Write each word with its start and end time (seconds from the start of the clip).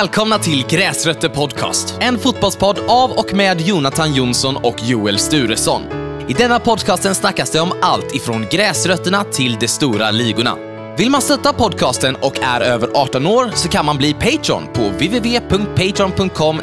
Välkomna 0.00 0.38
till 0.38 0.66
Gräsrötter 0.66 1.28
Podcast. 1.28 1.98
En 2.00 2.18
fotbollspodd 2.18 2.78
av 2.88 3.10
och 3.10 3.34
med 3.34 3.60
Jonathan 3.60 4.14
Jonsson 4.14 4.56
och 4.56 4.76
Joel 4.82 5.18
Sturesson. 5.18 5.82
I 6.28 6.32
denna 6.32 6.60
podcasten 6.60 7.14
snackas 7.14 7.50
det 7.50 7.60
om 7.60 7.72
allt 7.82 8.14
ifrån 8.14 8.46
gräsrötterna 8.50 9.24
till 9.24 9.56
de 9.60 9.68
stora 9.68 10.10
ligorna. 10.10 10.56
Vill 10.98 11.10
man 11.10 11.22
stötta 11.22 11.52
podcasten 11.52 12.16
och 12.16 12.38
är 12.38 12.60
över 12.60 12.88
18 12.94 13.26
år 13.26 13.50
så 13.54 13.68
kan 13.68 13.86
man 13.86 13.96
bli 13.96 14.14
Patreon 14.14 14.66
på 14.72 14.82
www.patreon.com 14.82 16.60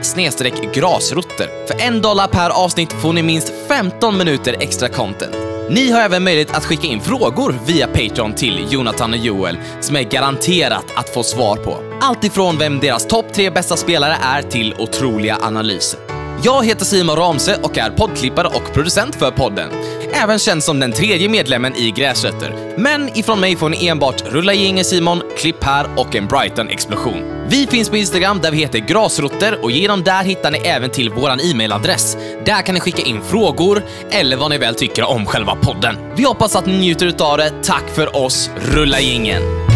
grasrotter. 0.74 1.68
För 1.68 1.82
en 1.82 2.02
dollar 2.02 2.28
per 2.28 2.50
avsnitt 2.50 2.94
får 2.94 3.14
ni 3.14 3.24
minst 3.24 3.54
15 3.68 4.18
minuter 4.18 4.56
extra 4.60 4.90
content. 4.90 5.53
Ni 5.74 5.92
har 5.92 6.02
även 6.02 6.24
möjlighet 6.24 6.56
att 6.56 6.66
skicka 6.66 6.88
in 6.88 7.02
frågor 7.02 7.56
via 7.66 7.88
Patreon 7.88 8.34
till 8.34 8.68
Jonathan 8.70 9.14
och 9.14 9.18
Joel 9.18 9.58
som 9.82 9.96
är 9.96 10.04
garanterat 10.04 10.86
att 10.96 11.10
få 11.10 11.24
svar 11.24 11.56
på. 11.56 11.98
Allt 12.02 12.24
ifrån 12.24 12.58
vem 12.58 12.80
deras 12.80 13.08
topp 13.08 13.34
tre 13.34 13.50
bästa 13.50 13.78
spelare 13.78 14.18
är 14.22 14.42
till 14.42 14.76
otroliga 14.80 15.38
analyser. 15.42 16.13
Jag 16.46 16.66
heter 16.66 16.86
Simon 16.86 17.16
Ramse 17.16 17.60
och 17.64 17.78
är 17.78 17.90
poddklippare 17.90 18.48
och 18.48 18.74
producent 18.74 19.16
för 19.16 19.32
podden. 19.32 19.70
Även 20.14 20.40
känd 20.40 20.64
som 20.64 20.80
den 20.80 20.92
tredje 20.92 21.30
medlemmen 21.30 21.76
i 21.76 21.92
Gräsrötter. 21.92 22.76
Men 22.78 23.18
ifrån 23.18 23.40
mig 23.40 23.56
får 23.56 23.70
ni 23.70 23.88
enbart 23.88 24.24
rulla 24.26 24.54
gängen 24.54 24.86
Simon, 24.86 25.22
klipp 25.38 25.64
här 25.64 25.88
och 25.98 26.16
en 26.16 26.28
Brighton-explosion. 26.28 27.46
Vi 27.48 27.68
finns 27.68 27.90
på 27.90 27.98
Instagram 27.98 28.40
där 28.42 28.52
vi 28.52 28.58
heter 28.58 28.80
Grasrotter 28.80 29.64
och 29.64 29.72
genom 29.72 30.04
där 30.04 30.24
hittar 30.24 30.52
ni 30.52 30.58
även 30.58 30.90
till 30.90 31.10
våran 31.10 31.40
e-mailadress. 31.40 32.18
Där 32.46 32.62
kan 32.62 32.76
ni 32.76 32.82
skicka 32.82 33.02
in 33.02 33.22
frågor 33.22 33.84
eller 34.10 34.38
vad 34.38 34.50
ni 34.50 34.58
väl 34.58 34.76
tycker 34.76 35.04
om 35.04 35.26
själva 35.26 35.56
podden. 35.56 35.96
Vi 36.16 36.24
hoppas 36.24 36.56
att 36.56 36.66
ni 36.66 36.78
njuter 36.78 37.06
utav 37.06 37.38
det. 37.38 37.52
Tack 37.64 37.90
för 37.96 38.16
oss, 38.16 38.50
rulla 38.56 39.00
gängen! 39.00 39.73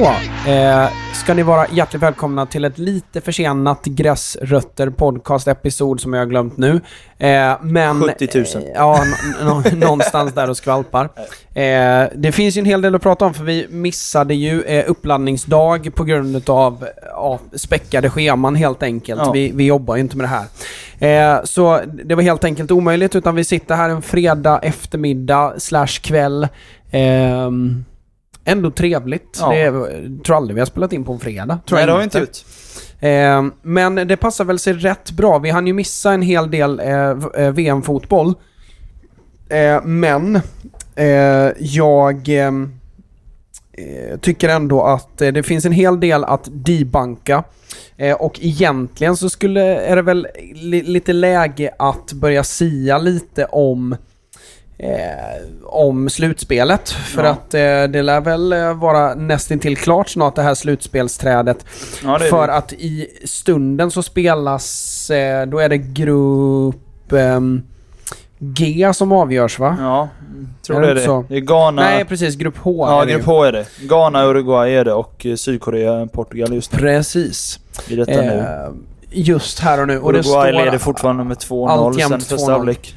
Då 0.00 0.06
eh, 0.50 0.88
ska 1.14 1.34
ni 1.34 1.42
vara 1.42 1.66
hjärtligt 1.72 2.02
välkomna 2.02 2.46
till 2.46 2.64
ett 2.64 2.78
lite 2.78 3.20
försenat 3.20 3.84
Gräsrötter 3.84 4.90
podcast-episod 4.90 6.00
som 6.00 6.12
jag 6.12 6.20
har 6.20 6.26
glömt 6.26 6.56
nu. 6.56 6.80
Eh, 7.18 7.52
men, 7.62 8.02
70 8.02 8.28
000. 8.34 8.44
Eh, 8.44 8.62
ja, 8.74 9.04
någonstans 9.72 10.32
där 10.32 10.50
och 10.50 10.56
skvalpar. 10.56 11.04
Eh, 11.54 12.08
det 12.14 12.32
finns 12.32 12.56
ju 12.56 12.58
en 12.58 12.64
hel 12.64 12.82
del 12.82 12.94
att 12.94 13.02
prata 13.02 13.24
om 13.24 13.34
för 13.34 13.44
vi 13.44 13.66
missade 13.70 14.34
ju 14.34 14.62
eh, 14.62 14.84
uppladdningsdag 14.90 15.94
på 15.94 16.04
grund 16.04 16.50
av 16.50 16.86
ja, 17.02 17.38
späckade 17.52 18.10
scheman 18.10 18.54
helt 18.54 18.82
enkelt. 18.82 19.20
Ja. 19.24 19.32
Vi, 19.32 19.52
vi 19.54 19.64
jobbar 19.64 19.96
ju 19.96 20.00
inte 20.00 20.16
med 20.16 20.24
det 20.24 20.28
här. 21.00 21.36
Eh, 21.36 21.44
så 21.44 21.80
det 22.04 22.14
var 22.14 22.22
helt 22.22 22.44
enkelt 22.44 22.70
omöjligt 22.70 23.16
utan 23.16 23.34
vi 23.34 23.44
sitter 23.44 23.74
här 23.74 23.90
en 23.90 24.02
fredag 24.02 24.58
eftermiddag 24.62 25.54
slash 25.58 26.00
kväll. 26.02 26.48
Ehm, 26.90 27.84
Ändå 28.44 28.70
trevligt. 28.70 29.38
Ja. 29.40 29.50
Det 29.50 29.60
är, 29.60 30.22
tror 30.24 30.36
aldrig 30.36 30.54
vi 30.54 30.60
har 30.60 30.66
spelat 30.66 30.92
in 30.92 31.04
på 31.04 31.12
en 31.12 31.20
fredag. 31.20 31.58
Tror 31.66 31.78
Nej, 31.78 31.86
det 31.86 31.92
har 31.92 31.98
vi 31.98 32.04
inte 32.04 32.18
gjort. 32.18 32.38
Eh, 33.00 33.44
men 33.62 33.94
det 33.94 34.16
passar 34.16 34.44
väl 34.44 34.58
sig 34.58 34.72
rätt 34.72 35.10
bra. 35.10 35.38
Vi 35.38 35.50
hann 35.50 35.66
ju 35.66 35.72
missa 35.72 36.12
en 36.12 36.22
hel 36.22 36.50
del 36.50 36.80
eh, 36.80 37.50
VM-fotboll. 37.52 38.34
Eh, 39.48 39.82
men 39.84 40.36
eh, 40.94 41.50
jag 41.58 42.28
eh, 42.28 42.52
eh, 43.72 44.18
tycker 44.20 44.48
ändå 44.48 44.82
att 44.82 45.22
eh, 45.22 45.32
det 45.32 45.42
finns 45.42 45.64
en 45.64 45.72
hel 45.72 46.00
del 46.00 46.24
att 46.24 46.48
debunka. 46.52 47.44
Eh, 47.96 48.14
och 48.14 48.38
egentligen 48.42 49.16
så 49.16 49.30
skulle, 49.30 49.62
är 49.76 49.96
det 49.96 50.02
väl 50.02 50.28
li, 50.54 50.82
lite 50.82 51.12
läge 51.12 51.74
att 51.78 52.12
börja 52.12 52.44
sia 52.44 52.98
lite 52.98 53.44
om 53.44 53.96
eh, 54.82 55.42
om 55.66 56.10
slutspelet. 56.10 56.88
För 56.90 57.24
Ja. 57.24 57.30
att 57.30 57.54
eh, 57.54 57.60
det 57.92 58.02
lär 58.02 58.20
väl 58.20 58.52
eh, 58.52 58.74
vara 58.74 59.14
nästintill 59.14 59.76
klart 59.76 60.08
snart 60.08 60.36
det 60.36 60.42
här 60.42 60.54
slutspelsträdet. 60.54 61.64
Ja, 62.04 62.18
det 62.18 62.24
för 62.24 62.46
det. 62.46 62.52
att 62.52 62.72
i 62.72 63.06
stunden 63.24 63.90
så 63.90 64.02
spelas, 64.02 65.10
eh, 65.10 65.46
då 65.46 65.58
är 65.58 65.68
det 65.68 65.78
grupp 65.78 67.12
ehm, 67.12 67.62
G 68.38 68.90
som 68.94 69.12
avgörs 69.12 69.58
va? 69.58 69.76
Ja, 69.80 70.08
tror 70.66 70.76
Är 70.76 70.80
det 70.80 70.90
är 70.90 70.94
det. 70.94 71.00
så? 71.00 71.24
Det 71.28 71.36
är 71.36 71.40
Ghana... 71.40 71.82
Nej 71.82 72.04
precis, 72.04 72.34
grupp 72.36 72.56
H 72.58 72.86
ja, 72.88 73.04
grupp. 73.04 73.24
H 73.24 73.44
är 73.44 73.52
det. 73.52 73.66
Ghana, 73.80 74.24
Uruguay 74.26 74.74
är 74.74 74.84
det 74.84 74.92
och 74.92 75.26
eh, 75.26 75.34
Sydkorea, 75.36 76.06
Portugal 76.06 76.54
just 76.54 76.72
nu. 76.72 76.78
Precis. 76.78 77.58
I 77.88 77.96
detta 77.96 78.12
nu. 78.12 78.44
Just 79.10 79.58
här 79.58 79.80
och 79.80 79.86
nu. 79.86 79.98
Och 79.98 80.12
det 80.12 80.18
Uruguay 80.18 80.52
står, 80.52 80.64
leder 80.64 80.78
fortfarande 80.78 81.24
med 81.24 81.36
2-0 81.36 81.68
Alltjämt 81.68 82.10
sen 82.10 82.20
första 82.20 82.36
2-0. 82.36 82.50
halvlek. 82.52 82.94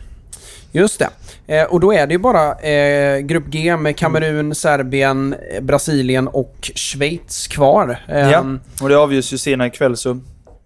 Just 0.72 1.00
det. 1.00 1.10
Eh, 1.48 1.64
och 1.64 1.80
då 1.80 1.94
är 1.94 2.08
det 2.08 2.14
ju 2.14 2.18
bara 2.20 2.54
eh, 2.60 3.20
grupp 3.20 3.46
G 3.48 3.78
med 3.78 3.98
Kamerun, 3.98 4.56
Serbien, 4.56 5.36
eh, 5.54 5.62
Brasilien 5.62 6.28
och 6.28 6.72
Schweiz 6.76 7.48
kvar. 7.48 8.00
Eh, 8.08 8.30
Ja. 8.32 8.46
Och 8.82 8.90
det 8.90 8.98
avgörs 8.98 9.34
ju 9.34 9.38
senare 9.38 9.68
ikväll 9.68 9.98
så... 9.98 10.20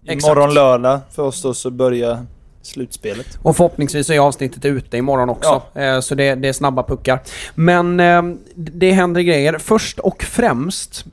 Exakt. 0.06 0.24
Imorgon 0.32 0.54
lördag 0.54 1.00
för 1.10 1.22
oss 1.22 1.42
då 1.42 1.54
så 1.54 1.70
börjar 1.70 2.26
slutspelet. 2.62 3.38
Och 3.42 3.56
förhoppningsvis 3.56 4.10
är 4.10 4.18
avsnittet 4.18 4.64
ute 4.64 4.96
imorgon 4.96 5.28
också. 5.28 5.62
Eh, 5.74 6.00
så 6.00 6.14
det, 6.14 6.34
det 6.34 6.48
är 6.48 6.52
snabba 6.52 6.82
puckar. 6.82 7.20
Men 7.54 8.00
eh, 8.00 8.22
det 8.54 8.90
händer 8.92 9.20
grejer. 9.20 9.58
Först 9.58 9.98
och 9.98 10.22
främst 10.22 11.04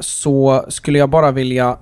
så 0.00 0.64
skulle 0.68 0.98
jag 0.98 1.10
bara 1.10 1.30
vilja 1.30 1.76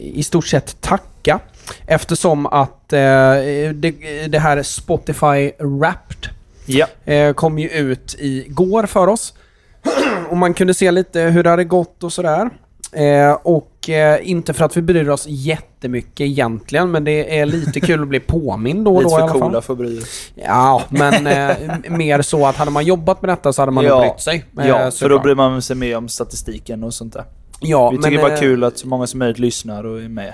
i 0.00 0.22
stort 0.22 0.46
sett 0.46 0.80
tacka. 0.80 1.40
Eftersom 1.86 2.46
att 2.46 2.77
eh, 2.92 3.70
det, 3.74 3.92
det 4.28 4.38
här 4.38 4.62
Spotify 4.62 5.52
Wrapped 5.58 6.28
Ja. 6.66 6.86
eh, 7.04 7.32
kom 7.32 7.58
ju 7.58 7.68
ut 7.68 8.16
igår 8.18 8.86
för 8.86 9.06
oss. 9.06 9.34
och 10.30 10.36
man 10.36 10.54
kunde 10.54 10.74
se 10.74 10.90
lite 10.90 11.20
hur 11.20 11.42
det 11.42 11.50
hade 11.50 11.64
gått 11.64 12.04
och 12.04 12.12
sådär. 12.12 12.50
Eh, 12.92 13.32
och 13.32 13.88
eh, 13.90 14.30
inte 14.30 14.54
för 14.54 14.64
att 14.64 14.76
vi 14.76 14.82
bryr 14.82 15.08
oss 15.08 15.24
jättemycket 15.28 16.20
egentligen, 16.20 16.90
men 16.90 17.04
det 17.04 17.38
är 17.38 17.46
lite 17.46 17.80
kul 17.80 18.02
att 18.02 18.08
bli 18.08 18.20
påmind 18.26 18.84
då 18.84 18.96
och 18.96 19.02
Lite 19.02 19.14
då 19.14 19.16
i 19.16 19.18
för 19.18 19.22
alla 19.22 19.32
fall. 19.32 19.40
coola 19.40 19.60
för 19.62 19.72
att 19.72 19.78
bry 19.78 19.98
oss. 19.98 20.30
Ja, 20.34 20.82
men 20.88 21.26
eh, 21.26 21.56
mer 21.90 22.22
så 22.22 22.46
att 22.46 22.56
hade 22.56 22.70
man 22.70 22.84
jobbat 22.84 23.22
med 23.22 23.28
detta 23.28 23.52
så 23.52 23.62
hade 23.62 23.72
man 23.72 23.84
nog 23.84 24.00
brytt 24.00 24.20
sig. 24.20 24.44
Eh, 24.60 24.68
Ja, 24.68 24.90
för 24.90 25.08
då 25.08 25.18
bryr 25.18 25.34
man 25.34 25.62
sig 25.62 25.76
mer 25.76 25.96
om 25.96 26.08
statistiken 26.08 26.84
och 26.84 26.94
sånt 26.94 27.12
där. 27.12 27.24
ja, 27.60 27.90
Vi 27.90 27.96
tycker 27.96 28.10
men, 28.10 28.20
bara 28.20 28.32
eh, 28.34 28.40
kul 28.40 28.64
att 28.64 28.78
så 28.78 28.88
många 28.88 29.06
som 29.06 29.18
möjligt 29.18 29.38
lyssnar 29.38 29.84
och 29.84 30.00
är 30.02 30.08
med. 30.08 30.32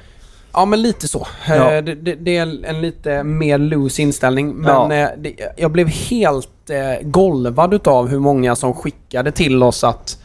Ja, 0.54 0.64
men 0.64 0.82
lite 0.82 1.08
så. 1.08 1.26
Ja. 1.48 1.72
Eh, 1.72 1.84
Det, 1.84 1.94
det, 1.94 2.14
det 2.14 2.36
är 2.36 2.64
en 2.64 2.80
lite 2.80 3.22
mer 3.24 3.58
loose 3.58 4.02
inställning. 4.02 4.54
Men 4.54 4.90
Ja. 4.90 4.94
eh, 4.96 5.08
det, 5.18 5.34
jag 5.56 5.70
blev 5.70 5.88
helt 5.88 6.48
eh, 6.70 7.06
golvad 7.08 7.74
utav 7.74 8.08
hur 8.08 8.18
många 8.20 8.56
som 8.56 8.74
skickade 8.74 9.30
till 9.32 9.62
oss 9.62 9.84
att 9.84 10.18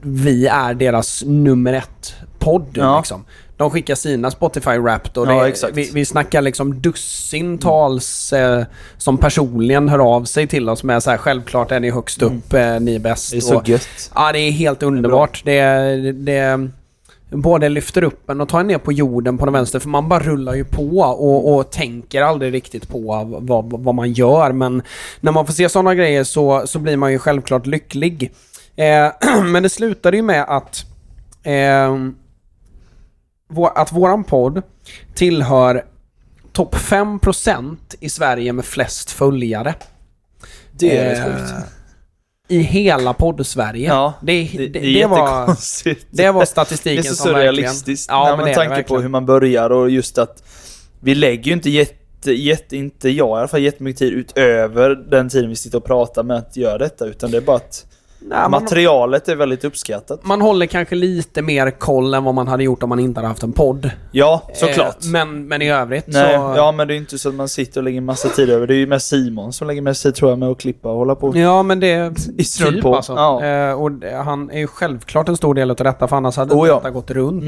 vi 0.00 0.46
är 0.46 0.74
deras 0.74 1.22
nummer 1.26 1.72
ett 1.72 2.14
podd. 2.38 2.66
Ja. 2.74 2.98
Liksom. 2.98 3.24
De 3.56 3.70
skickar 3.70 3.94
sina 3.94 4.30
Spotify 4.30 4.78
Wrapped 4.78 5.16
och 5.18 5.26
Ja, 5.26 5.42
det, 5.42 5.48
exakt. 5.48 5.76
vi, 5.76 5.90
vi 5.94 6.04
snackar 6.04 6.42
liksom 6.42 6.80
dussintals 6.80 8.32
eh, 8.32 8.64
som 8.98 9.18
personligen 9.18 9.88
hör 9.88 9.98
av 10.16 10.24
sig 10.24 10.46
till 10.46 10.68
oss 10.68 10.84
med 10.84 11.02
så 11.02 11.10
här 11.10 11.18
självklart 11.18 11.72
är 11.72 11.80
ni 11.80 11.90
högst 11.90 12.22
upp, 12.22 12.52
eh, 12.54 12.80
ni 12.80 12.94
är 12.94 12.98
bäst. 12.98 13.32
Mm. 13.32 13.40
Det 13.40 13.46
är 13.46 13.48
så 13.48 13.56
och, 13.56 13.68
gött. 13.68 14.10
Ja, 14.14 14.32
det 14.32 14.38
är 14.38 14.50
helt 14.50 14.82
underbart. 14.82 15.42
Det, 15.44 15.60
det, 16.02 16.12
det 16.12 16.68
både 17.32 17.68
lyfter 17.68 18.04
upp 18.04 18.30
en 18.30 18.40
och 18.40 18.48
tar 18.48 18.60
en 18.60 18.66
ner 18.66 18.78
på 18.78 18.92
jorden 18.92 19.38
på 19.38 19.44
den 19.44 19.54
vänster, 19.54 19.78
för 19.78 19.88
man 19.88 20.08
bara 20.08 20.20
rullar 20.20 20.54
ju 20.54 20.64
på 20.64 20.98
och, 20.98 21.54
och 21.54 21.70
tänker 21.70 22.22
aldrig 22.22 22.54
riktigt 22.54 22.88
på 22.88 23.24
vad, 23.40 23.82
vad 23.82 23.94
man 23.94 24.12
gör. 24.12 24.52
Men 24.52 24.82
när 25.20 25.32
man 25.32 25.46
får 25.46 25.52
se 25.52 25.68
sådana 25.68 25.94
grejer 25.94 26.24
så, 26.24 26.66
så 26.66 26.78
blir 26.78 26.96
man 26.96 27.12
ju 27.12 27.18
självklart 27.18 27.66
lycklig. 27.66 28.32
Eh, 28.76 29.12
men 29.44 29.62
det 29.62 29.68
slutade 29.68 30.16
ju 30.16 30.22
med 30.22 30.44
att 30.48 30.84
eh, 31.42 31.96
vår, 33.48 33.70
att 33.74 33.92
våran 33.92 34.24
podd 34.24 34.62
tillhör 35.14 35.84
topp 36.52 36.74
5% 36.74 37.76
i 38.00 38.08
Sverige 38.08 38.52
med 38.52 38.64
flest 38.64 39.10
följare. 39.10 39.74
Det 40.72 40.96
är 40.96 41.10
rätt 41.10 41.18
Eh, 41.18 41.24
sjukt. 41.24 41.81
I 42.52 42.58
hela 42.58 43.12
podd-Sverige. 43.14 43.88
Ja, 43.88 44.12
det, 44.22 44.32
Det, 44.32 44.58
det, 44.58 44.68
det, 44.68 44.78
det, 44.80 45.02
är 45.02 45.08
var, 45.08 45.18
jättekonstigt. 45.40 46.06
det 46.10 46.30
var 46.30 46.40
Det 46.40 46.46
statistiken 46.46 46.98
är 46.98 47.02
så 47.08 47.14
som 47.14 47.32
verkligen... 47.32 47.52
surrealistiskt. 47.54 48.10
Ja, 48.10 48.24
när 48.24 48.36
men 48.36 48.44
det 48.44 48.50
det 48.50 48.54
tanke 48.54 48.68
på 48.68 48.74
verkligen. 48.76 49.02
hur 49.02 49.08
man 49.08 49.26
börjar 49.26 49.70
och 49.70 49.90
just 49.90 50.18
att 50.18 50.42
vi 51.00 51.14
lägger 51.14 51.44
ju 51.44 51.52
inte 51.52 51.70
jätte, 51.70 52.32
jätte, 52.32 52.76
inte 52.76 53.08
jag 53.10 53.28
i 53.28 53.38
alla 53.38 53.48
fall, 53.48 53.60
jättemycket 53.62 53.98
tid 53.98 54.12
utöver 54.12 54.94
den 54.94 55.28
tiden 55.28 55.48
vi 55.50 55.56
sitter 55.56 55.78
och 55.78 55.84
pratar 55.84 56.22
med 56.22 56.36
att 56.36 56.56
göra 56.56 56.78
detta. 56.78 57.06
Utan 57.06 57.30
det 57.30 57.36
är 57.36 57.40
bara 57.40 57.56
att 57.56 57.86
Nej, 58.24 58.38
man, 58.40 58.50
materialet 58.50 59.28
är 59.28 59.36
väldigt 59.36 59.64
uppskattat. 59.64 60.24
man 60.24 60.40
håller 60.40 60.66
kanske 60.66 60.94
lite 60.94 61.42
mer 61.42 61.70
koll 61.70 62.14
än 62.14 62.24
vad 62.24 62.34
man 62.34 62.48
hade 62.48 62.64
gjort 62.64 62.82
om 62.82 62.88
man 62.88 62.98
inte 62.98 63.18
hade 63.18 63.28
haft 63.28 63.42
en 63.42 63.52
podd. 63.52 63.90
Ja, 64.12 64.42
såklart. 64.54 65.04
Eh, 65.04 65.10
men, 65.10 65.48
men 65.48 65.62
i 65.62 65.70
övrigt 65.70 66.04
Nej, 66.06 66.36
så... 66.36 66.54
ja 66.56 66.72
men 66.72 66.88
det 66.88 66.94
är 66.94 66.96
inte 66.96 67.18
så 67.18 67.28
att 67.28 67.34
man 67.34 67.48
sitter 67.48 67.80
och 67.80 67.84
lägger 67.84 68.00
massa 68.00 68.28
tid 68.28 68.50
över. 68.50 68.66
Det 68.66 68.74
är 68.74 68.78
ju 68.78 68.86
mest 68.86 69.08
Simon 69.08 69.52
som 69.52 69.66
lägger 69.66 69.82
mest 69.82 70.02
tid 70.02 70.14
tror 70.14 70.30
jag 70.30 70.38
med 70.38 70.48
att 70.48 70.60
klippa 70.60 70.88
och 70.90 70.96
hålla 70.96 71.14
på. 71.14 71.36
Ja, 71.38 71.62
men 71.62 71.80
det 71.80 71.90
är 71.92 72.12
I 72.40 72.44
typ 72.44 72.82
på. 72.82 72.96
alltså. 72.96 73.12
Ja. 73.12 73.44
Eh, 73.44 73.72
och 73.72 73.90
han 74.24 74.50
är 74.50 74.58
ju 74.58 74.66
självklart 74.66 75.28
en 75.28 75.36
stor 75.36 75.54
del 75.54 75.70
av 75.70 75.76
detta, 75.76 76.08
för 76.08 76.16
annars 76.16 76.36
hade 76.36 76.54
Oh, 76.54 76.68
ja. 76.68 76.74
detta 76.74 76.90
gått 76.90 77.10
runt. 77.10 77.44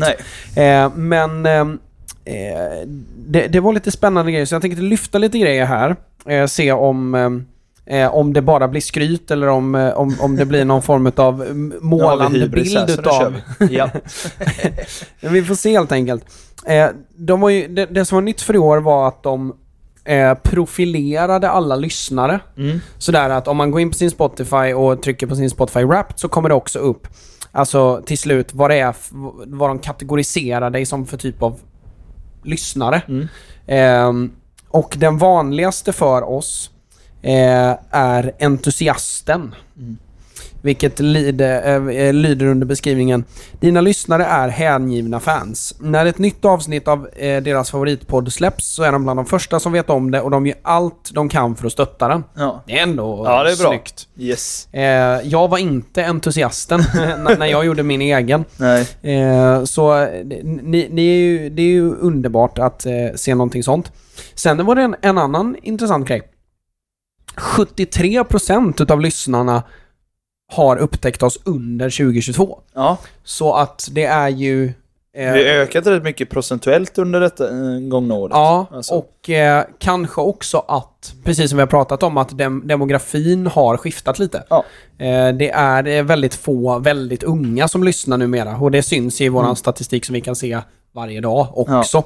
Nej. 0.57 0.75
Eh, 0.85 0.91
men 0.95 1.47
ehm, 1.47 1.79
eh, 2.25 2.89
det, 3.27 3.47
det 3.47 3.61
var 3.61 3.73
lite 3.73 3.91
spännande 3.91 4.33
grejer, 4.33 4.47
så 4.47 4.55
jag 4.55 4.63
tänkte 4.63 4.83
lyfta 4.83 5.19
lite 5.19 5.39
grejer 5.39 5.65
här. 5.65 5.97
Eh, 6.27 6.47
se 6.47 6.73
om, 6.73 7.15
ehm, 7.15 7.47
eh, 7.87 8.15
om 8.15 8.33
det 8.33 8.43
bara 8.43 8.69
blir 8.69 8.81
skryt 8.81 9.31
eller 9.31 9.47
om, 9.47 9.75
eh, 9.75 9.93
om, 9.93 10.17
om 10.21 10.37
det 10.37 10.47
blir 10.47 10.65
någon 10.65 10.83
form 10.83 11.13
av 11.17 11.47
målande 11.81 12.41
här, 12.41 12.49
bild 12.49 12.91
utav... 12.91 13.35
vi. 13.59 13.77
Ja. 13.77 13.91
Vi 15.21 15.45
får 15.45 15.55
se 15.55 15.73
helt 15.73 15.93
enkelt. 15.93 16.25
Eh, 16.67 16.89
de 17.17 17.41
var 17.41 17.49
ju, 17.51 17.69
det, 17.69 17.87
det 17.87 18.05
som 18.05 18.17
var 18.17 18.23
nytt 18.23 18.41
för 18.41 18.55
i 18.55 18.59
år 18.59 18.79
var 18.79 19.09
att 19.09 19.23
de 19.23 19.55
eh, 20.05 20.35
profilerade 20.35 21.51
alla 21.51 21.77
lyssnare. 21.77 22.41
Mm. 22.57 22.81
Sådär 22.99 23.31
att 23.31 23.49
om 23.49 23.57
man 23.57 23.71
går 23.71 23.81
in 23.81 23.91
på 23.91 23.97
sin 23.97 24.11
Spotify 24.11 24.73
och 24.75 25.03
trycker 25.03 25.27
på 25.27 25.37
sin 25.37 25.51
Spotify 25.51 25.85
Wrapped 25.85 26.19
så 26.19 26.29
kommer 26.29 26.49
det 26.49 26.55
också 26.55 26.79
upp 26.79 27.07
Alltså 27.57 28.03
till 28.07 28.19
slut 28.19 28.55
vad 28.55 28.71
det 28.71 28.79
är, 28.79 28.95
vad 29.47 29.71
de 29.71 29.79
kategoriserar 29.79 30.71
dig 30.71 30.87
som 30.87 31.07
för 31.07 31.17
typ 31.17 31.43
av 31.43 31.61
lyssnare. 32.43 33.03
Mm. 33.09 33.29
Ehm, 33.67 34.33
och 34.69 34.95
den 34.99 35.19
vanligaste 35.19 35.93
för 35.93 36.23
oss 36.23 36.71
eh, 37.25 37.77
är 37.91 38.33
entusiasten. 38.41 39.55
Mm. 39.77 39.97
Vilket 40.63 41.01
lyder, 41.01 41.91
eh, 41.91 42.13
lyder 42.13 42.47
under 42.47 42.67
beskrivningen 42.67 43.25
Dina 43.61 43.81
lyssnare 43.81 44.25
är 44.25 44.49
hängivna 44.49 45.21
fans. 45.21 45.75
När 45.79 46.07
ett 46.07 46.19
nytt 46.19 46.45
avsnitt 46.45 46.89
av 46.89 47.09
eh, 47.17 47.43
deras 47.43 47.71
favoritpodd 47.71 48.33
släpps 48.33 48.67
så 48.75 48.83
är 48.83 48.93
de 48.93 49.03
bland 49.05 49.19
de 49.19 49.27
första 49.27 49.61
som 49.61 49.73
vet 49.73 49.91
om 49.91 50.11
det 50.11 50.21
och 50.21 50.31
de 50.31 50.47
gör 50.47 50.57
allt 50.63 51.11
de 51.15 51.29
kan 51.29 51.57
för 51.57 51.67
att 51.67 51.73
stötta 51.73 52.09
den. 52.09 52.25
ja. 52.37 52.63
Det 52.67 52.79
är 52.79 52.83
ändå 52.83 53.23
Ja, 53.27 53.43
det 53.43 53.53
är 53.53 53.57
bra. 53.57 53.69
snyggt. 53.69 54.09
Yes. 54.19 54.69
Eh, 54.73 54.83
jag 55.25 55.49
var 55.49 55.59
inte 55.59 56.05
entusiasten 56.05 56.81
när 56.95 57.39
när 57.39 57.47
jag 57.47 57.67
gjorde 57.67 57.83
min 57.83 58.01
egen. 58.03 58.45
Nej. 58.57 58.87
Eh, 59.03 59.65
så 59.65 60.01
eh, 60.03 60.09
ni, 60.45 60.89
ni 60.91 61.07
är 61.09 61.19
ju, 61.19 61.51
det 61.51 61.63
är 61.63 61.67
ju 61.67 61.95
underbart 61.95 62.59
att 62.59 62.87
eh, 62.87 62.93
se 63.15 63.35
någonting 63.35 63.63
sånt. 63.63 63.93
Sen 64.35 64.67
var 64.67 64.75
det 64.75 64.83
en, 64.83 64.97
en 65.03 65.19
annan 65.19 65.57
intressant 65.63 66.09
grej. 66.09 66.23
73% 67.37 68.83
utav 68.83 69.01
lyssnarna 69.01 69.63
har 70.53 70.77
upptäckt 70.77 71.23
oss 71.23 71.39
under 71.45 71.91
2022. 71.91 72.59
Ja. 72.75 72.99
Så 73.25 73.55
att 73.55 73.89
det 73.93 74.05
är 74.05 74.29
ju... 74.29 74.65
eh, 74.67 74.73
Vi 75.33 75.49
har 75.49 75.55
ökat 75.57 75.87
rätt 75.87 76.03
mycket 76.05 76.31
procentuellt 76.31 76.99
under 76.99 77.21
detta 77.21 77.45
eh, 77.49 77.81
gångna 77.81 78.15
året. 78.15 78.33
Ja, 78.35 78.67
Alltså. 78.73 78.95
och 78.95 79.31
eh, 79.31 79.65
kanske 79.79 80.21
också 80.21 80.59
att, 80.69 81.15
precis 81.25 81.51
som 81.51 81.57
vi 81.57 81.63
har 81.63 81.67
pratat 81.67 82.03
om, 82.03 82.17
att 82.17 82.39
dem, 82.39 82.63
demografin 82.65 83.47
har 83.47 83.77
skiftat 83.77 84.19
lite. 84.19 84.45
Ja. 84.51 84.65
Eh, 84.99 85.29
det 85.35 85.51
är 85.51 86.03
väldigt 86.03 86.35
få, 86.35 86.79
väldigt 86.79 87.23
unga 87.23 87.69
som 87.69 87.85
lyssnar 87.85 88.17
numera 88.17 88.57
och 88.57 88.71
det 88.71 88.83
syns 88.83 89.21
i 89.21 89.29
vår 89.29 89.43
Mm. 89.43 89.57
statistik 89.57 90.05
som 90.05 90.13
vi 90.15 90.21
kan 90.21 90.37
se 90.37 90.59
varje 90.93 91.21
dag 91.21 91.49
också. 91.59 92.03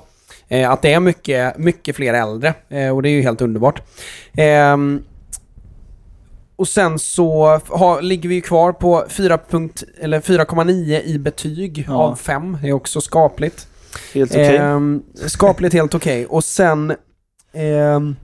Eh, 0.48 0.70
att 0.70 0.82
det 0.82 0.92
är 0.92 1.00
mycket, 1.00 1.58
mycket 1.58 1.96
fler 1.96 2.14
äldre 2.14 2.54
eh, 2.68 2.88
och 2.96 3.02
det 3.02 3.08
är 3.08 3.12
ju 3.12 3.22
helt 3.22 3.40
underbart. 3.40 3.82
Och 6.58 6.68
sen 6.68 6.98
så 6.98 7.60
har, 7.68 8.02
ligger 8.02 8.28
vi 8.28 8.34
ju 8.34 8.40
kvar 8.40 8.72
på 8.72 9.04
4 9.08 9.38
punkt- 9.50 9.84
eller 10.00 10.20
4,9 10.20 11.02
i 11.02 11.18
betyg 11.18 11.84
Ja. 11.88 11.94
av 11.94 12.16
5. 12.16 12.58
Det 12.62 12.68
är 12.68 12.72
också 12.72 13.00
skapligt. 13.00 13.68
Helt 14.14 14.30
okej. 14.30 14.56
Ehm, 14.56 15.02
skapligt 15.26 15.74
helt 15.74 15.94
okej. 15.94 16.26
Och 16.26 16.44
sen... 16.44 16.92
ehm, 17.52 18.16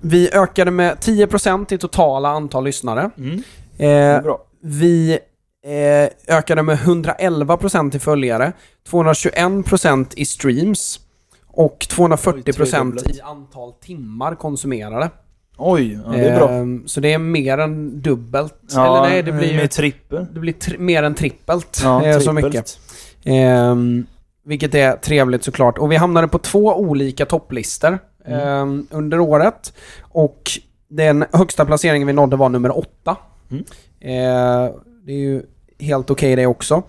vi 0.00 0.30
ökade 0.32 0.70
med 0.70 0.96
10% 0.98 1.72
i 1.72 1.78
totala 1.78 2.28
antal 2.28 2.64
lyssnare. 2.64 3.10
Mm. 3.18 3.42
Eh, 3.78 4.22
bra. 4.22 4.38
vi 4.60 5.18
eh, 5.64 6.36
ökade 6.36 6.62
med 6.62 6.78
111% 6.78 7.96
i 7.96 7.98
följare, 7.98 8.52
221% 8.90 10.06
i 10.16 10.24
streams 10.24 11.00
och 11.46 11.86
Oj, 11.98 12.06
240% 12.06 12.52
tredubblet. 12.52 13.16
i 13.16 13.20
antal 13.20 13.72
timmar 13.72 14.34
konsumerade. 14.34 15.10
Oj, 15.56 15.98
ja, 16.06 16.12
det 16.12 16.28
är 16.28 16.36
bra. 16.36 16.50
Ehm, 16.50 16.82
så 16.86 17.00
det 17.00 17.12
är 17.12 17.18
mer 17.18 17.58
än 17.58 18.00
dubbelt. 18.02 18.54
Ja, 18.70 18.86
Eller 18.98 19.08
nej, 19.10 19.22
det 19.22 19.32
blir, 19.32 19.56
med 19.56 19.70
trippel. 19.70 20.26
det 20.34 20.40
blir 20.40 20.52
tri- 20.52 20.78
mer 20.78 21.02
än 21.02 21.14
trippelt. 21.14 21.80
Ja, 21.82 22.04
eh, 22.04 22.18
så 22.18 22.32
trippelt. 22.32 22.44
mycket. 22.54 22.78
Ehm, 23.24 24.06
vilket 24.44 24.74
är 24.74 24.96
trevligt 24.96 25.44
såklart. 25.44 25.78
Och 25.78 25.92
vi 25.92 25.96
hamnade 25.96 26.28
på 26.28 26.38
två 26.38 26.74
olika 26.76 27.26
topplistor 27.26 27.98
Mm. 28.26 28.40
ehm, 28.48 28.86
under 28.90 29.20
året. 29.20 29.72
Och 30.02 30.50
den 30.88 31.24
högsta 31.32 31.64
placeringen 31.64 32.06
vi 32.06 32.12
nådde 32.12 32.36
var 32.36 32.48
nummer 32.48 32.78
åtta. 32.78 33.16
Mm. 33.50 33.64
Eh, 34.00 34.70
det 35.06 35.12
är 35.12 35.18
ju 35.18 35.42
helt 35.78 36.10
okej 36.10 36.36
det 36.36 36.46
också. 36.46 36.82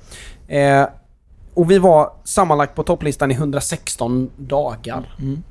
Eh, 0.48 0.86
och 1.54 1.72
vi 1.72 1.78
var 1.80 2.12
sammanlagt 2.24 2.76
på 2.76 2.84
topplistan 2.84 3.32
i 3.32 3.34
116 3.34 4.30
dagar. 4.38 5.16
Mm. 5.22 5.44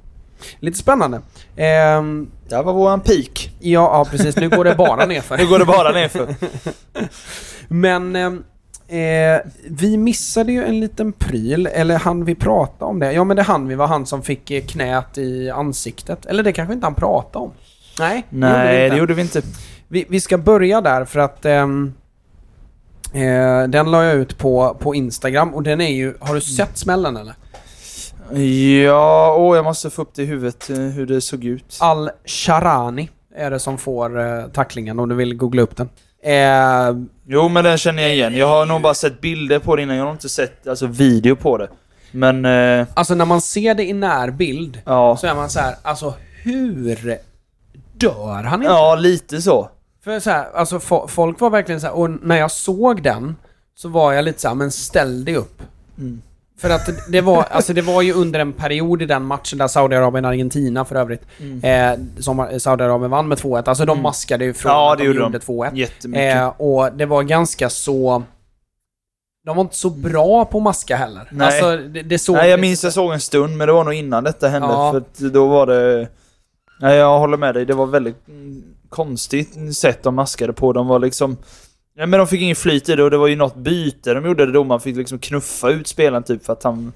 Lite 0.61 0.79
spännande. 0.79 1.21
Ehm, 1.57 2.31
Där 2.49 2.63
var 2.63 2.73
våran 2.73 3.01
peak. 3.01 3.51
ja, 3.61 3.71
ja, 3.71 4.07
precis. 4.11 4.37
Nu 4.37 4.49
går 4.49 4.65
det 4.65 4.75
bara 4.75 5.07
nerför. 5.07 5.37
Nu 5.37 5.47
går 5.47 5.59
det 5.59 5.65
bara 5.65 5.93
nerför. 5.93 6.35
Men 7.69 8.17
ehm, 8.17 8.45
eh, 8.89 9.41
vi 9.71 9.97
missade 9.97 10.53
ju 10.53 10.65
en 10.65 10.81
liten 10.81 11.13
pryl, 11.13 11.67
eller 11.67 11.99
han 11.99 12.25
vi 12.25 12.35
prata 12.35 12.85
om 12.85 12.99
det? 12.99 13.13
Ja 13.13 13.25
men 13.25 13.37
det 13.37 13.43
han 13.43 13.69
vi 13.69 13.75
var 13.75 13.87
han 13.87 14.07
som 14.07 14.23
fick 14.23 14.51
eh, 14.51 14.63
knät 14.65 15.19
i 15.19 15.51
ansiktet. 15.51 16.27
Eller 16.27 16.43
det 16.43 16.53
kanske 16.53 16.75
inte 16.75 16.87
han 16.87 16.95
pratade 16.95 17.45
om? 17.45 17.51
Nej, 17.99 18.25
Nej, 18.29 18.91
det 18.91 18.97
gjorde 18.97 19.15
vi 19.15 19.23
inte. 19.23 19.43
Vi, 19.89 20.05
vi 20.09 20.21
ska 20.21 20.39
börja 20.39 20.81
där 20.81 21.05
för 21.05 21.21
att 21.21 21.45
ehm, 21.45 21.93
eh, 23.15 23.69
den 23.69 23.91
la 23.91 24.05
jag 24.05 24.15
ut 24.15 24.39
på, 24.39 24.77
på 24.81 24.95
Instagram 24.95 25.55
och 25.55 25.63
den 25.63 25.81
är 25.81 25.93
ju... 25.93 26.15
Har 26.21 26.35
du 26.35 26.41
sett 26.41 26.79
smällen 26.79 27.17
eller? 27.17 27.35
Ja, 28.85 29.35
åh, 29.39 29.57
jag 29.57 29.65
måste 29.65 29.91
få 29.91 30.03
upp 30.03 30.15
det 30.15 30.23
i 30.23 30.27
huvudet 30.27 30.71
eh, 30.71 30.77
hur 30.79 31.07
det 31.07 31.21
såg 31.21 31.45
ut. 31.45 31.79
Al-Sharani 31.81 33.11
är 33.35 33.51
det 33.51 33.59
som 33.59 33.79
får 33.79 34.21
eh, 34.21 34.47
tacklingen 34.47 34.99
om 34.99 35.09
du 35.09 35.15
vill 35.15 35.37
googla 35.37 35.63
upp 35.63 35.77
den. 35.77 35.89
Eh, 36.25 36.97
Jo, 37.27 37.49
men 37.49 37.65
den 37.65 37.79
känner 37.79 38.03
jag 38.03 38.13
igen. 38.13 38.37
Jag 38.37 38.47
har 38.49 38.67
nog 38.67 38.83
bara 38.83 38.95
sett 38.95 39.21
bilder 39.21 39.59
på 39.59 39.77
det 39.77 39.83
innan. 39.83 39.97
Jag 39.97 40.05
har 40.05 40.13
inte 40.13 40.29
sett 40.29 40.67
alltså, 40.67 40.87
video 40.87 41.37
på 41.37 41.59
det. 41.59 41.69
Men, 42.13 42.45
eh, 42.45 42.87
alltså 42.95 43.15
när 43.15 43.25
man 43.25 43.41
ser 43.41 43.75
det 43.75 43.85
i 43.85 43.93
närbild 43.93 44.81
ja. 44.85 45.17
så 45.17 45.27
är 45.27 45.35
man 45.35 45.51
så 45.51 45.61
här, 45.61 45.75
alltså 45.83 46.15
hur 46.43 47.19
dör 47.93 48.43
han 48.43 48.61
inte? 48.63 48.73
Ja, 48.73 48.95
lite 48.95 49.43
så. 49.43 49.69
För 50.05 50.21
så 50.21 50.31
här, 50.31 50.47
alltså 50.55 50.79
fo- 50.79 51.07
folk 51.09 51.41
var 51.41 51.51
verkligen 51.51 51.81
så 51.81 51.87
här, 51.87 51.95
och 51.97 52.11
när 52.11 52.37
jag 52.37 52.51
såg 52.51 53.03
den 53.03 53.37
så 53.75 53.89
var 53.89 54.13
jag 54.13 54.25
lite 54.25 54.41
så 54.41 54.49
här, 54.49 54.55
men 54.55 54.71
ställ 54.71 55.25
dig 55.25 55.37
upp. 55.37 55.63
Mm. 55.99 56.23
För 56.63 56.71
att 56.71 56.91
det- 57.09 57.21
var, 57.21 57.43
alltså 57.43 57.73
det 57.73 57.83
var 57.83 58.03
ju 58.03 58.13
under 58.13 58.41
en 58.41 58.53
period 58.53 59.03
i 59.03 59.07
den 59.07 59.25
matchen 59.25 59.59
där 59.59 59.69
Saudiarabien 59.69 60.25
och 60.25 60.31
Argentina 60.31 60.85
för 60.85 60.97
övrigt, 60.97 61.23
Mm. 61.41 61.65
eh, 61.65 62.21
som 62.23 62.49
Saudiarabien 62.61 63.11
vann 63.11 63.29
med 63.29 63.39
2-1. 63.39 63.69
Alltså 63.69 63.85
de 63.85 64.03
maskade 64.03 64.45
ju 64.45 64.55
från 64.55 64.73
Ja, 64.73 64.93
att 64.93 64.99
de 64.99 65.05
gjorde 65.05 65.19
gjorde 65.19 65.39
de. 65.39 65.45
2-1. 65.45 65.77
Jättemycket. 65.77 66.37
Eh, 66.37 66.47
och 66.61 66.93
det 66.93 67.07
var 67.07 67.23
ganska 67.23 67.71
så... 67.71 68.23
De 69.45 69.57
var 69.57 69.61
inte 69.65 69.77
så 69.77 69.91
bra 69.91 70.45
på 70.45 70.59
att 70.59 70.65
maska 70.65 70.97
heller. 70.97 71.29
Nej. 71.33 71.47
Alltså 71.47 71.77
det, 71.89 72.03
det 72.03 72.19
såg... 72.19 72.37
Nej, 72.37 72.51
jag 72.51 72.61
minns 72.61 72.85
jag 72.85 72.93
såg 72.93 73.13
en 73.13 73.21
stund, 73.21 73.57
men 73.57 73.67
det 73.67 73.73
var 73.73 73.85
nog 73.85 73.95
innan 73.95 74.25
detta 74.25 74.49
hände. 74.49 74.69
Ja. 74.69 74.93
För 74.93 75.29
då 75.29 75.49
var 75.49 75.67
det... 75.67 76.09
Nej, 76.81 76.97
jag 76.97 77.19
håller 77.19 77.37
med 77.37 77.55
dig. 77.55 77.65
Det 77.67 77.75
var 77.75 77.87
väldigt 77.87 78.29
mm, 78.29 78.63
konstigt 78.89 79.77
sätt 79.77 80.03
de 80.03 80.15
maskade 80.15 80.53
på. 80.53 80.73
De 80.73 80.87
var 80.87 80.99
liksom... 80.99 81.37
Ja, 81.95 82.07
men 82.07 82.19
de 82.19 82.27
fick 82.27 82.41
ingen 82.41 82.57
flyt 82.57 82.89
i 82.89 82.97
det 82.97 83.03
och 83.05 83.11
det 83.11 83.17
var 83.19 83.27
ju 83.29 83.37
något 83.37 83.57
byte 83.57 84.15
de 84.15 84.25
gjorde 84.27 84.47
det 84.47 84.53
då. 84.53 84.65
Man 84.65 84.81
fick 84.81 84.97
liksom 84.97 85.19
knuffa 85.19 85.71
ut 85.71 85.87
spelaren 85.87 86.23
typ 86.23 86.45
för 86.45 86.53
att 86.53 86.63
han 86.63 86.93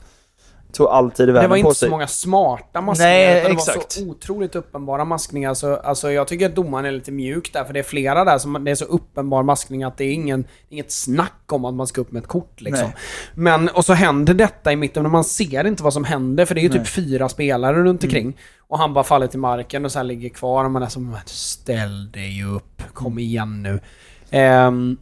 tog 0.72 0.86
alltid 0.88 1.24
i 1.24 1.26
Det 1.26 1.32
världen 1.32 1.50
var 1.50 1.56
på 1.56 1.58
inte 1.68 1.74
sig. 1.74 1.86
så 1.86 1.90
många 1.90 2.06
smarta 2.06 2.80
maskningar, 2.80 3.10
Nej, 3.12 3.38
utan 3.40 3.50
det 3.50 3.52
exakt. 3.54 3.76
var 3.76 3.84
så 3.88 4.10
otroligt 4.10 4.56
uppenbara 4.56 5.04
maskningar. 5.04 5.54
Så, 5.54 5.76
alltså, 5.76 6.12
jag 6.12 6.28
tycker 6.28 6.46
att 6.46 6.54
domaren 6.54 6.84
är 6.86 6.92
lite 6.92 7.12
mjuk 7.12 7.52
där, 7.52 7.64
för 7.64 7.72
det 7.72 7.78
är 7.78 7.82
flera 7.82 8.24
där 8.24 8.38
som 8.38 8.64
det 8.64 8.70
är 8.70 8.74
så 8.74 8.84
uppenbar 8.84 9.42
maskning 9.42 9.82
att 9.84 9.98
det 9.98 10.04
är 10.04 10.12
ingen, 10.12 10.44
inget 10.68 10.92
snack 10.92 11.52
om 11.52 11.64
att 11.64 11.74
man 11.74 11.86
ska 11.86 12.00
upp 12.00 12.12
med 12.12 12.20
ett 12.22 12.28
kort 12.28 12.60
liksom. 12.60 12.84
Nej. 12.86 12.96
Men, 13.34 13.68
och 13.68 13.84
så 13.84 13.92
händer 13.92 14.34
detta 14.34 14.72
i 14.72 14.76
mitten, 14.76 15.02
men 15.02 15.12
man 15.12 15.24
ser 15.24 15.66
inte 15.66 15.82
vad 15.82 15.92
som 15.92 16.04
händer, 16.04 16.44
för 16.44 16.54
det 16.54 16.60
är 16.60 16.62
ju 16.62 16.68
Nej. 16.68 16.76
Mm. 16.76 16.84
typ 16.86 16.94
fyra 16.94 17.28
spelare 17.28 17.82
runt 17.82 18.04
omkring. 18.04 18.38
Och 18.68 18.78
han 18.78 18.94
bara 18.94 19.04
faller 19.04 19.26
till 19.26 19.38
marken 19.40 19.84
och 19.84 19.92
sen 19.92 20.06
ligger 20.08 20.28
kvar 20.28 20.64
och 20.64 20.70
man 20.70 20.82
är 20.82 20.88
som 20.88 21.16
ställ 21.26 22.10
dig 22.10 22.44
upp, 22.44 22.82
kom 22.92 23.18
igen 23.18 23.62
nu. 23.62 23.80
Ehm, 24.30 24.96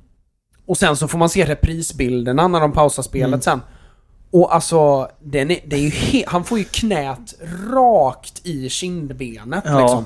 och 0.66 0.76
sen 0.78 0.96
så 0.96 1.08
får 1.08 1.18
man 1.18 1.28
se 1.28 1.44
reprisbilderna 1.46 2.48
när 2.48 2.60
de 2.60 2.72
pausar 2.72 3.02
spelet 3.02 3.28
Mm. 3.28 3.40
sen. 3.40 3.60
Och 4.30 4.54
alltså, 4.54 5.08
den 5.22 5.50
är, 5.50 5.58
det 5.66 5.76
är 5.76 5.80
ju 6.14 6.22
han 6.26 6.44
får 6.44 6.58
ju 6.58 6.64
knät 6.64 7.34
rakt 7.72 8.46
i 8.46 8.68
kindbenet 8.68 9.64
Ja. 9.66 9.80
liksom. 9.80 10.04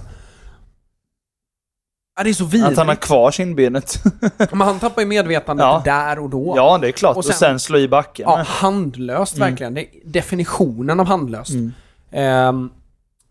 Ja, 2.16 2.24
det 2.24 2.30
är 2.30 2.34
så 2.34 2.44
vidrigt. 2.44 2.72
Att 2.72 2.76
han 2.78 2.88
har 2.88 2.94
kvar 2.94 3.30
kindbenet. 3.30 4.02
Men 4.50 4.60
han 4.60 4.78
tappar 4.78 5.02
ju 5.02 5.08
medvetandet 5.08 5.64
Ja. 5.64 5.82
där 5.84 6.18
och 6.18 6.30
då. 6.30 6.52
ja, 6.56 6.78
det 6.78 6.88
är 6.88 6.92
klart. 6.92 7.10
Och 7.12 7.18
Och 7.18 7.24
sen- 7.24 7.34
sen, 7.34 7.60
slå 7.60 7.78
i 7.78 7.88
backen. 7.88 8.24
Ja, 8.28 8.42
handlöst 8.46 9.38
verkligen. 9.38 9.74
Det 9.74 9.80
är 9.80 9.86
definitionen 10.04 11.00
av 11.00 11.06
handlöst. 11.06 11.50
Ehm, 12.10 12.70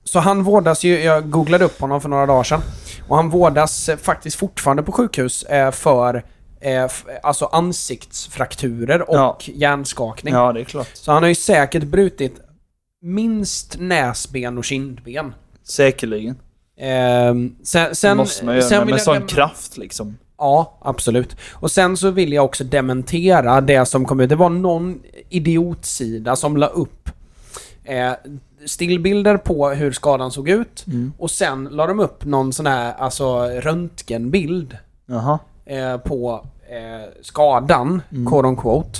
så 0.03 0.19
han 0.19 0.43
vårdas 0.43 0.83
ju, 0.83 0.99
jag 1.03 1.29
googlade 1.29 1.65
upp 1.65 1.79
honom 1.81 2.01
för 2.01 2.09
några 2.09 2.25
dagar 2.25 2.43
sedan. 2.43 2.61
Och 3.07 3.15
han 3.15 3.29
vårdas 3.29 3.89
eh, 3.89 3.97
faktiskt 3.97 4.37
fortfarande 4.37 4.83
på 4.83 4.91
sjukhus 4.91 5.43
eh, 5.43 5.71
för 5.71 6.23
eh, 6.61 6.87
alltså 7.23 7.45
ansiktsfrakturer 7.45 9.09
och 9.09 9.15
Ja. 9.15 9.37
hjärnskakning. 9.45 10.33
Ja, 10.33 10.53
det 10.53 10.59
är 10.59 10.63
klart. 10.63 10.89
Så 10.93 11.11
han 11.11 11.23
har 11.23 11.29
ju 11.29 11.35
säkert 11.35 11.83
brutit 11.83 12.35
minst 13.01 13.75
näsben 13.79 14.57
och 14.57 14.63
kindben. 14.65 15.33
Säkerligen. 15.63 16.35
Ehm, 16.79 17.55
sen, 17.63 17.95
sen, 17.95 18.17
måste 18.17 18.45
man 18.45 18.55
göra 18.55 18.65
sen 18.65 18.79
med, 18.79 18.87
med 18.89 19.01
sån 19.01 19.27
kraft 19.27 19.77
liksom. 19.77 20.17
Ja, 20.37 20.77
absolut. 20.81 21.35
Och 21.53 21.71
sen 21.71 21.97
så 21.97 22.11
vill 22.11 22.33
jag 22.33 22.45
också 22.45 22.63
dementera 22.63 23.61
det 23.61 23.85
som 23.85 24.05
kom 24.05 24.19
ut. 24.19 24.29
Det 24.29 24.35
var 24.35 24.49
någon 24.49 25.01
idiotsida 25.29 26.35
som 26.35 26.57
la 26.57 26.67
upp 26.67 27.09
eh, 27.83 28.11
stillbilder 28.67 29.37
på 29.37 29.69
hur 29.69 29.91
skadan 29.91 30.31
såg 30.31 30.49
ut. 30.49 30.85
Och 31.17 31.31
sen 31.31 31.63
la 31.71 31.87
de 31.87 31.99
upp 31.99 32.25
någon 32.25 32.53
sån 32.53 32.65
här 32.65 32.93
alltså 32.93 33.43
röntgenbild 33.45 34.77
eh, 35.65 35.97
på 35.97 36.45
eh, 36.69 37.09
skadan, 37.21 38.01
quote 38.29 38.47
on 38.47 38.55
quote. 38.55 38.99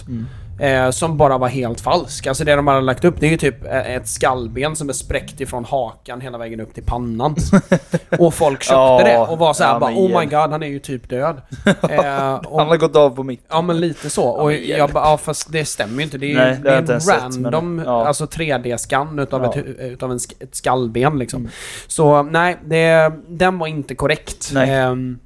Eh, 0.59 0.89
som 0.89 1.17
bara 1.17 1.37
var 1.37 1.47
helt 1.47 1.81
falsk. 1.81 2.27
Alltså 2.27 2.43
det 2.43 2.55
de 2.55 2.67
hade 2.67 2.81
lagt 2.81 3.05
upp 3.05 3.15
det 3.19 3.27
är 3.27 3.31
ju 3.31 3.37
typ 3.37 3.65
eh, 3.65 3.95
ett 3.95 4.07
skallben 4.07 4.75
som 4.75 4.89
är 4.89 4.93
spräckt 4.93 5.41
ifrån 5.41 5.65
hakan 5.65 6.21
hela 6.21 6.37
vägen 6.37 6.59
upp 6.59 6.73
till 6.73 6.83
pannan. 6.83 7.35
och 8.19 8.33
folk 8.33 8.63
köpte 8.63 8.73
Ja, 8.75 9.01
det 9.05 9.17
och 9.17 9.37
var 9.37 9.53
såhär 9.53 9.73
ja, 9.73 9.79
bara 9.79 9.91
Oh 9.95 10.19
my 10.19 10.25
god, 10.25 10.51
han 10.51 10.63
är 10.63 10.67
ju 10.67 10.79
typ 10.79 11.09
död. 11.09 11.41
eh, 11.65 12.33
och, 12.35 12.59
Han 12.59 12.67
har 12.67 12.77
gått 12.77 12.95
av 12.95 13.09
på 13.09 13.23
mitt. 13.23 13.45
Ja 13.49 13.61
men 13.61 13.79
lite 13.79 14.09
så. 14.09 14.23
Och 14.23 14.47
men 14.47 14.55
hjälp. 14.55 14.77
jag 14.79 14.89
bara, 14.89 15.03
ja 15.09 15.17
fast 15.17 15.51
det 15.51 15.65
stämmer 15.65 15.97
ju 15.97 16.03
inte. 16.03 16.17
Det 16.17 16.31
är 16.31 16.35
Nej, 16.35 16.59
det 16.63 16.69
är 16.69 16.77
en 16.77 16.85
ens 16.89 17.05
sett, 17.05 17.21
men- 17.21 17.43
random 17.43 17.81
ja. 17.85 18.07
alltså 18.07 18.25
3D-skann 18.25 19.19
utav, 19.19 19.43
Ja. 19.43 19.53
ett, 19.59 19.65
utav 19.79 20.11
en, 20.11 20.19
ett 20.39 20.55
skallben 20.55 21.19
liksom. 21.19 21.49
Så 21.87 22.23
nej, 22.23 22.57
det, 22.65 23.13
den 23.27 23.59
var 23.59 23.67
inte 23.67 23.95
korrekt. 23.95 24.53
Ehm, 24.55 25.19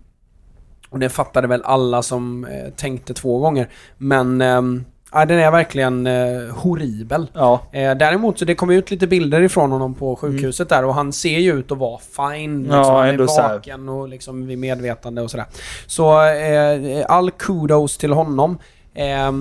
och 0.89 0.99
det 0.99 1.09
fattade 1.09 1.47
väl 1.47 1.61
alla 1.63 2.01
som 2.01 2.45
eh, 2.45 2.69
tänkte 2.75 3.13
två 3.13 3.39
gånger. 3.39 3.69
Men 3.97 4.41
ehm, 4.41 4.85
ja, 5.13 5.25
den 5.25 5.39
är 5.39 5.51
verkligen 5.51 6.07
eh, 6.07 6.53
horribel. 6.55 7.27
Ja. 7.33 7.59
Eh, 7.71 7.95
däremot 7.95 8.39
så 8.39 8.45
det 8.45 8.55
kom 8.55 8.69
ut 8.69 8.91
lite 8.91 9.07
bilder 9.07 9.41
ifrån 9.41 9.71
honom 9.71 9.93
på 9.93 10.15
sjukhuset 10.15 10.69
där 10.69 10.85
och 10.85 10.93
han 10.95 11.13
ser 11.13 11.39
ju 11.39 11.53
ut 11.59 11.71
att 11.71 11.77
vara 11.77 11.99
fine. 11.99 12.63
Liksom. 12.63 12.77
Ja, 12.79 12.97
han 12.99 13.09
är 13.09 13.17
vaken 13.51 13.89
och 13.89 14.09
liksom 14.09 14.47
vid 14.47 14.57
medvetande 14.57 15.21
och 15.21 15.31
sådär. 15.31 15.45
Så 15.87 16.23
eh, 16.29 17.05
all 17.07 17.31
kudos 17.31 17.97
till 17.97 18.13
honom. 18.13 18.57
Eh, 18.93 19.31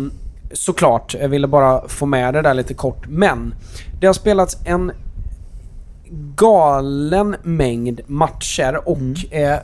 såklart, 0.52 1.14
jag 1.20 1.28
ville 1.28 1.46
bara 1.46 1.88
få 1.88 2.06
med 2.06 2.34
det 2.34 2.42
där 2.42 2.54
lite 2.54 2.74
kort. 2.74 3.06
Men 3.08 3.54
det 4.00 4.06
har 4.06 4.14
spelats 4.14 4.56
en 4.66 4.92
galen 6.36 7.36
mängd 7.42 8.00
matcher 8.06 8.80
och 8.88 8.96
Mm. 8.98 9.14
eh, 9.30 9.58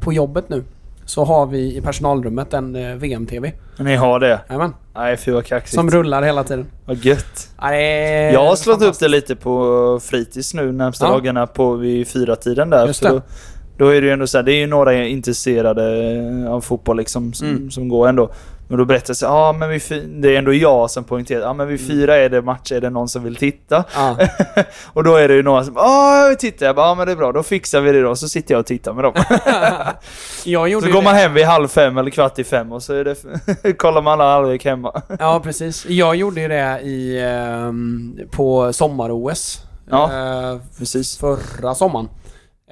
på 0.00 0.12
jobbet 0.12 0.48
nu 0.48 0.64
så 1.04 1.24
har 1.24 1.46
vi 1.46 1.76
i 1.76 1.80
personalrummet 1.80 2.54
en 2.54 2.76
eh, 2.76 2.94
VM-TV. 2.94 3.52
Ni 3.78 3.96
har 3.96 4.20
det? 4.20 4.40
Jajamän, 4.48 4.74
Nej, 4.94 5.16
fy 5.16 5.32
vad 5.32 5.44
kaxigt. 5.46 5.74
som 5.74 5.90
rullar 5.90 6.22
hela 6.22 6.44
tiden. 6.44 6.66
Vad 6.86 6.96
gött. 7.04 7.48
Är 7.62 8.32
Jag 8.32 8.44
har 8.46 8.56
slått 8.56 8.82
upp 8.82 8.98
det 8.98 9.08
lite 9.08 9.36
på 9.36 10.00
fritids 10.02 10.54
nu 10.54 10.72
närmsta 10.72 11.06
Ja. 11.06 11.10
dagarna 11.10 11.46
på 11.46 11.74
vid 11.74 12.08
fyra 12.08 12.36
tiden 12.36 12.70
där. 12.70 12.86
Just. 12.86 13.02
Då, 13.02 13.22
då 13.78 13.88
är 13.88 14.00
det 14.00 14.06
ju 14.06 14.12
ändå 14.12 14.26
så 14.26 14.38
här, 14.38 14.42
det 14.42 14.52
är 14.52 14.58
ju 14.60 14.66
några 14.66 15.04
intresserade 15.04 16.48
av 16.48 16.60
fotboll 16.60 16.96
liksom 16.96 17.32
som, 17.32 17.48
Mm. 17.48 17.70
som 17.70 17.88
går 17.88 18.08
ändå. 18.08 18.30
Men 18.72 18.78
då 18.78 18.84
berättar 18.84 19.14
jag 19.20 19.30
ja 19.30 19.52
men 19.52 19.68
vi 19.70 19.80
det 20.20 20.34
är 20.34 20.38
ändå 20.38 20.54
jag 20.54 20.90
som 20.90 21.04
poängterar, 21.04 21.40
ja 21.40 21.52
men 21.52 21.68
vid 21.68 21.80
Mm. 21.80 21.90
fyra 21.90 22.16
är 22.16 22.28
det 22.28 22.42
match, 22.42 22.72
är 22.72 22.80
det 22.80 22.90
någon 22.90 23.08
som 23.08 23.24
vill 23.24 23.36
titta? 23.36 23.84
Ja. 23.94 24.16
och 24.92 25.04
då 25.04 25.16
är 25.16 25.28
det 25.28 25.34
ju 25.34 25.42
några 25.42 25.64
som, 25.64 25.74
ja 25.76 26.16
jag 26.22 26.28
vill 26.28 26.38
titta, 26.38 26.64
jag 26.64 26.76
bara, 26.76 26.86
ja 26.86 26.94
men 26.94 27.06
det 27.06 27.12
är 27.12 27.16
bra, 27.16 27.32
då 27.32 27.42
fixar 27.42 27.80
vi 27.80 27.92
det 27.92 28.02
då, 28.02 28.16
så 28.16 28.28
sitter 28.28 28.54
jag 28.54 28.60
och 28.60 28.66
tittar 28.66 28.92
med 28.92 29.04
dem. 29.04 29.12
Så 30.44 30.50
går 30.50 30.80
det. 30.98 31.02
man 31.02 31.14
hem 31.14 31.34
vid 31.34 31.44
halv 31.46 31.68
fem 31.68 31.98
eller 31.98 32.10
kvart 32.10 32.38
i 32.38 32.44
fem 32.44 32.72
och 32.72 32.82
så 32.82 32.94
är 32.94 33.04
det, 33.04 33.72
kollar 33.78 34.02
man 34.02 34.12
alla 34.20 34.32
halvlek 34.32 34.64
hemma. 34.64 35.02
Ja, 35.18 35.40
precis. 35.44 35.86
Jag 35.86 36.16
gjorde 36.16 36.40
ju 36.40 36.48
det 36.48 36.80
i, 36.82 37.20
ehm, 37.22 38.18
på 38.30 38.72
sommar-OS. 38.72 39.58
Ja. 39.90 40.04
eh, 40.52 40.58
Precis. 40.78 41.18
förra 41.18 41.74
sommaren. 41.74 42.08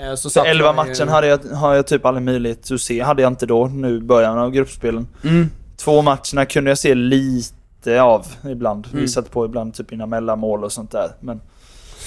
Eh, 0.00 0.10
så 0.10 0.16
Så 0.16 0.30
satt 0.30 0.46
11 0.46 0.64
jag 0.66 0.72
ju- 0.72 0.76
matchen 0.76 1.08
hade 1.08 1.26
jag, 1.26 1.38
har 1.54 1.74
jag 1.74 1.86
typ 1.86 2.06
aldrig 2.06 2.24
möjlighet 2.24 2.70
att 2.72 2.80
se. 2.80 3.00
Hade 3.02 3.22
jag 3.22 3.30
inte 3.32 3.46
då, 3.46 3.66
nu 3.66 3.96
i 3.96 4.00
början 4.00 4.38
av 4.38 4.50
gruppspelen. 4.50 5.08
Mm. 5.24 5.50
Två 5.84 6.02
matcherna 6.02 6.46
kunde 6.46 6.70
jag 6.70 6.78
se 6.78 6.94
lite 6.94 8.02
av 8.02 8.26
ibland. 8.50 8.86
Mm. 8.92 9.00
Vi 9.00 9.08
satte 9.08 9.30
på 9.30 9.44
ibland 9.44 9.74
typ 9.74 9.92
innan 9.92 10.08
mellanmål 10.08 10.64
och 10.64 10.72
sånt 10.72 10.90
där. 10.90 11.10
Men, 11.20 11.40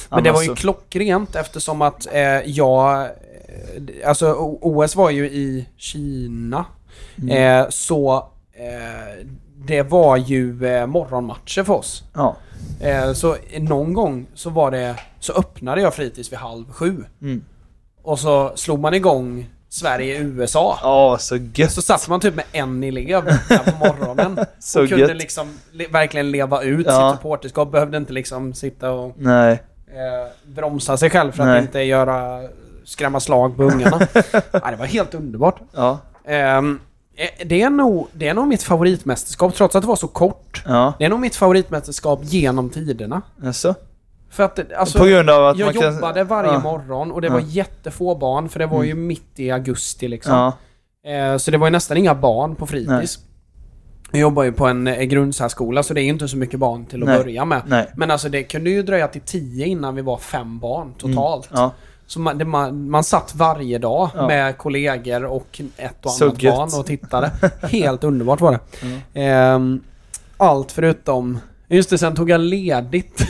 Men 0.10 0.24
det 0.24 0.32
var 0.32 0.42
ju 0.42 0.48
så- 0.48 0.56
klockrent 0.56 1.36
eftersom 1.36 1.82
att 1.82 2.08
eh, 2.14 2.22
jag... 2.46 3.02
eh, 3.02 3.10
Alltså 4.06 4.34
OS 4.62 4.96
var 4.96 5.10
ju 5.10 5.26
i 5.26 5.68
Kina. 5.78 6.66
Mm. 7.22 7.62
Eh, 7.62 7.70
så 7.70 8.28
eh, 8.54 9.26
det 9.56 9.82
var 9.84 10.18
ju 10.18 10.66
eh, 10.66 10.86
morgonmatcher 10.88 11.64
för 11.64 11.74
oss. 11.74 12.04
Ja. 12.14 12.36
Eh, 12.82 13.14
så 13.14 13.36
någon 13.60 13.94
gång 13.94 14.26
så 14.34 14.50
var 14.50 14.72
det... 14.72 14.96
Så 15.20 15.34
öppnade 15.34 15.82
jag 15.82 15.94
fritids 15.94 16.32
vid 16.32 16.40
halv 16.40 16.72
sju. 16.72 17.04
Mm. 17.22 17.44
Och 18.02 18.20
så 18.20 18.52
slog 18.56 18.80
man 18.80 18.94
igång 18.94 19.50
Sverige-USA. 19.74 20.80
Ja, 20.82 21.18
så 21.20 21.38
gött. 21.54 21.72
Så 21.72 21.82
satt 21.82 22.08
man 22.10 22.20
typ 22.20 22.36
med 22.36 22.46
en 22.52 22.84
elev 22.84 23.22
på 23.48 23.72
morgonen. 23.80 24.40
Så 24.60 24.82
och 24.84 24.90
kunde 24.90 25.08
gött. 25.08 25.18
liksom 25.18 25.48
le- 25.72 25.88
verkligen 25.88 26.32
leva 26.32 26.62
ut 26.62 26.86
Ja. 26.86 27.12
sitt 27.12 27.20
supporterskap. 27.20 27.72
Behövde 27.72 27.98
inte 27.98 28.14
liksom 28.14 28.54
sitta 28.54 28.92
och 28.92 29.22
eh, 29.22 29.58
bromsa 30.46 30.98
sig 30.98 31.10
själv 31.10 31.32
för 31.32 31.44
att 31.44 31.50
Nej. 31.50 31.62
inte 31.62 31.80
göra 31.82 32.42
skrämma 32.86 33.20
slag 33.20 33.56
på 33.58 33.64
ungarna. 33.64 34.08
ja, 34.52 34.72
det 34.72 34.76
var 34.80 34.86
helt 34.86 35.14
underbart. 35.14 35.60
Ja. 35.72 36.00
Ehm, 36.26 36.80
eh, 37.16 37.46
det, 37.46 37.62
är 37.62 37.70
nog, 37.70 38.08
det 38.14 38.28
är 38.28 38.34
nog 38.34 38.48
mitt 38.48 38.64
favoritmästerskap, 38.64 39.56
trots 39.56 39.76
att 39.76 39.82
det 39.82 39.88
var 39.88 39.96
så 39.96 40.08
kort. 40.08 40.64
Ja. 40.66 40.94
Det 41.00 41.06
är 41.06 41.10
nog 41.10 41.20
mitt 41.20 41.36
favoritmästerskap 41.36 42.20
genom 42.24 42.70
tiderna. 42.70 43.22
Alltså. 43.46 43.76
För 44.34 44.44
att 44.44 44.74
alltså, 44.74 45.00
På 45.00 45.06
grund 45.06 45.30
av 45.30 45.46
att 45.48 45.58
jag 45.58 45.74
kan... 45.74 45.94
jobbade 45.96 46.24
varje 46.24 46.52
ja. 46.52 46.60
morgon 46.60 47.12
och 47.12 47.22
det 47.22 47.28
Ja. 47.28 47.34
var 47.34 47.40
jättefå 47.40 48.16
barn, 48.16 48.50
för 48.50 48.60
det 48.60 48.66
var 48.66 48.84
ju 48.84 48.94
mitt 48.96 49.40
i 49.40 49.52
augusti 49.52 50.08
liksom. 50.08 50.34
Ja. 51.04 51.12
Eh, 51.12 51.38
Så 51.38 51.52
det 51.52 51.58
var 51.58 51.68
ju 51.68 51.72
nästan 51.72 51.98
inga 51.98 52.16
barn 52.16 52.56
på 52.56 52.68
fritids. 52.68 53.20
Jag 54.12 54.22
jobbar 54.22 54.44
ju 54.44 54.52
på 54.52 54.68
en 54.68 54.88
eh, 54.88 55.02
grundsärskola 55.04 55.84
så 55.84 55.94
det 55.94 56.02
är 56.02 56.04
inte 56.04 56.28
så 56.28 56.38
mycket 56.38 56.60
barn 56.60 56.86
till 56.86 57.04
att 57.04 57.10
Nej. 57.10 57.18
börja 57.18 57.46
med. 57.46 57.62
Nej. 57.66 57.88
Men 57.96 58.12
alltså 58.12 58.30
det 58.30 58.44
kunde 58.44 58.70
ju 58.70 58.84
dröja 58.84 59.08
till 59.08 59.22
tio 59.22 59.66
innan 59.66 59.96
vi 59.96 60.02
var 60.02 60.18
fem 60.18 60.60
barn 60.60 60.94
totalt. 60.98 61.50
Ja. 61.54 61.72
Så 62.08 62.20
man, 62.20 62.38
det, 62.38 62.46
man, 62.46 62.90
man 62.90 63.04
satt 63.04 63.36
varje 63.36 63.78
dag 63.78 64.10
Ja. 64.16 64.28
med 64.28 64.58
kollegor 64.58 65.26
och 65.26 65.62
ett 65.78 66.06
och 66.06 66.12
annat 66.22 66.44
gött. 66.44 66.56
barn 66.56 66.70
och 66.80 66.86
tittade. 66.86 67.32
Helt 67.62 68.04
underbart 68.04 68.42
var 68.42 68.52
det. 68.52 68.60
Ehm, 69.22 69.80
allt 70.38 70.72
förutom... 70.72 71.40
Just 71.76 71.90
det, 71.90 71.98
sen 71.98 72.16
tog 72.16 72.30
jag 72.30 72.42
ledigt. 72.42 73.22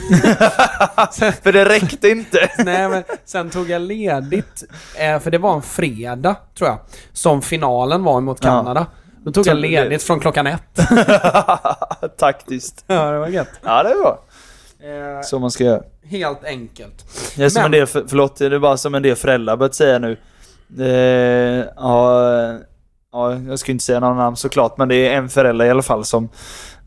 För 1.43 1.51
det 1.51 1.65
räckte 1.65 2.09
inte. 2.09 2.49
Nej 2.65 2.89
men 2.89 3.03
sen 3.25 3.49
tog 3.49 3.69
jag 3.69 3.81
ledigt, 3.81 4.63
eh, 4.95 5.19
för 5.19 5.31
det 5.31 5.37
var 5.37 5.53
en 5.55 5.61
fredag 5.61 6.35
tror 6.57 6.69
jag, 6.69 6.77
som 7.13 7.41
finalen 7.41 8.03
var 8.03 8.21
mot 8.21 8.37
Ja. 8.43 8.49
Kanada. 8.49 8.85
Då 9.25 9.31
tog 9.31 9.47
jag 9.47 9.55
det- 9.55 9.61
ledigt 9.61 10.03
från 10.03 10.19
klockan 10.19 10.47
ett. 10.47 10.61
Taktiskt. 12.17 12.83
ja, 12.87 13.11
det 13.11 13.19
var 13.19 13.27
gött. 13.27 13.49
Ja, 13.63 13.83
det 13.83 13.89
bra. 13.95 14.19
Eh, 14.89 15.21
Så 15.23 15.39
man 15.39 15.51
ska 15.51 15.63
göra. 15.63 15.81
helt 16.05 16.43
enkelt. 16.43 17.05
Är 17.39 17.49
som 17.49 17.59
Men- 17.59 17.65
en 17.65 17.71
del, 17.71 17.87
för, 17.87 18.03
förlåt, 18.07 18.35
det 18.35 18.45
är 18.45 18.59
bara 18.59 18.77
som 18.77 18.95
en 18.95 19.03
del 19.03 19.15
föräldrar 19.15 19.57
börjat 19.57 19.75
säga 19.75 19.99
nu. 19.99 20.17
Eh, 20.79 21.65
ja, 21.75 22.23
ja, 23.11 23.33
jag 23.35 23.59
ska 23.59 23.71
inte 23.71 23.83
säga 23.83 23.99
någon 23.99 24.17
namn 24.17 24.35
såklart, 24.35 24.77
men 24.77 24.89
det 24.89 24.95
är 25.07 25.13
en 25.17 25.29
förälder 25.29 25.65
i 25.65 25.69
alla 25.69 25.81
fall 25.81 26.05
som 26.05 26.29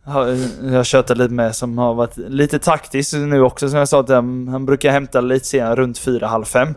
jag 0.06 0.76
har 0.76 0.84
tjötat 0.84 1.18
lite 1.18 1.34
med 1.34 1.56
som 1.56 1.78
har 1.78 1.94
varit 1.94 2.16
lite 2.16 2.58
taktisk 2.58 3.12
nu 3.12 3.40
också 3.40 3.68
som 3.68 3.78
jag 3.78 3.88
sa 3.88 4.00
att 4.00 4.08
han, 4.08 4.48
han 4.48 4.66
brukar 4.66 4.90
hämta 4.90 5.20
lite 5.20 5.46
senare 5.46 5.74
runt 5.74 5.98
fyra, 5.98 6.26
halv 6.26 6.44
fem. 6.44 6.74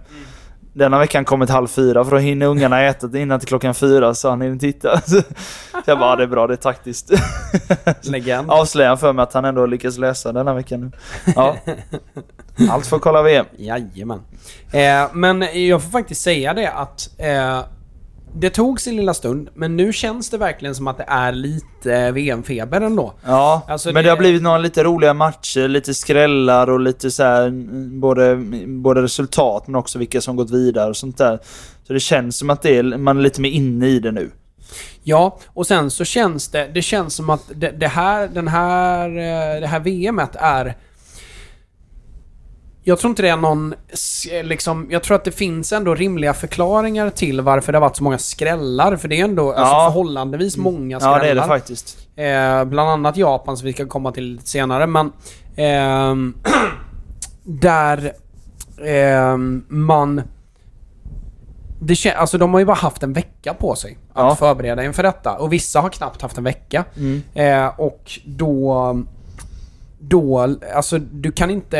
Denna 0.73 0.99
veckan 0.99 1.25
kommit 1.25 1.49
halv 1.49 1.67
fyra 1.67 2.03
för 2.03 2.11
då 2.11 2.17
hinner 2.17 2.45
ungarna 2.45 2.81
äta 2.81 3.17
innan 3.17 3.39
till 3.39 3.47
klockan 3.47 3.75
fyra 3.75 4.13
så 4.13 4.29
han 4.29 4.41
hinner 4.41 4.57
titta. 4.57 5.01
Så 5.05 5.21
jag 5.85 5.99
bara, 5.99 6.15
det 6.15 6.23
är 6.23 6.27
bra, 6.27 6.47
det 6.47 6.53
är 6.53 6.55
taktiskt. 6.55 7.11
Legend. 8.01 8.51
Avslöjar 8.51 8.95
för 8.95 9.13
mig 9.13 9.23
att 9.23 9.33
han 9.33 9.45
ändå 9.45 9.65
lyckas 9.65 9.97
läsa 9.97 10.31
denna 10.31 10.53
veckan 10.53 10.81
nu. 10.81 10.91
Ja. 11.35 11.57
Allt 12.69 12.87
för 12.87 12.95
att 12.95 13.01
kolla 13.01 13.21
VM. 13.21 13.45
Jajamän. 13.57 14.21
Eh, 14.71 15.07
men 15.13 15.67
jag 15.67 15.83
får 15.83 15.89
faktiskt 15.89 16.21
säga 16.21 16.53
det 16.53 16.71
att 16.71 17.09
eh, 17.17 17.59
det 18.35 18.49
tog 18.49 18.81
sin 18.81 18.95
lilla 18.95 19.13
stund, 19.13 19.49
men 19.53 19.77
nu 19.77 19.93
känns 19.93 20.29
det 20.29 20.37
verkligen 20.37 20.75
som 20.75 20.87
att 20.87 20.97
det 20.97 21.05
är 21.07 21.31
lite 21.31 22.11
VM-feber 22.11 22.81
ändå. 22.81 23.13
Ja, 23.25 23.61
Alltså, 23.67 23.87
men 23.89 23.95
det- 23.95 24.01
det 24.01 24.09
har 24.09 24.17
blivit 24.17 24.41
några 24.41 24.57
lite 24.57 24.83
roliga 24.83 25.13
matcher, 25.13 25.67
lite 25.67 25.93
skrällar 25.93 26.69
och 26.69 26.79
lite 26.79 27.11
så 27.11 27.23
här, 27.23 27.47
mm, 27.47 27.99
både, 27.99 28.35
både 28.67 29.01
resultat 29.01 29.67
men 29.67 29.75
också 29.75 29.99
vilka 29.99 30.21
som 30.21 30.35
gått 30.35 30.51
vidare 30.51 30.89
och 30.89 30.97
sånt 30.97 31.17
där. 31.17 31.39
Så 31.87 31.93
det 31.93 31.99
känns 31.99 32.37
som 32.37 32.49
att 32.49 32.61
det 32.61 32.77
är, 32.77 32.83
man 32.97 33.17
är 33.17 33.21
lite 33.21 33.41
mer 33.41 33.49
inne 33.49 33.87
i 33.87 33.99
det 33.99 34.11
nu. 34.11 34.31
Ja, 35.03 35.39
och 35.53 35.67
sen 35.67 35.91
så 35.91 36.05
känns 36.05 36.47
det, 36.47 36.69
det 36.73 36.81
känns 36.81 37.13
som 37.15 37.29
att 37.29 37.43
det, 37.55 37.71
det 37.71 37.87
här, 37.87 38.27
den 38.27 38.47
här, 38.47 39.09
eh, 39.09 39.61
det 39.61 39.67
här 39.67 39.79
VMet 39.79 40.35
är... 40.35 40.75
Jag 42.83 42.99
tror 42.99 43.09
inte 43.09 43.21
det 43.21 43.29
är 43.29 43.37
någon, 43.37 43.73
liksom, 44.43 44.87
jag 44.91 45.03
tror 45.03 45.15
att 45.15 45.23
det 45.23 45.31
finns 45.31 45.73
ändå 45.73 45.95
rimliga 45.95 46.33
förklaringar 46.33 47.09
till 47.09 47.41
varför 47.41 47.71
det 47.71 47.77
har 47.77 47.81
varit 47.81 47.95
så 47.97 48.03
många 48.03 48.17
skrällar. 48.17 48.95
För 48.95 49.07
det 49.07 49.19
är 49.19 49.23
ändå 49.23 49.49
alltså, 49.53 49.73
Ja. 49.75 49.89
förhållandevis 49.89 50.57
många 50.57 50.99
skrällar. 50.99 51.17
Ja, 51.17 51.23
det 51.23 51.29
är 51.29 51.35
det 51.35 51.43
faktiskt. 51.43 51.97
Eh, 52.15 52.63
bland 52.65 52.89
annat 52.89 53.17
Japan 53.17 53.57
som 53.57 53.65
vi 53.65 53.73
ska 53.73 53.85
komma 53.87 54.11
till 54.11 54.23
lite 54.23 54.47
senare 54.49 54.87
men... 54.87 55.11
ehm, 55.55 56.33
där 57.43 58.13
ehm, 58.85 59.65
man... 59.67 60.21
Det 61.81 62.13
alltså 62.15 62.37
de 62.37 62.53
har 62.53 62.59
ju 62.59 62.65
bara 62.65 62.73
haft 62.75 63.03
en 63.03 63.13
vecka 63.13 63.53
på 63.53 63.75
sig 63.75 63.97
att 64.13 64.29
Ja. 64.29 64.35
förbereda 64.35 64.83
inför 64.83 65.03
detta. 65.03 65.37
Och 65.37 65.53
vissa 65.53 65.81
har 65.81 65.89
knappt 65.89 66.21
haft 66.21 66.37
en 66.37 66.43
vecka. 66.43 66.85
Mm. 66.97 67.21
Eh, 67.33 67.79
och 67.79 68.11
då... 68.25 68.95
Då, 69.99 70.55
alltså 70.75 70.97
du 70.97 71.31
kan 71.31 71.49
inte 71.49 71.77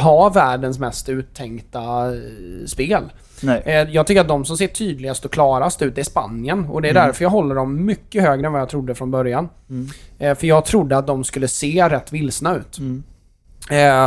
ha 0.00 0.28
världens 0.28 0.78
mest 0.78 1.08
uttänkta 1.08 1.80
eh, 2.14 2.66
spel. 2.66 3.02
Nej. 3.42 3.62
Eh, 3.66 3.90
Jag 3.90 4.06
tycker 4.06 4.20
att 4.20 4.28
de 4.28 4.44
som 4.44 4.56
ser 4.56 4.66
tydligast 4.66 5.24
och 5.24 5.32
klarast 5.32 5.82
ut 5.82 5.98
är 5.98 6.02
Spanien. 6.02 6.64
Och 6.66 6.82
det 6.82 6.88
är 6.88 6.94
därför 6.94 7.24
jag 7.24 7.30
håller 7.30 7.54
dem 7.54 7.84
mycket 7.84 8.22
högre 8.22 8.46
än 8.46 8.52
vad 8.52 8.60
jag 8.60 8.68
trodde 8.68 8.94
från 8.94 9.10
början. 9.10 9.48
Mm. 9.70 9.88
Eh, 10.18 10.34
För 10.34 10.46
jag 10.46 10.64
trodde 10.64 10.96
att 10.96 11.06
de 11.06 11.24
skulle 11.24 11.48
se 11.48 11.88
rätt 11.88 12.12
vilsna 12.12 12.56
ut. 12.56 12.78
Mm. 12.78 13.02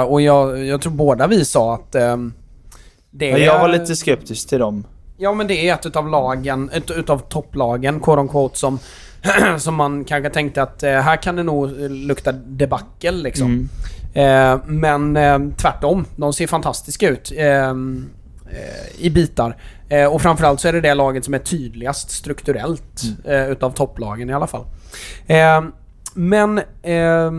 Och 0.07 0.21
jag, 0.21 0.65
jag 0.65 0.81
tror 0.81 0.91
båda 0.91 1.27
vi 1.27 1.45
sa 1.45 1.73
att... 1.75 1.91
det 1.91 3.31
Men 3.31 3.41
jag 3.41 3.59
var 3.59 3.67
lite 3.67 3.95
skeptisk 3.95 4.49
till 4.49 4.59
dem. 4.59 4.83
Ja 5.17 5.33
men 5.33 5.47
det 5.47 5.69
är 5.69 5.73
ett 5.73 5.85
utav 5.85 6.09
lagen, 6.09 6.69
ett 6.73 6.91
utav 6.91 7.19
topplagen, 7.19 7.99
quote 7.99 8.21
on 8.21 8.27
quote, 8.27 8.57
som, 8.57 8.79
som 9.57 9.75
man 9.75 10.05
kanske 10.05 10.29
tänkte 10.29 10.61
att 10.61 10.83
eh, 10.83 10.91
här 10.91 11.15
kan 11.15 11.35
det 11.35 11.43
nog 11.43 11.71
lukta 11.89 12.31
debacle 12.31 13.11
liksom. 13.11 13.47
Mm. 13.47 13.69
Eh, 14.13 14.59
men 14.65 15.17
eh, 15.17 15.55
tvärtom, 15.57 16.05
de 16.15 16.33
ser 16.33 16.47
fantastiska 16.47 17.09
ut 17.09 17.31
eh, 17.35 17.69
eh, 17.69 17.73
i 18.99 19.09
bitar. 19.09 19.57
Eh, 19.89 20.05
och 20.05 20.21
framförallt 20.21 20.59
så 20.59 20.67
är 20.67 20.73
det 20.73 20.81
det 20.81 20.93
laget 20.93 21.25
som 21.25 21.33
är 21.33 21.39
tydligast 21.39 22.11
strukturellt 22.11 23.03
eh, 23.25 23.49
utav 23.49 23.71
topplagen 23.71 24.29
i 24.29 24.33
alla 24.33 24.47
fall. 24.47 24.65
Men 26.13 26.57
eh, 26.81 27.31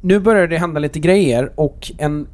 nu 0.00 0.18
börjar 0.20 0.46
det 0.46 0.58
hända 0.58 0.80
lite 0.80 0.98
grejer 0.98 1.52
och 1.54 1.92
en, 1.98 2.26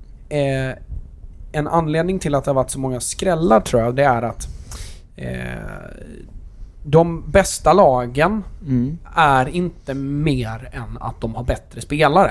en 1.52 1.68
anledning 1.68 2.18
till 2.18 2.34
att 2.34 2.44
det 2.44 2.50
har 2.50 2.54
varit 2.54 2.70
så 2.70 2.78
många 2.78 3.00
skrällar 3.00 3.60
tror 3.60 3.82
jag, 3.82 3.96
det 3.96 4.04
är 4.04 4.22
att 4.22 4.48
eh, 5.16 5.28
de 6.84 7.30
bästa 7.30 7.72
lagen 7.72 8.44
Mm. 8.66 8.98
är 9.14 9.48
inte 9.48 9.94
mer 9.94 10.68
än 10.72 10.98
att 11.00 11.20
de 11.20 11.34
har 11.34 11.44
bättre 11.44 11.80
spelare. 11.80 12.30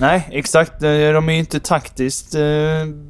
Nej, 0.00 0.28
exakt. 0.30 0.82
Eh, 0.82 0.90
De 0.90 1.28
är 1.28 1.32
ju 1.32 1.38
inte 1.38 1.60
taktiskt 1.60 2.34
eh, 2.34 2.40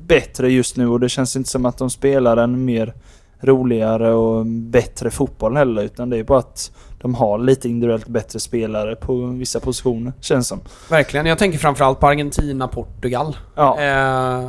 bättre 0.06 0.50
just 0.52 0.76
nu 0.76 0.88
och 0.88 1.00
det 1.00 1.08
känns 1.08 1.36
inte 1.36 1.48
som 1.50 1.66
att 1.66 1.78
de 1.78 1.90
spelar 1.90 2.36
en 2.36 2.64
mer 2.64 2.94
roligare 3.40 4.10
och 4.14 4.46
bättre 4.46 5.10
fotboll 5.10 5.56
heller. 5.56 5.82
Utan 5.82 6.10
det 6.10 6.18
är 6.18 6.24
bara 6.24 6.38
att 6.38 6.70
de 7.00 7.14
har 7.14 7.38
lite 7.38 7.68
individuellt 7.68 8.06
bättre 8.08 8.40
spelare 8.40 8.96
på 8.96 9.14
vissa 9.26 9.60
positioner, 9.60 10.12
känns 10.20 10.48
som. 10.48 10.60
Verkligen. 10.90 11.26
Jag 11.26 11.38
tänker 11.38 11.58
framförallt 11.58 12.00
på 12.00 12.06
Argentina, 12.06 12.68
Portugal. 12.68 13.36
Ja. 13.54 13.78
Eh, 13.80 14.44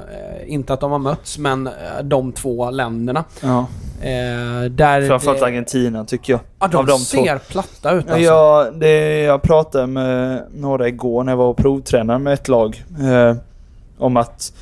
inte 0.53 0.73
att 0.73 0.79
de 0.79 0.91
har 0.91 0.99
mötts, 0.99 1.37
men 1.37 1.67
eh, 1.67 1.73
de 2.03 2.31
två 2.31 2.71
länderna. 2.71 3.23
ja. 3.41 3.65
Eh, 4.01 4.69
där 4.71 5.07
Framförallt 5.07 5.39
det- 5.39 5.45
Argentina 5.45 6.05
tycker 6.05 6.33
jag. 6.33 6.39
Ja, 6.59 6.67
de, 6.67 6.77
av 6.77 6.85
de 6.85 6.99
ser 6.99 7.37
två. 7.37 7.43
platta 7.49 7.91
ut 7.91 8.05
Ja, 8.07 8.13
alltså. 8.13 8.23
Jag, 8.31 8.79
det, 8.79 9.19
jag 9.21 9.41
pratade 9.41 9.87
med 9.87 10.43
några 10.55 10.87
igår 10.87 11.23
när 11.23 11.31
jag 11.31 11.37
var 11.37 11.47
och 11.47 11.57
provtränade 11.57 12.19
med 12.19 12.33
ett 12.33 12.47
lag. 12.47 12.83
Eh, 13.01 13.35
om 13.97 14.17
att 14.17 14.53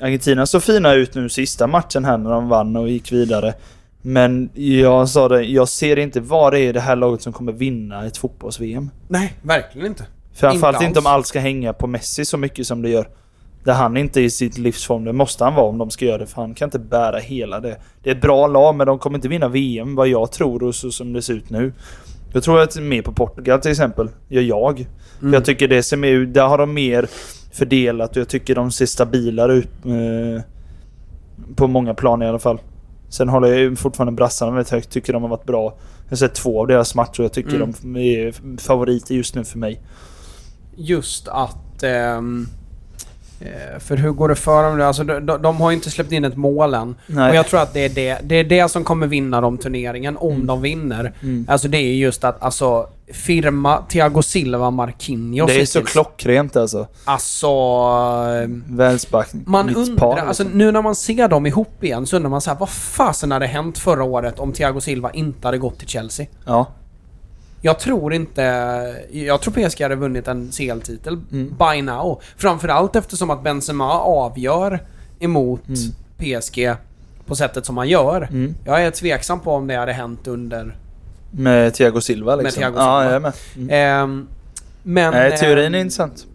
Argentina 0.00 0.46
såg 0.46 0.62
fina 0.62 0.94
ut 0.94 1.14
nu 1.14 1.28
sista 1.28 1.66
matchen 1.66 2.04
här 2.04 2.18
när 2.18 2.30
de 2.30 2.48
vann 2.48 2.76
och 2.76 2.88
gick 2.88 3.12
vidare. 3.12 3.54
Men 4.02 4.50
jag 4.54 5.08
sa 5.08 5.28
det, 5.28 5.42
jag 5.42 5.68
ser 5.68 5.98
inte 5.98 6.20
vad 6.20 6.52
det 6.52 6.60
är 6.60 6.72
det 6.72 6.80
här 6.80 6.96
laget 6.96 7.22
som 7.22 7.32
kommer 7.32 7.52
vinna 7.52 8.06
ett 8.06 8.16
fotbolls-VM. 8.16 8.90
Nej, 9.08 9.34
verkligen 9.42 9.86
inte. 9.86 10.06
Framförallt 10.34 10.76
Inte 10.76 10.86
inte, 10.86 10.98
om 10.98 11.06
allt 11.06 11.26
ska 11.26 11.40
hänga 11.40 11.72
på 11.72 11.86
Messi 11.86 12.24
så 12.24 12.36
mycket 12.36 12.66
som 12.66 12.82
det 12.82 12.90
gör. 12.90 13.08
Där 13.64 13.72
han 13.72 13.96
inte 13.96 14.20
är 14.20 14.24
i 14.24 14.30
sitt 14.30 14.58
livsform. 14.58 15.04
Det 15.04 15.12
måste 15.12 15.44
han 15.44 15.54
vara 15.54 15.66
om 15.66 15.78
de 15.78 15.90
ska 15.90 16.04
göra 16.04 16.18
det 16.18 16.26
för 16.26 16.40
han 16.40 16.54
kan 16.54 16.66
inte 16.66 16.78
bära 16.78 17.18
hela 17.18 17.60
det. 17.60 17.76
Det 18.02 18.10
är 18.10 18.14
ett 18.14 18.20
bra 18.20 18.46
lag 18.46 18.74
men 18.74 18.86
de 18.86 18.98
kommer 18.98 19.18
inte 19.18 19.28
vinna 19.28 19.48
VM 19.48 19.94
vad 19.94 20.08
jag 20.08 20.32
tror 20.32 20.62
och 20.62 20.74
så 20.74 20.90
som 20.90 21.12
det 21.12 21.22
ser 21.22 21.34
ut 21.34 21.50
nu. 21.50 21.72
Jag 22.32 22.42
tror 22.42 22.60
att 22.60 22.76
mer 22.76 23.02
på 23.02 23.12
Portugal 23.12 23.60
till 23.60 23.70
exempel. 23.70 24.08
Gör 24.28 24.42
jag. 24.42 24.80
Mm. 24.80 24.86
För 25.20 25.36
jag 25.36 25.44
tycker 25.44 25.68
det 25.68 25.82
ser 25.82 25.96
mer 25.96 26.12
ut, 26.12 26.34
där 26.34 26.46
har 26.46 26.58
de 26.58 26.74
mer 26.74 27.08
fördelat 27.58 28.10
och 28.10 28.16
jag 28.16 28.28
tycker 28.28 28.54
de 28.54 28.70
ser 28.70 28.86
stabilare 28.86 29.54
ut. 29.54 29.68
Eh, 29.84 30.42
på 31.56 31.66
många 31.66 31.94
plan 31.94 32.22
i 32.22 32.26
alla 32.26 32.38
fall. 32.38 32.60
Sen 33.08 33.28
håller 33.28 33.48
jag 33.48 33.78
fortfarande 33.78 34.12
brassarna 34.12 34.52
väldigt 34.52 34.70
högt. 34.70 34.90
Tycker 34.90 35.12
de 35.12 35.22
har 35.22 35.28
varit 35.28 35.44
bra. 35.46 35.74
Jag 36.04 36.10
har 36.10 36.16
sett 36.16 36.34
två 36.34 36.60
av 36.60 36.66
deras 36.66 36.94
matcher 36.94 37.20
och 37.20 37.24
jag 37.24 37.32
tycker 37.32 37.56
Mm. 37.56 37.72
de 37.82 37.96
är 37.96 38.58
favoriter 38.60 39.14
just 39.14 39.34
nu 39.34 39.44
för 39.44 39.58
mig. 39.58 39.80
Just 40.76 41.28
att... 41.28 41.82
ehm, 41.82 42.46
eh, 42.52 42.57
för 43.78 43.96
hur 43.96 44.10
går 44.10 44.28
det 44.28 44.34
för 44.34 44.62
dem 44.62 44.78
nu? 44.78 44.84
Alltså, 44.84 45.04
de, 45.04 45.20
de, 45.42 45.60
har 45.60 45.70
ju 45.70 45.74
inte 45.76 45.90
släppt 45.90 46.12
in 46.12 46.24
ett 46.24 46.36
mål 46.36 46.74
än. 46.74 46.94
Nej. 47.06 47.30
Och 47.30 47.36
jag 47.36 47.46
tror 47.46 47.60
att 47.60 47.74
det 47.74 47.80
är 47.84 47.88
det, 47.88 48.18
det 48.22 48.34
är 48.34 48.44
det 48.44 48.68
som 48.70 48.84
kommer 48.84 49.06
vinna 49.06 49.40
dem 49.40 49.58
turneringen, 49.58 50.16
om 50.16 50.34
Mm. 50.34 50.46
de 50.46 50.62
vinner. 50.62 51.12
Mm. 51.22 51.46
Alltså 51.48 51.68
det 51.68 51.78
är 51.78 51.94
just 51.94 52.24
att 52.24 52.42
alltså, 52.42 52.88
firma 53.12 53.82
Thiago 53.88 54.22
Silva 54.22 54.70
Marquinhos 54.70 55.50
Det 55.50 55.60
är 55.60 55.66
så 55.66 55.82
klockrent 55.82 56.56
alltså. 56.56 56.86
Alltså... 57.04 57.46
eh, 57.46 58.48
Vänsterback. 58.76 59.28
Man 59.46 59.68
undrar, 59.74 60.10
liksom. 60.10 60.28
alltså 60.28 60.44
nu 60.52 60.72
när 60.72 60.82
man 60.82 60.94
ser 60.94 61.28
dem 61.28 61.46
ihop 61.46 61.84
igen 61.84 62.06
så 62.06 62.16
undrar 62.16 62.30
man 62.30 62.40
så 62.40 62.50
här, 62.50 62.56
vad 62.58 62.68
fasen 62.68 63.30
hade 63.30 63.46
hänt 63.46 63.78
förra 63.78 64.04
året 64.04 64.38
om 64.38 64.52
Thiago 64.52 64.80
Silva 64.80 65.10
inte 65.10 65.48
hade 65.48 65.58
gått 65.58 65.78
till 65.78 65.88
Chelsea? 65.88 66.26
Ja. 66.44 66.66
Jag 67.62 67.78
tror 67.78 68.14
inte... 68.14 68.42
Jag 69.10 69.40
tror 69.40 69.68
PSG 69.68 69.82
hade 69.82 69.94
vunnit 69.94 70.28
en 70.28 70.50
CL-titel 70.52 71.20
Mm. 71.32 71.54
by 71.58 71.82
now. 71.82 72.22
Framförallt 72.36 72.96
eftersom 72.96 73.30
att 73.30 73.42
Benzema 73.42 73.92
avgör 74.00 74.80
emot 75.20 75.62
Mm. 75.68 75.78
PSG 76.44 76.74
på 77.26 77.36
sättet 77.36 77.66
som 77.66 77.76
han 77.76 77.88
gör. 77.88 78.22
Mm. 78.22 78.54
Jag 78.66 78.82
är 78.84 78.90
tveksam 78.90 79.40
på 79.40 79.52
om 79.52 79.66
det 79.66 79.74
hade 79.76 79.92
hänt 79.92 80.26
under... 80.26 80.76
Med 81.30 81.74
Thiago 81.74 82.00
Silva 82.00 82.36
liksom. 82.36 82.44
Med 82.62 82.72
Thiago 82.72 82.74
Ja, 82.76 83.00
Silva. 83.00 83.04
jag 83.04 83.14
är 83.14 83.20
med. 83.20 83.32
Mm. 83.56 83.70
Ehm, 84.02 84.28
men... 84.82 85.14
Nej, 85.14 85.36
teorin 85.38 85.64
ehm, 85.66 85.74
är 85.74 85.78
intressant. 85.78 86.26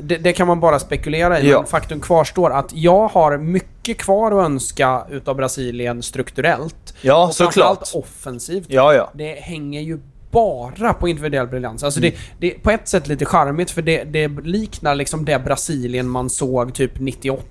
det, 0.00 0.16
det 0.18 0.32
kan 0.32 0.46
man 0.46 0.60
bara 0.60 0.78
spekulera 0.78 1.40
i, 1.40 1.50
Ja. 1.50 1.58
men 1.58 1.66
faktum 1.66 2.00
kvarstår 2.00 2.50
att 2.52 2.70
jag 2.74 3.08
har 3.08 3.38
mycket 3.38 3.98
kvar 3.98 4.32
att 4.32 4.44
önska 4.46 5.02
utav 5.10 5.36
Brasilien 5.36 6.02
strukturellt. 6.02 6.94
Ja, 7.00 7.26
och 7.28 7.34
framförallt 7.34 7.86
såklart. 7.86 8.04
offensivt. 8.04 8.66
Ja, 8.68 8.94
ja. 8.94 9.10
Det 9.14 9.32
hänger 9.34 9.80
ju 9.80 9.98
bara 10.32 10.92
på 10.94 11.08
individuell 11.08 11.46
briljans. 11.46 11.82
Alltså 11.84 12.00
Mm. 12.00 12.10
det, 12.10 12.16
det 12.48 12.54
är 12.56 12.58
på 12.60 12.70
ett 12.70 12.88
sätt 12.88 13.08
lite 13.08 13.24
charmigt 13.24 13.70
för 13.70 13.82
det, 13.82 14.04
det 14.04 14.28
liknar 14.28 14.94
liksom 14.94 15.24
det 15.24 15.44
Brasilien 15.44 16.08
man 16.08 16.30
såg 16.30 16.74
typ 16.74 17.00
98 17.00 17.42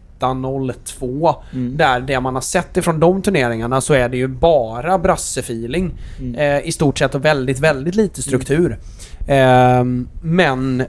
02 0.86 1.36
Mm. 1.54 1.78
Där 1.78 2.00
det 2.00 2.20
man 2.20 2.34
har 2.36 2.41
sett 2.41 2.78
ifrån 2.78 3.00
de 3.00 3.22
turneringarna 3.22 3.82
så 3.82 3.94
är 3.94 4.10
det 4.10 4.17
ju 4.17 4.28
bara 4.28 4.98
brassefeeling. 4.98 5.94
Mm. 6.20 6.36
Eh, 6.36 6.67
I 6.67 6.72
stort 6.72 6.98
sett 7.00 7.15
och 7.15 7.26
väldigt, 7.26 7.60
väldigt 7.60 7.96
lite 7.96 8.22
struktur. 8.22 8.80
Ehm, 9.28 10.08
men 10.24 10.84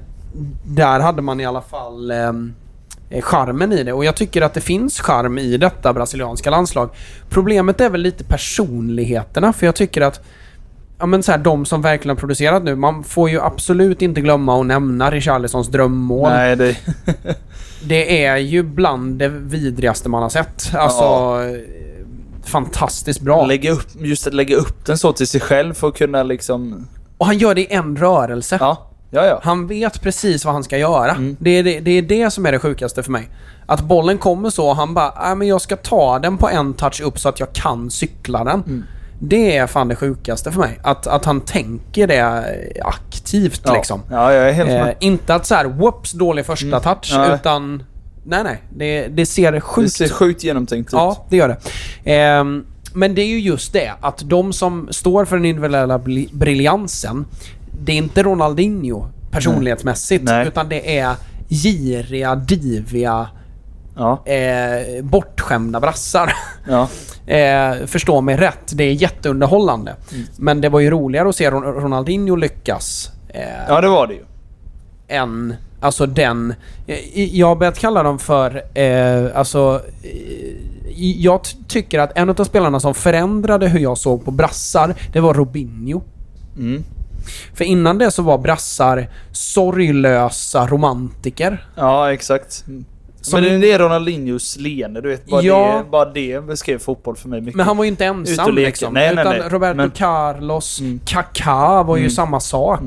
där 0.65 1.01
hade 1.01 1.23
man 1.23 1.41
i 1.41 1.45
alla 1.47 1.63
fall 1.63 2.11
ehm, 2.11 2.55
eh, 3.11 3.23
charmen 3.23 3.73
i 3.73 3.83
det 3.83 3.93
och 3.93 4.05
jag 4.05 4.17
tycker 4.17 4.43
att 4.43 4.55
det 4.55 4.61
finns 4.61 5.01
charm 5.01 5.39
i 5.39 5.57
detta 5.57 5.93
brasilianska 5.93 6.51
landslag. 6.51 6.91
Problemet 7.29 7.81
är 7.81 7.91
väl 7.91 8.01
lite 8.01 8.25
personligheterna 8.25 9.53
för 9.53 9.67
jag 9.67 9.75
tycker 9.75 10.01
att 10.01 10.21
Ja 11.03 11.07
men 11.07 11.23
så 11.23 11.33
här, 11.33 11.39
de 11.39 11.65
som 11.65 11.83
verkligen 11.83 12.17
har 12.17 12.21
producerat 12.21 12.63
nu, 12.63 12.75
man 12.77 13.05
får 13.05 13.31
ju 13.31 13.41
absolut 13.41 14.03
inte 14.03 14.21
glömma 14.21 14.61
att 14.61 14.67
nämna 14.67 15.11
Richarlisons 15.11 15.69
drömmål. 15.69 16.31
Nej, 16.31 16.57
det... 16.57 16.77
Det 17.85 18.25
är 18.25 18.37
ju 18.37 18.63
bland 18.63 19.19
det 19.19 19.29
vidrigaste 19.29 20.09
man 20.09 20.23
har 20.23 20.29
sett. 20.29 20.75
Alltså... 20.75 21.05
eh, 21.05 21.61
Fantastiskt 22.45 23.21
bra. 23.21 23.47
lägga 23.47 23.73
upp, 23.73 23.87
just 23.99 24.27
att 24.27 24.35
lägga 24.35 24.57
upp 24.57 24.87
den 24.87 24.99
så 24.99 25.13
till 25.13 25.27
sig 25.27 25.41
själv 25.41 25.75
för 25.75 25.89
att 25.89 25.97
kunna 25.99 26.23
liksom... 26.23 26.89
Och 27.19 27.27
han 27.27 27.39
gör 27.39 27.55
det 27.55 27.61
i 27.61 27.73
en 27.75 27.97
rörelse. 27.97 28.57
Ja, 28.61 28.91
ja, 29.11 29.27
ja. 29.27 29.41
Han 29.43 29.67
vet 29.67 30.03
precis 30.03 30.45
vad 30.45 30.55
han 30.55 30.65
ska 30.65 30.79
göra. 30.79 31.11
Mm. 31.11 31.37
Det, 31.41 31.51
är 31.51 31.63
det, 31.63 31.81
det 31.81 31.91
är 31.91 32.03
det 32.03 32.31
som 32.31 32.47
är 32.47 32.53
det 32.53 32.59
sjukaste 32.59 33.03
för 33.03 33.11
mig. 33.11 33.29
Att 33.67 33.81
bollen 33.81 34.19
kommer 34.19 34.51
så 34.51 34.69
och 34.69 34.77
han 34.77 34.95
bara, 34.95 35.15
nej 35.23 35.37
men 35.37 35.49
jag 35.49 35.61
ska 35.61 35.77
ta 35.77 36.19
den 36.19 36.39
på 36.39 36.49
en 36.49 36.75
touch 36.75 37.01
upp 37.01 37.19
så 37.19 37.29
att 37.29 37.41
jag 37.41 37.53
kan 37.53 37.91
cykla 37.91 38.45
den. 38.45 38.63
Mm. 38.67 38.85
Det 39.25 39.57
är 39.57 39.67
fan 39.67 39.89
det 39.89 39.97
sjukaste 39.97 40.53
för 40.53 40.61
mig. 40.61 40.79
Att, 40.83 41.07
att 41.07 41.25
han 41.25 41.41
tänker 41.41 42.07
det 42.07 42.45
aktivt 42.85 43.61
Ja. 43.65 43.75
liksom. 43.75 44.01
Ja, 44.11 44.33
jag 44.33 44.49
är 44.49 44.53
helt 44.53 44.71
Eh, 44.71 44.85
med. 44.85 44.95
inte 45.01 45.35
att 45.35 45.47
så 45.47 45.55
här, 45.55 45.65
whoops, 45.65 46.13
dålig 46.13 46.47
första 46.47 46.67
Mm. 46.67 46.81
touch, 46.81 47.13
Nej. 47.17 47.35
utan... 47.35 47.83
Nej, 48.25 48.45
nej. 48.45 48.63
Det, 48.77 49.07
det 49.09 49.27
ser 49.27 49.53
Det 49.53 49.61
sjukt 49.61 49.93
ser 49.93 50.09
sjukt 50.09 50.45
genomtänkt 50.45 50.89
ut. 50.89 50.93
Ja, 50.93 51.27
det 51.29 51.37
gör 51.37 51.49
det. 51.49 51.57
Ehm, 52.13 52.65
men 52.95 53.15
det 53.15 53.23
är 53.23 53.27
ju 53.27 53.41
just 53.41 53.73
det, 53.73 53.93
att 54.01 54.19
de 54.25 54.53
som 54.53 54.89
står 54.91 55.25
för 55.25 55.37
den 55.37 55.45
individuella 55.45 55.99
briljansen, 56.33 57.25
det 57.85 57.93
är 57.93 57.97
inte 57.97 58.23
Ronaldinho 58.23 59.07
personlighetsmässigt, 59.31 60.25
Nej. 60.25 60.47
utan 60.49 60.69
det 60.69 60.99
är 60.99 61.15
giriga, 61.49 62.35
diviga, 62.35 63.29
Ja. 63.97 64.23
eh, 64.27 65.03
bortskämda 65.05 65.81
brassar. 65.81 66.33
ja. 66.69 66.89
Eh, 67.27 67.87
förstå 67.87 68.21
mig 68.21 68.37
rätt, 68.37 68.73
det 68.75 68.85
är 68.85 68.93
jätteunderhållande. 68.93 69.97
Mm. 70.13 70.27
Men 70.39 70.61
det 70.61 70.69
var 70.69 70.81
ju 70.81 70.91
roligare 70.91 71.29
att 71.29 71.37
se 71.37 71.51
Ron- 71.51 71.81
Ronaldinho 71.81 72.37
lyckas 72.37 73.11
eh, 73.29 73.43
ja, 73.69 73.81
det 73.81 73.89
var 73.89 74.07
det 74.07 74.15
ju. 74.15 74.21
än 75.09 75.55
alltså 75.81 76.07
den... 76.07 76.55
eh, 76.87 77.37
Jag 77.37 77.47
har 77.47 77.57
börjat 77.57 77.79
kalla 77.79 78.03
dem 78.03 78.19
för, 78.19 78.63
eh, 78.79 79.27
alltså... 79.39 79.81
Eh, 80.03 81.01
jag 81.23 81.41
tycker 81.69 81.99
att 81.99 82.19
en 82.19 82.31
av 82.31 82.45
spelarna 82.45 82.81
som 82.81 82.95
förändrade 82.95 83.69
hur 83.69 83.81
jag 83.81 83.99
såg 83.99 84.25
på 84.25 84.31
brassar, 84.31 84.95
det 85.13 85.21
var 85.21 85.35
Robinho. 85.35 86.03
Mm. 86.59 86.85
För 87.55 87.65
innan 87.65 87.99
det 87.99 88.11
så 88.11 88.23
var 88.23 88.39
brassar 88.39 89.09
sorglösa 89.33 90.67
romantiker. 90.67 91.67
Ja, 91.77 92.13
exakt. 92.13 92.65
Som- 93.23 93.41
Men 93.41 93.61
det 93.61 93.73
är 93.73 93.79
Ronaldinhos 93.79 94.57
leende, 94.57 95.01
du 95.01 95.09
vet. 95.09 95.27
Bara, 95.27 95.43
Ja. 95.43 95.83
det, 95.85 95.91
bara 95.91 96.05
det 96.13 96.47
beskrev 96.47 96.79
fotboll 96.79 97.17
för 97.17 97.29
mig 97.29 97.41
mycket. 97.41 97.55
Men 97.57 97.67
han 97.67 97.77
var 97.77 97.85
ju 97.85 97.89
inte 97.91 98.05
ensam 98.05 98.55
liksom. 98.55 98.95
Nej, 98.95 99.15
nej, 99.15 99.23
utan 99.25 99.39
nej. 99.39 99.49
Roberto 99.49 99.77
Men- 99.77 99.91
Carlos, 99.91 100.81
Mm. 100.81 101.01
Kaká 101.07 101.83
var 101.83 101.97
ju 101.97 102.01
Mm. 102.03 102.11
samma 102.11 102.41
sak. 102.41 102.81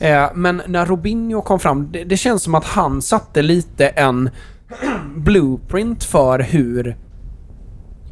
Eh, 0.00 0.26
men 0.34 0.62
när 0.66 0.86
Robinho 0.86 1.42
kom 1.42 1.60
fram, 1.60 1.92
det, 1.92 2.04
det 2.04 2.16
känns 2.16 2.42
som 2.42 2.54
att 2.54 2.64
han 2.64 3.02
satte 3.02 3.42
lite 3.42 3.88
en 3.88 4.30
blueprint 5.16 6.04
för 6.04 6.38
hur, 6.38 6.96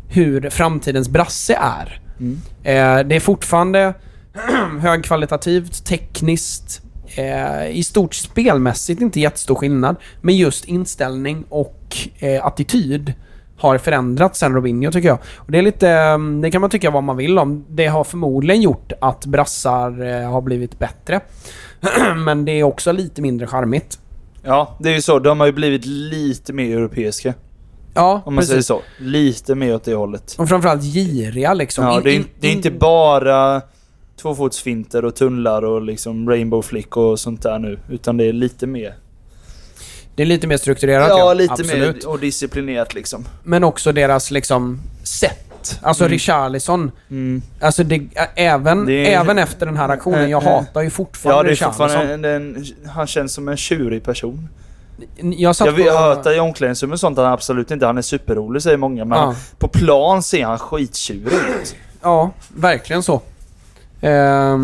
hur 0.08 0.50
framtidens 0.50 1.08
brasse 1.08 1.54
är. 1.54 2.00
Mm. 2.20 2.40
Eh, 2.62 3.06
det 3.08 3.16
är 3.16 3.20
fortfarande 3.20 3.94
högkvalitativt, 4.80 5.84
tekniskt, 5.86 6.82
eh, 7.16 7.70
i 7.70 7.82
stort 7.84 8.14
spelmässigt 8.14 9.00
inte 9.00 9.20
jättestor 9.20 9.54
skillnad. 9.54 9.96
Men 10.20 10.36
just 10.36 10.64
inställning 10.64 11.44
och 11.48 11.96
eh, 12.18 12.46
attityd 12.46 13.12
har 13.58 13.78
förändrats 13.78 14.38
sen 14.40 14.54
Robinho 14.54 14.92
tycker 14.92 15.08
jag. 15.08 15.18
Och 15.36 15.50
det 15.52 15.58
är 15.58 15.62
lite, 15.62 15.90
eh, 15.90 16.18
det 16.42 16.50
kan 16.50 16.60
man 16.60 16.70
tycka 16.70 16.90
vad 16.90 17.02
man 17.04 17.16
vill 17.16 17.38
om. 17.38 17.64
Det 17.68 17.86
har 17.86 18.04
förmodligen 18.04 18.62
gjort 18.62 18.92
att 19.00 19.26
brassar 19.26 20.02
eh, 20.22 20.30
har 20.30 20.40
blivit 20.40 20.78
bättre. 20.78 21.20
Men 22.16 22.44
det 22.44 22.52
är 22.52 22.62
också 22.62 22.92
lite 22.92 23.22
mindre 23.22 23.46
charmigt. 23.46 23.98
Ja, 24.42 24.76
det 24.80 24.88
är 24.90 24.94
ju 24.94 25.02
så. 25.02 25.18
De 25.18 25.40
har 25.40 25.46
ju 25.46 25.52
blivit 25.52 25.84
lite 25.86 26.52
mer 26.52 26.76
europeiska. 26.76 27.34
Ja, 27.94 28.22
Om 28.24 28.34
man 28.34 28.44
säger 28.44 28.56
precis. 28.58 28.66
så. 28.66 28.80
Lite 28.98 29.54
mer 29.54 29.74
åt 29.74 29.84
det 29.84 29.94
hållet. 29.94 30.34
Och 30.38 30.48
framförallt 30.48 30.82
giriga 30.82 31.54
liksom. 31.54 31.84
Ja, 31.84 32.00
det, 32.04 32.16
är, 32.16 32.24
det 32.40 32.48
är 32.48 32.52
inte 32.52 32.68
in- 32.68 32.78
bara 32.78 33.62
tvåfotsfinter 34.34 35.04
och 35.04 35.14
tunnlar 35.16 35.64
och 35.64 35.82
liksom 35.82 36.28
rainbow 36.30 36.62
flick 36.62 36.96
och 36.96 37.20
sånt 37.20 37.42
där 37.42 37.58
nu. 37.58 37.78
Utan 37.90 38.16
det 38.16 38.24
är 38.24 38.32
lite 38.32 38.66
mer... 38.66 38.94
Det 40.16 40.22
är 40.22 40.26
lite 40.26 40.46
mer 40.46 40.56
strukturerat 40.56 41.08
Ja, 41.08 41.34
lite 41.34 41.52
Absolut. 41.52 41.96
mer 42.04 42.08
och 42.08 42.18
disciplinerat 42.18 42.94
liksom. 42.94 43.24
Men 43.42 43.64
också 43.64 43.92
deras 43.92 44.30
liksom 44.30 44.80
sätt. 45.02 45.78
Alltså 45.82 46.04
Mm. 46.04 46.12
Richarlison. 46.12 46.90
Mm. 47.10 47.42
Alltså 47.60 47.84
det, 47.84 48.02
även, 48.34 48.86
Det 48.86 48.92
är- 49.14 49.20
även 49.20 49.38
efter 49.38 49.66
den 49.66 49.76
här 49.76 49.88
aktionen, 49.88 50.30
jag 50.30 50.42
Äh, 50.42 50.48
äh. 50.48 50.54
hatar 50.54 50.82
ju 50.82 50.90
fortfarande 50.90 51.50
Ja, 51.50 51.56
det 51.56 51.62
är 51.64 51.66
fortfarande 51.70 52.14
en, 52.14 52.24
en, 52.24 52.64
Han 52.88 53.06
känns 53.06 53.32
som 53.32 53.48
en 53.48 53.56
tjurig 53.56 54.04
person. 54.04 54.48
Jag 55.16 55.56
satt 55.56 55.66
Jag 55.66 55.76
på... 55.76 55.82
har 55.92 56.14
hört 56.14 56.26
i 56.26 56.38
omklädningsrum 56.38 56.92
och 56.92 57.00
sånt 57.00 57.18
att 57.18 57.24
han 57.24 57.32
absolut 57.32 57.70
inte 57.70 57.86
han 57.86 57.98
är 57.98 58.02
superrolig 58.02 58.62
säger 58.62 58.76
många. 58.76 59.04
Men 59.04 59.18
Ja. 59.18 59.34
på 59.58 59.68
plan 59.68 60.22
ser 60.22 60.44
han 60.44 60.58
skittjurig 60.58 61.24
ut. 61.60 61.76
Ja, 62.02 62.30
verkligen 62.56 63.02
så. 63.02 63.20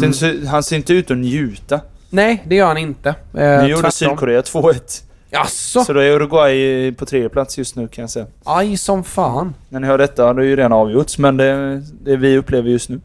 Den 0.01 0.15
ser- 0.15 0.47
Han 0.47 0.63
ser 0.63 0.77
inte 0.77 0.93
ut 0.93 1.11
att 1.11 1.17
njuta. 1.19 1.81
nej, 2.11 2.43
det 2.47 2.55
gör 2.57 2.67
han 2.67 2.79
inte. 2.79 3.09
Eh, 3.09 3.15
Nu 3.63 3.67
gjorde. 3.69 3.91
Sydkorea 3.93 4.41
2-1. 4.43 5.03
Jaså? 5.33 5.85
Så 5.85 5.93
då 5.93 6.01
är 6.01 6.11
Uruguay 6.11 6.93
på 6.93 7.07
tredje 7.07 7.29
plats 7.29 7.59
just 7.59 7.77
nu 7.77 7.89
kan 7.89 8.03
jag 8.03 8.11
säga. 8.11 8.27
Aj 8.45 8.77
som 8.77 9.05
fan. 9.05 9.55
När 9.69 9.81
ni 9.81 9.87
hör 9.87 9.99
detta 9.99 10.25
har 10.25 10.35
det 10.35 10.45
ju 10.45 10.57
redan 10.57 10.73
avgjorts, 10.73 11.19
men 11.19 11.37
det, 11.37 11.83
det 12.05 12.17
vi 12.17 12.37
upplever 12.39 12.71
just 12.71 12.89
nu. 12.89 13.01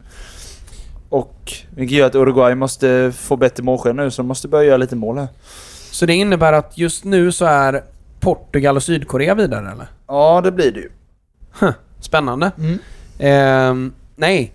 Och 1.08 1.52
vilket 1.70 1.98
gör 1.98 2.06
att 2.06 2.14
Uruguay 2.14 2.54
måste 2.54 3.12
få 3.16 3.36
bättre 3.36 3.62
målsken 3.62 3.96
nu, 3.96 4.10
så 4.10 4.22
de 4.22 4.28
måste 4.28 4.48
börja 4.48 4.64
göra 4.64 4.76
lite 4.76 4.96
mål 4.96 5.18
här. 5.18 5.28
Så 5.90 6.06
det 6.06 6.14
innebär 6.14 6.52
att 6.52 6.78
just 6.78 7.04
nu 7.04 7.32
så 7.32 7.44
är 7.44 7.82
Portugal 8.20 8.76
och 8.76 8.82
Sydkorea 8.82 9.34
vidare 9.34 9.70
eller? 9.72 9.86
Ja, 10.06 10.40
det 10.44 10.52
blir 10.52 10.72
det 10.72 10.80
ju. 10.80 10.90
Spännande. 12.00 12.50
Mm. 12.58 12.78
Ehm, 13.18 13.92
nej. 14.16 14.52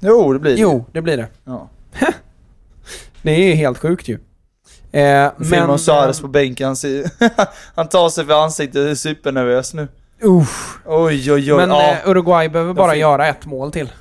Jo, 0.00 0.32
det 0.32 0.38
blir 0.38 0.54
det. 0.54 0.60
Jo, 0.60 0.84
det 0.92 1.02
blir 1.02 1.16
det. 1.16 1.26
Ja. 1.44 1.68
Det 3.22 3.30
är 3.30 3.46
ju 3.48 3.52
helt 3.54 3.78
sjukt 3.78 4.08
ju. 4.08 4.18
Eh, 4.92 5.30
Men... 5.36 5.78
Suarez 5.78 6.20
på 6.20 6.28
bänken, 6.28 6.76
han, 7.74 7.88
tar 7.88 8.08
sig 8.08 8.26
för 8.26 8.44
ansiktet 8.44 8.84
och 8.84 8.90
är 8.90 8.94
supernervös 8.94 9.74
nu. 9.74 9.88
Uff. 10.22 10.78
Oj, 10.86 11.32
oj, 11.32 11.52
oj. 11.52 11.56
Men 11.56 11.70
ja. 11.70 11.90
eh, 11.92 12.10
Uruguay 12.10 12.48
behöver 12.48 12.74
bara 12.74 12.88
får- 12.88 12.96
göra 12.96 13.28
ett 13.28 13.46
mål 13.46 13.72
till. 13.72 13.92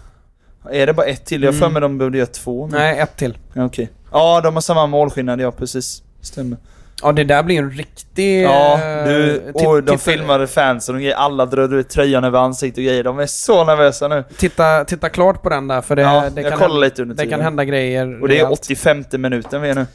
Är 0.71 0.87
det 0.87 0.93
bara 0.93 1.05
ett 1.05 1.25
till? 1.25 1.43
Jag 1.43 1.51
har 1.51 1.57
för 1.59 1.65
Mm. 1.65 1.73
mig 1.73 1.81
de 1.81 1.97
behövde 1.97 2.17
göra 2.17 2.27
två. 2.27 2.67
Men... 2.67 2.79
Nej, 2.79 2.99
ett 2.99 3.17
till. 3.17 3.37
Ja, 3.53 3.65
Okej. 3.65 3.89
Ja, 4.11 4.41
de 4.41 4.53
har 4.53 4.61
samma 4.61 4.87
målskillnad, 4.87 5.41
ja 5.41 5.51
precis. 5.51 6.03
Stämmer. 6.21 6.57
Ja, 7.03 7.11
det 7.11 7.23
där 7.23 7.43
blir 7.43 7.57
en 7.57 7.71
riktig... 7.71 8.43
Ja, 8.43 8.73
eh, 8.73 9.07
du, 9.07 9.51
och 9.53 9.83
de 9.83 9.97
filmade 9.97 10.47
fansen 10.47 10.95
och 10.95 11.01
grejer. 11.01 11.15
Alla 11.15 11.45
drar 11.45 11.73
ut 11.73 11.89
tröjan 11.89 12.23
över 12.23 12.39
ansiktet 12.39 12.77
och 12.77 12.83
grejer. 12.83 13.03
De 13.03 13.19
är 13.19 13.25
så 13.25 13.63
nervösa 13.63 14.07
nu. 14.07 14.23
Titta, 14.37 14.85
titta 14.85 15.09
klart 15.09 15.43
på 15.43 15.49
den 15.49 15.67
där 15.67 15.81
för 15.81 15.95
det, 15.95 16.01
ja, 16.01 16.29
det, 16.29 16.43
kan, 16.43 16.59
hända, 16.59 17.13
det 17.13 17.27
kan 17.27 17.41
hända 17.41 17.65
grejer. 17.65 18.21
Och 18.21 18.27
det 18.27 18.33
är 18.33 18.45
rejält. 18.45 18.59
85 18.59 19.03
minuten 19.11 19.61
vi 19.61 19.69
är 19.69 19.75
nu. 19.75 19.85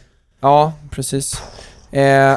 Ja, 0.40 0.72
precis. 0.90 1.42
Eh, 1.92 2.34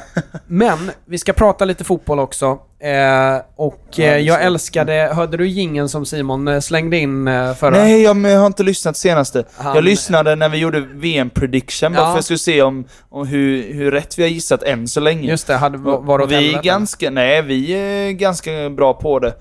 men 0.48 0.92
vi 1.06 1.18
ska 1.18 1.34
prata 1.34 1.66
lite 1.66 1.84
fotboll 1.84 2.20
också. 2.20 2.46
Eh, 2.80 3.42
och 3.56 4.00
eh, 4.00 4.18
jag 4.18 4.36
ska- 4.38 4.46
älskade... 4.46 5.12
Hörde 5.14 5.38
du 5.38 5.48
gingen 5.48 5.90
som 5.90 6.06
Simon 6.06 6.48
eh, 6.48 6.60
slängde 6.60 6.98
in 6.98 7.28
eh, 7.28 7.54
förra? 7.54 7.70
Nej, 7.78 8.02
jag, 8.04 8.26
jag 8.26 8.40
har 8.40 8.48
inte 8.48 8.64
lyssnat 8.64 8.98
senaste. 8.98 9.44
Han- 9.58 9.76
Jag 9.76 9.84
lyssnade 9.84 10.36
när 10.36 10.50
vi 10.50 10.58
gjorde 10.58 10.80
VM-prediction 10.80 11.94
bara 11.94 12.00
Ja. 12.02 12.06
för 12.06 12.12
att 12.12 12.16
jag 12.18 12.24
skulle 12.24 12.38
se 12.40 12.62
om, 12.62 12.86
om 13.10 13.28
hur, 13.28 13.74
hur 13.74 13.92
rätt 13.92 14.18
vi 14.20 14.24
har 14.24 14.30
gissat 14.30 14.64
än 14.64 14.88
så 14.88 15.00
länge. 15.00 15.30
Just 15.30 15.48
det, 15.48 15.56
hade, 15.56 15.78
var, 15.78 16.02
var 16.02 16.18
det 16.18 16.24
åt 16.24 16.32
vi 16.32 16.54
är 16.54 16.62
ganska, 16.62 17.10
nej 17.10 17.42
vi 17.42 17.72
är 17.72 18.12
ganska 18.12 18.70
bra 18.70 18.94
på 18.94 19.20
det. 19.20 19.34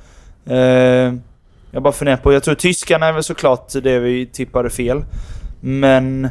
Eh, 0.46 1.14
jag 1.70 1.82
bara 1.82 1.92
funderar 1.92 2.16
på, 2.16 2.32
jag 2.32 2.42
tror 2.42 2.54
tyskarna 2.54 3.06
är 3.06 3.12
väl 3.12 3.22
såklart 3.22 3.72
det 3.82 3.98
vi 3.98 4.26
tippade 4.26 4.70
fel. 4.70 5.04
Men 5.60 6.28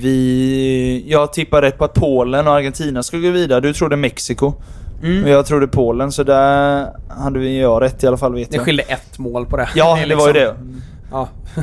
vi... 0.00 1.04
Jag 1.08 1.32
tippade 1.32 1.66
rätt 1.66 1.78
på 1.78 1.84
att 1.84 1.94
Polen 1.94 2.46
och 2.48 2.54
Argentina 2.54 3.02
skulle 3.02 3.26
gå 3.26 3.30
vidare. 3.32 3.60
Du 3.60 3.72
trodde 3.72 3.96
Mexiko. 3.96 4.52
Mm. 5.02 5.24
Och 5.24 5.30
jag 5.30 5.46
trodde 5.46 5.66
Polen, 5.68 6.12
så 6.12 6.22
där 6.22 6.86
hade 7.08 7.38
vi 7.38 7.60
jag 7.60 7.82
rätt 7.82 8.04
i 8.04 8.06
alla 8.06 8.16
fall 8.16 8.34
vet 8.34 8.50
Det 8.50 8.56
jag. 8.56 8.64
skilde 8.64 8.82
ett 8.82 9.18
mål 9.18 9.46
på 9.46 9.56
det. 9.56 9.68
Ja, 9.74 9.98
det 10.08 10.14
var 10.14 10.26
ju 10.26 10.32
det. 10.32 10.40
liksom- 10.48 10.82
Ja. 11.12 11.28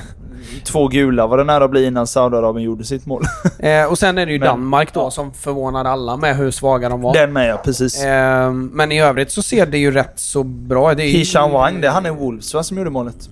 Två 0.63 0.88
gula 0.88 1.27
var 1.27 1.38
det 1.38 1.43
nära 1.43 1.63
att 1.65 1.71
bli 1.71 1.86
innan 1.86 2.08
Saudiarabien 2.08 2.65
gjorde 2.65 2.84
sitt 2.84 3.06
mål. 3.06 3.23
Eh, 3.60 3.86
och 3.86 3.97
sen 3.97 4.17
är 4.17 4.25
det 4.25 4.32
ju 4.32 4.39
Men- 4.39 4.47
Danmark 4.47 4.93
då 4.93 5.12
som 5.12 5.34
förvånade 5.34 5.89
alla 5.89 6.17
med 6.17 6.38
hur 6.38 6.51
svaga 6.51 6.89
de 6.89 7.01
var. 7.01 7.13
Den 7.13 7.34
med 7.34 7.49
ja, 7.49 7.62
precis. 7.65 8.03
Eh, 8.03 8.51
men 8.53 8.91
i 8.91 9.01
övrigt 9.01 9.32
så 9.32 9.41
ser 9.41 9.65
det 9.65 9.77
ju 9.77 9.91
rätt 9.91 10.13
så 10.15 10.43
bra 10.43 10.91
ut. 10.91 10.99
Hishan 10.99 11.51
Wang, 11.51 11.82
det 11.82 11.88
är 11.88 11.91
han 11.91 12.06
i 12.06 12.10
Wolves 12.10 12.53
va, 12.53 12.63
som 12.63 12.77
gjorde 12.77 12.89
målet? 12.89 13.30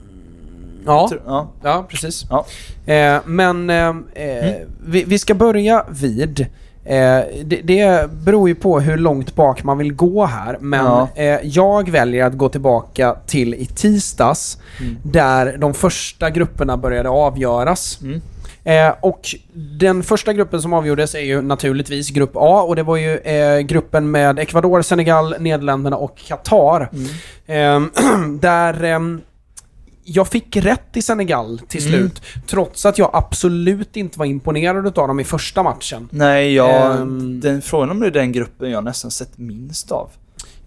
Ja, 0.85 1.07
Tror- 1.09 1.21
ja. 1.25 1.47
ja 1.63 1.85
precis. 1.89 2.25
Ja. 2.29 2.45
Eh, 2.93 3.17
men 3.25 3.69
eh, 3.69 3.87
eh, 4.13 4.55
vi, 4.87 5.03
vi 5.03 5.19
ska 5.19 5.33
börja 5.33 5.85
vid 5.89 6.39
eh, 6.85 7.19
det, 7.45 7.61
det 7.63 8.09
beror 8.11 8.49
ju 8.49 8.55
på 8.55 8.79
hur 8.79 8.97
långt 8.97 9.35
bak 9.35 9.63
man 9.63 9.77
vill 9.77 9.93
gå 9.93 10.25
här, 10.25 10.57
men 10.59 10.85
Ja. 10.85 11.07
eh, 11.15 11.39
jag 11.43 11.89
väljer 11.89 12.25
att 12.25 12.33
gå 12.37 12.49
tillbaka 12.49 13.15
till 13.27 13.53
i 13.53 13.65
tisdags, 13.65 14.57
Mm. 14.81 14.97
där 15.03 15.57
de 15.57 15.73
första 15.73 16.29
grupperna 16.29 16.77
började 16.77 17.09
avgöras. 17.09 17.99
Mm. 18.03 18.21
Eh, 18.63 18.93
och 19.01 19.19
den 19.79 20.03
första 20.03 20.33
gruppen 20.33 20.61
som 20.61 20.73
avgjordes 20.73 21.15
är 21.15 21.19
ju 21.19 21.41
naturligtvis 21.41 22.09
grupp 22.09 22.31
A 22.35 22.61
och 22.61 22.75
det 22.75 22.83
var 22.83 22.97
ju 22.97 23.17
eh, 23.17 23.59
gruppen 23.59 24.11
med 24.11 24.39
Ecuador, 24.39 24.81
Senegal, 24.81 25.35
Nederländerna 25.39 25.97
och 25.97 26.17
Qatar. 26.27 26.89
Mm. 26.93 27.07
Ehm, 27.47 28.39
där 28.41 28.83
ehm, 28.83 29.21
jag 30.07 30.27
fick 30.27 30.55
rätt 30.55 30.97
i 30.97 31.01
Senegal 31.01 31.61
till 31.67 31.87
Mm. 31.87 31.99
slut. 31.99 32.21
Trots 32.47 32.85
att 32.85 32.97
jag 32.97 33.09
absolut 33.13 33.97
inte 33.97 34.19
var 34.19 34.25
imponerad 34.25 34.99
av 34.99 35.07
dem 35.07 35.19
i 35.19 35.23
första 35.23 35.63
matchen. 35.63 36.09
Nej, 36.11 36.53
jag... 36.53 36.95
Ehm. 36.95 37.39
den, 37.39 37.61
frågan 37.61 37.91
om 37.91 37.99
det 37.99 38.07
är 38.07 38.11
den 38.11 38.31
gruppen 38.31 38.71
jag 38.71 38.83
nästan 38.83 39.11
sett 39.11 39.37
minst 39.37 39.91
av. 39.91 40.09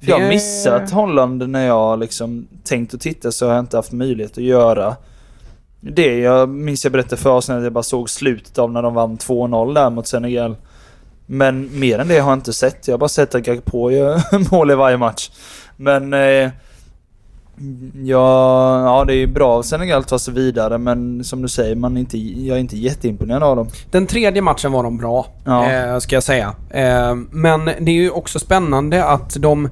För 0.01 0.09
jag 0.11 0.21
har 0.21 0.29
missat 0.29 0.91
Holland 0.91 1.49
när 1.49 1.67
jag 1.67 1.99
liksom 1.99 2.49
tänkt 2.65 2.95
att 2.95 3.01
titta 3.01 3.33
så 3.33 3.47
har 3.47 3.55
jag 3.55 3.63
inte 3.63 3.77
haft 3.77 3.93
möjlighet 3.93 4.33
att 4.39 4.45
göra. 4.45 4.97
Det 5.81 6.19
jag 6.19 6.49
minns 6.49 6.85
jag 6.85 6.93
berättade 6.93 7.23
för 7.23 7.31
oss 7.31 7.49
när 7.49 7.61
jag 7.63 7.73
bara 7.73 7.83
såg 7.83 8.11
slutet 8.11 8.59
av 8.59 8.73
när 8.73 8.83
de 8.83 8.95
vann 8.95 9.19
2-0 9.19 9.75
där 9.75 9.91
mot 9.91 10.07
Senegal. 10.07 10.57
Men 11.27 11.79
mer 11.79 11.99
än 11.99 12.09
det 12.09 12.19
har 12.19 12.31
jag 12.31 12.37
inte 12.39 12.53
sett. 12.53 12.89
Jag 12.89 12.93
har 12.93 12.99
bara 12.99 13.09
sett 13.09 13.35
att 13.35 13.43
Gakpo 13.43 13.91
gör 13.91 14.51
mål 14.53 14.71
i 14.71 14.75
varje 14.75 14.97
match. 14.97 15.31
Men... 15.77 16.13
Eh, 16.13 16.51
ja, 18.05 18.83
ja, 18.85 19.05
det 19.05 19.15
är 19.15 19.27
bra 19.27 19.49
av 19.53 19.63
Senegal 19.63 20.01
att 20.01 20.09
ta 20.09 20.19
sig 20.19 20.35
vidare 20.35 20.79
men 20.79 21.25
som 21.25 21.43
du 21.43 21.49
säger, 21.49 21.75
man 21.77 21.97
är 21.97 22.01
inte, 22.01 22.19
jag 22.19 22.57
är 22.57 22.61
inte 22.61 22.77
jätteimponerad 22.77 23.43
av 23.43 23.57
dem. 23.57 23.69
Den 23.91 24.07
tredje 24.07 24.43
matchen 24.43 24.73
var 24.73 24.83
de 24.83 24.99
bra, 24.99 25.27
Ja. 25.45 25.71
eh, 25.71 25.99
ska 25.99 26.17
jag 26.17 26.23
säga. 26.23 26.55
Eh, 26.71 27.15
men 27.31 27.65
det 27.65 27.91
är 27.91 27.95
ju 28.03 28.11
också 28.11 28.39
spännande 28.39 29.05
att 29.05 29.37
de... 29.41 29.69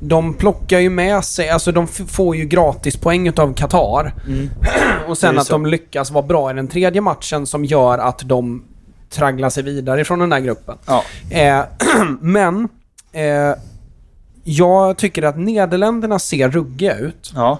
De 0.00 0.34
plockar 0.34 0.78
ju 0.78 0.90
med 0.90 1.24
sig, 1.24 1.48
alltså 1.48 1.72
de 1.72 1.86
får 1.86 2.36
ju 2.36 2.44
gratis 2.44 2.96
poäng 2.96 3.28
utav 3.28 3.54
Qatar. 3.54 4.14
Mm. 4.26 4.50
Och 5.08 5.18
sen 5.18 5.38
att 5.38 5.46
så. 5.46 5.52
de 5.52 5.66
lyckas 5.66 6.10
vara 6.10 6.26
bra 6.26 6.50
i 6.50 6.54
den 6.54 6.68
tredje 6.68 7.00
matchen 7.00 7.46
som 7.46 7.64
gör 7.64 7.98
att 7.98 8.22
de 8.24 8.64
tragglar 9.10 9.50
sig 9.50 9.62
vidare 9.62 10.00
ifrån 10.00 10.18
den 10.18 10.32
här 10.32 10.40
gruppen. 10.40 10.74
Ja. 10.86 11.04
Eh, 11.30 11.60
men 12.20 12.68
eh, 13.12 13.54
jag 14.44 14.96
tycker 14.96 15.22
att 15.22 15.38
Nederländerna 15.38 16.18
ser 16.18 16.50
ruggiga 16.50 16.96
ut. 16.96 17.32
Ja. 17.34 17.58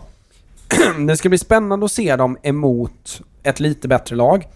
Det 1.06 1.16
ska 1.16 1.28
bli 1.28 1.38
spännande 1.38 1.86
att 1.86 1.92
se 1.92 2.16
dem 2.16 2.36
emot 2.42 3.22
ett 3.42 3.60
lite 3.60 3.88
bättre 3.88 4.16
lag. 4.16 4.46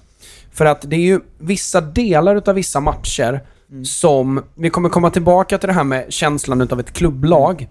För 0.52 0.64
att 0.64 0.90
det 0.90 0.96
är 0.96 1.00
ju 1.00 1.20
vissa 1.38 1.80
delar 1.80 2.36
utav 2.36 2.54
vissa 2.54 2.80
matcher 2.80 3.40
som... 3.84 4.44
Vi 4.54 4.70
kommer 4.70 4.88
komma 4.88 5.10
tillbaka 5.10 5.58
till 5.58 5.66
det 5.66 5.72
här 5.72 5.84
med 5.84 6.12
känslan 6.12 6.60
utav 6.60 6.80
ett 6.80 6.92
klubblag. 6.92 7.68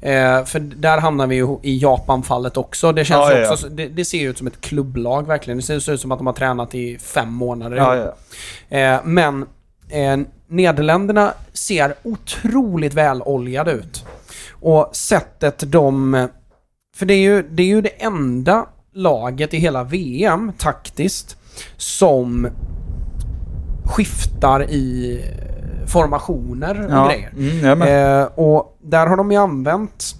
Eh, 0.00 0.44
för 0.44 0.60
där 0.60 0.98
hamnar 0.98 1.26
vi 1.26 1.36
ju 1.36 1.58
i 1.62 1.78
Japan-fallet 1.78 2.56
också. 2.56 2.92
Det 2.92 3.04
känns 3.04 3.30
Ja, 3.30 3.36
ju 3.36 3.42
ja, 3.42 3.52
också... 3.52 3.68
Det, 3.68 3.88
det 3.88 4.04
ser 4.04 4.18
ju 4.18 4.30
ut 4.30 4.38
som 4.38 4.46
ett 4.46 4.60
klubblag 4.60 5.26
verkligen. 5.26 5.58
Det 5.58 5.80
ser 5.80 5.92
ut 5.92 6.00
som 6.00 6.12
att 6.12 6.18
de 6.18 6.26
har 6.26 6.34
tränat 6.34 6.74
i 6.74 6.98
fem 6.98 7.32
månader. 7.32 7.76
Ja. 7.76 8.76
Eh, 8.76 9.00
men 9.04 9.46
eh, 9.88 10.18
Nederländerna 10.50 11.32
ser 11.52 11.94
otroligt 12.02 12.94
väloljade 12.94 13.72
ut. 13.72 14.04
Och 14.52 14.90
sättet 14.92 15.72
de... 15.72 16.28
För 16.96 17.06
det 17.06 17.14
är 17.14 17.22
ju 17.22 17.42
det, 17.42 17.62
är 17.62 17.66
ju 17.66 17.80
det 17.80 18.02
enda 18.02 18.66
laget 18.92 19.54
i 19.54 19.58
hela 19.58 19.84
VM, 19.84 20.52
taktiskt, 20.58 21.36
som 21.76 22.48
skiftar 23.84 24.70
i 24.70 25.20
formationer 25.86 26.86
och 26.86 26.92
ja. 26.92 27.08
grejer. 27.08 27.30
Mm. 27.36 27.82
Eh, 27.82 28.24
och 28.24 28.78
där 28.82 29.06
har 29.06 29.16
de 29.16 29.32
ju 29.32 29.38
använt 29.38 30.14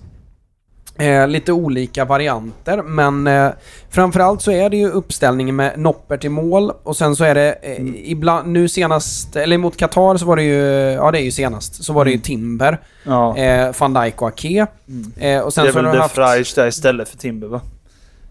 eh, 1.01 1.29
lite 1.29 1.53
olika 1.53 2.05
varianter, 2.05 2.83
men 2.83 3.27
eh, 3.27 3.51
framförallt 3.91 4.43
så 4.43 4.51
är 4.53 4.71
det 4.71 4.77
ju 4.77 4.91
uppställningen 4.91 5.57
med 5.57 5.79
Noppert 5.79 6.25
i 6.25 6.29
mål 6.29 6.73
och 6.83 6.97
sen 6.97 7.17
så 7.17 7.25
är 7.25 7.35
det 7.35 7.53
eh, 7.63 7.77
Mm. 7.81 7.95
ibland, 7.99 8.53
nu 8.53 8.69
senast, 8.69 9.37
eller 9.37 9.59
mot 9.59 9.77
Qatar 9.77 10.17
så 10.17 10.27
var 10.27 10.37
det 10.37 10.43
ju, 10.43 10.63
ja 10.93 11.11
det 11.11 11.21
är 11.21 11.23
ju 11.23 11.31
senast, 11.31 11.85
så 11.85 11.93
var 11.93 12.05
det 12.05 12.11
ju 12.11 12.19
Timber, 12.19 12.79
ja. 13.05 13.37
eh, 13.37 13.75
van 13.79 13.95
Dijk 13.95 14.23
och 14.23 14.29
Ake. 14.29 14.67
Mm. 14.89 15.13
Eh, 15.19 15.41
och 15.41 15.53
sen 15.55 15.65
det 15.65 15.71
är 15.71 15.73
så 15.73 15.79
har 15.79 15.85
väl 15.85 15.93
du 15.93 15.99
De 15.99 16.03
haft... 16.03 16.15
Fraisch 16.15 16.53
där 16.55 16.67
istället 16.67 17.09
för 17.09 17.17
Timber 17.19 17.47
va? 17.47 17.61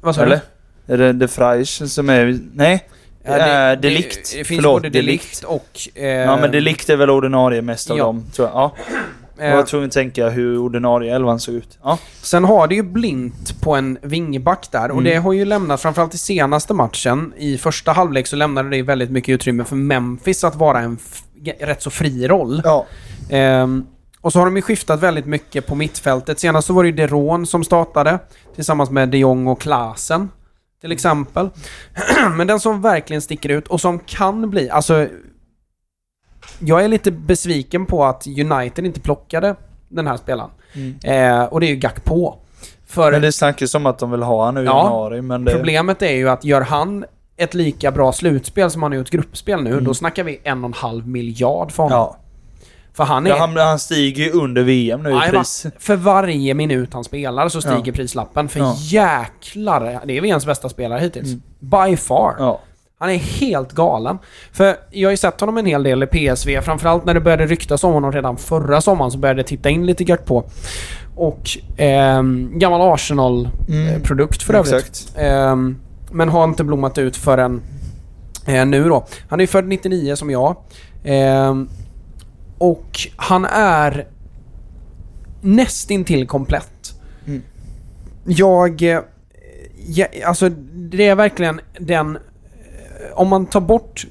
Vad 0.02 0.16
sa 0.16 0.22
du? 0.22 0.28
Eller? 0.28 0.40
Är 0.88 0.98
det 0.98 1.14
De 1.14 1.28
Fraisch 1.28 1.88
som 1.90 2.10
är... 2.10 2.40
Nej? 2.54 2.86
Ja, 3.24 3.38
det, 3.38 3.72
äh, 3.72 3.80
Delikt. 3.80 4.32
Det, 4.32 4.38
det 4.38 4.44
finns 4.44 4.58
Förlåt, 4.58 4.82
både 4.82 4.90
Delikt 4.90 5.44
och... 5.44 5.80
Eh, 5.96 6.06
Ja 6.08 6.38
men 6.38 6.52
Delikt 6.52 6.90
är 6.90 6.96
väl 6.96 7.10
ordinarie 7.10 7.62
mest 7.62 7.92
av 7.92 7.98
ja. 7.98 8.04
dem, 8.04 8.26
tror 8.36 8.48
jag. 8.48 8.56
Ja. 8.58 8.76
Jag 9.40 9.50
eh, 9.50 9.56
var 9.56 9.64
tvungen 9.64 9.88
att 9.88 9.94
tänka 9.94 10.30
hur 10.30 10.58
ordinarie 10.58 11.16
elvan 11.16 11.40
såg 11.40 11.56
ut. 11.56 11.78
Ja. 11.84 11.98
Sen 12.22 12.44
har 12.44 12.68
det 12.68 12.76
ju 12.76 12.84
blint 12.84 13.62
på 13.62 13.76
en 13.76 13.98
vingback 14.02 14.72
där 14.72 14.92
och 14.92 14.98
Mm. 15.00 15.04
det 15.04 15.16
har 15.16 15.34
ju 15.34 15.46
lämnat, 15.46 15.82
framförallt 15.82 16.14
i 16.14 16.18
senaste 16.18 16.74
matchen, 16.74 17.34
i 17.38 17.58
första 17.58 17.92
halvlek 17.92 18.28
så 18.28 18.36
lämnade 18.36 18.70
det 18.70 18.82
väldigt 18.82 19.12
mycket 19.12 19.34
utrymme 19.34 19.64
för 19.64 19.76
Memphis 19.76 20.44
att 20.44 20.56
vara 20.56 20.80
en 20.80 20.98
rätt 21.60 21.82
så 21.82 21.90
fri 21.90 22.28
roll. 22.28 22.62
Ja. 22.64 22.86
Ehm, 23.30 23.86
och 24.22 24.34
så 24.34 24.40
har 24.40 24.46
de 24.46 24.56
ju 24.56 24.62
skiftat 24.62 25.00
väldigt 25.00 25.26
mycket 25.26 25.68
på 25.68 25.76
mittfältet. 25.76 26.40
Senast 26.40 26.68
så 26.68 26.74
var 26.74 26.84
det 26.84 26.90
ju 26.90 26.96
Deron 26.96 27.46
som 27.46 27.64
startade 27.64 28.20
tillsammans 28.56 28.90
med 28.90 29.10
de 29.10 29.18
Jong 29.18 29.48
och 29.48 29.62
Klaasen. 29.62 30.30
Till 30.82 30.92
exempel. 30.92 31.50
Men 32.38 32.48
den 32.48 32.60
som 32.60 32.82
verkligen 32.82 33.22
sticker 33.22 33.50
ut 33.50 33.68
och 33.68 33.82
som 33.82 34.00
kan 34.00 34.50
bli, 34.50 34.70
alltså... 34.70 35.08
Jag 36.60 36.84
är 36.84 36.88
lite 36.88 37.12
besviken 37.12 37.86
på 37.86 38.06
att 38.06 38.28
United 38.28 38.86
inte 38.86 39.00
plockade 39.00 39.56
den 39.90 40.08
här 40.08 40.18
spelaren. 40.18 40.50
Mm. 40.74 41.00
Eh, 41.04 41.44
och 41.44 41.60
det 41.60 41.66
är 41.66 41.70
ju 41.70 41.76
Gakpo. 41.76 42.34
För 42.88 43.12
Men 43.12 43.22
det 43.22 43.32
snackas 43.32 43.76
om 43.76 43.86
att 43.86 44.00
de 44.00 44.12
vill 44.12 44.24
ha 44.24 44.46
han 44.46 44.54
nu 44.56 44.62
i 44.62 44.66
Ja. 44.66 44.84
januari, 44.84 45.22
men 45.22 45.46
det... 45.46 45.52
problemet 45.56 46.02
är 46.02 46.12
ju 46.12 46.30
att 46.30 46.44
gör 46.46 46.62
han 46.62 47.06
ett 47.38 47.54
lika 47.54 47.92
bra 47.92 48.12
slutspel 48.12 48.72
som 48.72 48.84
han 48.84 48.92
har 48.92 48.98
gjort 48.98 49.10
gruppspel 49.10 49.64
nu, 49.64 49.72
Mm. 49.72 49.84
då 49.84 49.94
snackar 49.94 50.24
vi 50.24 50.40
en 50.44 50.64
och 50.64 50.68
en 50.70 50.74
halv 50.74 51.08
miljard 51.08 51.72
för 51.72 51.84
honom. 51.84 51.98
Ja. 52.00 52.18
För 52.94 53.04
han 53.04 53.26
är... 53.26 53.30
ja 53.30 53.38
han, 53.40 53.58
han 53.58 53.80
stiger 53.80 54.24
ju 54.24 54.32
under 54.32 54.64
VM 54.64 55.04
nu 55.04 55.10
i 55.10 55.30
pris. 55.30 55.66
För 55.80 55.96
varje 55.96 56.54
minut 56.54 56.94
han 56.94 57.04
spelar 57.04 57.50
så 57.50 57.62
stiger 57.62 57.82
Ja. 57.86 57.94
prislappen. 57.94 58.50
För 58.50 58.60
Ja. 58.60 58.76
jäklar, 58.78 60.02
det 60.06 60.18
är 60.18 60.22
VMs 60.22 60.46
bästa 60.46 60.70
spelare 60.70 61.00
hittills. 61.00 61.28
By 61.60 61.98
far. 61.98 62.36
Han 63.00 63.10
är 63.10 63.18
helt 63.18 63.72
galen. 63.72 64.18
För 64.52 64.76
jag 64.92 65.08
har 65.08 65.12
ju 65.12 65.18
sett 65.18 65.40
honom 65.40 65.58
en 65.58 65.66
hel 65.66 65.84
del 65.84 66.04
i 66.04 66.08
PSV, 66.08 66.62
framförallt 66.62 67.06
när 67.06 67.14
det 67.14 67.22
började 67.22 67.46
ryktas 67.46 67.84
om 67.84 67.94
honom 67.94 68.12
redan 68.12 68.38
förra 68.38 68.82
sommaren 68.82 69.12
så 69.12 69.18
började 69.18 69.40
jag 69.40 69.48
titta 69.48 69.70
in 69.70 69.86
lite 69.86 70.04
gött 70.04 70.26
på. 70.26 70.50
Och 71.16 71.50
ehm, 71.78 72.52
gammal 72.60 72.94
Arsenal-produkt 72.94 74.42
för 74.44 74.54
övrigt. 74.54 74.74
Exakt. 74.74 75.14
Ehm, 75.18 75.78
men 76.12 76.30
har 76.30 76.44
inte 76.44 76.64
blommat 76.64 76.98
ut 76.98 77.18
förrän 77.18 77.62
eh, 78.46 78.66
nu 78.66 78.90
då. 78.90 79.06
Han 79.30 79.40
är 79.40 79.44
ju 79.44 79.48
född 79.48 79.66
99 79.68 80.16
som 80.16 80.30
jag. 80.30 80.56
Ehm, 81.04 81.70
och 82.58 83.00
han 83.16 83.46
är 83.46 84.08
nästintill 85.42 86.28
komplett. 86.28 86.94
Mm. 87.28 87.42
Jag... 88.26 88.82
eh, 88.82 89.00
Ja, 89.88 90.06
alltså 90.26 90.50
det 90.74 91.08
är 91.08 91.16
verkligen 91.16 91.62
den... 91.80 92.18
Om 93.14 93.28
man 93.28 93.46
tar 93.46 93.62
bort 93.62 94.06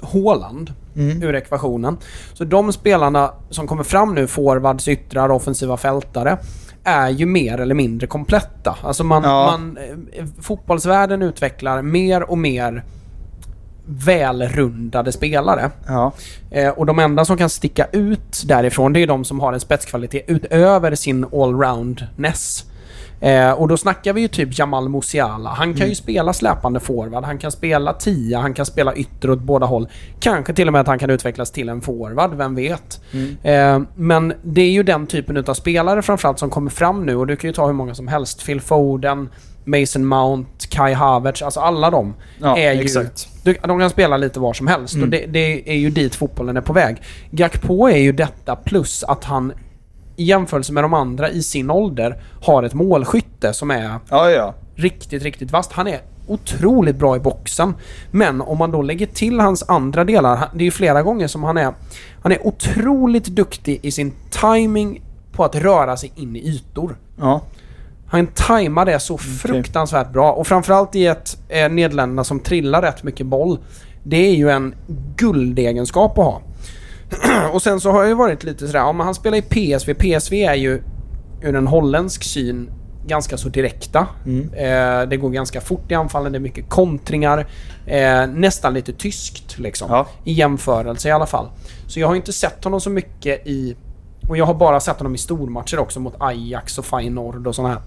Håland 0.00 0.72
Mm. 0.96 1.22
ur 1.22 1.34
ekvationen. 1.34 1.96
Så 2.32 2.44
de 2.44 2.72
spelarna 2.72 3.30
som 3.50 3.66
kommer 3.66 3.82
fram 3.84 4.14
nu, 4.14 4.26
forwards, 4.26 4.88
yttrar, 4.88 5.28
offensiva 5.30 5.76
fältare, 5.76 6.38
är 6.84 7.08
ju 7.08 7.26
mer 7.26 7.58
eller 7.60 7.74
mindre 7.74 8.06
kompletta. 8.06 8.76
Alltså 8.82 9.04
man, 9.04 9.22
Ja. 9.22 9.46
man, 9.50 9.78
eh, 10.12 10.24
fotbollsvärlden 10.40 11.22
utvecklar 11.22 11.82
mer 11.82 12.30
och 12.30 12.38
mer 12.38 12.84
välrundade 13.86 15.12
spelare. 15.12 15.70
Ja. 15.86 16.12
Eh, 16.50 16.68
och 16.68 16.86
de 16.86 16.98
enda 16.98 17.24
som 17.24 17.36
kan 17.36 17.50
sticka 17.50 17.86
ut 17.92 18.42
därifrån, 18.46 18.92
det 18.92 19.00
är 19.02 19.06
de 19.06 19.24
som 19.24 19.40
har 19.40 19.52
en 19.52 19.60
spetskvalitet 19.60 20.24
utöver 20.28 20.94
sin 20.94 21.24
allroundness. 21.32 22.64
Eh, 23.20 23.50
och 23.50 23.68
då 23.68 23.76
snackar 23.76 24.12
vi 24.12 24.20
ju 24.20 24.28
typ 24.28 24.58
Jamal 24.58 24.88
Musiala. 24.88 25.50
Han 25.50 25.74
kan 25.74 25.88
ju 25.88 25.94
spela 25.94 26.32
släpande 26.32 26.80
forward, 26.80 27.24
han 27.24 27.38
kan 27.38 27.52
spela 27.52 27.92
tia, 27.92 28.38
han 28.40 28.54
kan 28.54 28.66
spela 28.66 28.94
ytter 28.94 29.30
åt 29.30 29.40
båda 29.40 29.66
håll. 29.66 29.88
Kanske 30.20 30.54
till 30.54 30.66
och 30.66 30.72
med 30.72 30.80
att 30.80 30.86
han 30.86 30.98
kan 30.98 31.10
utvecklas 31.10 31.50
till 31.50 31.68
en 31.68 31.80
forward, 31.80 32.34
vem 32.34 32.54
vet? 32.54 33.00
Eh, 33.42 33.80
men 33.94 34.32
det 34.42 34.60
är 34.60 34.70
ju 34.70 34.82
den 34.82 35.06
typen 35.06 35.36
utav 35.36 35.54
spelare 35.54 36.02
framförallt 36.02 36.38
som 36.38 36.50
kommer 36.50 36.70
fram 36.70 37.06
nu 37.06 37.16
och 37.16 37.26
du 37.26 37.36
kan 37.36 37.48
ju 37.48 37.54
ta 37.54 37.66
hur 37.66 37.72
många 37.72 37.94
som 37.94 38.08
helst. 38.08 38.46
Phil 38.46 38.60
Foden, 38.60 39.28
Mason 39.64 40.04
Mount, 40.06 40.50
Kai 40.68 40.92
Havertz, 40.92 41.42
alltså 41.42 41.60
alla 41.60 41.90
de 41.90 42.14
Ja, 42.38 42.58
är 42.58 42.72
ju... 42.72 42.80
exakt. 42.80 43.28
De 43.44 43.78
kan 43.80 43.90
spela 43.90 44.16
lite 44.16 44.40
var 44.40 44.52
som 44.52 44.66
helst 44.66 44.94
och 45.02 45.08
det, 45.08 45.26
det 45.26 45.70
är 45.70 45.76
ju 45.76 45.90
dit 45.90 46.14
fotbollen 46.14 46.56
är 46.56 46.60
på 46.60 46.72
väg. 46.72 47.02
Gakpo 47.30 47.88
är 47.88 47.96
ju 47.96 48.12
detta 48.12 48.56
plus 48.56 49.04
att 49.04 49.24
han 49.24 49.52
i 50.20 50.24
jämförelse 50.24 50.72
med 50.72 50.84
de 50.84 50.94
andra 50.94 51.30
i 51.30 51.42
sin 51.42 51.70
ålder 51.70 52.22
har 52.42 52.62
ett 52.62 52.74
målskytte 52.74 53.52
som 53.52 53.70
är 53.70 53.98
Ja, 54.08 54.30
ja. 54.30 54.54
riktigt, 54.74 55.22
riktigt 55.22 55.50
vasst. 55.50 55.72
Han 55.72 55.86
är 55.86 56.00
otroligt 56.26 56.96
bra 56.96 57.16
i 57.16 57.20
boxen. 57.20 57.74
Men 58.10 58.40
om 58.40 58.58
man 58.58 58.70
då 58.70 58.82
lägger 58.82 59.06
till 59.06 59.40
hans 59.40 59.64
andra 59.68 60.04
delar, 60.04 60.48
det 60.54 60.62
är 60.62 60.64
ju 60.64 60.70
flera 60.70 61.02
gånger 61.02 61.26
som 61.26 61.44
han 61.44 61.56
är... 61.56 61.72
Han 62.22 62.32
är 62.32 62.46
otroligt 62.46 63.24
duktig 63.24 63.80
i 63.82 63.90
sin 63.90 64.12
timing 64.30 65.02
på 65.32 65.44
att 65.44 65.54
röra 65.54 65.96
sig 65.96 66.12
in 66.16 66.36
i 66.36 66.48
ytor. 66.48 66.96
Ja. 67.18 67.40
Han 68.06 68.26
tajmar 68.26 68.84
det 68.84 69.00
så 69.00 69.18
fruktansvärt 69.18 70.12
bra 70.12 70.32
och 70.32 70.46
framförallt 70.46 70.94
i 70.94 71.06
ett 71.06 71.38
eh, 71.48 71.68
Nederländerna 71.70 72.24
som 72.24 72.40
trillar 72.40 72.82
rätt 72.82 73.02
mycket 73.02 73.26
boll. 73.26 73.58
Det 74.02 74.16
är 74.16 74.34
ju 74.34 74.50
en 74.50 74.74
guldegenskap 75.16 76.18
att 76.18 76.24
ha. 76.24 76.42
och 77.52 77.62
sen 77.62 77.80
så 77.80 77.90
har 77.90 78.00
jag 78.00 78.08
ju 78.08 78.14
varit 78.14 78.44
lite 78.44 78.66
sådär, 78.66 78.80
ja 78.80 78.92
men 78.92 79.04
han 79.04 79.14
spelar 79.14 79.38
i 79.38 79.42
PSV. 79.42 79.94
PSV 79.94 80.44
är 80.44 80.54
ju 80.54 80.82
ur 81.42 81.56
en 81.56 81.66
holländsk 81.66 82.24
syn 82.24 82.70
ganska 83.06 83.36
så 83.36 83.48
direkta. 83.48 84.06
Eh, 84.52 85.08
det 85.08 85.16
går 85.16 85.30
ganska 85.30 85.60
fort 85.60 85.90
i 85.90 85.94
anfallen, 85.94 86.32
det 86.32 86.38
är 86.38 86.40
mycket 86.40 86.68
kontringar. 86.68 87.46
Eh, 87.86 88.26
nästan 88.26 88.74
lite 88.74 88.92
tyskt 88.92 89.58
liksom. 89.58 89.90
Ja. 89.90 90.06
I 90.24 90.32
jämförelse 90.32 91.08
i 91.08 91.12
alla 91.12 91.26
fall. 91.26 91.48
Så 91.86 92.00
jag 92.00 92.08
har 92.08 92.14
inte 92.14 92.32
sett 92.32 92.64
honom 92.64 92.80
så 92.80 92.90
mycket 92.90 93.46
i... 93.46 93.76
Och 94.28 94.36
jag 94.36 94.46
har 94.46 94.54
bara 94.54 94.80
sett 94.80 94.98
honom 94.98 95.14
i 95.14 95.18
stormatcher 95.18 95.78
också 95.78 96.00
mot 96.00 96.14
Ajax 96.18 96.78
och 96.78 96.84
Feyenoord 96.84 97.46
och 97.46 97.54
sådana 97.54 97.74
här. 97.74 97.82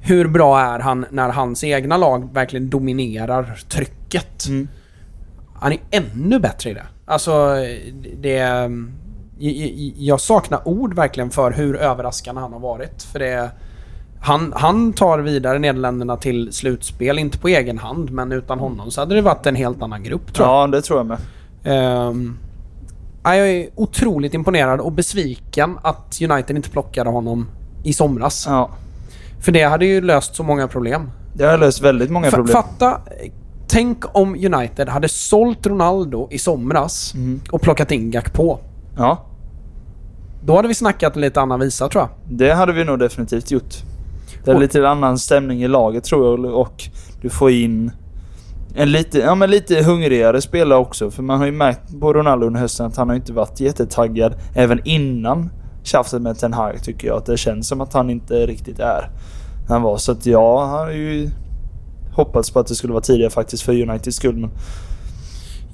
hur 0.00 0.28
bra 0.28 0.60
är 0.60 0.78
han 0.78 1.06
när 1.10 1.28
hans 1.28 1.64
egna 1.64 1.96
lag 1.96 2.34
verkligen 2.34 2.70
dominerar 2.70 3.60
trycket? 3.68 4.46
Mm. 4.48 4.68
Han 5.62 5.72
är 5.72 5.78
ännu 5.90 6.38
bättre 6.38 6.70
i 6.70 6.74
det. 6.74 6.86
Alltså, 7.04 7.56
det... 8.20 8.70
Jag 9.96 10.20
saknar 10.20 10.68
ord 10.68 10.94
verkligen 10.94 11.30
för 11.30 11.50
hur 11.50 11.76
överraskande 11.76 12.40
han 12.40 12.52
har 12.52 12.60
varit. 12.60 13.02
För 13.02 13.18
det... 13.18 13.50
Han, 14.20 14.52
han 14.56 14.92
tar 14.92 15.18
vidare 15.18 15.58
Nederländerna 15.58 16.16
till 16.16 16.52
slutspel, 16.52 17.18
inte 17.18 17.38
på 17.38 17.48
egen 17.48 17.78
hand, 17.78 18.10
men 18.10 18.32
utan 18.32 18.58
honom 18.58 18.90
så 18.90 19.00
hade 19.00 19.14
det 19.14 19.20
varit 19.20 19.46
en 19.46 19.56
helt 19.56 19.82
annan 19.82 20.02
grupp 20.02 20.34
tror 20.34 20.48
jag. 20.48 20.62
Ja, 20.62 20.66
det 20.66 20.82
tror 20.82 20.98
jag 20.98 21.06
med. 21.06 21.18
Ja, 23.22 23.36
jag 23.36 23.50
är 23.50 23.68
otroligt 23.74 24.34
imponerad 24.34 24.80
och 24.80 24.92
besviken 24.92 25.78
att 25.82 26.18
United 26.22 26.56
inte 26.56 26.70
plockade 26.70 27.10
honom 27.10 27.48
i 27.84 27.92
somras. 27.92 28.46
Ja. 28.48 28.70
För 29.40 29.52
det 29.52 29.62
hade 29.62 29.86
ju 29.86 30.00
löst 30.00 30.34
så 30.34 30.42
många 30.42 30.68
problem. 30.68 31.10
Det 31.34 31.44
har 31.44 31.58
löst 31.58 31.82
väldigt 31.82 32.10
många 32.10 32.30
problem. 32.30 32.52
Fatta, 32.52 33.00
tänk 33.72 34.04
om 34.16 34.34
United 34.34 34.88
hade 34.88 35.08
sålt 35.08 35.66
Ronaldo 35.66 36.28
i 36.30 36.38
somras 36.38 37.14
Mm. 37.14 37.40
och 37.50 37.60
plockat 37.62 37.90
in 37.92 38.10
Gakpo. 38.10 38.58
Ja, 38.96 39.24
Då 40.44 40.56
hade 40.56 40.68
vi 40.68 40.74
snackat 40.74 41.16
lite 41.16 41.40
annan 41.40 41.60
visa 41.60 41.88
tror 41.88 42.02
jag. 42.02 42.38
det 42.38 42.52
hade 42.54 42.72
vi 42.72 42.84
nog 42.84 42.98
definitivt 42.98 43.50
gjort. 43.50 43.74
Det 44.44 44.50
är 44.50 44.54
Och- 44.54 44.60
lite 44.60 44.88
annan 44.88 45.18
stämning 45.18 45.62
i 45.62 45.68
laget 45.68 46.04
tror 46.04 46.40
jag 46.44 46.54
och 46.54 46.82
du 47.22 47.30
får 47.30 47.50
in 47.50 47.90
en 48.74 48.92
lite, 48.92 49.18
ja, 49.18 49.34
men 49.34 49.50
lite 49.50 49.82
hungrigare 49.82 50.40
spelare 50.40 50.78
också. 50.78 51.10
För 51.10 51.22
man 51.22 51.38
har 51.38 51.46
ju 51.46 51.52
märkt 51.52 52.00
på 52.00 52.12
Ronaldo 52.12 52.46
under 52.46 52.60
hösten 52.60 52.86
att 52.86 52.96
han 52.96 53.08
har 53.08 53.16
inte 53.16 53.32
varit 53.32 53.60
jättetaggad 53.60 54.34
även 54.54 54.80
innan 54.84 55.50
tjafset 55.82 56.22
med 56.22 56.38
Ten 56.38 56.52
Hag 56.52 56.82
tycker 56.84 57.08
jag. 57.08 57.16
Att 57.16 57.26
det 57.26 57.36
känns 57.36 57.68
som 57.68 57.80
att 57.80 57.92
han 57.92 58.10
inte 58.10 58.46
riktigt 58.46 58.78
är 58.78 59.10
han 59.68 59.82
var. 59.82 59.96
Så 59.96 60.12
att 60.12 60.26
ja, 60.26 60.60
han 60.66 60.70
har 60.78 60.90
ju 60.90 61.30
hoppats 62.14 62.50
på 62.50 62.60
att 62.60 62.66
det 62.66 62.74
skulle 62.74 62.92
vara 62.92 63.02
tidigare 63.02 63.30
faktiskt 63.30 63.62
för 63.62 63.72
Uniteds 63.82 64.16
skull. 64.16 64.36
Men 64.36 64.50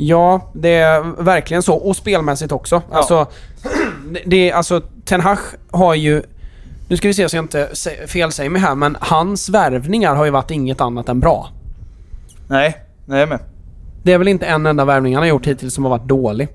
Ja, 0.00 0.50
det 0.54 0.74
är 0.74 1.22
verkligen 1.22 1.62
så. 1.62 1.74
Och 1.74 1.96
spelmässigt 1.96 2.52
också. 2.52 2.82
Ja. 2.90 2.96
Alltså, 2.96 3.26
det- 4.26 4.50
är, 4.50 4.54
alltså, 4.54 4.80
Ten 5.04 5.20
Hag 5.20 5.38
har 5.70 5.94
ju... 5.94 6.22
Nu 6.88 6.96
ska 6.96 7.08
vi 7.08 7.14
se 7.14 7.28
så 7.28 7.36
jag 7.36 7.44
inte 7.44 7.68
sä- 7.72 8.06
felsäger 8.06 8.50
mig 8.50 8.60
här, 8.62 8.74
men 8.74 8.96
hans 9.00 9.48
värvningar 9.48 10.14
har 10.14 10.24
ju 10.24 10.30
varit 10.30 10.50
inget 10.50 10.80
annat 10.80 11.08
än 11.08 11.20
bra. 11.20 11.48
nej, 12.48 12.76
nej 13.06 13.26
med. 13.26 13.38
Det 14.02 14.12
är 14.12 14.18
väl 14.18 14.28
inte 14.28 14.46
en 14.46 14.66
enda 14.66 14.84
värvning 14.84 15.14
han 15.14 15.22
har 15.22 15.28
gjort 15.28 15.46
hittills 15.46 15.74
som 15.74 15.84
har 15.84 15.90
varit 15.90 16.08
dålig. 16.08 16.48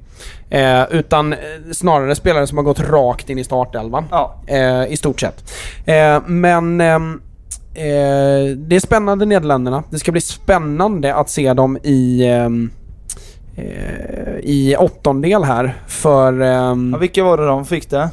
Eh, 0.50 0.84
utan 0.92 1.34
eh, 1.34 1.40
snarare 1.72 2.16
spelare 2.16 2.48
som 2.48 2.58
har 2.58 2.66
gått 2.66 2.80
rakt 2.80 3.30
in 3.30 3.40
i 3.40 3.44
startelvan. 3.44 4.06
Ja, 4.12 4.42
Eh, 4.48 4.86
I 4.94 4.98
stort 4.98 5.20
sett. 5.22 5.52
Eh, 5.86 6.22
men 6.28 6.82
ehm, 6.82 7.22
eh, 7.74 8.58
det 8.58 8.76
är 8.76 8.80
spännande 8.80 9.26
Nederländerna. 9.26 9.84
Det 9.90 10.00
ska 10.00 10.12
bli 10.12 10.22
spännande 10.22 11.16
att 11.16 11.30
se 11.30 11.54
dem 11.54 11.78
i, 11.84 12.28
ehm, 12.28 12.70
eh, 13.56 14.36
i 14.44 14.76
åttondel 14.80 15.44
här. 15.44 15.78
För 15.88 16.42
ehm, 16.42 16.90
ja 16.94 16.98
vilka 16.98 17.24
var 17.24 17.38
det 17.38 17.46
de 17.46 17.66
fick 17.66 17.90
det? 17.90 18.10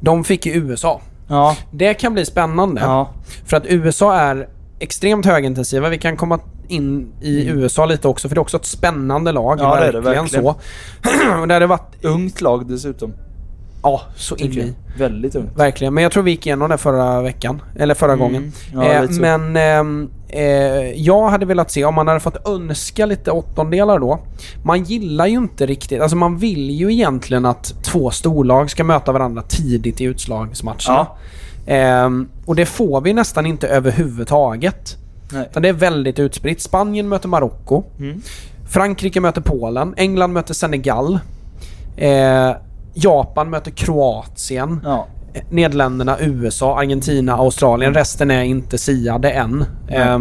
de 0.00 0.24
fick 0.24 0.46
ju 0.46 0.52
USA. 0.52 1.00
Ja, 1.28 1.56
Det 1.70 1.94
kan 1.94 2.12
bli 2.14 2.24
spännande. 2.24 2.80
ja, 2.80 3.10
För 3.46 3.56
att 3.56 3.66
USA 3.66 4.14
är 4.14 4.48
extremt 4.78 5.26
högintensiva. 5.26 5.88
Vi 5.88 5.98
kan 5.98 6.16
komma 6.16 6.40
in 6.68 7.12
i 7.20 7.48
USA 7.48 7.86
lite 7.86 8.08
också 8.08 8.28
för 8.28 8.34
det 8.34 8.38
är 8.38 8.42
också 8.42 8.56
ett 8.56 8.64
spännande 8.64 9.32
lag. 9.32 9.58
Mm. 9.60 9.70
Ja, 9.70 9.80
det 9.80 9.86
är 9.86 9.92
det 9.92 10.00
verkligen, 10.00 10.24
verkligen. 10.24 10.44
så. 10.44 11.40
Och 11.40 11.48
det 11.48 11.54
hade 11.54 11.66
varit... 11.66 12.04
ungt 12.04 12.40
lag 12.40 12.68
dessutom. 12.68 13.12
Ja, 13.82 14.00
så 14.16 14.36
in 14.36 14.52
i. 14.52 14.74
Väldigt 14.98 15.34
ungt. 15.34 15.56
Verkligen. 15.56 15.94
Men 15.94 16.02
jag 16.02 16.12
tror 16.12 16.22
vi 16.22 16.30
gick 16.30 16.46
igenom 16.46 16.70
det 16.70 16.78
förra 16.78 17.22
veckan. 17.22 17.62
Eller 17.76 17.94
förra 17.94 18.12
Mm. 18.12 18.18
gången. 18.24 18.52
Ja, 18.74 18.84
eh, 18.84 19.10
men 19.10 19.56
ehm, 19.56 20.10
eh, 20.28 20.42
jag 20.92 21.28
hade 21.28 21.46
velat 21.46 21.70
se 21.70 21.84
om 21.84 21.94
man 21.94 22.08
hade 22.08 22.20
fått 22.20 22.48
önska 22.48 23.06
lite 23.06 23.30
åttondelar 23.30 23.98
då. 23.98 24.20
Man 24.64 24.84
gillar 24.84 25.26
ju 25.26 25.36
inte 25.36 25.66
riktigt... 25.66 26.00
Alltså 26.00 26.16
man 26.16 26.36
vill 26.36 26.70
ju 26.70 26.92
egentligen 26.92 27.44
att 27.46 27.84
två 27.84 28.10
storlag 28.10 28.70
ska 28.70 28.84
möta 28.84 29.12
varandra 29.12 29.42
tidigt 29.42 30.00
i 30.00 30.04
utslagsmatcherna. 30.04 30.78
Ja. 30.86 31.16
Ehm, 31.66 32.28
och 32.46 32.54
det 32.56 32.66
får 32.66 33.00
vi 33.00 33.12
nästan 33.12 33.46
inte 33.46 33.68
överhuvudtaget. 33.68 34.96
Nej. 35.32 35.46
Utan 35.50 35.62
det 35.62 35.68
är 35.68 35.72
väldigt 35.72 36.18
utspritt. 36.18 36.60
Spanien 36.62 37.08
möter 37.08 37.28
Marocko. 37.28 37.82
Mm. 37.98 38.20
Frankrike 38.70 39.20
möter 39.20 39.40
Polen. 39.40 39.94
England 39.96 40.32
möter 40.32 40.54
Senegal. 40.54 41.18
Eh, 41.96 42.50
Japan 43.02 43.50
möter 43.50 43.70
Kroatien. 43.70 44.80
Ja. 44.84 45.06
Eh, 45.34 45.42
Nederländerna, 45.50 46.16
USA, 46.20 46.78
Argentina, 46.78 47.32
Australien. 47.32 47.94
Resten 47.94 48.30
är 48.30 48.42
inte 48.42 48.78
siade 48.78 49.30
än. 49.30 49.64
Eh, 49.88 50.18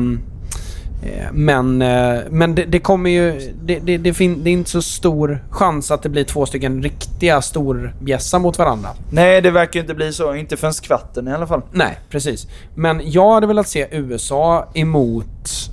men 1.32 1.82
eh, 1.82 2.20
men 2.30 2.56
det, 2.56 2.66
det 2.66 2.80
kommer 2.80 3.10
ju... 3.10 3.54
Det, 3.64 3.80
det, 3.80 3.98
det, 3.98 4.14
fin, 4.14 4.44
det 4.44 4.50
är 4.50 4.52
inte 4.52 4.70
så 4.70 4.82
stor 4.82 5.44
chans 5.50 5.92
att 5.92 6.04
det 6.04 6.10
blir 6.10 6.24
två 6.24 6.46
stycken 6.46 6.84
riktiga 6.84 7.42
storbjässar 7.42 8.40
mot 8.40 8.58
varandra. 8.58 8.90
Nej, 9.12 9.42
det 9.42 9.52
verkar 9.52 9.74
ju 9.74 9.82
inte 9.82 9.94
bli 9.94 10.14
så. 10.14 10.36
Inte 10.36 10.58
förrän 10.58 10.74
kvarten 10.74 11.28
i 11.28 11.34
alla 11.34 11.48
fall. 11.48 11.62
Nej, 11.72 12.00
precis. 12.10 12.48
Men 12.76 13.02
jag 13.04 13.34
hade 13.34 13.48
velat 13.48 13.68
se 13.68 13.88
USA 13.92 14.70
emot 14.74 15.72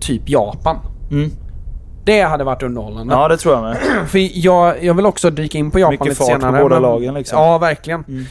typ 0.00 0.28
Japan. 0.28 0.76
Mm. 1.10 1.30
Det 2.10 2.22
hade 2.22 2.44
varit 2.44 2.62
underhållande. 2.62 3.14
Ja, 3.14 3.28
det 3.28 3.36
tror 3.36 3.54
jag 3.54 3.62
med. 3.62 3.76
För 4.08 4.38
jag, 4.38 4.84
jag 4.84 4.94
vill 4.94 5.06
också 5.06 5.30
dyka 5.30 5.58
in 5.58 5.70
på 5.70 5.78
Japan 5.78 5.92
Mycket 5.92 6.06
lite 6.06 6.16
fart 6.18 6.34
på 6.34 6.40
senare. 6.40 6.62
båda 6.62 6.74
men, 6.74 6.82
lagen, 6.82 7.14
liksom. 7.14 7.38
Ja, 7.38 7.58
verkligen. 7.58 8.04
Mm. 8.08 8.26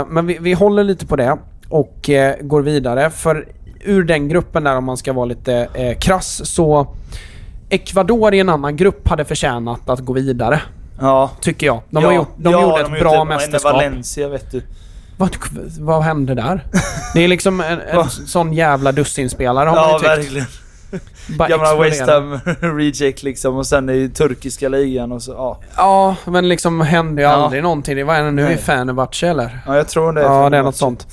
Eh, 0.00 0.06
men 0.08 0.26
vi, 0.26 0.38
vi 0.40 0.52
håller 0.52 0.84
lite 0.84 1.06
på 1.06 1.16
det 1.16 1.36
och 1.68 2.10
eh, 2.10 2.34
går 2.40 2.62
vidare. 2.62 3.10
För 3.10 3.48
ur 3.84 4.04
den 4.04 4.28
gruppen 4.28 4.64
där, 4.64 4.76
om 4.76 4.84
man 4.84 4.96
ska 4.96 5.12
vara 5.12 5.24
lite 5.24 5.68
eh, 5.74 5.98
krass, 5.98 6.40
så 6.44 6.94
Ecuador 7.68 8.34
i 8.34 8.40
en 8.40 8.48
annan 8.48 8.76
grupp 8.76 9.08
hade 9.08 9.24
förtjänat 9.24 9.88
att 9.90 10.00
gå 10.00 10.12
vidare. 10.12 10.60
Ja. 11.00 11.30
Tycker 11.40 11.66
jag. 11.66 11.80
De, 11.90 12.02
ja, 12.02 12.08
har 12.08 12.14
gjort, 12.16 12.34
de 12.36 12.52
ja, 12.52 12.62
gjorde 12.62 12.82
de 12.82 12.84
ett 12.84 12.90
har 12.90 12.98
bra 12.98 13.16
gjort 13.18 13.28
mästerskap. 13.28 13.72
Valencia, 13.72 14.28
vet 14.28 14.50
du. 14.50 14.62
Vad, 15.16 15.36
vad 15.80 16.02
hände 16.02 16.34
där? 16.34 16.64
Det 17.14 17.24
är 17.24 17.28
liksom 17.28 17.60
en, 17.60 17.80
en 17.80 18.10
sån 18.10 18.52
jävla 18.52 18.92
dussinspelare 18.92 19.68
har 19.68 19.76
man 19.76 19.84
Ja, 19.84 19.92
ju 19.92 19.98
tyckt. 19.98 20.10
verkligen. 20.10 20.46
Bara 21.38 21.48
Gamla. 21.48 21.76
West 21.82 22.00
Ham 22.06 22.38
reject 22.78 23.22
liksom 23.22 23.56
och 23.56 23.66
sen 23.66 23.90
i 23.90 24.08
turkiska 24.08 24.68
ligan 24.68 25.12
och 25.12 25.22
så. 25.22 25.32
Ja, 25.32 25.60
Ja, 25.76 26.16
men 26.30 26.48
liksom 26.48 26.80
hände 26.80 27.22
ju 27.22 27.28
Ja. 27.28 27.34
aldrig 27.34 27.62
någonting. 27.62 28.06
Vad 28.06 28.16
är 28.16 28.22
det 28.22 28.30
nu? 28.30 28.42
Nej. 28.44 28.54
i 28.54 28.56
Fenerbahce 28.58 29.28
eller? 29.28 29.58
ja 29.66 29.76
jag 29.76 29.88
tror 29.88 30.12
det. 30.12 30.20
Ja, 30.20 30.50
det 30.50 30.56
är 30.56 30.62
något 30.62 30.76
sånt. 30.76 31.06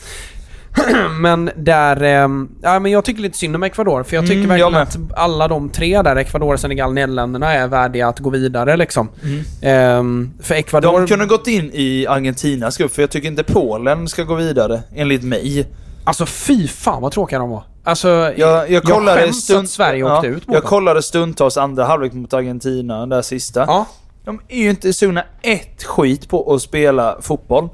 men 1.19 1.51
där... 1.55 2.03
ehm, 2.03 2.49
ja, 2.61 2.79
men 2.79 2.91
jag 2.91 3.05
tycker 3.05 3.21
lite 3.21 3.37
synd 3.37 3.55
om 3.55 3.63
Ecuador. 3.63 4.03
För 4.03 4.15
jag 4.15 4.27
tycker 4.27 4.43
Mm, 4.43 4.57
jag 4.57 4.71
verkligen 4.71 5.07
att 5.11 5.17
alla 5.19 5.47
de 5.47 5.69
tre 5.69 6.01
där, 6.01 6.15
Ecuador, 6.15 6.57
Senegal, 6.57 6.93
Nederländerna, 6.93 7.53
är 7.53 7.67
värdiga 7.67 8.07
att 8.07 8.19
gå 8.19 8.29
vidare 8.29 8.77
liksom. 8.77 9.09
Mm. 9.23 9.43
Ehm, 9.61 10.31
för 10.41 10.55
Ecuador... 10.55 10.99
De 10.99 11.07
kunde 11.07 11.25
gått 11.25 11.47
in 11.47 11.71
i 11.73 12.07
Argentinas 12.09 12.77
grupp, 12.77 12.93
för 12.93 13.01
jag 13.01 13.09
tycker 13.11 13.27
inte 13.27 13.43
Polen 13.43 14.07
ska 14.07 14.23
gå 14.23 14.35
vidare, 14.35 14.81
enligt 14.95 15.23
mig. 15.23 15.67
Alltså 16.09 16.25
fy 16.25 16.67
fan 16.67 17.01
vad 17.01 17.11
tråkiga 17.11 17.39
de 17.39 17.49
var. 17.49 17.63
Alltså, 17.83 18.07
Jag, 18.37 18.71
jag 18.71 18.83
kollade 18.83 19.21
skäms 19.21 19.43
stund- 19.43 19.59
att 19.63 19.69
Sverige 19.69 19.99
ja, 19.99 20.15
åkte 20.15 20.27
ut 20.27 20.47
mot 20.47 20.53
Jag 20.53 20.63
dem. 20.63 20.69
kollade 20.69 21.01
stundtals 21.03 21.57
andra 21.57 21.85
halvlek 21.85 22.13
mot 22.13 22.33
Argentina, 22.33 22.99
den 22.99 23.09
där 23.09 23.21
sista. 23.21 23.59
Ja. 23.67 23.85
De 24.25 24.41
är 24.47 24.57
ju 24.57 24.69
inte 24.69 24.93
sugna 24.93 25.23
ett 25.41 25.83
skit 25.83 26.29
på 26.29 26.53
att 26.53 26.61
spela 26.61 27.17
fotboll. 27.21 27.69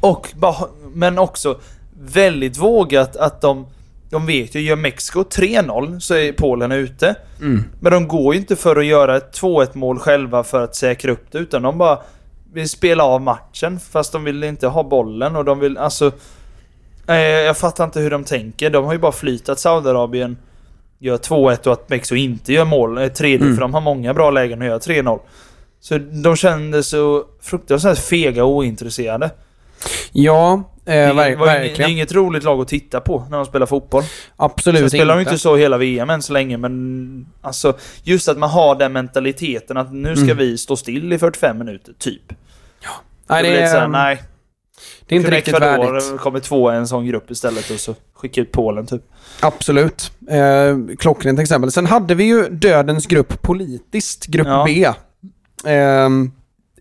Och 0.00 0.32
bara, 0.36 0.54
men 0.94 1.18
också 1.18 1.58
väldigt 2.00 2.56
vågat 2.56 3.16
att 3.16 3.40
de... 3.40 3.66
De 4.10 4.26
vet 4.26 4.54
ju, 4.54 4.60
gör 4.60 4.76
Mexiko 4.76 5.22
3-0 5.22 6.00
så 6.00 6.14
är 6.14 6.32
Polen 6.32 6.72
ute. 6.72 7.14
Mm. 7.40 7.64
Men 7.80 7.92
de 7.92 8.08
går 8.08 8.34
ju 8.34 8.40
inte 8.40 8.56
för 8.56 8.76
att 8.76 8.84
göra 8.86 9.16
ett 9.16 9.40
2-1 9.40 9.76
mål 9.76 9.98
själva 9.98 10.44
för 10.44 10.64
att 10.64 10.76
säkra 10.76 11.12
upp 11.12 11.26
det, 11.32 11.38
utan 11.38 11.62
de 11.62 11.78
bara 11.78 11.98
vill 12.52 12.68
spela 12.68 13.04
av 13.04 13.20
matchen 13.22 13.80
fast 13.80 14.12
de 14.12 14.24
vill 14.24 14.44
inte 14.44 14.66
ha 14.66 14.82
bollen 14.82 15.36
och 15.36 15.44
de 15.44 15.58
vill 15.58 15.78
alltså... 15.78 16.12
Eh, 17.08 17.16
jag 17.16 17.56
fattar 17.56 17.84
inte 17.84 18.00
hur 18.00 18.10
de 18.10 18.24
tänker. 18.24 18.70
De 18.70 18.84
har 18.84 18.92
ju 18.92 18.98
bara 18.98 19.12
flyt 19.12 19.48
att 19.48 19.58
Saudiarabien 19.58 20.36
gör 20.98 21.16
2-1 21.16 21.66
och 21.66 21.72
att 21.72 21.88
Mexiko 21.88 22.14
inte 22.16 22.52
gör 22.52 22.64
mål. 22.64 22.98
Eh, 22.98 23.08
tredje, 23.08 23.36
Mm. 23.46 23.54
för 23.54 23.60
de 23.60 23.74
har 23.74 23.80
många 23.80 24.14
bra 24.14 24.30
lägen 24.30 24.62
att 24.62 24.68
göra 24.68 24.78
3-0. 24.78 25.18
Så 25.80 25.98
de 25.98 26.36
kände 26.36 26.82
så 26.82 27.24
fruktansvärt 27.42 27.98
fega 27.98 28.44
och 28.44 28.50
ointresserade. 28.56 29.30
Ja, 30.12 30.52
eh, 30.54 30.60
det, 30.84 30.92
är- 30.92 31.12
var 31.14 31.26
ju- 31.28 31.36
det 31.36 31.42
är 31.42 31.46
verkligen. 31.60 31.90
inget 31.90 32.12
roligt 32.14 32.44
lag 32.44 32.60
att 32.60 32.68
titta 32.68 33.00
på 33.00 33.26
när 33.30 33.36
de 33.36 33.46
spelar 33.46 33.66
fotboll. 33.66 34.02
Absolut 34.36 34.80
Sen 34.80 34.90
spelar 34.90 35.14
de 35.14 35.20
inte. 35.20 35.30
inte 35.30 35.42
så 35.42 35.56
hela 35.56 35.78
VM 35.78 36.10
än 36.10 36.22
så 36.22 36.32
länge, 36.32 36.56
men 36.56 37.26
alltså 37.40 37.76
just 38.02 38.28
att 38.28 38.38
man 38.38 38.50
har 38.50 38.74
den 38.74 38.92
mentaliteten 38.92 39.76
att 39.76 39.92
nu 39.92 40.16
ska 40.16 40.24
Mm. 40.24 40.36
vi 40.36 40.58
stå 40.58 40.76
still 40.76 41.12
i 41.12 41.18
45 41.18 41.58
minuter, 41.58 41.92
typ. 41.98 42.22
Nej, 43.30 43.42
det 43.42 43.48
det, 43.48 43.52
blir 43.52 43.60
lite 43.60 43.68
såhär, 43.72 43.84
är, 43.84 43.88
nej. 43.88 44.22
Det 45.06 45.14
är 45.14 45.16
inte 45.16 45.24
Kunde 45.26 45.36
riktigt 45.36 45.60
värdigt. 45.60 46.20
kommer 46.20 46.40
två 46.40 46.72
i 46.72 46.76
en 46.76 46.88
sån 46.88 47.06
grupp 47.06 47.30
istället 47.30 47.70
och 47.70 47.80
så 47.80 47.94
skicka 48.14 48.40
ut 48.40 48.52
Polen 48.52 48.86
typ. 48.86 49.02
Absolut. 49.40 50.12
Eh, 50.30 50.96
klockrent 50.98 51.40
exempel. 51.40 51.72
Sen 51.72 51.86
hade 51.86 52.14
vi 52.14 52.24
ju 52.24 52.48
dödens 52.48 53.06
grupp 53.06 53.42
politiskt, 53.42 54.26
grupp 54.26 54.46
Ja. 54.46 54.64
B. 54.66 54.88
Ehm, 55.70 56.30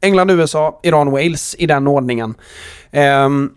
England, 0.02 0.32
USA, 0.32 0.80
Iran, 0.84 1.12
Wales 1.12 1.56
i 1.60 1.66
den 1.66 1.88
ordningen. 1.88 2.36
Ehm, 2.92 3.50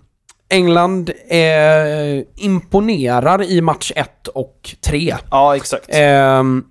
England 0.48 1.10
eh, 1.28 2.24
imponerar 2.36 3.42
i 3.42 3.60
match 3.60 3.92
1 3.96 4.28
och 4.28 4.74
3. 4.80 5.16
Ja, 5.30 5.56
exakt. 5.56 5.86
Ehm, 5.88 6.64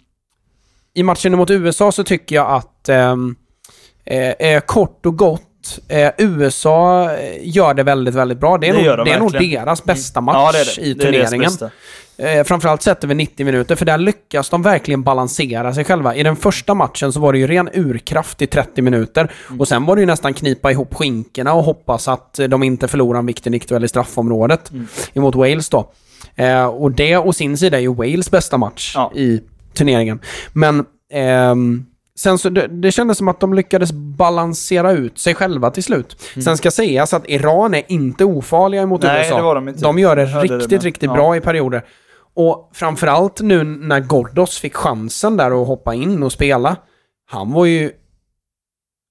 I 0.94 1.04
matchen 1.04 1.38
mot 1.38 1.50
USA 1.50 1.92
så 1.92 2.04
tycker 2.04 2.36
jag 2.36 2.48
att 2.52 2.90
ehm, 2.90 3.36
eh, 4.06 4.30
eh, 4.30 4.62
kort 4.62 5.06
och 5.06 5.18
gott 5.18 5.42
eh, 5.88 6.12
USA 6.18 7.12
eh, 7.12 7.38
gör 7.42 7.74
det 7.74 7.84
väldigt, 7.84 8.16
väldigt 8.16 8.40
bra. 8.40 8.58
Det 8.58 8.68
är, 8.68 8.74
Det 8.74 8.78
nog, 8.88 8.98
de 8.98 9.04
det 9.04 9.12
är 9.16 9.20
nog 9.20 9.32
deras 9.32 9.84
bästa 9.84 10.22
match 10.22 10.36
ja, 10.36 10.52
det 10.52 10.82
det. 10.82 10.88
i 10.88 10.96
turneringen. 10.96 11.52
Eh, 12.18 12.44
framförallt 12.44 12.82
sett 12.82 13.04
över 13.04 13.16
90 13.16 13.46
minuter, 13.46 13.76
för 13.76 13.86
där 13.86 13.98
lyckas 13.98 14.50
de 14.50 14.62
verkligen 14.62 15.04
balansera 15.04 15.74
sig 15.74 15.86
själva. 15.86 16.16
I 16.16 16.24
den 16.24 16.36
första 16.36 16.74
matchen 16.74 17.14
så 17.14 17.20
var 17.20 17.34
det 17.34 17.40
ju 17.40 17.48
ren 17.48 17.70
urkraft 17.74 18.42
i 18.42 18.48
30 18.48 18.82
minuter. 18.82 19.32
Mm. 19.48 19.60
Och 19.60 19.68
sen 19.68 19.86
var 19.86 19.96
det 19.96 20.00
ju 20.00 20.06
nästan 20.06 20.34
knipa 20.34 20.72
ihop 20.72 20.94
skinkorna 20.96 21.54
och 21.54 21.64
hoppas 21.64 22.08
att 22.08 22.40
de 22.50 22.64
inte 22.64 22.88
förlorar 22.88 23.20
en 23.20 23.26
viktig 23.26 23.52
nickduell 23.52 23.84
i 23.84 23.88
straffområdet 23.88 24.72
Mm. 24.72 24.88
emot 25.14 25.36
Wales 25.36 25.70
då. 25.70 25.92
Eh, 26.36 26.66
och 26.66 26.92
det 26.92 27.18
å 27.18 27.34
sin 27.34 27.58
sida 27.58 27.78
är 27.78 27.82
ju 27.82 27.94
Wales 27.94 28.32
bästa 28.32 28.58
match 28.58 28.92
Ja. 28.96 29.12
i 29.16 29.42
turneringen. 29.74 30.20
Men 30.54 30.86
ehm, 31.14 31.86
sen 32.20 32.38
så 32.38 32.50
det, 32.50 32.68
det 32.68 32.92
kändes 32.92 33.18
som 33.18 33.28
att 33.28 33.40
de 33.40 33.54
lyckades 33.54 33.92
balansera 33.92 34.92
ut 34.92 35.20
sig 35.20 35.36
själva 35.36 35.72
till 35.72 35.84
slut. 35.84 36.22
Sen 36.44 36.58
ska 36.58 36.72
sägas 36.72 37.14
att 37.14 37.30
Iran 37.30 37.74
är 37.74 37.84
inte 37.88 38.26
ofarliga 38.26 38.82
emot 38.82 39.04
Mm. 39.04 39.16
Nej, 39.16 39.26
USA. 39.26 39.38
det 39.38 39.44
var 39.44 39.56
de 39.56 39.68
inte. 39.70 39.82
De 39.82 40.00
gör 40.00 40.16
det 40.16 40.26
hörde 40.26 40.48
det 40.48 40.56
riktigt, 40.58 40.84
riktigt 40.84 41.08
Ja. 41.10 41.14
bra 41.14 41.36
i 41.36 41.42
perioder. 41.42 41.86
Och 42.36 42.70
framförallt 42.74 43.42
nu 43.42 43.64
när 43.64 44.00
Ghoddos 44.00 44.60
fick 44.60 44.76
chansen 44.76 45.38
där 45.38 45.62
att 45.62 45.68
hoppa 45.68 45.94
in 45.94 46.24
och 46.24 46.32
spela. 46.32 46.76
Han 47.30 47.52
var 47.52 47.66
ju... 47.66 47.92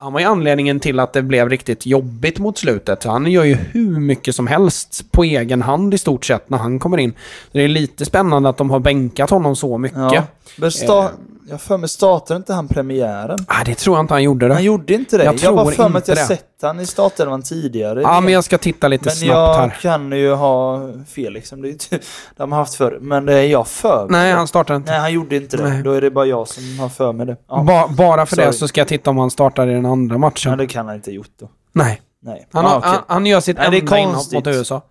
Han 0.00 0.12
var 0.12 0.20
ju 0.20 0.26
anledningen 0.26 0.80
till 0.80 1.00
att 1.00 1.12
det 1.12 1.22
blev 1.22 1.48
riktigt 1.50 1.86
jobbigt 1.86 2.38
mot 2.38 2.58
slutet. 2.58 3.04
Han 3.04 3.26
gör 3.26 3.44
ju 3.44 3.54
hur 3.54 4.00
mycket 4.00 4.34
som 4.34 4.46
helst 4.46 5.12
på 5.12 5.24
egen 5.24 5.62
hand 5.62 5.94
i 5.94 5.98
stort 5.98 6.24
sett 6.24 6.50
när 6.50 6.58
han 6.58 6.78
kommer 6.78 6.98
in. 6.98 7.14
Det 7.52 7.60
är 7.62 7.68
lite 7.68 8.04
spännande 8.04 8.48
att 8.48 8.56
de 8.56 8.70
har 8.70 8.78
bänkat 8.80 9.30
honom 9.30 9.56
så 9.56 9.78
mycket. 9.78 9.98
Ja. 9.98 10.22
Men 10.56 10.70
sta- 10.70 11.04
Eh. 11.04 11.10
jag 11.50 11.60
för 11.60 11.76
mig 11.78 11.88
startade 11.88 12.36
inte 12.36 12.52
han 12.52 12.68
premiären? 12.68 13.38
Ah, 13.48 13.64
det 13.64 13.74
tror 13.74 13.96
jag 13.96 14.02
inte 14.02 14.14
han 14.14 14.22
gjorde. 14.22 14.48
Det. 14.48 14.54
Han 14.54 14.64
gjorde 14.64 14.94
inte 14.94 15.18
det. 15.18 15.24
Jag 15.24 15.34
Jag, 15.34 15.48
har 15.48 15.56
bara 15.56 15.64
tror 15.64 15.74
för 15.84 15.88
mig 15.88 15.98
att 15.98 16.08
jag 16.08 16.18
sett 16.18 16.44
han 16.66 16.80
i 16.80 16.86
startelvan 16.86 17.42
tidigare. 17.42 18.02
Ja, 18.02 18.20
men 18.20 18.32
jag 18.32 18.44
ska 18.44 18.58
titta 18.58 18.88
lite 18.88 19.04
Men 19.04 19.14
snabbt 19.16 19.28
jag 19.30 19.54
här. 19.54 19.70
kan 19.80 20.12
ju 20.12 20.32
ha 20.34 20.80
fel 21.08 21.32
liksom. 21.32 21.62
Det 21.62 21.68
är 21.68 22.00
de 22.36 22.52
har 22.52 22.58
haft 22.58 22.74
förr. 22.74 22.98
Men 23.00 23.26
det 23.26 23.34
är 23.34 23.46
jag 23.46 23.68
för 23.68 24.08
mig. 24.08 24.20
Nej, 24.20 24.32
han 24.32 24.48
startar 24.48 24.76
inte. 24.76 24.90
Nej, 24.90 25.00
han 25.00 25.12
gjorde 25.12 25.36
inte 25.36 25.56
det. 25.56 25.62
Nej. 25.62 25.82
Då 25.82 25.92
är 25.92 26.00
det 26.00 26.10
bara 26.10 26.26
jag 26.26 26.48
som 26.48 26.78
har 26.78 26.88
för 26.88 27.12
mig 27.12 27.26
det. 27.26 27.36
Ja, 27.48 27.62
Ba 27.62 27.88
bara 27.88 28.26
för 28.26 28.36
det 28.36 28.42
Sorry. 28.42 28.52
så 28.58 28.68
ska 28.68 28.80
jag 28.80 28.88
titta 28.88 29.10
om 29.10 29.18
han 29.18 29.30
startar 29.30 29.68
i 29.68 29.72
den 29.72 29.86
andra 29.86 30.18
matchen. 30.18 30.50
ja 30.50 30.56
det 30.56 30.66
kan 30.66 30.86
han 30.86 30.94
inte 30.96 31.10
ha 31.10 31.14
gjort 31.14 31.30
då. 31.40 31.48
Nej. 31.72 32.02
Nej. 32.22 32.48
Han, 32.52 32.64
har, 32.64 32.78
okej. 32.78 32.90
han, 32.90 33.00
han 33.06 33.26
gör 33.26 33.40
sitt 33.40 33.56
Nej, 33.56 33.70
det 33.70 33.76
är 33.76 33.80
enda 33.80 33.98
inhopp 33.98 34.14
konstigt. 34.14 34.34
mot 34.46 34.54
USA. 34.54 34.82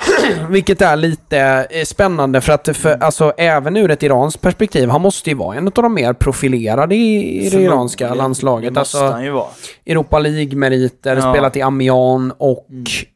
Vilket 0.48 0.82
är 0.82 0.96
lite 0.96 1.66
eh, 1.70 1.84
spännande 1.84 2.40
för 2.40 2.52
att 2.52 2.68
för, 2.76 2.88
Mm. 2.92 3.02
alltså, 3.02 3.32
även 3.36 3.76
ur 3.76 3.90
ett 3.90 4.02
iranskt 4.02 4.40
perspektiv, 4.40 4.88
han 4.88 5.00
måste 5.00 5.30
ju 5.30 5.36
vara 5.36 5.56
en 5.56 5.66
av 5.66 5.72
de 5.72 5.94
mer 5.94 6.12
profilerade 6.12 6.94
i, 6.94 7.46
i 7.46 7.50
det 7.50 7.62
iranska 7.62 8.14
landslaget. 8.14 8.74
Det 8.74 8.80
måste 8.80 8.98
Alltså 8.98 9.12
han 9.14 9.24
ju 9.24 9.30
vara. 9.30 9.46
Europa 9.86 10.18
League-meriter, 10.18 11.16
Ja. 11.16 11.32
spelat 11.32 11.56
i 11.56 11.62
Amiens 11.62 12.32
och 12.38 12.66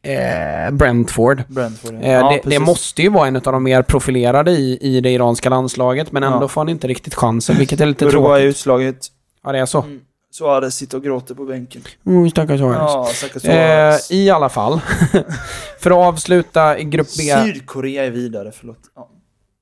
eh, 0.09 0.71
Brentford. 0.71 1.43
Brentford. 1.47 1.93
ja. 1.93 1.99
Eh, 2.07 2.11
Ja, 2.11 2.39
det, 2.43 2.49
det 2.49 2.59
måste 2.59 3.01
ju 3.01 3.09
vara 3.09 3.27
en 3.27 3.35
av 3.35 3.41
de 3.41 3.63
mer 3.63 3.81
profilerade 3.81 4.51
i, 4.51 4.77
i 4.81 5.01
det 5.01 5.09
iranska 5.09 5.49
landslaget, 5.49 6.11
men 6.11 6.23
ändå 6.23 6.47
får 6.47 6.61
han 6.61 6.69
inte 6.69 6.87
riktigt 6.87 7.15
chansen, 7.15 7.55
vilket 7.57 7.81
är 7.81 7.85
lite 7.85 8.05
Uruguay 8.05 8.23
tråkigt. 8.41 8.49
utslaget. 8.49 8.97
Ja, 9.43 9.51
det 9.51 9.59
är 9.59 9.65
så. 9.65 9.81
Mm. 9.81 9.99
Suarez 10.37 10.75
sitter 10.75 10.97
och 10.97 11.03
gråter 11.03 11.35
på 11.35 11.45
bänken. 11.45 11.81
Mm, 12.05 12.29
stackars 12.29 12.59
Suarez. 12.59 12.77
Ja, 12.79 13.09
stackars 13.13 13.45
Eh, 13.45 13.51
Suarez. 13.51 14.11
I 14.11 14.29
alla 14.29 14.49
fall. 14.49 14.81
För 15.79 15.91
att 15.91 15.97
avsluta 16.13 16.77
i 16.79 16.83
grupp 16.83 17.07
B. 17.17 17.23
Sydkorea 17.45 18.05
är 18.05 18.11
vidare, 18.11 18.51
förlåt. 18.51 18.79
Ja. 18.95 19.09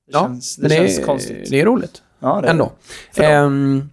Det, 0.08 0.12
Ja, 0.14 0.20
känns, 0.20 0.56
det, 0.56 0.68
det, 0.68 0.76
känns 0.76 1.00
är, 1.00 1.04
konstigt. 1.04 1.50
det 1.50 1.62
är 1.62 1.66
roligt 1.66 2.02
ja, 2.20 2.42
det 2.42 2.48
ändå. 2.50 2.72
Ehm, 3.16 3.90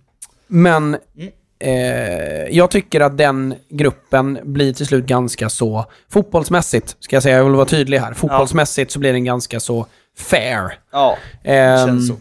men 0.46 0.96
Mm. 1.16 1.32
eh, 1.58 2.56
jag 2.56 2.70
tycker 2.70 3.00
att 3.00 3.18
den 3.18 3.54
gruppen 3.68 4.38
blir 4.42 4.72
till 4.72 4.86
slut 4.86 5.04
ganska 5.06 5.48
så 5.48 5.84
fotbollsmässigt, 6.10 6.96
ska 7.00 7.16
jag 7.16 7.22
säga, 7.22 7.36
jag 7.36 7.44
vill 7.44 7.52
vara 7.54 7.66
tydlig 7.66 7.98
här. 7.98 8.14
Fotbollsmässigt 8.14 8.90
så 8.90 8.98
blir 8.98 9.12
den 9.12 9.24
ganska 9.24 9.60
så 9.60 9.86
fair. 10.18 10.78
Ja, 10.92 11.16
det 11.44 11.50
Ehm, 11.50 11.86
känns 11.88 12.08
så. 12.08 12.14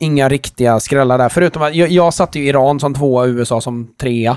Inga 0.00 0.28
riktiga 0.28 0.80
skrällar 0.80 1.18
där. 1.18 1.28
Förutom 1.28 1.62
att 1.62 1.74
jag, 1.74 1.88
jag 1.88 2.14
satte 2.14 2.38
ju 2.38 2.46
Iran 2.48 2.80
som 2.80 2.94
tvåa, 2.94 3.26
USA 3.26 3.60
som 3.60 3.94
trea. 4.00 4.36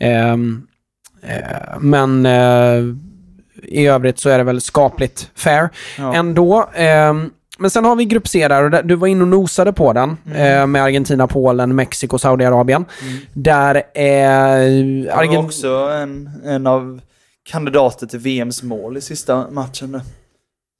Ehm, 0.00 0.62
eh, 1.22 1.78
men 1.80 2.26
eh, 2.26 2.84
i 3.62 3.86
övrigt 3.86 4.18
så 4.18 4.28
är 4.30 4.38
det 4.38 4.44
väl 4.44 4.60
skapligt 4.60 5.30
fair 5.34 5.68
Ja. 5.98 6.14
ändå. 6.14 6.68
Ehm, 6.74 7.30
men 7.58 7.70
sen 7.70 7.84
har 7.84 7.96
vi 7.96 8.04
grupp 8.04 8.28
C 8.28 8.48
där 8.48 8.64
och 8.64 8.70
där, 8.70 8.82
du 8.82 8.94
var 8.94 9.08
inne 9.08 9.22
och 9.22 9.28
nosade 9.28 9.72
på 9.72 9.92
den 9.92 10.16
eh, 10.34 10.66
med 10.66 10.82
Argentina, 10.82 11.26
Polen, 11.26 11.74
Mexiko, 11.74 12.18
Saudiarabien. 12.18 12.84
Där 13.32 13.82
är 13.94 14.58
Det 15.04 15.14
var 15.16 15.22
Argen- 15.24 15.44
också 15.44 15.68
en, 15.68 16.30
en 16.44 16.66
av 16.66 17.00
kandidater 17.50 18.06
till 18.06 18.18
VMs 18.18 18.62
mål 18.62 18.96
i 18.96 19.00
sista 19.00 19.50
matchen. 19.50 20.00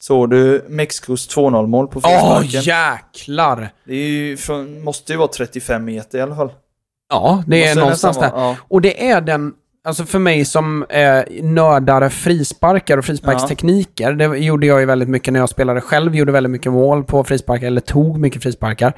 Såg 0.03 0.31
du 0.31 0.65
Mexikos 0.69 1.37
2-0 1.37 1.67
mål 1.67 1.89
på 1.89 2.01
Åh, 2.05 2.41
frisparken? 2.41 2.61
jäklar! 2.63 3.71
Det 3.85 3.95
är 3.95 4.09
ju 4.09 4.37
från, 4.37 4.85
måste 4.85 5.13
ju 5.13 5.19
vara 5.19 5.29
35 5.29 5.85
meter 5.85 6.19
i 6.19 6.21
alla 6.21 6.37
fall. 6.37 6.51
Ja, 7.11 7.45
det 7.47 7.65
är 7.65 7.77
någonstans 7.77 8.19
där. 8.19 8.31
Ja. 8.35 8.57
Och 8.69 8.81
det 8.81 9.09
är 9.11 9.21
den, 9.21 9.53
alltså 9.85 10.05
för 10.05 10.19
mig 10.19 10.45
som 10.45 10.83
eh, 10.89 11.23
nördar 11.43 12.09
frisparkar 12.09 12.99
och 12.99 13.05
frisparkstekniker, 13.05 14.13
det 14.13 14.25
gjorde 14.39 14.67
jag 14.67 14.81
ju 14.81 14.87
väldigt 14.87 15.09
mycket 15.09 15.33
när 15.33 15.41
jag 15.41 15.49
spelade 15.49 15.81
själv, 15.81 16.17
gjorde 16.17 16.33
väldigt 16.33 16.51
mycket 16.51 16.73
mål 16.73 17.05
på 17.05 17.25
frisparkar, 17.25 17.67
eller 17.67 17.81
tog 17.81 18.19
mycket 18.19 18.43
frisparkar. 18.43 18.93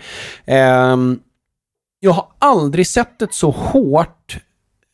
Ehm, 0.47 1.19
jag 2.01 2.11
har 2.11 2.27
aldrig 2.39 2.87
sett 2.87 3.23
ett 3.23 3.35
så 3.35 3.51
hårt 3.51 4.39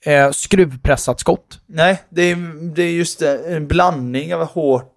eh, 0.05 0.31
skruvpressat 0.31 1.21
skott. 1.21 1.61
Nej, 1.67 2.03
det 2.09 2.23
är, 2.23 2.37
det 2.75 2.83
är 2.83 2.91
just 2.91 3.19
det, 3.19 3.57
en 3.57 3.67
blandning 3.67 4.35
av 4.35 4.45
hårt... 4.47 4.93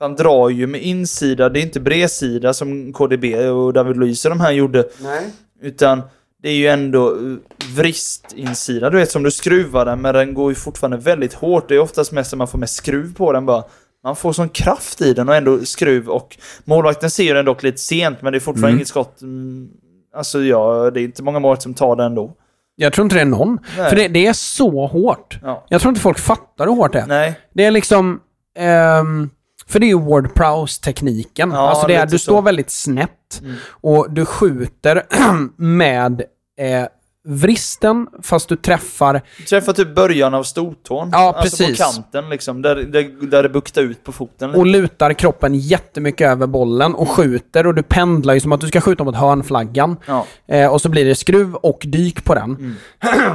Han 0.00 0.14
drar 0.14 0.48
ju 0.48 0.66
med 0.66 0.82
insida, 0.82 1.48
det 1.48 1.60
är 1.60 1.62
inte 1.62 1.80
bredsida 1.80 2.54
som 2.54 2.92
KDB 2.92 3.24
och 3.50 3.72
David 3.72 3.96
Luiz 3.96 4.24
och 4.24 4.30
de 4.30 4.40
här 4.40 4.52
gjorde. 4.52 4.84
Nej. 5.02 5.22
Utan 5.62 6.02
det 6.42 6.48
är 6.48 6.54
ju 6.54 6.66
ändå 6.66 7.08
eh, 7.10 7.36
vristinsida, 7.76 8.90
du 8.90 8.96
vet 8.98 9.10
som 9.10 9.22
du 9.22 9.30
skruvar 9.30 9.84
den 9.84 10.00
men 10.00 10.14
den 10.14 10.34
går 10.34 10.50
ju 10.50 10.54
fortfarande 10.54 10.96
väldigt 10.96 11.34
hårt. 11.34 11.68
Det 11.68 11.74
är 11.74 11.78
oftast 11.80 12.12
mest 12.12 12.32
att 12.32 12.38
man 12.38 12.48
får 12.48 12.58
med 12.58 12.70
skruv 12.70 13.14
på 13.14 13.32
den 13.32 13.46
bara. 13.46 13.64
Man 14.04 14.16
får 14.16 14.32
sån 14.32 14.48
kraft 14.48 15.00
i 15.00 15.14
den 15.14 15.28
och 15.28 15.34
ändå 15.34 15.58
skruv 15.64 16.08
och 16.08 16.36
målvakten 16.64 17.10
ser 17.10 17.34
den 17.34 17.44
dock 17.44 17.62
lite 17.62 17.78
sent 17.78 18.22
men 18.22 18.32
det 18.32 18.38
är 18.38 18.40
fortfarande 18.40 18.68
Mm. 18.68 18.76
inget 18.78 18.88
skott. 18.88 19.22
Mm, 19.22 19.68
Alltså 20.16 20.40
ja, 20.42 20.90
det 20.94 21.00
är 21.00 21.04
inte 21.04 21.22
många 21.22 21.38
mål 21.38 21.60
som 21.60 21.74
tar 21.74 21.96
den 21.96 22.06
ändå. 22.06 22.32
Jag 22.76 22.92
tror 22.92 23.04
inte 23.04 23.16
det 23.16 23.20
är 23.20 23.24
någon. 23.24 23.58
Nej. 23.78 23.88
För 23.90 23.96
det, 23.96 24.08
det 24.08 24.26
är 24.26 24.32
så 24.32 24.86
hårt. 24.86 25.38
Ja. 25.42 25.66
Jag 25.68 25.80
tror 25.80 25.88
inte 25.90 26.00
folk 26.00 26.18
fattar 26.18 26.66
hur 26.66 26.72
hårt 26.74 26.92
det 26.92 26.98
är. 27.00 27.06
Nej, 27.06 27.40
Det 27.54 27.64
är 27.64 27.70
liksom... 27.70 28.20
ehm, 28.58 29.30
för 29.70 29.78
det 29.78 29.86
är 29.86 29.88
ju 29.88 30.00
Ward 30.00 30.34
Prowse-tekniken. 30.34 31.50
Ja, 31.50 31.68
alltså 31.70 31.86
det 31.86 31.94
är, 31.94 32.06
du 32.06 32.18
så. 32.18 32.22
står 32.22 32.42
väldigt 32.42 32.70
snett 32.70 33.10
Mm. 33.42 33.56
och 33.70 34.06
du 34.10 34.24
skjuter 34.24 35.02
med 35.56 36.20
eh, 36.60 36.86
vristen 37.28 38.06
fast 38.22 38.48
du 38.48 38.56
träffar... 38.56 39.20
du 39.38 39.44
träffar 39.44 39.72
typ 39.72 39.94
början 39.94 40.34
av 40.34 40.42
stortån. 40.42 41.08
Ja, 41.12 41.34
Alltså 41.36 41.56
precis. 41.64 41.78
på 41.78 41.84
kanten 41.84 42.30
liksom, 42.30 42.62
där, 42.62 42.76
där, 42.76 43.26
där 43.30 43.42
det 43.42 43.48
buktar 43.48 43.82
ut 43.82 44.04
på 44.04 44.12
foten. 44.12 44.48
lite. 44.48 44.58
Och 44.60 44.66
lutar 44.66 45.12
kroppen 45.12 45.54
jättemycket 45.54 46.28
över 46.30 46.46
bollen 46.46 46.94
och 46.94 47.08
skjuter 47.08 47.66
och 47.66 47.74
du 47.74 47.82
pendlar 47.82 48.34
ju 48.34 48.40
som 48.40 48.52
att 48.52 48.60
du 48.60 48.68
ska 48.68 48.80
skjuta 48.80 49.04
mot 49.04 49.16
hörnflaggan. 49.16 49.96
Ja. 50.06 50.26
Eh, 50.48 50.72
och 50.72 50.80
så 50.80 50.88
blir 50.88 51.04
det 51.04 51.14
skruv 51.14 51.54
och 51.54 51.82
dyk 51.86 52.24
på 52.24 52.34
den. 52.34 52.76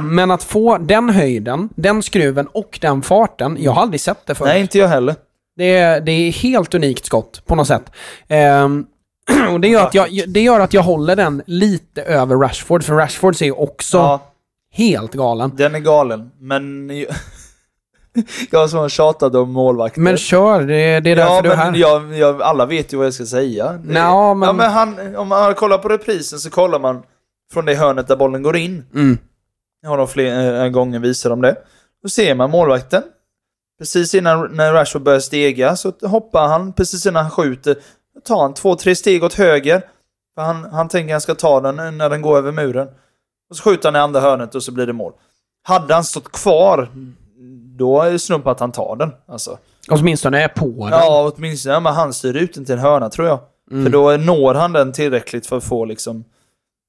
Men 0.02 0.30
att 0.30 0.42
få 0.44 0.78
den 0.78 1.10
höjden, 1.10 1.68
den 1.76 2.02
skruven 2.02 2.46
och 2.46 2.78
den 2.82 3.02
farten, 3.02 3.56
jag 3.60 3.72
har 3.72 3.82
aldrig 3.82 4.00
sett 4.00 4.26
det 4.26 4.34
förut. 4.34 4.48
Nej, 4.48 4.60
inte 4.60 4.78
jag 4.78 4.88
heller. 4.88 5.14
Det 5.56 5.76
är, 5.76 6.00
det 6.00 6.12
är 6.12 6.32
helt 6.32 6.74
unikt 6.74 7.06
skott 7.06 7.42
på 7.46 7.54
något 7.54 7.66
sätt. 7.66 7.92
Ehm, 8.28 8.86
och 9.52 9.60
det 9.60 9.68
gör, 9.68 9.86
att 9.86 9.94
jag, 9.94 10.08
det 10.28 10.40
gör 10.42 10.60
att 10.60 10.74
jag 10.74 10.82
håller 10.82 11.16
den 11.16 11.42
lite 11.46 12.02
över 12.02 12.36
Rashford, 12.36 12.84
för 12.84 12.94
Rashford 12.94 13.36
ser 13.36 13.60
också 13.60 13.96
Ja, 13.96 14.20
helt 14.72 15.12
galen. 15.12 15.52
den 15.56 15.74
är 15.74 15.78
galen. 15.78 16.30
Men... 16.38 16.90
jag 18.50 18.70
som 18.70 18.88
tjatat 18.88 19.34
om 19.34 19.52
målvakter. 19.52 20.00
Men 20.00 20.16
kör, 20.16 20.60
det, 20.60 21.00
det 21.00 21.10
är 21.10 21.16
därför 21.16 21.34
ja, 21.34 21.42
du 21.42 21.50
är 21.52 21.56
här. 21.56 21.74
jag, 21.76 22.16
jag, 22.18 22.42
alla 22.42 22.66
vet 22.66 22.92
ju 22.92 22.96
vad 22.96 23.06
jag 23.06 23.14
ska 23.14 23.26
säga. 23.26 23.72
Det, 23.72 23.92
Nja, 23.92 24.34
men- 24.34 24.46
Ja, 24.46 24.52
men 24.52 24.70
han, 24.70 25.16
om 25.16 25.28
man 25.28 25.54
kollar 25.54 25.78
på 25.78 25.88
reprisen 25.88 26.38
så 26.38 26.50
kollar 26.50 26.78
man 26.80 27.02
från 27.52 27.64
det 27.64 27.74
hörnet 27.74 28.08
där 28.08 28.16
bollen 28.16 28.42
går 28.42 28.56
in. 28.56 28.84
Mm. 28.94 29.18
Jag 29.82 29.90
har 29.90 29.98
de 29.98 30.08
flera 30.08 30.68
gånger 30.68 30.98
visat 30.98 31.32
om 31.32 31.42
det. 31.42 31.56
Då 32.02 32.08
ser 32.08 32.34
man 32.34 32.50
målvakten. 32.50 33.02
Precis 33.78 34.14
innan 34.14 34.52
när 34.52 34.72
Rashford 34.72 35.02
börjar 35.02 35.20
stega 35.20 35.76
så 35.76 35.92
hoppar 36.02 36.48
han 36.48 36.72
precis 36.72 37.06
innan 37.06 37.22
han 37.22 37.30
skjuter. 37.30 37.76
Tar 38.24 38.42
han 38.42 38.54
två, 38.54 38.76
tre 38.76 38.96
steg 38.96 39.24
åt 39.24 39.34
höger. 39.34 39.82
För 40.34 40.42
han, 40.42 40.64
han 40.64 40.88
tänker 40.88 41.08
att 41.08 41.14
han 41.14 41.20
ska 41.20 41.34
ta 41.34 41.60
den 41.60 41.98
när 41.98 42.10
den 42.10 42.22
går 42.22 42.38
över 42.38 42.52
muren. 42.52 42.88
Och 43.50 43.56
så 43.56 43.62
skjuter 43.62 43.88
han 43.88 43.96
i 43.96 43.98
andra 43.98 44.20
hörnet 44.20 44.54
och 44.54 44.62
så 44.62 44.72
blir 44.72 44.86
det 44.86 44.92
mål. 44.92 45.12
Hade 45.62 45.94
han 45.94 46.04
stått 46.04 46.32
kvar, 46.32 46.88
då 47.76 48.02
är 48.02 48.12
det 48.12 48.18
snudd 48.18 48.44
på 48.44 48.50
att 48.50 48.60
han 48.60 48.72
tar 48.72 48.96
den. 48.96 49.12
Alltså. 49.26 49.58
Åtminstone 49.88 50.42
är 50.42 50.48
på 50.48 50.66
den. 50.66 50.88
Ja, 50.88 51.32
åtminstone. 51.36 51.74
Ja, 51.74 51.80
men 51.80 51.94
han 51.94 52.12
styr 52.12 52.36
ut 52.36 52.54
den 52.54 52.64
till 52.64 52.74
en 52.74 52.80
hörna 52.80 53.10
tror 53.10 53.28
jag. 53.28 53.38
Mm. 53.70 53.84
För 53.84 53.92
då 53.92 54.16
når 54.16 54.54
han 54.54 54.72
den 54.72 54.92
tillräckligt 54.92 55.46
för 55.46 55.56
att 55.56 55.64
få 55.64 55.84
liksom 55.84 56.24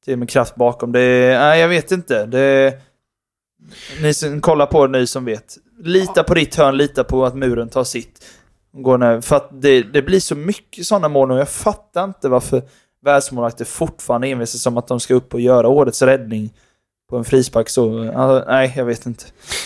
till 0.06 0.18
med 0.18 0.30
kraft 0.30 0.56
bakom. 0.56 0.92
Det, 0.92 1.40
nej, 1.40 1.60
jag 1.60 1.68
vet 1.68 1.92
inte. 1.92 2.26
Det, 2.26 2.80
ni 4.02 4.14
som 4.14 4.42
kollar 4.42 4.66
på 4.66 4.88
det, 4.88 5.00
ni 5.00 5.08
som 5.08 5.26
vet. 5.26 5.58
Lita 5.84 6.24
på 6.24 6.34
ditt 6.34 6.56
hörn, 6.56 6.78
lita 6.78 7.04
på 7.04 7.26
att 7.26 7.36
muren 7.36 7.70
tar 7.70 7.84
sitt. 7.84 8.26
Går 8.74 8.98
ner. 8.98 9.22
För 9.22 9.36
att 9.36 9.50
det, 9.62 9.82
det 9.82 10.02
blir 10.02 10.20
så 10.20 10.36
mycket 10.36 10.86
sådana 10.86 11.10
mål 11.10 11.28
nu. 11.28 11.38
Jag 11.38 11.50
fattar 11.50 12.04
inte 12.04 12.30
varför 12.30 12.62
världsmålvakter 13.06 13.66
fortfarande 13.66 14.28
envisas 14.28 14.62
som 14.62 14.78
att 14.78 14.88
de 14.88 15.00
ska 15.00 15.14
upp 15.14 15.34
och 15.34 15.42
göra 15.42 15.68
årets 15.68 16.02
räddning 16.02 16.54
på 17.10 17.18
en 17.18 17.24
frispark. 17.24 17.70
Så, 17.70 18.12
alltså, 18.16 18.52
nej, 18.52 18.74
jag 18.76 18.86
vet 18.86 19.06
inte. 19.06 19.24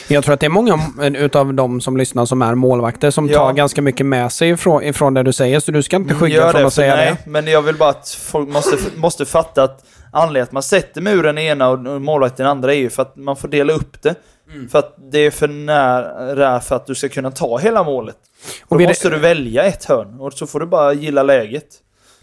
Jag 0.07 0.23
tror 0.23 0.33
att 0.33 0.39
det 0.39 0.45
är 0.45 0.49
många 0.49 0.79
utav 1.01 1.53
de 1.53 1.81
som 1.81 1.97
lyssnar 1.97 2.25
som 2.25 2.41
är 2.41 2.55
målvakter 2.55 3.11
som 3.11 3.27
Ja. 3.27 3.37
tar 3.37 3.53
ganska 3.53 3.81
mycket 3.81 4.05
med 4.05 4.31
sig 4.31 4.49
ifrån, 4.49 4.83
ifrån 4.83 5.13
det 5.13 5.23
du 5.23 5.33
säger, 5.33 5.59
så 5.59 5.71
du 5.71 5.83
ska 5.83 5.95
inte 5.95 6.13
skygga 6.13 6.35
Gör 6.35 6.51
från 6.51 6.61
det, 6.61 6.67
att 6.67 6.73
säga 6.73 6.95
nej, 6.95 7.15
det. 7.23 7.29
Men 7.29 7.47
jag 7.47 7.61
vill 7.61 7.75
bara 7.77 7.89
att 7.89 8.09
folk 8.09 8.49
måste, 8.49 8.77
måste 8.95 9.25
fatta 9.25 9.63
att 9.63 9.85
anledningen 10.11 10.43
att 10.43 10.51
man 10.51 10.63
sätter 10.63 11.01
muren 11.01 11.37
i 11.37 11.45
ena 11.45 11.69
och 11.69 11.87
och 11.87 12.01
målvakten 12.01 12.43
i 12.43 12.47
den 12.47 12.51
andra 12.51 12.73
är 12.73 12.77
ju 12.77 12.89
för 12.89 13.01
att 13.01 13.15
man 13.15 13.35
får 13.35 13.47
dela 13.47 13.73
upp 13.73 14.01
det. 14.01 14.15
Mm. 14.53 14.69
För 14.69 14.79
att 14.79 14.95
det 15.11 15.17
är 15.19 15.31
för 15.31 15.47
nära 15.47 16.59
för 16.59 16.75
att 16.75 16.85
du 16.87 16.95
ska 16.95 17.09
kunna 17.09 17.31
ta 17.31 17.57
hela 17.57 17.83
målet. 17.83 18.15
Och 18.67 18.79
Då 18.79 18.87
måste 18.87 19.09
du 19.09 19.19
välja 19.19 19.63
ett 19.63 19.85
hörn 19.85 20.19
och 20.19 20.33
så 20.33 20.47
får 20.47 20.59
du 20.59 20.65
bara 20.65 20.93
gilla 20.93 21.23
läget. 21.23 21.65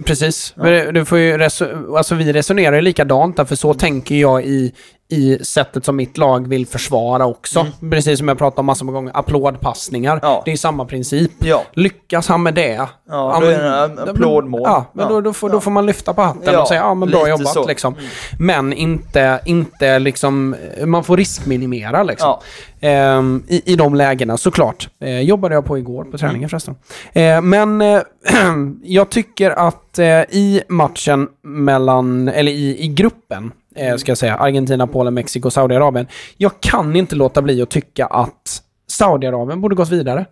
Precis. 0.07 0.53
Men 0.57 0.95
Du 0.95 1.05
får 1.05 1.18
ju 1.18 1.37
reso- 1.39 1.97
alltså 1.97 2.14
vi 2.14 2.33
resonerar 2.33 2.76
ju 2.76 2.83
likadant 2.83 3.49
för 3.49 3.55
så 3.55 3.74
tänker 3.74 4.14
jag 4.14 4.45
i, 4.45 4.74
i 5.11 5.38
sättet 5.44 5.84
som 5.84 5.96
mitt 5.96 6.18
lag 6.18 6.48
vill 6.48 6.66
försvara 6.66 7.26
också. 7.26 7.66
Precis 7.90 8.18
som 8.18 8.28
jag 8.28 8.38
pratade 8.38 8.61
om 8.61 8.66
massor 8.66 8.84
med 8.84 8.94
gånger. 8.94 9.12
Applådpassningar. 9.16 10.12
Mm. 10.12 10.20
Ja. 10.22 10.42
Det 10.44 10.52
är 10.52 10.56
samma 10.56 10.84
princip. 10.84 11.32
Ja. 11.38 11.62
Lyckas 11.72 12.28
han 12.28 12.42
med 12.42 12.54
det? 12.54 12.88
Ja, 13.09 13.42
är 13.42 13.88
det 13.88 14.11
applådmål. 14.11 14.62
Ja, 14.64 14.84
men. 14.92 15.09
Då, 15.09 15.20
då, 15.20 15.32
får, 15.32 15.50
då 15.50 15.61
får 15.61 15.70
man 15.70 15.86
lyfta 15.86 16.14
på 16.14 16.22
hatten 16.22 16.56
och 16.56 16.68
säga 16.68 16.80
ja 16.80 16.94
men 16.94 17.11
bra 17.11 17.28
jobbat 17.28 17.48
så. 17.48 17.59
Mm. 17.59 17.68
liksom. 17.68 17.94
Men 18.38 18.72
inte, 18.72 19.40
inte 19.44 19.98
liksom, 19.98 20.56
man 20.84 21.04
får 21.04 21.16
riskminimera 21.16 22.02
liksom. 22.02 22.36
Ehm, 22.80 23.42
i, 23.48 23.72
I 23.72 23.76
de 23.76 23.94
lägena 23.94 24.36
såklart. 24.36 24.88
Eh, 25.00 25.20
jobbade 25.20 25.54
jag 25.54 25.64
på 25.64 25.78
igår 25.78 26.04
på 26.04 26.18
träningen 26.18 26.48
förresten. 26.48 26.76
Eh, 27.12 27.40
men 27.40 27.80
eh, 27.80 28.00
jag 28.82 29.11
tycker 29.11 29.50
att 29.50 29.98
eh, 29.98 30.06
i 30.06 30.62
matchen 30.68 31.28
mellan, 31.42 32.28
eller 32.28 32.52
i, 32.52 32.84
i 32.84 32.88
gruppen, 32.88 33.44
eh, 33.44 33.67
ska 33.99 34.11
jag 34.11 34.18
säga, 34.18 34.37
Argentina, 34.37 34.87
Polen, 34.87 35.14
Mexiko, 35.14 35.51
Saudiarabien. 35.51 36.07
Jag 36.37 36.61
kan 36.61 36.97
inte 36.97 37.16
låta 37.16 37.43
bli 37.43 37.62
att 37.62 37.70
tycka 37.70 38.07
att 38.07 38.62
Saudiarabien 38.91 39.61
borde 39.61 39.74
gått 39.74 39.89
vidare. 39.89 40.26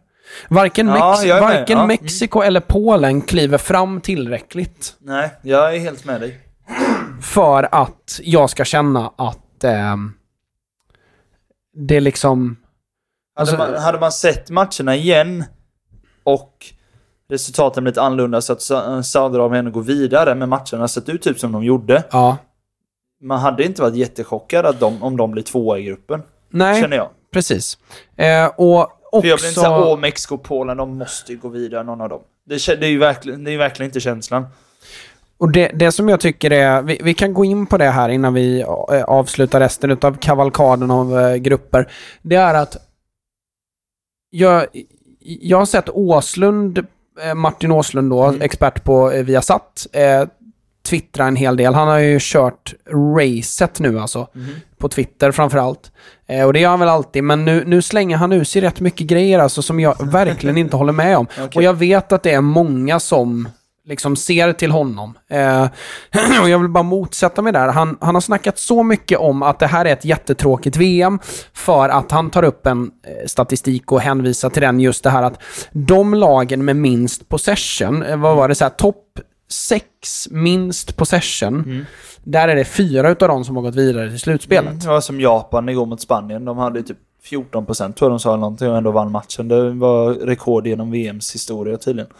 Varken, 0.49 0.87
Ja, 0.89 1.17
Mex- 1.23 1.41
varken 1.41 1.79
Ja. 1.79 1.87
Mexiko 1.87 2.41
eller 2.41 2.61
Polen 2.61 3.21
kliver 3.21 3.59
fram 3.59 4.01
tillräckligt 4.01 4.95
Nej, 5.01 5.31
jag 5.43 5.75
är 5.75 5.79
helt 5.79 6.05
med 6.05 6.21
dig. 6.21 6.41
för 7.23 7.69
att 7.75 8.21
jag 8.23 8.51
ska 8.51 8.65
känna 8.65 9.13
att 9.19 9.65
ehm, 9.65 10.13
det 11.89 12.01
liksom... 12.01 12.57
Hade, 13.37 13.51
Alltså- 13.51 13.73
man, 13.73 13.83
hade 13.83 14.01
man 14.01 14.13
sett 14.13 14.51
matcherna 14.51 14.97
igen 14.97 15.45
och 16.25 16.53
resultaten 17.31 17.85
blivit 17.85 17.99
annorlunda 17.99 18.41
så 18.41 18.53
att 18.53 18.63
Sa- 18.63 19.03
Saudiarabien 19.03 19.59
ändå 19.67 19.71
går 19.81 19.83
vidare 19.87 20.35
med 20.35 20.49
matcherna 20.49 20.89
sett 20.89 21.09
ut 21.09 21.23
typ 21.23 21.39
som 21.39 21.53
de 21.53 21.65
gjorde. 21.65 22.05
Ja. 22.11 22.37
Man 23.27 23.39
hade 23.39 23.65
inte 23.65 23.83
varit 23.83 23.95
jättechockad 23.97 24.67
att 24.67 24.81
de, 24.81 25.03
om 25.03 25.17
de 25.17 25.31
blir 25.31 25.43
tvåa 25.43 25.79
i 25.79 25.83
gruppen. 25.83 26.23
Nej, 26.51 26.81
Känner 26.81 26.97
jag. 26.97 27.09
precis. 27.33 27.79
Eh, 28.17 28.47
och 28.47 28.81
också... 28.83 29.21
För 29.21 29.29
jag 29.29 29.39
blir 29.39 29.49
inte 29.49 29.61
såhär, 29.61 29.89
åh 29.89 29.99
Mexiko, 29.99 30.39
Polen, 30.39 30.77
de 30.77 30.99
måste 30.99 31.33
ju 31.33 31.39
gå 31.39 31.49
vidare 31.49 31.83
någon 31.83 32.01
av 32.01 32.09
dem. 32.09 32.21
Det, 32.45 32.67
det, 32.67 32.87
är, 32.87 32.91
ju 32.91 32.99
verkligen, 32.99 33.45
det 33.45 33.51
är 33.51 33.53
ju 33.53 33.59
verkligen 33.59 33.89
inte 33.91 34.01
känslan. 34.01 34.47
Och 35.39 35.51
det, 35.53 35.69
det 35.75 35.93
som 35.93 36.09
jag 36.09 36.21
tycker 36.21 36.51
är, 36.51 36.83
vi, 36.83 37.01
vi 37.03 37.15
kan 37.15 37.35
gå 37.35 37.45
in 37.45 37.67
på 37.67 37.79
det 37.79 37.91
här 37.91 38.09
innan 38.09 38.35
vi 38.35 38.61
eh, 38.61 38.69
avslutar 39.05 39.61
resten 39.61 39.91
av 40.03 40.17
kavalkaden 40.17 40.91
av 40.91 41.19
eh, 41.19 41.35
grupper. 41.37 41.93
Det 42.23 42.37
är 42.37 42.55
att 42.55 42.77
jag, 44.31 44.67
jag 45.21 45.59
har 45.59 45.67
sett 45.67 45.89
Åslund, 45.89 46.79
eh, 47.23 47.35
Martin 47.35 47.73
Åslund 47.73 48.11
då, 48.11 48.25
Mm. 48.25 48.41
expert 48.43 48.85
på 48.85 49.09
Viasat, 49.09 49.87
eh, 49.93 50.25
twittra 50.87 51.27
en 51.27 51.37
hel 51.37 51.57
del. 51.57 51.75
Han 51.75 51.89
har 51.89 51.99
ju 51.99 52.19
kört 52.21 52.75
racet 53.17 53.81
nu 53.81 54.01
alltså. 54.01 54.29
På 54.79 54.89
Twitter 54.89 55.33
framförallt. 55.33 55.93
Eh, 56.29 56.47
och 56.47 56.53
det 56.53 56.61
gör 56.61 56.71
han 56.71 56.81
väl 56.81 56.89
alltid, 56.89 57.25
men 57.25 57.45
nu, 57.45 57.65
nu 57.67 57.83
slänger 57.83 58.17
han 58.17 58.33
ur 58.33 58.45
sig 58.45 58.63
rätt 58.63 58.81
mycket 58.81 59.07
grejer 59.07 59.39
alltså 59.39 59.63
som 59.63 59.81
jag 59.81 59.97
verkligen 60.13 60.57
inte 60.57 60.77
håller 60.77 60.93
med 60.93 61.19
om. 61.19 61.27
Okej. 61.33 61.51
Och 61.55 61.63
jag 61.63 61.75
vet 61.75 62.13
att 62.13 62.23
det 62.23 62.31
är 62.31 62.41
många 62.41 63.01
som 63.01 63.49
liksom 63.87 64.17
ser 64.17 64.53
till 64.53 64.71
honom. 64.71 65.19
Eh, 65.31 65.63
och 66.43 66.49
jag 66.49 66.59
vill 66.59 66.69
bara 66.69 66.83
motsätta 66.83 67.43
mig 67.43 67.53
där. 67.53 67.69
Han, 67.69 67.99
han 68.01 68.15
har 68.15 68.21
snackat 68.21 68.59
så 68.59 68.83
mycket 68.83 69.19
om 69.19 69.43
att 69.43 69.59
det 69.59 69.67
här 69.67 69.85
är 69.85 69.93
ett 69.93 70.05
jättetråkigt 70.05 70.77
VM 70.77 71.19
för 71.55 71.89
att 71.89 72.11
han 72.11 72.31
tar 72.31 72.43
upp 72.43 72.67
en 72.67 72.91
eh, 73.07 73.27
statistik 73.27 73.93
och 73.93 74.01
hänvisar 74.01 74.51
till 74.51 74.63
den 74.63 74.81
just 74.81 75.05
det 75.05 75.11
här 75.11 75.23
att 75.23 75.43
de 75.73 76.15
lagen 76.15 76.65
med 76.65 76.77
minst 76.77 77.29
possession, 77.29 78.03
eh, 78.03 78.17
vad 78.17 78.37
var 78.37 78.49
det 78.49 78.55
så 78.55 78.65
här, 78.65 78.71
topp 78.71 79.21
6 79.49 80.29
minst 80.31 80.97
possession, 80.97 81.87
där 82.25 82.49
är 82.49 82.57
det 82.57 82.65
fyra 82.65 83.11
utav 83.11 83.29
dem 83.29 83.45
som 83.45 83.57
har 83.57 83.63
gått 83.63 83.75
vidare 83.75 84.11
till 84.11 84.21
slutspelet. 84.21 84.81
Det 84.81 84.89
var 84.89 85.01
som 85.01 85.21
Japan 85.21 85.69
igår 85.69 85.87
mot 85.87 86.01
Spanien. 86.01 86.45
De 86.45 86.59
hade 86.59 86.83
typ 86.83 86.99
14% 87.31 87.93
tror 87.93 87.95
jag 87.99 88.11
de 88.11 88.21
sa 88.21 88.37
någonting 88.37 88.71
och 88.71 88.77
ändå 88.77 88.91
vann 88.91 89.13
matchen. 89.13 89.49
Det 89.49 89.71
var 89.71 90.15
rekord 90.15 90.67
genom 90.67 90.91
VMs 90.91 91.35
historia 91.35 91.77
tydligen. 91.77 92.11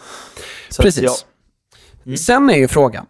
Så 0.69 0.83
att, 0.83 0.85
Precis. 0.85 1.03
ja. 1.05 1.13
Mm. 2.07 2.17
Sen 2.17 2.51
är 2.51 2.57
ju 2.57 2.69
frågan. 2.69 3.07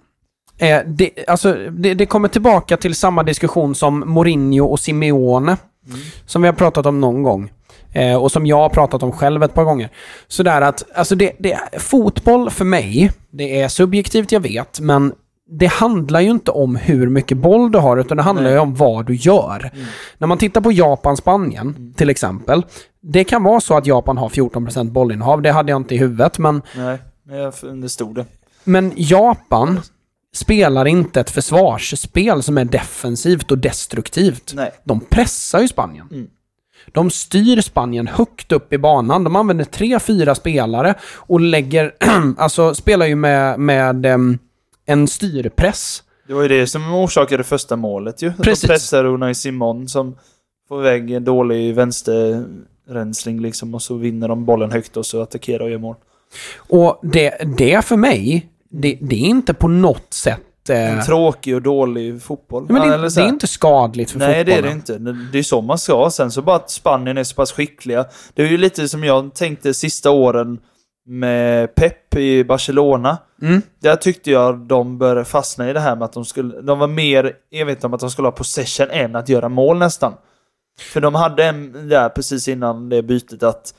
Eh, 0.59 0.81
det, 0.87 1.29
alltså, 1.29 1.55
det, 1.71 1.95
det 1.95 2.07
kommer 2.07 2.29
tillbaka 2.29 2.77
till 2.77 2.95
samma 2.95 3.23
diskussion 3.23 3.75
som 3.75 4.01
Mourinho 4.07 4.67
och 4.67 4.81
Simeone. 4.81 5.57
Mm. 5.87 6.01
Som 6.27 6.43
vi 6.43 6.49
har 6.49 6.53
pratat 6.53 6.87
om 6.87 7.01
någon 7.01 7.23
gång. 7.23 7.53
Eh, 7.97 8.16
och 8.16 8.32
som 8.32 8.47
jag 8.47 8.57
har 8.57 8.68
pratat 8.68 9.03
om 9.03 9.12
själv 9.12 9.42
ett 9.42 9.55
par 9.55 9.64
gånger. 9.64 9.90
Sådär 10.28 10.61
att, 10.61 10.84
alltså 10.94 11.14
det, 11.14 11.32
det, 11.38 11.59
fotboll 11.78 12.51
för 12.51 12.64
mig, 12.64 13.12
det 13.30 13.61
är 13.61 13.68
subjektivt 13.68 14.32
jag 14.32 14.40
vet, 14.40 14.80
men 14.80 15.12
det 15.51 15.66
handlar 15.66 16.20
ju 16.20 16.30
inte 16.30 16.51
om 16.51 16.76
hur 16.76 17.09
mycket 17.09 17.38
boll 17.38 17.72
du 17.72 17.78
har, 17.78 17.97
utan 17.97 18.16
det 18.16 18.22
handlar 18.22 18.44
Nej. 18.44 18.53
ju 18.53 18.59
om 18.59 18.74
vad 18.74 19.07
du 19.07 19.14
gör. 19.14 19.70
Mm. 19.74 19.86
När 20.18 20.26
man 20.26 20.38
tittar 20.38 20.61
på 20.61 20.72
Japan-Spanien, 20.72 21.94
till 21.97 22.11
exempel. 22.11 22.62
Det 23.01 23.24
kan 23.24 23.42
vara 23.42 23.61
så 23.61 23.76
att 23.76 23.86
Japan 23.86 24.18
har 24.18 24.28
14% 24.28 24.90
bollinnehav, 24.90 25.42
det 25.42 25.53
hade 25.53 25.72
jag 25.72 25.76
inte 25.76 25.94
i 25.94 25.99
huvudet, 25.99 26.38
men 26.38 26.62
Nej, 26.76 26.99
det 27.82 27.88
stod 27.88 28.14
det. 28.14 28.24
men 28.64 28.92
Japan 28.97 29.80
spelar 30.34 30.86
inte 30.86 31.20
ett 31.20 31.30
försvarsspel 31.30 32.42
som 32.42 32.59
är 32.59 32.64
defensivt 32.64 33.51
och 33.51 33.59
destruktivt. 33.59 34.53
Nej. 34.55 34.70
De 34.84 35.01
pressar 35.01 35.61
ju 35.61 35.68
Spanien. 35.68 36.09
Mm. 36.11 36.26
De 36.93 37.11
styr 37.11 37.61
Spanien 37.61 38.07
högt 38.07 38.53
upp 38.53 38.72
i 38.72 38.78
banan. 38.78 39.24
De 39.24 39.37
använder 39.37 39.64
tre, 39.64 40.01
fyra 40.01 40.34
spelare 40.34 40.95
och 41.16 41.41
lägger, 41.41 41.95
alltså 42.39 42.74
spelar 42.74 43.07
ju 43.07 43.14
med, 43.14 43.61
med 43.61 44.07
en 44.87 45.09
styrpress. 45.09 46.03
Det 46.26 46.34
var 46.34 46.43
ju 46.43 46.49
det 46.49 46.66
som 46.66 46.95
orsakade 46.95 47.45
första 47.45 47.76
målet 47.76 48.22
ju. 48.22 48.32
Precis. 48.32 48.61
De 48.61 48.68
pressade 48.68 49.09
Unai 49.09 49.34
Simon 49.34 49.89
som 49.89 50.16
får 50.68 50.80
iväg 50.80 51.11
en 51.11 51.24
dålig 51.24 51.74
vänsterrensning 51.74 53.41
liksom 53.41 53.74
och 53.74 53.82
så 53.82 53.95
vinner 53.95 54.28
de 54.28 54.45
bollen 54.45 54.72
högt 54.72 54.97
och 54.97 55.07
så 55.07 55.22
attackerar 55.22 55.64
och 55.64 55.70
gör 55.70 55.78
mål. 55.78 55.97
Och 56.57 57.01
det, 57.03 57.57
det 57.59 57.84
för 57.84 57.97
mig, 57.97 58.49
det, 58.70 58.99
det 59.01 59.16
är 59.16 59.28
inte 59.28 59.55
på 59.55 59.68
något 59.68 60.14
sätt... 60.14 60.41
Eh, 60.71 60.99
En 60.99 61.05
tråkig 61.05 61.55
och 61.55 61.62
dålig 61.62 62.23
fotboll. 62.23 62.67
men 62.69 62.91
det, 62.91 63.09
det 63.09 63.21
är 63.23 63.29
inte 63.29 63.47
skadligt 63.47 64.11
för 64.11 64.19
Nej, 64.19 64.45
det 64.45 64.53
är 64.53 64.57
fotbollen. 64.57 64.83
det 64.87 64.93
inte. 64.95 65.12
Det 65.12 65.29
det 65.33 65.39
är 65.39 65.43
så 65.43 65.61
man 65.61 65.79
ska. 65.79 66.11
Sen 66.12 66.31
så 66.31 66.43
bara 66.43 66.57
att 66.57 66.71
Spanien 66.71 67.19
är 67.19 67.25
så 67.25 67.35
pass 67.35 67.53
skickliga. 67.53 68.05
Det 68.35 68.43
är 68.43 68.47
ju 68.47 68.57
lite 68.57 68.89
som 68.89 69.05
jag 69.05 69.35
tänkte 69.35 69.75
sista 69.75 70.11
åren 70.11 70.59
med 71.09 71.75
Pep 71.75 72.14
i 72.17 72.45
Barcelona. 72.45 73.19
Mm. 73.43 73.62
Där 73.83 73.97
tyckte 73.97 74.31
jag 74.31 74.59
de 74.59 74.99
började 74.99 75.25
fastna 75.25 75.71
i 75.71 75.73
det 75.73 75.81
här 75.81 75.97
med 75.97 76.05
att 76.05 76.12
de 76.12 76.25
skulle... 76.25 76.61
De 76.61 76.79
var 76.79 76.87
mer 76.89 77.33
envetna 77.53 77.87
om 77.87 77.95
att 77.95 78.01
de 78.01 78.11
skulle 78.11 78.27
ha 78.27 78.33
possession 78.33 78.87
än 78.91 79.17
att 79.17 79.29
göra 79.29 79.49
mål 79.49 79.79
nästan. 79.79 80.14
För 80.81 81.01
de 81.01 81.14
hade 81.14 81.45
en 81.45 81.89
där 81.89 82.09
precis 82.09 82.49
innan 82.49 82.89
det 82.89 83.03
bytet 83.03 83.43
att 83.43 83.75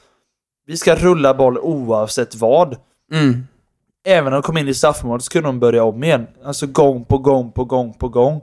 vi 0.66 0.78
ska 0.78 0.96
rulla 0.96 1.34
boll 1.34 1.58
oavsett 1.58 2.36
vad. 2.36 2.76
Mm. 3.14 3.48
Även 4.08 4.24
när 4.24 4.32
de 4.32 4.42
kom 4.42 4.58
in 4.58 4.68
i 4.68 4.74
straffområdet 4.74 5.24
så 5.24 5.32
kunde 5.32 5.50
de 5.50 5.60
börja 5.60 5.84
om 5.84 6.04
igen. 6.04 6.28
Alltså 6.46 6.68
gång 6.68 7.06
på 7.06 7.18
gång 7.18 7.52
på 7.52 7.66
gång 7.66 7.94
på 7.94 8.08
gång. 8.10 8.42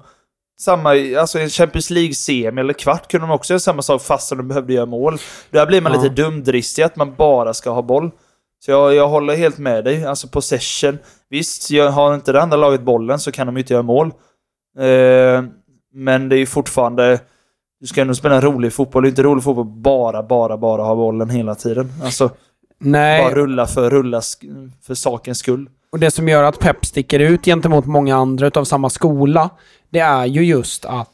Samma, 0.61 0.91
alltså 1.19 1.39
en 1.39 1.49
Champions 1.51 1.91
League-semi 1.91 2.61
eller 2.61 2.73
kvart 2.73 3.11
kunde 3.11 3.27
de 3.27 3.33
också 3.33 3.53
göra 3.53 3.61
samma 3.61 3.83
sak 3.83 4.03
fast 4.03 4.31
de 4.31 4.49
behövde 4.49 4.73
göra 4.73 4.87
mål. 4.87 5.19
Där 5.51 5.67
blir 5.67 5.81
man 5.81 5.93
Ja. 5.93 6.03
lite 6.03 6.15
dumdristig 6.23 6.83
att 6.83 6.97
man 6.97 7.15
bara 7.15 7.55
ska 7.55 7.71
ha 7.71 7.83
boll. 7.83 8.11
Så 8.65 8.71
jag, 8.71 8.95
jag 8.95 9.09
håller 9.09 9.37
helt 9.37 9.59
med 9.59 9.85
dig. 9.85 10.05
Alltså 10.05 10.29
possession. 10.29 10.99
Visst, 11.31 11.71
jag 11.71 11.91
har 11.91 12.15
inte 12.15 12.33
det 12.33 12.43
andra 12.43 12.57
laget 12.57 12.81
bollen 12.83 13.19
så 13.19 13.33
kan 13.33 13.47
de 13.47 13.57
ju 13.57 13.61
inte 13.63 13.73
göra 13.73 13.83
mål. 13.83 14.07
Eh, 14.79 15.45
men 15.95 16.29
det 16.29 16.37
är 16.37 16.39
ju 16.39 16.47
fortfarande... 16.47 17.21
Du 17.81 17.87
ska 17.87 18.01
ändå 18.01 18.15
spela 18.15 18.41
rolig 18.41 18.73
fotboll. 18.73 19.03
Det 19.03 19.07
är 19.09 19.11
inte 19.11 19.23
rolig 19.23 19.45
fotboll 19.45 19.67
bara, 19.67 20.23
bara, 20.23 20.57
bara 20.57 20.83
ha 20.83 20.95
bollen 20.95 21.31
hela 21.31 21.55
tiden. 21.55 21.93
Alltså, 22.05 22.31
Nej, 22.85 23.23
Bara 23.25 23.35
rulla 23.35 23.67
för 23.67 23.91
rulla 23.91 24.21
för 24.83 24.95
sakens 24.95 25.39
skull. 25.39 25.69
och 25.93 25.99
det 25.99 26.11
som 26.11 26.29
gör 26.29 26.43
att 26.43 26.59
Pep 26.59 26.87
sticker 26.87 27.21
ut 27.21 27.45
gentemot 27.45 27.87
många 27.87 28.17
andra 28.17 28.51
av 28.55 28.65
samma 28.65 28.91
skola, 28.91 29.51
det 29.91 29.99
är 29.99 30.27
ju 30.27 30.45
just 30.45 30.85
att 30.85 31.11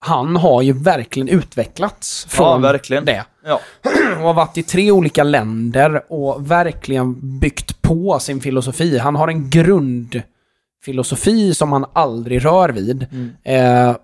han 0.00 0.36
har 0.36 0.62
ju 0.62 0.72
verkligen 0.72 1.28
utvecklats 1.28 2.26
från 2.28 2.46
Ja, 2.46 2.58
verkligen. 2.58 3.04
det. 3.04 3.24
Ja. 3.46 3.60
och 4.16 4.22
har 4.22 4.34
varit 4.34 4.58
i 4.58 4.62
tre 4.62 4.90
olika 4.90 5.24
länder 5.24 6.12
och 6.12 6.50
verkligen 6.50 7.38
byggt 7.38 7.82
på 7.82 8.18
sin 8.18 8.40
filosofi. 8.40 8.98
Han 8.98 9.16
har 9.16 9.28
en 9.28 9.50
grundfilosofi 9.50 11.54
som 11.54 11.72
han 11.72 11.84
aldrig 11.92 12.44
rör 12.44 12.68
vid. 12.68 13.06
Mm. 13.12 13.30
Eh, 13.42 13.96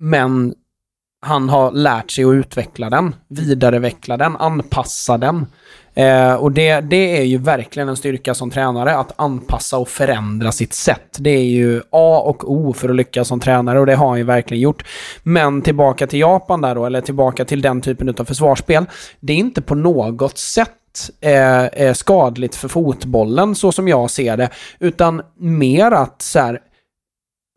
men 0.00 0.54
han 1.22 1.48
har 1.48 1.72
lärt 1.72 2.10
sig 2.10 2.24
att 2.24 2.32
utveckla 2.32 2.90
den, 2.90 3.14
vidareutveckla 3.28 4.16
den, 4.16 4.36
anpassa 4.36 5.18
den. 5.18 5.46
Eh, 5.94 6.34
och 6.34 6.52
det, 6.52 6.80
det 6.80 7.18
är 7.18 7.22
ju 7.22 7.38
verkligen 7.38 7.88
en 7.88 7.96
styrka 7.96 8.34
som 8.34 8.50
tränare, 8.50 8.96
att 8.96 9.12
anpassa 9.16 9.78
och 9.78 9.88
förändra 9.88 10.52
sitt 10.52 10.72
sätt. 10.72 11.16
Det 11.18 11.30
är 11.30 11.44
ju 11.44 11.82
A 11.90 12.22
och 12.24 12.52
O 12.52 12.72
för 12.72 12.88
att 12.88 12.96
lyckas 12.96 13.28
som 13.28 13.40
tränare 13.40 13.80
och 13.80 13.86
det 13.86 13.94
har 13.94 14.08
han 14.08 14.18
ju 14.18 14.24
verkligen 14.24 14.60
gjort. 14.60 14.84
Men 15.22 15.62
tillbaka 15.62 16.06
till 16.06 16.20
Japan 16.20 16.60
där 16.60 16.74
då, 16.74 16.86
eller 16.86 17.00
tillbaka 17.00 17.44
till 17.44 17.62
den 17.62 17.80
typen 17.80 18.14
av 18.18 18.24
försvarsspel. 18.24 18.84
Det 19.20 19.32
är 19.32 19.36
inte 19.36 19.62
på 19.62 19.74
något 19.74 20.38
sätt 20.38 21.10
eh, 21.20 21.64
eh 21.64 21.92
skadligt 21.94 22.54
för 22.54 22.68
fotbollen 22.68 23.54
så 23.54 23.72
som 23.72 23.88
jag 23.88 24.10
ser 24.10 24.36
det, 24.36 24.50
utan 24.78 25.22
mer 25.38 25.90
att 25.90 26.22
så 26.22 26.38
här, 26.38 26.60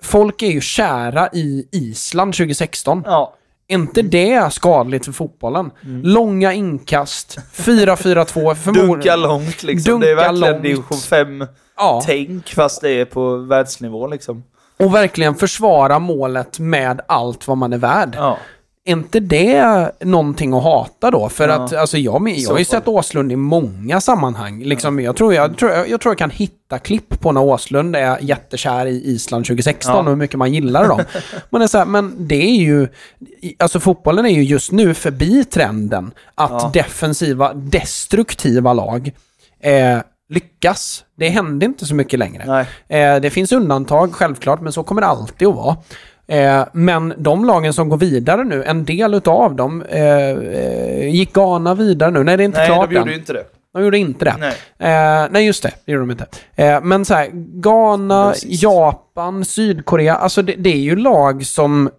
folk 0.03 0.41
är 0.41 0.51
ju 0.51 0.61
kära 0.61 1.29
i 1.33 1.67
Island 1.71 2.33
2016. 2.33 3.03
Ja. 3.05 3.33
Inte 3.67 4.01
det 4.01 4.53
skadligt 4.53 5.05
för 5.05 5.11
fotbollen? 5.11 5.71
Mm. 5.83 6.01
Långa 6.03 6.53
inkast, 6.53 7.37
4-4-2, 7.53 8.55
förmodligen... 8.55 8.87
Dunka 8.89 9.15
långt 9.15 9.63
liksom. 9.63 9.99
det 9.99 10.11
är 10.11 10.15
Dunka 10.15 10.31
verkligen 10.31 10.51
långt. 10.53 10.63
division 10.63 10.97
5 10.97 11.45
Ja, 11.77 12.03
fast 12.55 12.81
det 12.81 12.89
är 12.89 13.05
på 13.05 13.37
världsnivå 13.37 14.07
liksom. 14.07 14.43
och 14.79 14.95
verkligen 14.95 15.35
försvara 15.35 15.99
målet 15.99 16.59
med 16.59 17.01
allt 17.07 17.47
vad 17.47 17.57
man 17.57 17.73
är 17.73 17.77
värd. 17.77 18.15
Ja. 18.17 18.37
Är 18.87 18.91
inte 18.91 19.19
det 19.19 19.91
någonting 19.99 20.53
att 20.53 20.63
hata 20.63 21.11
då? 21.11 21.29
För 21.29 21.47
Ja. 21.49 21.53
att 21.55 21.73
alltså, 21.73 21.97
jag, 21.97 22.29
jag 22.29 22.49
har 22.51 22.59
ju 22.59 22.65
sett 22.65 22.87
Åslund 22.87 23.31
i 23.31 23.35
många 23.35 24.01
sammanhang. 24.01 24.63
Liksom, 24.63 24.99
jag, 24.99 25.15
tror, 25.15 25.33
jag, 25.33 25.57
tror, 25.57 25.71
jag, 25.71 26.01
tror 26.01 26.11
jag 26.11 26.17
kan 26.17 26.29
hitta 26.29 26.79
klipp 26.79 27.19
på 27.21 27.31
när 27.31 27.41
Åslund 27.41 27.95
är 27.95 28.17
jättekär 28.21 28.85
i 28.85 29.01
Island 29.05 29.45
2016 29.45 29.93
Ja. 29.95 29.99
och 30.01 30.05
hur 30.09 30.15
mycket 30.15 30.37
man 30.37 30.53
gillar 30.53 30.87
dem. 30.87 31.01
men, 31.49 31.59
det 31.61 31.65
är 31.65 31.67
så 31.67 31.77
här, 31.77 31.85
men 31.85 32.27
det 32.27 32.35
är 32.43 32.55
ju... 32.55 32.87
Alltså 33.59 33.79
fotbollen 33.79 34.25
är 34.25 34.29
ju 34.29 34.43
just 34.43 34.71
nu 34.71 34.93
förbi 34.93 35.45
trenden 35.45 36.11
att 36.35 36.51
Ja. 36.51 36.71
defensiva, 36.73 37.53
destruktiva 37.53 38.73
lag 38.73 39.11
eh, 39.59 39.97
lyckas. 40.29 41.03
Det 41.17 41.29
händer 41.29 41.67
inte 41.67 41.85
så 41.85 41.95
mycket 41.95 42.19
längre. 42.19 42.65
Eh, 42.87 43.15
det 43.15 43.29
finns 43.29 43.51
undantag 43.51 44.13
självklart, 44.13 44.61
men 44.61 44.73
så 44.73 44.83
kommer 44.83 45.01
det 45.01 45.07
alltid 45.07 45.47
att 45.47 45.55
vara. 45.55 45.77
Eh, 46.27 46.65
men 46.73 47.13
de 47.17 47.45
lagen 47.45 47.73
som 47.73 47.89
går 47.89 47.97
vidare 47.97 48.43
nu, 48.43 48.63
en 48.63 48.85
del 48.85 49.13
utav 49.13 49.55
dem, 49.55 49.81
eh, 49.81 50.29
eh, 50.29 51.09
gick 51.15 51.33
Ghana 51.33 51.73
vidare 51.73 52.11
nu? 52.11 52.23
Nej, 52.23 52.37
det 52.37 52.43
är 52.43 52.45
inte 52.45 52.57
Nej, 52.59 52.67
klart 52.67 52.89
de 52.89 52.95
gjorde 52.95 53.11
än. 53.11 53.19
inte 53.19 53.33
det. 53.33 53.43
De 53.73 53.83
gjorde 53.83 53.97
inte 53.97 54.25
det. 54.25 54.35
Nej. 54.39 54.53
Eh, 55.23 55.27
nej, 55.31 55.45
just 55.45 55.63
det. 55.63 55.71
Det 55.85 55.91
gjorde 55.91 56.01
de 56.03 56.11
inte. 56.11 56.25
Eh, 56.55 56.81
men 56.83 57.05
så 57.05 57.13
här, 57.13 57.29
Ghana. 57.61 58.33
Japan, 58.45 59.45
Sydkorea, 59.45 60.15
alltså 60.15 60.41
det, 60.41 60.53
det 60.57 60.69
är 60.69 60.77
ju 60.77 60.95
lag 60.95 61.45
som 61.45 61.89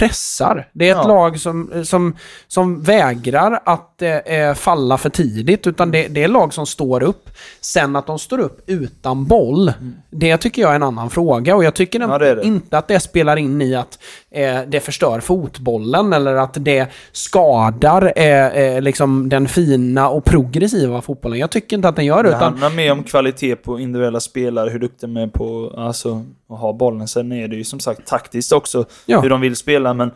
pressar. 0.00 0.68
Det 0.72 0.88
är 0.88 0.92
ett 0.92 0.98
Ja. 1.02 1.08
lag 1.08 1.40
som, 1.40 1.84
som, 1.84 2.16
som 2.48 2.82
vägrar 2.82 3.60
att 3.64 4.02
eh, 4.02 4.54
falla 4.54 4.98
för 4.98 5.10
tidigt, 5.10 5.66
utan 5.66 5.90
det, 5.90 6.08
det 6.08 6.22
är 6.24 6.28
lag 6.28 6.54
som 6.54 6.66
står 6.66 7.02
upp. 7.02 7.30
Sen 7.60 7.96
att 7.96 8.06
de 8.06 8.18
står 8.18 8.38
upp 8.38 8.62
utan 8.66 9.24
boll, 9.26 9.72
det 10.10 10.36
tycker 10.36 10.62
jag 10.62 10.70
är 10.70 10.74
en 10.76 10.82
annan 10.82 11.10
fråga. 11.10 11.56
Och 11.56 11.64
jag 11.64 11.74
tycker 11.74 12.00
Mm. 12.00 12.10
Ja, 12.10 12.18
det 12.18 12.34
det. 12.34 12.42
inte 12.46 12.78
att 12.78 12.88
det 12.88 13.00
spelar 13.00 13.36
in 13.36 13.62
i 13.62 13.74
att 13.74 13.98
eh, 14.34 14.60
det 14.68 14.80
förstör 14.80 15.20
fotbollen 15.20 16.12
eller 16.12 16.34
att 16.34 16.54
det 16.64 16.86
skadar 17.12 18.12
eh, 18.16 18.46
eh, 18.46 18.80
liksom 18.82 19.28
den 19.28 19.48
fina 19.48 20.08
och 20.08 20.24
progressiva 20.24 21.00
fotbollen. 21.02 21.38
Jag 21.38 21.50
tycker 21.50 21.76
inte 21.76 21.88
att 21.88 21.96
den 21.96 22.04
gör 22.04 22.22
det. 22.22 22.28
Det 22.30 22.36
Utan, 22.36 22.42
handlar 22.42 22.70
mer 22.70 22.92
om 22.92 23.02
kvalitet 23.02 23.56
på 23.56 23.80
individuella 23.80 24.20
spelare, 24.20 24.70
hur 24.70 24.78
duktiga 24.78 25.08
de 25.08 25.16
är 25.16 25.26
på 25.26 25.74
alltså, 25.76 26.24
att 26.48 26.58
ha 26.58 26.72
bollen. 26.72 27.08
Sen 27.08 27.32
är 27.32 27.48
det 27.48 27.56
ju 27.56 27.64
som 27.64 27.80
sagt 27.80 28.06
taktiskt 28.06 28.52
också, 28.52 28.84
Ja. 29.06 29.20
hur 29.20 29.30
de 29.30 29.40
vill 29.40 29.56
spela, 29.56 29.94
men 29.94 30.10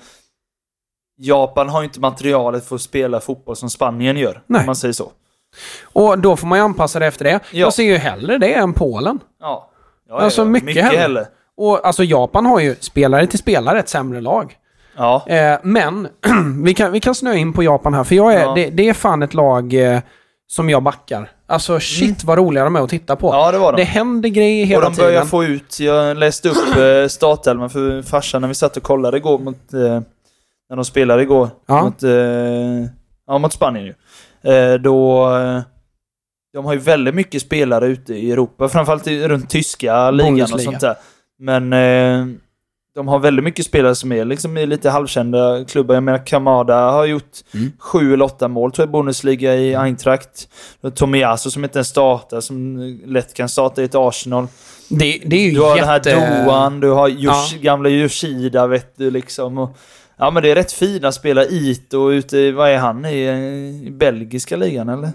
Japan 1.17 1.69
har 1.69 1.81
ju 1.81 1.85
inte 1.85 2.01
materialet 2.01 2.65
för 2.67 2.75
att 2.75 2.83
spela 2.83 3.21
fotboll 3.21 3.57
som 3.57 3.71
Spanien 3.71 4.17
gör, 4.17 4.43
Nej. 4.47 4.61
om 4.61 4.67
man 4.67 4.77
säger 4.77 4.93
så. 4.93 5.13
och 5.93 6.19
då 6.19 6.37
får 6.37 6.47
man 6.47 6.59
ju 6.59 6.65
anpassa 6.65 6.99
det 6.99 7.07
efter 7.07 7.25
det. 7.25 7.31
Ja. 7.31 7.39
Jag 7.53 7.73
ser 7.75 7.83
ju 7.83 7.97
hellre 7.97 8.39
det 8.39 8.55
än 8.55 8.73
Polen. 8.73 9.19
Ja. 9.41 9.71
ja 10.09 10.21
Alltså, 10.21 10.41
ja, 10.41 10.45
mycket 10.45 10.85
hellre. 10.85 10.99
hellre. 10.99 11.27
Och 11.57 11.87
alltså 11.87 12.05
Japan 12.05 12.47
har 12.47 12.61
ju 12.61 12.75
spelare 12.81 13.27
till 13.27 13.39
spelare 13.39 13.79
ett 13.79 13.89
sämre 13.89 14.21
lag. 14.21 14.55
Ja. 14.97 15.25
Eh, 15.29 15.59
men 15.63 16.09
vi, 16.65 16.75
kan, 16.75 16.93
vi 16.93 17.01
kan 17.01 17.15
snöa 17.15 17.35
in 17.35 17.53
på 17.53 17.63
Japan 17.63 17.95
här, 17.95 18.05
för 18.05 18.15
jag 18.15 18.35
är, 18.35 18.41
Ja. 18.43 18.55
det, 18.55 18.71
det 18.71 18.89
är 18.89 18.95
fan 18.95 19.23
ett 19.23 19.35
lag 19.35 19.75
eh, 19.75 20.01
som 20.47 20.71
jag 20.71 20.83
backar. 20.83 21.31
Alltså 21.47 21.81
shit 21.81 22.25
vad 22.25 22.39
roliga 22.39 22.65
de 22.65 22.77
är 22.77 22.81
att 22.81 22.91
titta 22.91 23.17
på. 23.17 23.29
Mm. 23.29 23.41
ja, 23.41 23.53
det 23.53 23.59
var 23.59 23.73
de. 23.73 23.77
Det 23.77 23.85
händer 23.85 24.29
grejer 24.29 24.63
och 24.65 24.69
hela 24.69 24.89
de 24.91 24.97
börjar 24.97 25.11
tiden. 25.11 25.27
få 25.27 25.45
ut, 25.45 25.81
jag 25.81 26.17
läste 26.17 26.49
upp 26.49 26.77
eh, 26.77 27.09
startelvan 27.09 27.71
för 27.71 28.03
farsan 28.03 28.41
när 28.41 28.49
vi 28.49 28.55
satt 28.55 28.77
och 28.77 28.83
kollade 28.83 29.17
igår 29.17 29.39
mot, 29.39 29.73
eh, 29.75 30.01
när 30.69 30.77
de 30.77 30.85
spelade 30.85 31.23
igår 31.23 31.49
Ja. 31.67 31.85
mot, 31.85 32.03
eh, 32.03 32.11
ja, 33.27 33.39
mot 33.39 33.53
Spanien 33.53 33.85
ju. 33.85 33.95
Eh, 34.53 34.75
då, 34.75 35.31
eh, 35.37 35.61
de 36.53 36.65
har 36.65 36.73
ju 36.73 36.79
väldigt 36.79 37.15
mycket 37.15 37.43
spelare 37.43 37.87
ute 37.87 38.15
i 38.15 38.33
Europa, 38.33 38.69
framförallt 38.69 39.07
runt 39.07 39.51
tyska 39.51 40.11
ligan 40.11 40.33
och 40.33 40.37
Bundesliga. 40.39 40.65
sånt 40.65 40.81
där. 40.81 40.95
Men 41.39 41.73
eh, 41.73 42.27
de 42.95 43.09
har 43.09 43.19
väldigt 43.19 43.45
mycket 43.45 43.67
spelare 43.67 43.95
som 43.95 44.13
är 44.13 44.25
liksom 44.25 44.57
i 44.59 44.67
lite 44.67 44.91
halvkända 44.91 45.65
klubbar. 45.69 45.95
Jag 45.95 46.03
menar 46.03 46.27
Kamada 46.27 46.91
har 46.91 47.05
gjort 47.07 47.31
Mm. 47.55 47.73
sju 47.79 48.15
eller 48.15 48.25
åtta 48.25 48.49
mål 48.49 48.73
tror 48.73 48.83
jag 48.83 48.89
i 48.91 48.93
Bundesliga 48.93 49.55
i 49.55 49.75
Eintracht. 49.75 50.49
Tomiyasu 50.95 51.51
som 51.51 51.65
inte 51.65 51.79
ens 51.79 51.89
startar, 51.89 52.41
som 52.41 52.79
lätt 53.07 53.35
kan 53.35 53.49
starta 53.49 53.83
i 53.83 53.85
ett 53.85 53.95
Arsenal. 53.95 54.47
Det, 54.89 55.23
det 55.27 55.37
är 55.37 55.41
ju 55.41 55.51
Du 55.51 55.61
har 55.61 55.77
jätte... 55.77 56.11
den 56.11 56.19
här 56.23 56.45
Doan, 56.45 56.81
du 56.81 56.91
har 56.91 57.09
Yosh, 57.09 57.55
Ja. 57.55 57.59
gamla 57.61 57.89
Yoshida 57.89 58.67
vet 58.67 58.97
du 58.97 59.11
liksom. 59.11 59.59
Och, 59.59 59.77
ja 60.17 60.31
men 60.31 60.43
det 60.43 60.51
är 60.51 60.55
rätt 60.55 60.73
fina 60.73 61.13
spelare. 61.13 61.47
Ito 61.51 62.13
ute 62.13 62.39
i, 62.39 62.51
vad 62.53 62.71
är 62.71 62.79
han 62.79 63.05
i, 63.05 63.19
i 63.87 63.91
belgiska 63.91 64.57
ligan 64.57 64.89
eller? 64.89 65.11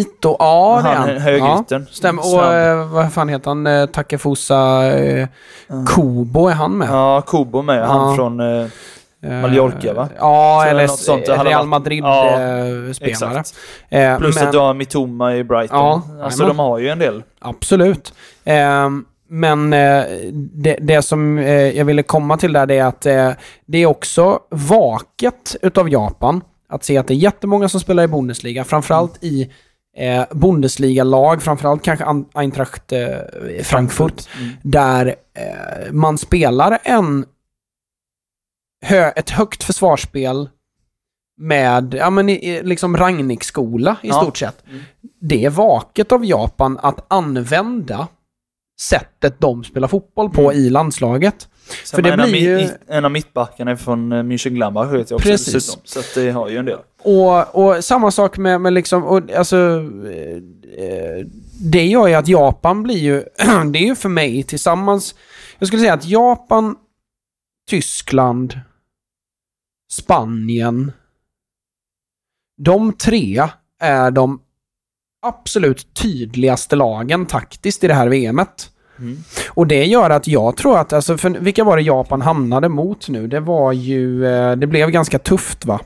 Ito, 0.00 0.36
ja 0.38 0.80
det 0.82 0.88
är 0.88 0.94
han 0.94 1.08
högeryttern. 1.08 1.86
Ja, 1.88 1.94
stämmer. 1.94 2.34
Och 2.34 2.54
eh, 2.54 2.88
vad 2.88 3.12
fan 3.12 3.28
heter 3.28 3.50
han? 3.50 3.66
Eh, 3.66 3.86
Takefusa 3.86 4.86
eh, 4.92 5.28
Ja. 5.68 5.84
Kobo 5.88 6.46
är 6.48 6.52
han 6.54 6.72
med? 6.78 6.88
Ja, 6.90 7.22
Kobo 7.26 7.62
med. 7.62 7.78
Ja. 7.82 7.84
Han 7.86 8.16
från... 8.16 8.40
Eh, 8.40 8.66
Eh, 9.24 9.32
Mallorca, 9.32 9.92
va? 9.94 10.08
Ja, 10.18 10.60
Så 10.64 10.70
eller 10.70 10.86
något 10.86 10.98
sånt. 10.98 11.28
eh, 11.28 11.34
Real 11.34 11.44
varit- 11.44 11.52
Ja, 11.52 11.64
Madrid-spelare. 11.64 13.38
exakt. 13.38 13.54
Eh, 13.88 14.18
Plus 14.18 14.34
men, 14.34 14.44
att 14.46 14.52
du 14.52 14.58
har 14.58 14.74
Mitoma 14.74 15.34
i 15.36 15.44
Brighton. 15.44 15.78
Ja, 15.78 16.02
alltså 16.24 16.42
jajamän. 16.42 16.56
de 16.56 16.62
har 16.62 16.78
ju 16.78 16.88
en 16.88 16.98
del. 16.98 17.22
Absolut. 17.40 18.14
Ehm, 18.44 19.04
men 19.28 19.72
eh, 19.72 20.04
det, 20.32 20.76
det 20.80 21.02
som 21.02 21.38
eh, 21.38 21.46
jag 21.78 21.84
ville 21.84 22.02
komma 22.02 22.36
till 22.36 22.52
där 22.52 22.66
det 22.66 22.78
är 22.78 22.84
att 22.84 23.06
eh, 23.06 23.30
det 23.66 23.78
är 23.78 23.86
också 23.86 24.38
vaket 24.50 25.56
utav 25.62 25.88
Japan 25.88 26.40
att 26.68 26.84
se 26.84 26.98
att 26.98 27.06
det 27.08 27.14
är 27.14 27.16
jättemånga 27.16 27.68
som 27.68 27.80
spelar 27.80 28.02
i 28.02 28.08
Bundesliga, 28.08 28.64
framförallt 28.64 29.24
i 29.24 29.50
eh, 29.96 30.24
Bundesliga-lag, 30.30 31.42
framförallt 31.42 31.82
kanske 31.82 32.04
An- 32.04 32.28
Eintracht 32.34 32.92
eh, 32.92 33.08
Frankfurt, 33.62 34.28
Mm. 34.38 34.50
där 34.62 35.06
eh, 35.06 35.92
man 35.92 36.18
spelar 36.18 36.78
en 36.82 37.24
hö, 38.84 39.10
ett 39.16 39.30
högt 39.30 39.62
försvarsspel 39.62 40.48
med, 41.40 41.94
ja 41.94 42.10
men 42.10 42.26
liksom 42.26 42.96
Rangnick-skola 42.96 43.96
i 44.02 44.08
Ja. 44.08 44.14
stort 44.22 44.36
sett. 44.36 44.64
Mm. 44.70 44.82
Det 45.20 45.44
är 45.44 45.50
vaket 45.50 46.12
av 46.12 46.24
Japan 46.24 46.78
att 46.82 47.04
använda 47.12 48.08
sättet 48.80 49.40
de 49.40 49.64
spelar 49.64 49.88
fotboll 49.88 50.30
på 50.30 50.50
Mm. 50.52 50.56
i 50.64 50.70
landslaget. 50.70 51.48
Sen 51.84 51.96
För 51.96 52.02
det 52.02 52.16
blir 52.16 52.60
ju- 52.60 52.68
en 52.88 53.04
av 53.04 53.10
mittbackarna 53.10 53.76
från 53.76 54.12
eh, 54.12 54.22
Mönchengladbach 54.22 54.92
vet 54.92 55.10
jag 55.10 55.16
också 55.16 55.28
Precis. 55.28 55.54
dessutom. 55.54 55.82
Så 55.84 56.20
det 56.20 56.30
har 56.30 56.48
ju 56.48 56.56
en 56.56 56.64
del. 56.64 56.78
Och, 57.04 57.54
och 57.54 57.84
samma 57.84 58.10
sak 58.10 58.38
med, 58.38 58.60
med 58.60 58.72
liksom, 58.72 59.04
och, 59.04 59.32
alltså, 59.32 59.56
eh, 60.06 60.36
eh, 60.84 61.26
det 61.60 61.84
gör 61.84 62.06
ju 62.08 62.14
att 62.14 62.28
Japan 62.28 62.82
blir 62.82 62.98
ju, 62.98 63.24
det 63.72 63.78
är 63.78 63.86
ju 63.86 63.94
för 63.94 64.08
mig 64.08 64.42
tillsammans, 64.42 65.14
jag 65.58 65.66
skulle 65.66 65.82
säga 65.82 65.94
att 65.94 66.04
Japan, 66.04 66.76
Tyskland, 67.70 68.60
Spanien, 69.92 70.92
de 72.62 72.92
tre 72.92 73.48
är 73.80 74.10
de 74.10 74.40
absolut 75.26 75.94
tydligaste 75.94 76.76
lagen 76.76 77.26
taktiskt 77.26 77.84
i 77.84 77.88
det 77.88 77.94
här 77.94 78.08
VMet. 78.08 78.70
Mm. 78.98 79.18
Och 79.48 79.66
det 79.66 79.84
gör 79.84 80.10
att 80.10 80.26
jag 80.26 80.56
tror 80.56 80.78
att, 80.78 80.92
alltså, 80.92 81.18
för 81.18 81.30
vilka 81.30 81.64
var 81.64 81.76
det 81.76 81.82
Japan 81.82 82.22
hamnade 82.22 82.68
mot 82.68 83.08
nu? 83.08 83.26
Det 83.26 83.40
var 83.40 83.72
ju, 83.72 84.26
eh, 84.26 84.56
det 84.56 84.66
blev 84.66 84.90
ganska 84.90 85.18
tufft 85.18 85.64
va? 85.64 85.80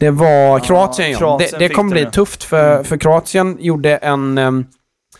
Det 0.00 0.10
var 0.10 0.58
Kroatien, 0.58 1.10
ja. 1.10 1.18
Kroatien 1.18 1.50
det, 1.58 1.68
det 1.68 1.74
kommer 1.74 1.90
det, 1.90 1.94
bli 1.94 2.02
ja. 2.02 2.10
tufft 2.10 2.44
för, 2.44 2.82
för 2.82 2.96
Kroatien 2.96 3.56
gjorde 3.60 3.96
en... 3.96 4.66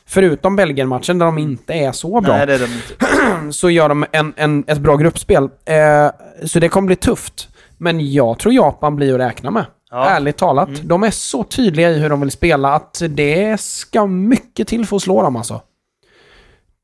Förutom 0.06 0.56
Belgien-matchen 0.56 1.18
där 1.18 1.26
de 1.26 1.38
inte 1.38 1.74
är 1.74 1.92
så 1.92 2.20
bra, 2.20 2.36
Nej, 2.36 2.46
det 2.46 2.54
är 2.54 2.58
de 2.58 3.52
så 3.52 3.70
gör 3.70 3.88
de 3.88 4.04
en, 4.12 4.34
en, 4.36 4.64
ett 4.66 4.78
bra 4.78 4.96
gruppspel. 4.96 5.48
Eh, 5.64 6.10
så 6.44 6.58
det 6.58 6.68
kommer 6.68 6.86
bli 6.86 6.96
tufft. 6.96 7.48
Men 7.78 8.12
jag 8.12 8.38
tror 8.38 8.54
Japan 8.54 8.96
blir 8.96 9.14
att 9.14 9.20
räkna 9.20 9.50
med. 9.50 9.66
Ja. 9.90 10.08
Ärligt 10.08 10.36
talat. 10.36 10.68
De 10.82 11.02
är 11.02 11.10
så 11.10 11.44
tydliga 11.44 11.90
i 11.90 11.98
hur 11.98 12.08
de 12.08 12.20
vill 12.20 12.30
spela 12.30 12.72
att 12.74 13.02
det 13.08 13.60
ska 13.60 14.06
mycket 14.06 14.68
till 14.68 14.86
för 14.86 14.96
att 14.96 15.02
slå 15.02 15.22
dem 15.22 15.36
alltså. 15.36 15.60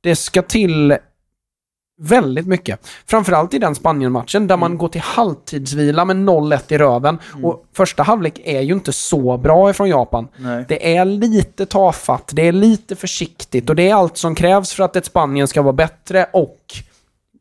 Det 0.03 0.17
ska 0.17 0.43
till 0.43 0.97
väldigt 1.99 2.47
mycket. 2.47 2.89
Framförallt 3.07 3.55
i 3.55 3.59
den 3.59 3.75
Spanien-matchen 3.75 4.47
där 4.47 4.57
man 4.57 4.79
går 4.79 4.89
till 4.89 5.01
halvtidsvila 5.01 6.05
med 6.05 6.17
0-1 6.17 6.73
i 6.73 6.79
röven. 6.79 7.19
Och 7.43 7.67
första 7.73 8.03
halvlek 8.03 8.41
är 8.45 8.61
ju 8.61 8.73
inte 8.73 8.93
så 8.93 9.37
bra 9.37 9.71
ifrån 9.71 9.89
Japan. 9.89 10.29
Nej. 10.37 10.65
Det 10.69 10.97
är 10.97 11.05
lite 11.05 11.67
tafatt, 11.67 12.31
det 12.35 12.43
är 12.49 12.53
lite 12.53 12.97
försiktigt 12.97 13.71
och 13.71 13.77
det 13.77 13.89
är 13.91 13.95
allt 13.95 14.17
som 14.17 14.35
krävs 14.35 14.73
för 14.73 14.85
att 14.85 14.97
ett 14.97 15.05
Spanien 15.07 15.49
ska 15.49 15.63
vara 15.63 15.73
bättre 15.73 16.27
och 16.33 16.59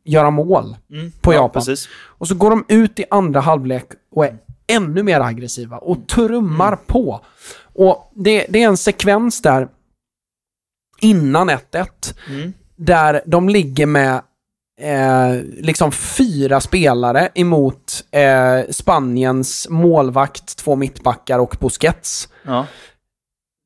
göra 0.03 0.29
mål 0.31 0.75
Mm. 0.91 1.11
på 1.21 1.33
ja, 1.33 1.37
Japan. 1.37 1.61
Precis. 1.61 1.87
Och 1.95 2.27
så 2.27 2.35
går 2.35 2.49
de 2.49 2.65
ut 2.67 2.99
i 2.99 3.05
andra 3.09 3.39
halvlek 3.39 3.85
och 4.11 4.25
är 4.25 4.37
ännu 4.67 5.03
mer 5.03 5.19
aggressiva 5.21 5.77
och 5.77 6.07
trummar 6.07 6.75
på. 6.75 7.21
Och 7.73 8.11
det, 8.15 8.45
det 8.49 8.63
är 8.63 8.67
en 8.67 8.77
sekvens 8.77 9.41
där 9.41 9.67
innan 11.01 11.49
1-1 11.49 11.87
Mm. 12.29 12.53
där 12.75 13.21
de 13.25 13.49
ligger 13.49 13.85
med 13.85 14.21
eh, 14.81 15.43
liksom 15.57 15.91
fyra 15.91 16.61
spelare 16.61 17.29
emot 17.35 18.03
eh, 18.11 18.69
Spaniens 18.69 19.67
målvakt, 19.69 20.57
två 20.57 20.75
mittbackar 20.75 21.39
och 21.39 21.57
Busquets. 21.59 22.29
Ja. 22.43 22.65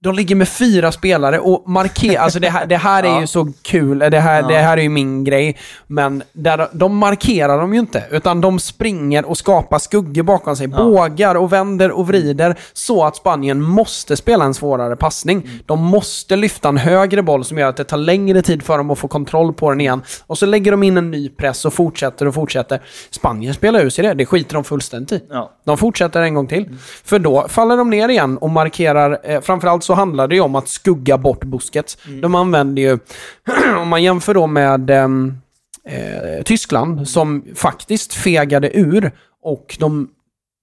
De 0.01 0.15
ligger 0.15 0.35
med 0.35 0.49
fyra 0.49 0.91
spelare 0.91 1.39
och 1.39 1.69
markerar, 1.69 2.21
alltså 2.21 2.39
det 2.39 2.49
här, 2.49 2.65
det 2.65 2.77
här 2.77 3.03
är 3.03 3.19
ju 3.21 3.27
så 3.27 3.53
kul, 3.61 3.99
det 3.99 4.19
här, 4.19 4.47
det 4.47 4.57
här 4.57 4.77
är 4.77 4.81
ju 4.81 4.89
min 4.89 5.23
grej. 5.23 5.57
Men 5.87 6.23
där, 6.33 6.67
de 6.73 6.97
markerar 6.97 7.61
de 7.61 7.73
ju 7.73 7.79
inte, 7.79 8.03
utan 8.11 8.41
de 8.41 8.59
springer 8.59 9.25
och 9.25 9.37
skapar 9.37 9.79
skuggor 9.79 10.23
bakom 10.23 10.55
sig, 10.55 10.67
bågar 10.67 11.35
och 11.35 11.53
vänder 11.53 11.91
och 11.91 12.07
vrider 12.07 12.55
så 12.73 13.05
att 13.05 13.15
Spanien 13.15 13.61
måste 13.61 14.17
spela 14.17 14.45
en 14.45 14.53
svårare 14.53 14.95
passning. 14.95 15.37
Mm. 15.37 15.59
De 15.65 15.83
måste 15.83 16.35
lyfta 16.35 16.69
en 16.69 16.77
högre 16.77 17.23
boll 17.23 17.45
som 17.45 17.57
gör 17.57 17.69
att 17.69 17.77
det 17.77 17.83
tar 17.83 17.97
längre 17.97 18.41
tid 18.41 18.63
för 18.63 18.77
dem 18.77 18.91
att 18.91 18.99
få 18.99 19.07
kontroll 19.07 19.53
på 19.53 19.69
den 19.69 19.81
igen. 19.81 20.01
Och 20.27 20.37
så 20.37 20.45
lägger 20.45 20.71
de 20.71 20.83
in 20.83 20.97
en 20.97 21.11
ny 21.11 21.29
press 21.29 21.65
och 21.65 21.73
fortsätter 21.73 22.25
och 22.25 22.33
fortsätter. 22.33 22.81
Spanien 23.09 23.53
spelar 23.53 23.79
ur 23.79 23.89
sig 23.89 24.05
det, 24.05 24.13
det 24.13 24.25
skiter 24.25 24.53
de 24.53 24.63
fullständigt 24.63 25.11
i. 25.11 25.21
De 25.65 25.77
fortsätter 25.77 26.21
en 26.21 26.33
gång 26.33 26.47
till. 26.47 26.69
För 27.03 27.19
då 27.19 27.47
faller 27.47 27.77
de 27.77 27.89
ner 27.89 28.09
igen 28.09 28.37
och 28.37 28.49
markerar, 28.49 29.19
eh, 29.23 29.41
framförallt 29.41 29.88
så 29.89 29.93
handlar 29.93 30.27
det 30.27 30.35
ju 30.35 30.41
om 30.41 30.55
att 30.55 30.67
skugga 30.67 31.17
bort 31.17 31.43
Busquets. 31.43 31.97
De 32.21 32.35
använder 32.35 32.81
ju, 32.81 32.99
om 33.81 33.87
man 33.87 34.03
jämför 34.03 34.33
då 34.33 34.47
med 34.47 34.89
ehm, 34.89 35.37
eh, 35.83 36.43
Tyskland 36.43 37.09
som 37.09 37.45
faktiskt 37.55 38.13
fegade 38.13 38.77
ur 38.77 39.11
och 39.43 39.77
de, 39.79 40.09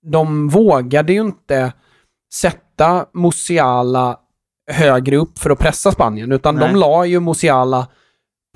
de 0.07 0.49
vågade 0.49 1.13
ju 1.13 1.21
inte 1.21 1.73
sätta 2.35 3.07
Musiala 3.13 4.17
högre 4.71 5.17
upp 5.17 5.39
för 5.39 5.51
att 5.51 5.59
pressa 5.59 5.93
Spanien, 5.93 6.33
utan 6.33 6.55
Nej. 6.55 6.69
de 6.69 6.79
la 6.79 7.05
ju 7.07 7.21
Musiala 7.21 7.87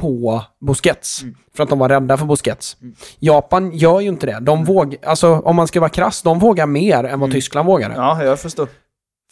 på 0.00 0.42
Busquets. 0.60 1.24
För 1.56 1.62
att 1.62 1.68
de 1.68 1.78
var 1.78 1.88
rädda 1.88 2.16
för 2.16 2.26
Busquets. 2.26 2.76
Japan 3.18 3.72
gör 3.72 4.00
ju 4.00 4.08
inte 4.08 4.26
det. 4.26 4.38
De 4.40 4.64
vågar, 4.64 4.98
alltså 5.04 5.34
om 5.34 5.56
man 5.56 5.68
ska 5.68 5.80
vara 5.80 5.90
krass, 5.90 6.22
de 6.22 6.38
vågar 6.38 6.66
mer 6.66 7.04
än 7.04 7.20
vad 7.20 7.32
Tyskland 7.32 7.66
vågade. 7.66 7.94
ja, 7.94 8.24
jag 8.24 8.40
förstår. 8.40 8.68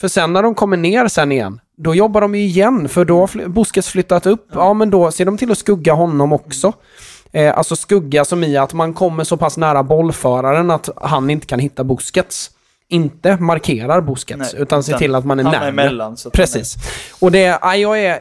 För 0.01 0.09
sen 0.09 0.33
när 0.33 0.43
de 0.43 0.55
kommer 0.55 0.77
ner 0.77 1.09
sen 1.09 1.33
igen, 1.33 1.61
då 1.77 1.95
jobbar 1.95 2.21
de 2.21 2.35
ju 2.35 2.41
igen, 2.41 2.89
för 2.89 3.05
då 3.05 3.21
har 3.21 3.49
Busquets 3.49 3.89
flyttat 3.89 4.27
upp. 4.27 4.47
Ja, 4.53 4.75
men 4.75 4.91
då 4.91 5.11
ser 5.11 5.25
de 5.25 5.39
till 5.39 5.51
att 5.53 5.59
skugga 5.59 5.93
honom 5.95 6.33
också. 6.33 6.73
Eh, 7.33 7.59
alltså 7.59 7.77
skugga 7.77 8.25
som 8.25 8.45
i 8.45 8.57
att 8.57 8.73
man 8.73 8.95
kommer 8.95 9.25
så 9.25 9.37
pass 9.37 9.57
nära 9.57 9.83
bollföraren 9.83 10.71
att 10.71 10.89
han 10.97 11.31
inte 11.31 11.47
kan 11.47 11.59
hitta 11.59 11.85
Busquets. 11.85 12.51
Inte 12.91 13.37
markerar 13.37 14.01
Busquets, 14.01 14.53
Nej, 14.53 14.63
utan 14.63 14.83
ser 14.83 14.99
till 14.99 15.15
att 15.15 15.25
man 15.25 15.41
är 15.41 15.45
närmare. 15.45 15.69
emellan, 15.69 16.17
Precis. 16.33 16.77
Och 17.21 17.33
det, 17.33 17.59
ja, 17.63 17.77
jag 17.77 18.01
är, 18.01 18.21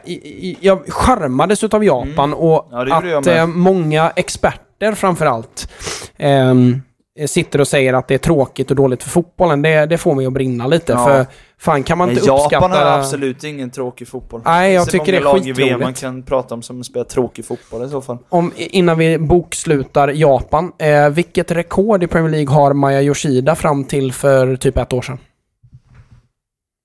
jag 0.60 0.92
charmades 0.92 1.64
utav 1.64 1.84
Japan 1.84 2.34
och 2.34 2.72
Mm. 2.72 2.88
Ja, 2.88 2.96
gjorde 2.96 3.10
jag 3.10 3.18
att 3.18 3.26
eh, 3.26 3.46
många 3.46 4.10
experter 4.16 4.92
framförallt 4.92 5.68
ehm, 6.16 6.82
sitter 7.26 7.60
och 7.60 7.68
säger 7.68 7.94
att 7.94 8.08
det 8.08 8.14
är 8.14 8.18
tråkigt 8.18 8.70
och 8.70 8.76
dåligt 8.76 9.02
för 9.02 9.10
fotbollen. 9.10 9.62
Det, 9.62 9.86
det 9.86 9.98
får 9.98 10.14
mig 10.14 10.26
att 10.26 10.32
brinna 10.32 10.66
lite. 10.66 10.92
Ja. 10.92 11.06
För 11.06 11.26
fan 11.58 11.82
kan 11.82 11.98
man 11.98 12.10
inte 12.10 12.26
Japan 12.26 12.44
uppskatta... 12.44 12.68
har 12.68 12.98
absolut 12.98 13.44
ingen 13.44 13.70
tråkig 13.70 14.08
fotboll. 14.08 14.40
Nej, 14.44 14.72
jag 14.72 14.84
finns 14.84 14.92
tycker 14.92 15.12
det 15.12 15.18
är 15.18 15.22
lag 15.22 15.46
i 15.46 15.52
VM 15.52 15.80
man 15.80 15.94
kan 15.94 16.22
prata 16.22 16.54
om 16.54 16.62
som 16.62 16.84
spelar 16.84 17.04
tråkig 17.04 17.44
fotboll 17.44 17.86
i 17.86 17.88
så 17.88 18.00
fall. 18.00 18.18
Om, 18.28 18.52
innan 18.56 18.98
vi 18.98 19.18
bokslutar 19.18 20.08
Japan. 20.08 20.72
Eh, 20.78 21.08
vilket 21.10 21.50
rekord 21.50 22.02
i 22.02 22.06
Premier 22.06 22.30
League 22.30 22.54
har 22.54 22.72
Maya 22.72 23.02
Yoshida 23.02 23.54
fram 23.54 23.84
till 23.84 24.12
för 24.12 24.56
typ 24.56 24.76
ett 24.76 24.92
år 24.92 25.02
sedan? 25.02 25.18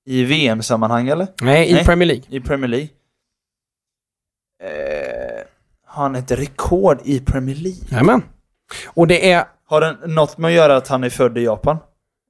I 0.05 0.23
VM-sammanhang 0.23 1.07
eller? 1.07 1.27
Nej, 1.41 1.69
i 1.69 1.73
Nej. 1.73 1.85
Premier 1.85 2.07
League. 2.07 2.23
I 2.29 2.39
Premier 2.39 2.67
League? 2.67 2.89
Eh, 4.63 5.43
har 5.87 6.03
han 6.03 6.15
ett 6.15 6.31
rekord 6.31 6.99
i 7.03 7.19
Premier 7.19 7.55
League? 7.55 7.79
Jajamän. 7.89 8.21
Och 8.85 9.07
det 9.07 9.31
är 9.31 9.45
Har 9.73 9.81
det 9.81 10.07
något 10.07 10.37
med 10.37 10.47
att 10.49 10.53
göra 10.55 10.75
att 10.77 10.87
han 10.87 11.03
är 11.03 11.09
född 11.09 11.37
i 11.37 11.43
Japan? 11.43 11.77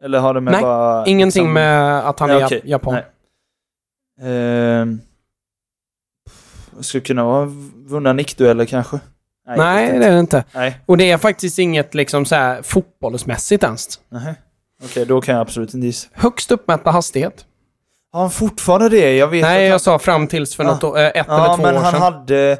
Eller 0.04 0.20
har 0.20 0.34
det 0.34 0.42
med 0.42 0.52
Nej, 0.52 0.62
bara... 0.62 1.06
ingenting 1.06 1.42
liksom- 1.44 1.54
med 1.54 2.00
att 2.10 2.20
han 2.20 2.30
Nej, 2.30 2.42
är 2.42 2.46
okej. 2.46 2.62
japan. 2.64 2.94
Nej. 2.94 3.04
Ehm, 4.82 5.02
skulle 6.82 7.02
kunna 7.02 7.24
vara 7.24 7.46
vunna 7.88 8.14
nickdueller 8.14 8.66
kanske? 8.66 9.00
Nej, 9.58 9.92
vet 9.92 10.02
det 10.02 10.08
är 10.08 10.12
det 10.12 10.20
inte. 10.20 10.44
Nej, 10.54 10.80
Och 10.86 10.98
det 10.98 11.12
är 11.12 11.18
faktiskt 11.18 11.60
inget 11.60 11.94
liksom 11.94 12.26
så 12.26 12.36
här 12.36 12.62
fotbollsmässigt 12.62 13.64
ens. 13.64 14.00
nej. 14.10 14.36
Okej, 14.84 15.06
då 15.06 15.22
kan 15.22 15.36
jag 15.36 15.42
absolut 15.42 15.74
inte 15.74 15.88
gissa. 15.88 16.10
Högst 16.14 16.52
uppmätta 16.52 16.92
hastighet. 16.92 17.46
Har 18.12 18.22
han 18.22 18.32
fortfarande 18.32 18.90
det? 18.90 19.16
Jag 19.16 19.28
vet 19.28 19.42
Nej, 19.42 19.64
jag 19.64 19.72
han... 19.72 19.80
sa 19.80 20.00
fram 20.00 20.28
tills 20.28 20.56
för 20.56 20.64
Ja. 20.64 20.72
något, 20.72 20.84
år- 20.84 20.98
eh, 21.00 21.06
ett 21.08 21.26
Ja, 21.28 21.46
eller 21.46 21.56
två 21.56 21.62
men 21.64 21.76
år 21.76 21.80
han 21.80 21.92
sedan. 21.92 22.02
hade... 22.02 22.58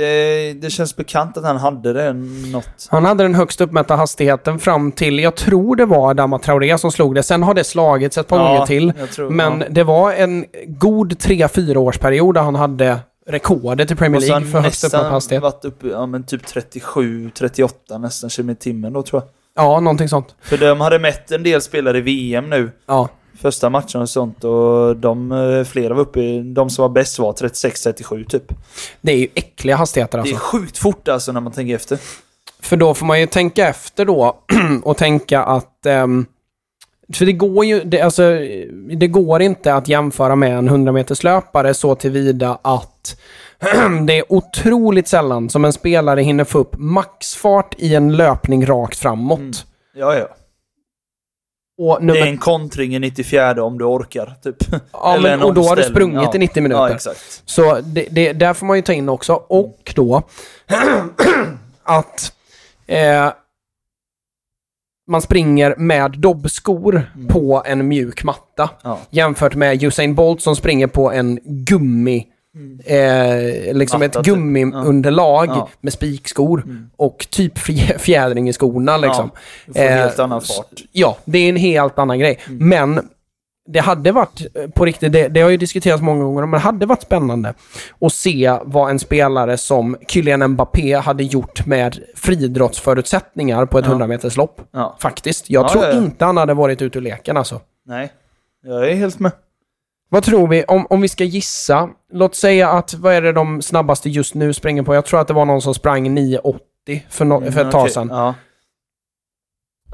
Det, 0.00 0.52
det 0.52 0.70
känns 0.70 0.96
bekant 0.96 1.36
att 1.36 1.44
han 1.44 1.56
hade 1.56 1.92
det 1.92 2.12
något. 2.52 2.88
Han 2.90 3.04
hade 3.04 3.22
den 3.24 3.34
högst 3.34 3.60
uppmätta 3.60 3.96
hastigheten 3.96 4.58
fram 4.58 4.92
till, 4.92 5.18
jag 5.18 5.34
tror 5.34 5.76
det 5.76 5.86
var 5.86 6.10
Adama 6.10 6.38
Traoré 6.38 6.78
som 6.78 6.92
slog 6.92 7.14
det. 7.14 7.22
Sen 7.22 7.42
har 7.42 7.54
det 7.54 7.64
slagits 7.64 8.18
ett 8.18 8.28
par 8.28 8.38
Ja, 8.38 8.48
gånger 8.52 8.66
till. 8.66 8.92
tror- 9.14 9.30
Men 9.30 9.60
ja. 9.60 9.66
det 9.70 9.84
var 9.84 10.12
en 10.12 10.44
god 10.66 11.12
3-4 11.12 11.76
årsperiod 11.76 12.34
där 12.34 12.42
han 12.42 12.54
hade 12.54 12.98
rekordet 13.28 13.90
i 13.90 13.94
Premier 13.94 14.20
League 14.20 14.46
för 14.46 14.60
högst 14.60 14.84
uppmätt 14.84 15.02
hastighet. 15.02 15.42
varit 15.42 15.64
uppe, 15.64 15.86
ja 15.88 16.06
men 16.06 16.24
typ 16.24 16.46
37, 16.46 17.30
38 17.38 17.98
nästan 17.98 18.30
km 18.30 18.50
i 18.50 18.54
timmen 18.54 18.92
då 18.92 19.02
tror 19.02 19.22
jag. 19.22 19.30
Ja, 19.64 19.80
någonting 19.80 20.08
sånt. 20.08 20.34
För 20.42 20.56
de 20.58 20.80
hade 20.80 20.98
mätt 20.98 21.30
en 21.30 21.42
del 21.42 21.60
spelare 21.62 21.98
i 21.98 22.00
VM 22.00 22.50
nu, 22.50 22.70
Ja. 22.86 23.08
Första 23.40 23.70
matchen 23.70 24.00
och 24.00 24.08
sånt, 24.10 24.44
och 24.44 24.96
de, 24.96 25.32
eh, 25.32 25.64
flera 25.64 25.94
var 25.94 26.02
uppe 26.02 26.20
i, 26.20 26.40
de 26.40 26.70
som 26.70 26.82
var 26.82 26.88
bäst 26.88 27.18
var 27.18 27.32
36-37 27.32 28.24
typ. 28.24 28.52
Det 29.00 29.12
är 29.12 29.16
ju 29.16 29.28
äckliga 29.34 29.76
hastigheter 29.76 30.18
Det 30.18 30.22
alltså. 30.22 30.34
är 30.34 30.38
sjukt 30.38 30.78
fort 30.78 31.08
alltså 31.08 31.32
när 31.32 31.40
man 31.40 31.52
tänker 31.52 31.74
efter. 31.74 31.98
För 32.60 32.76
då 32.76 32.94
får 32.94 33.06
man 33.06 33.20
ju 33.20 33.26
tänka 33.26 33.68
efter 33.68 34.04
då 34.04 34.36
och 34.82 34.96
tänka 34.96 35.42
att... 35.42 35.86
ehm, 35.86 36.26
för 37.14 37.26
det 37.26 37.32
går 37.32 37.64
ju... 37.64 37.80
Det, 37.84 38.00
alltså, 38.00 38.38
det 38.96 39.06
går 39.06 39.42
inte 39.42 39.74
att 39.74 39.88
jämföra 39.88 40.36
med 40.36 40.58
en 40.58 40.68
100 40.68 40.92
meters 40.92 41.22
löpare 41.22 41.74
så 41.74 41.94
tillvida 41.94 42.58
att 42.62 43.20
det 44.06 44.18
är 44.18 44.32
otroligt 44.32 45.08
sällan 45.08 45.50
som 45.50 45.64
en 45.64 45.72
spelare 45.72 46.20
hinner 46.20 46.44
få 46.44 46.58
upp 46.58 46.74
maxfart 46.78 47.74
i 47.78 47.94
en 47.94 48.16
löpning 48.16 48.66
rakt 48.66 48.98
framåt. 48.98 49.38
Mm. 49.38 49.52
Ja, 49.94 50.14
ja. 50.14 50.28
Och, 51.78 51.98
Det 52.00 52.04
är 52.04 52.06
nummer, 52.06 52.26
en 52.26 52.38
kontring 52.38 52.94
i 52.94 52.98
94 52.98 53.64
om 53.64 53.78
du 53.78 53.84
orkar, 53.84 54.34
typ. 54.42 54.56
ja, 54.92 55.18
men, 55.22 55.32
en 55.32 55.42
och 55.42 55.54
då 55.54 55.62
har 55.62 55.76
du 55.76 55.82
sprungit 55.82 56.22
ja. 56.22 56.32
i 56.34 56.38
90 56.38 56.62
minuter. 56.62 56.80
Ja, 56.80 56.94
exakt. 56.94 57.42
Så 57.44 57.80
det, 57.80 58.08
det, 58.10 58.32
där 58.32 58.54
får 58.54 58.66
man 58.66 58.76
ju 58.76 58.82
ta 58.82 58.92
in 58.92 59.08
också. 59.08 59.32
Och 59.34 59.92
då 59.94 60.22
att 61.82 62.32
eh, 62.86 63.32
man 65.08 65.22
springer 65.22 65.74
med 65.76 66.18
dobbskor 66.18 67.10
på 67.28 67.62
en 67.66 67.88
mjuk 67.88 68.24
matta. 68.24 68.70
Ja. 68.82 68.98
Jämfört 69.10 69.54
med 69.54 69.82
Usain 69.82 70.14
Bolt 70.14 70.42
som 70.42 70.56
springer 70.56 70.86
på 70.86 71.12
en 71.12 71.38
gummi 71.44 72.26
Eh, 72.84 73.74
liksom 73.74 74.00
Matta, 74.00 74.18
ett 74.18 74.24
typ. 74.24 74.34
gummiunderlag 74.34 75.46
Ja. 75.48 75.68
med 75.80 75.92
spikskor 75.92 76.64
och 76.96 77.26
typ 77.30 77.58
fjä- 77.58 77.98
fjädring 77.98 78.48
i 78.48 78.52
skorna 78.52 78.96
liksom. 78.96 79.30
Du 79.66 79.72
får 79.72 79.80
en 79.80 79.88
Eh, 79.88 79.94
helt 79.94 80.18
annan 80.18 80.38
s- 80.38 80.56
fart. 80.56 80.80
Ja, 80.92 81.16
det 81.24 81.38
är 81.38 81.48
en 81.48 81.56
helt 81.56 81.98
annan 81.98 82.18
grej. 82.18 82.38
Men 82.48 83.08
det 83.68 83.78
hade 83.80 84.12
varit, 84.12 84.40
eh, 84.54 84.70
på 84.70 84.84
riktigt, 84.84 85.12
det, 85.12 85.28
det 85.28 85.40
har 85.40 85.50
ju 85.50 85.56
diskuterats 85.56 86.02
många 86.02 86.24
gånger, 86.24 86.40
men 86.40 86.50
det 86.50 86.58
hade 86.58 86.86
varit 86.86 87.02
spännande 87.02 87.54
att 88.00 88.12
se 88.12 88.58
vad 88.64 88.90
en 88.90 88.98
spelare 88.98 89.56
som 89.56 89.96
Kylian 90.08 90.46
Mbappé 90.50 90.94
hade 90.96 91.22
gjort 91.24 91.66
med 91.66 91.98
friidrottsförutsättningar 92.16 93.66
på 93.66 93.78
ett 93.78 93.84
Ja. 93.84 93.90
100 93.90 94.06
meterslopp. 94.06 94.60
Ja. 94.72 94.96
Faktiskt. 95.00 95.50
Jag 95.50 95.64
Ja, 95.64 95.68
tror 95.68 95.84
ja, 95.84 95.90
ja. 95.90 95.96
inte 95.98 96.24
han 96.24 96.36
hade 96.36 96.54
varit 96.54 96.82
ute 96.82 96.98
ur 96.98 97.02
leken 97.02 97.36
alltså. 97.36 97.60
Nej, 97.86 98.12
jag 98.64 98.90
är 98.90 98.94
helt 98.94 99.18
med. 99.18 99.32
Vad 100.08 100.22
tror 100.22 100.48
vi, 100.48 100.64
om, 100.64 100.86
om 100.90 101.00
vi 101.00 101.08
ska 101.08 101.24
gissa, 101.24 101.88
låt 102.12 102.34
säga 102.34 102.70
att, 102.70 102.94
vad 102.94 103.14
är 103.14 103.22
det 103.22 103.32
de 103.32 103.62
snabbaste 103.62 104.08
just 104.10 104.34
nu 104.34 104.52
springer 104.52 104.82
på? 104.82 104.94
Jag 104.94 105.04
tror 105.04 105.20
att 105.20 105.28
det 105.28 105.34
var 105.34 105.44
någon 105.44 105.62
som 105.62 105.74
sprang 105.74 106.18
9.80 106.18 107.00
för, 107.10 107.24
no, 107.24 107.40
för 107.40 107.48
ett 107.48 107.56
Mm, 107.56 107.70
tag 107.70 107.90
sedan. 107.90 108.08
Ja. 108.10 108.34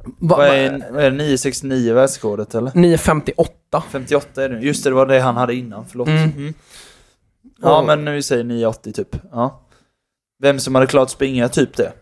Va, 0.04 0.36
Vad 0.36 0.46
är, 0.46 0.86
vad 0.92 1.04
är 1.04 1.10
det, 1.10 1.16
969 1.16 1.94
världsrekordet 1.94 2.54
eller? 2.54 2.70
9.58. 2.70 3.82
58 3.90 4.44
är 4.44 4.48
det 4.48 4.60
Just 4.60 4.84
det, 4.84 4.90
det 4.90 4.94
var 4.94 5.06
det 5.06 5.20
han 5.20 5.36
hade 5.36 5.54
innan. 5.54 5.84
Förlåt. 5.90 6.08
Mm. 6.08 6.30
Mm. 6.30 6.54
Ja, 7.62 7.82
men 7.86 8.12
vi 8.12 8.22
säger 8.22 8.44
980 8.44 8.92
typ. 8.92 9.16
Ja. 9.32 9.60
Vem 10.42 10.58
som 10.58 10.74
hade 10.74 10.86
klart 10.86 11.10
springa 11.10 11.48
typ 11.48 11.76
det. 11.76 11.92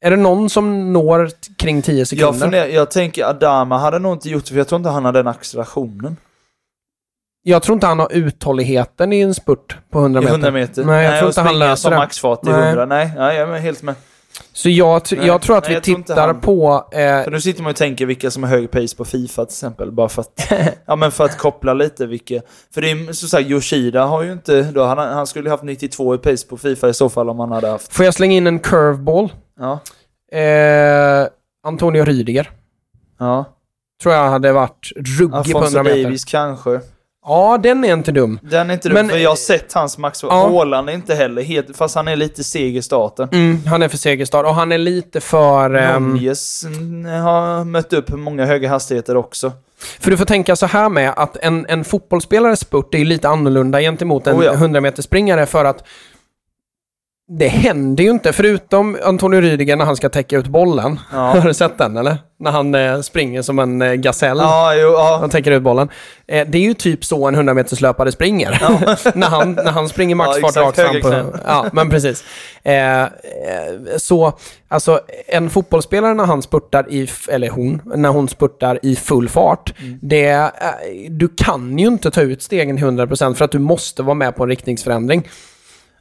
Är 0.00 0.10
det 0.10 0.16
någon 0.16 0.50
som 0.50 0.92
når 0.92 1.30
kring 1.56 1.82
10 1.82 1.98
Jag, 1.98 2.08
sekunder? 2.08 2.32
funderar, 2.40 2.66
jag 2.66 2.90
tänker 2.90 3.24
Adama 3.24 3.78
hade 3.78 3.98
nog 3.98 4.12
inte 4.12 4.28
gjort 4.30 4.44
det, 4.44 4.48
för 4.50 4.56
jag 4.58 4.68
tror 4.68 4.76
inte 4.76 4.90
han 4.90 5.04
hade 5.04 5.18
den 5.18 5.26
accelerationen. 5.28 6.16
Jag 7.42 7.62
tror 7.62 7.74
inte 7.74 7.86
han 7.86 7.98
har 7.98 8.08
uthålligheten 8.12 9.12
i 9.12 9.20
en 9.20 9.34
spurt 9.34 9.78
på 9.90 9.98
100 9.98 10.20
I 10.20 10.24
meter. 10.24 10.34
100 10.34 10.50
meter. 10.50 10.84
Nej, 10.84 11.04
jag 11.04 11.12
tror 11.18 11.22
och 11.28 11.30
inte 11.30 11.40
han 11.40 11.58
löser 11.58 11.76
som 11.76 11.90
det. 11.90 11.96
maxfart 11.96 12.46
i 12.46 12.50
Nej. 12.50 12.66
100. 12.68 12.86
Nej, 12.86 13.12
nej, 13.16 13.36
jag 13.36 13.50
är 13.56 13.58
helt 13.58 13.82
med. 13.82 13.94
Så 14.52 14.68
jag, 14.70 15.02
Nej, 15.12 15.26
jag 15.26 15.42
tror 15.42 15.56
att 15.58 15.64
nej, 15.68 15.74
vi 15.74 15.80
tror 15.80 15.96
tittar 15.96 16.26
han- 16.26 16.40
på... 16.40 16.88
Eh, 16.92 16.98
För 17.24 17.30
nu 17.30 17.40
sitter 17.40 17.62
man 17.62 17.70
och 17.70 17.76
tänker 17.76 18.06
vilka 18.06 18.30
som 18.30 18.42
har 18.42 18.50
hög 18.50 18.70
pace 18.70 18.96
på 18.96 19.04
Fifa 19.04 19.44
till 19.44 19.52
exempel, 19.52 19.92
bara 19.92 20.08
för 20.08 20.22
att, 20.22 20.52
ja 20.86 20.96
men 20.96 21.10
för 21.12 21.24
att 21.24 21.38
koppla 21.38 21.74
lite 21.74 22.06
vilka, 22.06 22.40
för 22.74 22.80
det 22.80 22.90
är 22.90 23.12
som 23.12 23.28
sagt 23.28 23.48
Yoshida 23.48 24.04
har 24.04 24.22
ju 24.22 24.32
inte, 24.32 24.62
då, 24.62 24.84
han, 24.84 24.98
han 24.98 25.26
skulle 25.26 25.50
haft 25.50 25.62
92 25.62 26.14
i 26.14 26.18
pace 26.18 26.46
på 26.48 26.56
Fifa 26.56 26.88
i 26.88 26.94
så 26.94 27.08
fall 27.08 27.30
om 27.30 27.38
han 27.40 27.52
hade 27.52 27.68
haft, 27.68 27.92
får 27.94 28.04
jag 28.04 28.14
slänga 28.14 28.34
in 28.36 28.46
en 28.46 28.58
curveball? 28.58 29.32
ja, 29.60 29.78
Eh, 30.38 31.26
Antonio 31.66 32.04
Rydiger. 32.04 32.50
ja. 33.18 33.44
Tror 34.02 34.14
jag 34.14 34.30
hade 34.30 34.52
varit 34.52 34.92
ruggig 34.96 35.30
på 35.30 35.36
Afonso 35.36 35.58
100 35.78 35.82
meter. 35.82 36.02
Davies 36.02 36.24
kanske. 36.24 36.80
Ja, 37.26 37.58
den 37.62 37.84
är 37.84 37.92
inte 37.92 38.12
dum. 38.12 38.38
Den 38.42 38.70
är 38.70 38.74
inte 38.74 38.88
Men- 38.88 38.94
men, 39.06 39.08
för 39.08 39.22
jag 39.22 39.30
har 39.30 39.36
sett 39.36 39.72
hans 39.72 39.98
max, 39.98 40.22
Ja. 40.22 40.48
Haaland 40.48 40.88
är 40.90 40.92
inte 40.94 41.14
heller 41.14 41.42
helt, 41.42 41.76
fast 41.76 41.94
han 41.94 42.08
är 42.08 42.16
lite 42.16 42.44
seg 42.44 42.76
i 42.76 42.82
starten. 42.82 43.28
Mm, 43.32 43.66
han 43.66 43.82
är 43.82 43.88
för 43.88 43.96
segerstad 43.96 44.40
och 44.40 44.54
han 44.54 44.72
är 44.72 44.78
lite 44.78 45.20
för... 45.20 45.74
ehm, 45.74 46.08
Nunez 46.14 46.64
mm, 46.64 47.22
har 47.22 47.64
mött 47.64 47.92
upp 47.92 48.08
många 48.08 48.44
höga 48.46 48.68
hastigheter 48.68 49.16
också. 49.16 49.52
För 50.00 50.10
du 50.10 50.16
får 50.16 50.24
tänka 50.24 50.56
så 50.56 50.66
här 50.66 50.88
med 50.88 51.12
att 51.16 51.36
en, 51.36 51.66
en 51.68 51.84
fotbollsspelares 51.84 52.60
spurt 52.60 52.94
är 52.94 53.04
lite 53.04 53.28
annorlunda 53.28 53.80
gentemot 53.80 54.26
en 54.26 54.36
Oh 54.40 54.44
ja. 54.44 54.52
100 54.52 54.80
meter 54.80 55.02
springare 55.02 55.46
för 55.46 55.64
att 55.64 55.84
det 57.38 57.48
händer 57.48 58.04
ju 58.04 58.10
inte, 58.10 58.32
förutom 58.32 58.98
Antonio 59.04 59.40
Rydiger 59.40 59.76
när 59.76 59.84
han 59.84 59.96
ska 59.96 60.08
täcka 60.08 60.36
ut 60.36 60.46
bollen. 60.46 61.00
Ja. 61.12 61.18
Har 61.18 61.40
du 61.40 61.54
sett 61.54 61.78
den 61.78 61.96
eller? 61.96 62.16
När 62.38 62.50
han 62.50 62.74
eh, 62.74 63.00
springer 63.00 63.42
som 63.42 63.58
en 63.58 63.82
eh, 63.82 63.92
gasell. 63.92 64.38
Ja, 64.38 64.74
jo, 64.74 64.92
ja. 64.92 65.18
Han 65.20 65.30
täcker 65.30 65.50
ut 65.50 65.62
bollen. 65.62 65.88
Eh, 66.26 66.46
det 66.48 66.58
är 66.58 66.62
ju 66.62 66.74
typ 66.74 67.04
så 67.04 67.28
en 67.28 67.34
100 67.34 67.54
meters 67.54 67.80
löpare 67.80 68.12
springer. 68.12 68.50
när, 69.14 69.26
han, 69.26 69.52
när 69.52 69.70
han 69.70 69.88
springer 69.88 70.14
maxfart 70.14 70.50
exakt, 70.50 70.78
rakt 70.78 71.06
fram 71.06 71.30
på... 71.30 71.38
Ja, 71.46 71.66
men 71.72 71.90
precis. 71.90 72.24
Eh, 72.62 73.02
eh, 73.02 73.08
så, 73.96 74.32
alltså 74.68 75.00
en 75.28 75.50
fotbollsspelare 75.50 76.14
när 76.14 76.24
han 76.24 76.42
spurtar 76.42 76.92
i, 76.92 77.08
eller 77.28 77.50
hon, 77.50 77.82
när 77.84 78.08
hon 78.08 78.28
spurtar 78.28 78.78
i 78.82 78.96
full 78.96 79.28
fart, 79.28 79.74
Mm. 79.80 79.98
det, 80.02 80.30
eh, 80.30 80.50
du 81.10 81.28
kan 81.28 81.78
ju 81.78 81.86
inte 81.86 82.10
ta 82.10 82.20
ut 82.20 82.42
stegen 82.42 82.76
till 82.76 82.86
100% 82.86 83.34
för 83.34 83.44
att 83.44 83.52
du 83.52 83.58
måste 83.58 84.02
vara 84.02 84.14
med 84.14 84.36
på 84.36 84.42
en 84.42 84.48
riktningsförändring. 84.48 85.28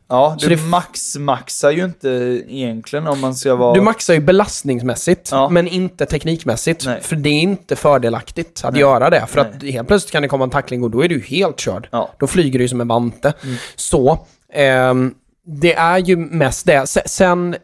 Ja 0.10 0.36
du 0.40 0.48
det- 0.50 0.62
max-maxar 0.66 1.72
ju 1.72 1.86
inte 1.86 2.10
egentligen 2.48 3.08
om 3.08 3.20
man 3.20 3.36
ska 3.36 3.56
vara... 3.56 3.74
Du 3.74 3.82
maxar 3.82 4.14
ju 4.14 4.20
belastningsmässigt, 4.20 5.30
Ja. 5.32 5.50
men 5.50 5.68
inte 5.68 6.06
teknikmässigt. 6.06 6.86
Nej. 6.86 7.02
För 7.02 7.16
det 7.16 7.30
är 7.30 7.42
inte 7.42 7.76
fördelaktigt 7.76 8.62
att 8.64 8.72
Nej. 8.74 8.82
göra 8.82 9.10
det. 9.10 9.26
För 9.28 9.42
att 9.42 9.64
helt 9.64 9.88
plötsligt 9.88 10.12
kan 10.12 10.22
det 10.22 10.28
komma 10.28 10.44
en 10.44 10.50
tackling 10.50 10.84
och 10.84 10.92
då 10.92 11.04
är 11.04 11.10
du 11.10 11.20
helt 11.20 11.60
körd. 11.60 11.88
Ja. 11.92 12.10
Då 12.20 12.28
flyger 12.28 12.60
du 12.60 12.66
ju 12.66 12.70
som 12.70 12.82
en 12.82 12.88
vante. 12.88 13.34
Mm. 13.44 13.56
Så, 13.76 14.20
ehm, 14.54 15.14
det 15.62 15.74
är 15.74 15.98
ju 15.98 16.16
mest 16.18 16.66
det. 16.66 16.88
Se- 16.88 17.02
Sen, 17.08 17.54
eh, 17.54 17.60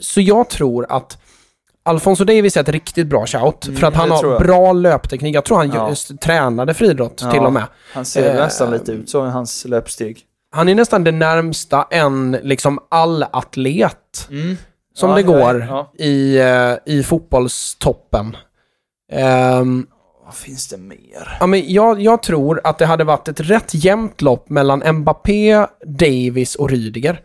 så 0.00 0.20
jag 0.20 0.48
tror 0.50 0.86
att 0.88 1.18
Alfonso 1.84 2.24
Davis 2.24 2.56
är 2.56 2.60
ett 2.60 2.68
riktigt 2.68 3.06
bra 3.06 3.26
shout. 3.26 3.66
Mm, 3.66 3.76
för 3.80 3.86
att 3.86 3.94
han 3.94 4.10
har 4.10 4.38
bra 4.38 4.72
löpteknik. 4.72 5.36
Jag 5.36 5.44
tror 5.44 5.56
han 5.56 5.70
Ja. 5.74 5.94
tränade 6.20 6.74
friidrott 6.74 7.16
till 7.32 7.40
och 7.40 7.52
med. 7.52 7.64
Han 7.92 8.04
ser 8.04 8.30
Eh, 8.30 8.36
nästan 8.36 8.70
lite 8.70 8.92
ut 8.92 9.10
så 9.10 9.26
i 9.26 9.30
hans 9.30 9.64
löpsteg. 9.64 10.20
Han 10.54 10.68
är 10.68 10.74
nästan 10.74 11.04
det 11.04 11.12
närmsta 11.12 11.86
en 11.90 12.36
liksom 12.42 12.78
allatlet 12.88 14.28
Mm. 14.30 14.56
som 14.94 15.10
Ja, 15.10 15.16
det 15.16 15.20
ja, 15.22 15.26
går 15.26 15.60
ja. 15.68 15.92
i, 16.04 16.38
eh, 16.38 16.74
i 16.94 17.02
fotbollstoppen. 17.02 18.36
Ehm, 19.12 19.86
Vad 20.24 20.34
finns 20.34 20.68
det 20.68 20.76
mer? 20.78 21.36
ja, 21.40 21.46
men 21.46 21.72
jag, 21.72 22.00
jag 22.00 22.22
tror 22.22 22.60
att 22.64 22.78
det 22.78 22.86
hade 22.86 23.04
varit 23.04 23.28
ett 23.28 23.40
rätt 23.40 23.74
jämnt 23.74 24.22
lopp 24.22 24.48
mellan 24.50 24.82
Mbappé, 24.98 25.66
Davis 25.86 26.54
och 26.54 26.70
Rydiger. 26.70 27.20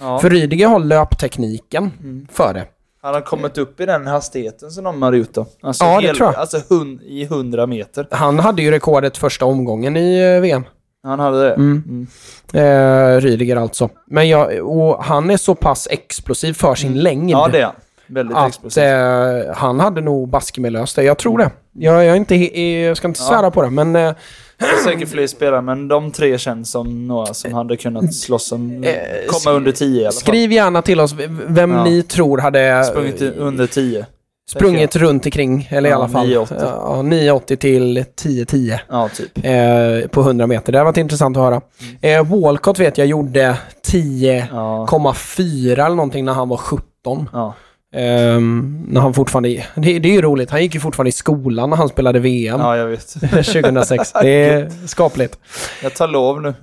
Ja. 0.00 0.18
För 0.18 0.30
Rydiger 0.30 0.68
har 0.68 0.78
löptekniken 0.78 1.90
Mm. 2.00 2.26
för 2.32 2.54
det. 2.54 2.66
Han 3.02 3.14
har 3.14 3.20
kommit 3.20 3.58
upp 3.58 3.80
i 3.80 3.86
den 3.86 4.06
hastigheten 4.06 4.70
som 4.70 4.84
de 4.84 5.02
har 5.02 5.12
gjort 5.12 5.32
då. 5.34 5.46
Alltså, 5.62 5.84
Ja, 5.84 6.00
det 6.00 6.14
tror 6.14 6.28
jag. 6.32 6.34
Alltså 6.40 6.60
hund, 6.68 7.02
i 7.02 7.22
100 7.24 7.66
meter. 7.66 8.06
Han 8.10 8.38
hade 8.38 8.62
ju 8.62 8.70
rekordet 8.70 9.16
första 9.16 9.44
omgången 9.44 9.96
i 9.96 10.18
eh, 10.36 10.40
VM. 10.40 10.64
Han 11.02 11.20
hade 11.20 11.42
det. 11.48 11.54
Mm. 11.54 11.82
Mm. 11.88 12.06
Eh, 13.14 13.20
Rydiger 13.20 13.56
alltså. 13.56 13.88
Men 14.06 14.28
jag, 14.28 14.70
och 14.78 15.04
han 15.04 15.30
är 15.30 15.36
så 15.36 15.54
pass 15.54 15.88
explosiv 15.90 16.52
för 16.52 16.74
sin 16.74 16.94
längd. 17.00 17.30
Ja, 17.30 17.48
det 17.52 17.58
är 17.60 17.64
han. 17.64 17.74
Väldigt 18.06 18.36
att 18.36 18.48
explosiv. 18.48 18.82
eh, 18.84 19.54
han 19.54 19.80
hade 19.80 20.00
nog 20.00 20.28
baske 20.28 20.60
med 20.60 20.72
löst 20.72 20.96
det. 20.96 21.02
Jag 21.02 21.18
tror 21.18 21.38
det. 21.38 21.50
Jag, 21.72 21.94
jag, 21.94 22.04
är 22.06 22.14
inte, 22.14 22.34
jag 22.60 22.96
ska 22.96 23.08
inte 23.08 23.20
Ja. 23.22 23.28
svära 23.28 23.50
på 23.50 23.62
det, 23.62 23.70
men 23.70 23.96
eh, 23.96 24.14
Det 24.58 24.64
är 24.64 24.84
säkert 24.84 25.08
fler 25.08 25.26
spelare, 25.26 25.62
men 25.62 25.88
de 25.88 26.10
tre 26.12 26.38
känns 26.38 26.70
som 26.70 27.08
några 27.08 27.34
som 27.34 27.52
hade 27.52 27.76
kunnat 27.76 28.14
slåss 28.14 28.52
om... 28.52 28.84
Eh, 28.84 28.92
komma 29.28 29.56
under 29.56 29.72
10 29.72 29.88
i 30.00 30.04
alla 30.04 30.12
fall. 30.12 30.20
skriv 30.20 30.52
gärna 30.52 30.82
till 30.82 31.00
oss 31.00 31.14
vem 31.46 31.72
Ja. 31.72 31.84
ni 31.84 32.02
tror 32.02 32.38
hade 32.38 32.84
Sprungit 32.84 33.22
under 33.22 33.66
10. 33.66 34.06
Sprungit 34.50 34.96
runt 34.96 35.24
omkring, 35.26 35.68
eller 35.70 35.88
i 35.88 35.92
Ja, 35.92 35.96
alla 35.96 36.08
fall 36.08 36.26
9,80. 36.26 36.54
Ja, 36.60 37.00
9,80 37.02 37.56
till 37.56 38.04
10,10 38.22 38.78
Ja, 38.88 39.08
typ. 39.08 39.38
eh, 39.44 40.08
på 40.10 40.20
100 40.20 40.46
meter. 40.46 40.72
Det 40.72 40.78
har 40.78 40.84
varit 40.84 40.96
intressant 40.96 41.36
att 41.36 41.42
höra. 41.42 41.60
Mm. 42.02 42.26
Eh, 42.26 42.40
Walcott 42.42 42.78
vet 42.78 42.98
jag 42.98 43.06
gjorde 43.06 43.56
10,4 43.86 45.76
Ja. 45.78 45.86
eller 45.86 45.96
någonting 45.96 46.24
när 46.24 46.32
han 46.32 46.48
var 46.48 46.56
17. 46.56 47.28
ja. 47.32 47.54
Ehm, 47.96 48.84
när 48.88 49.00
han 49.00 49.14
fortfarande, 49.14 49.48
det, 49.74 49.98
det 49.98 50.08
är 50.08 50.12
ju 50.12 50.22
roligt, 50.22 50.50
han 50.50 50.62
gick 50.62 50.74
ju 50.74 50.80
fortfarande 50.80 51.08
i 51.08 51.12
skolan 51.12 51.70
när 51.70 51.76
han 51.76 51.88
spelade 51.88 52.18
VM 52.18 52.60
Ja, 52.60 52.76
jag 52.76 52.86
vet. 52.86 53.08
2006. 53.30 54.12
Det 54.12 54.28
är 54.44 54.70
skapligt. 54.86 55.38
Jag 55.82 55.94
tar 55.94 56.08
lov 56.08 56.42
nu. 56.42 56.54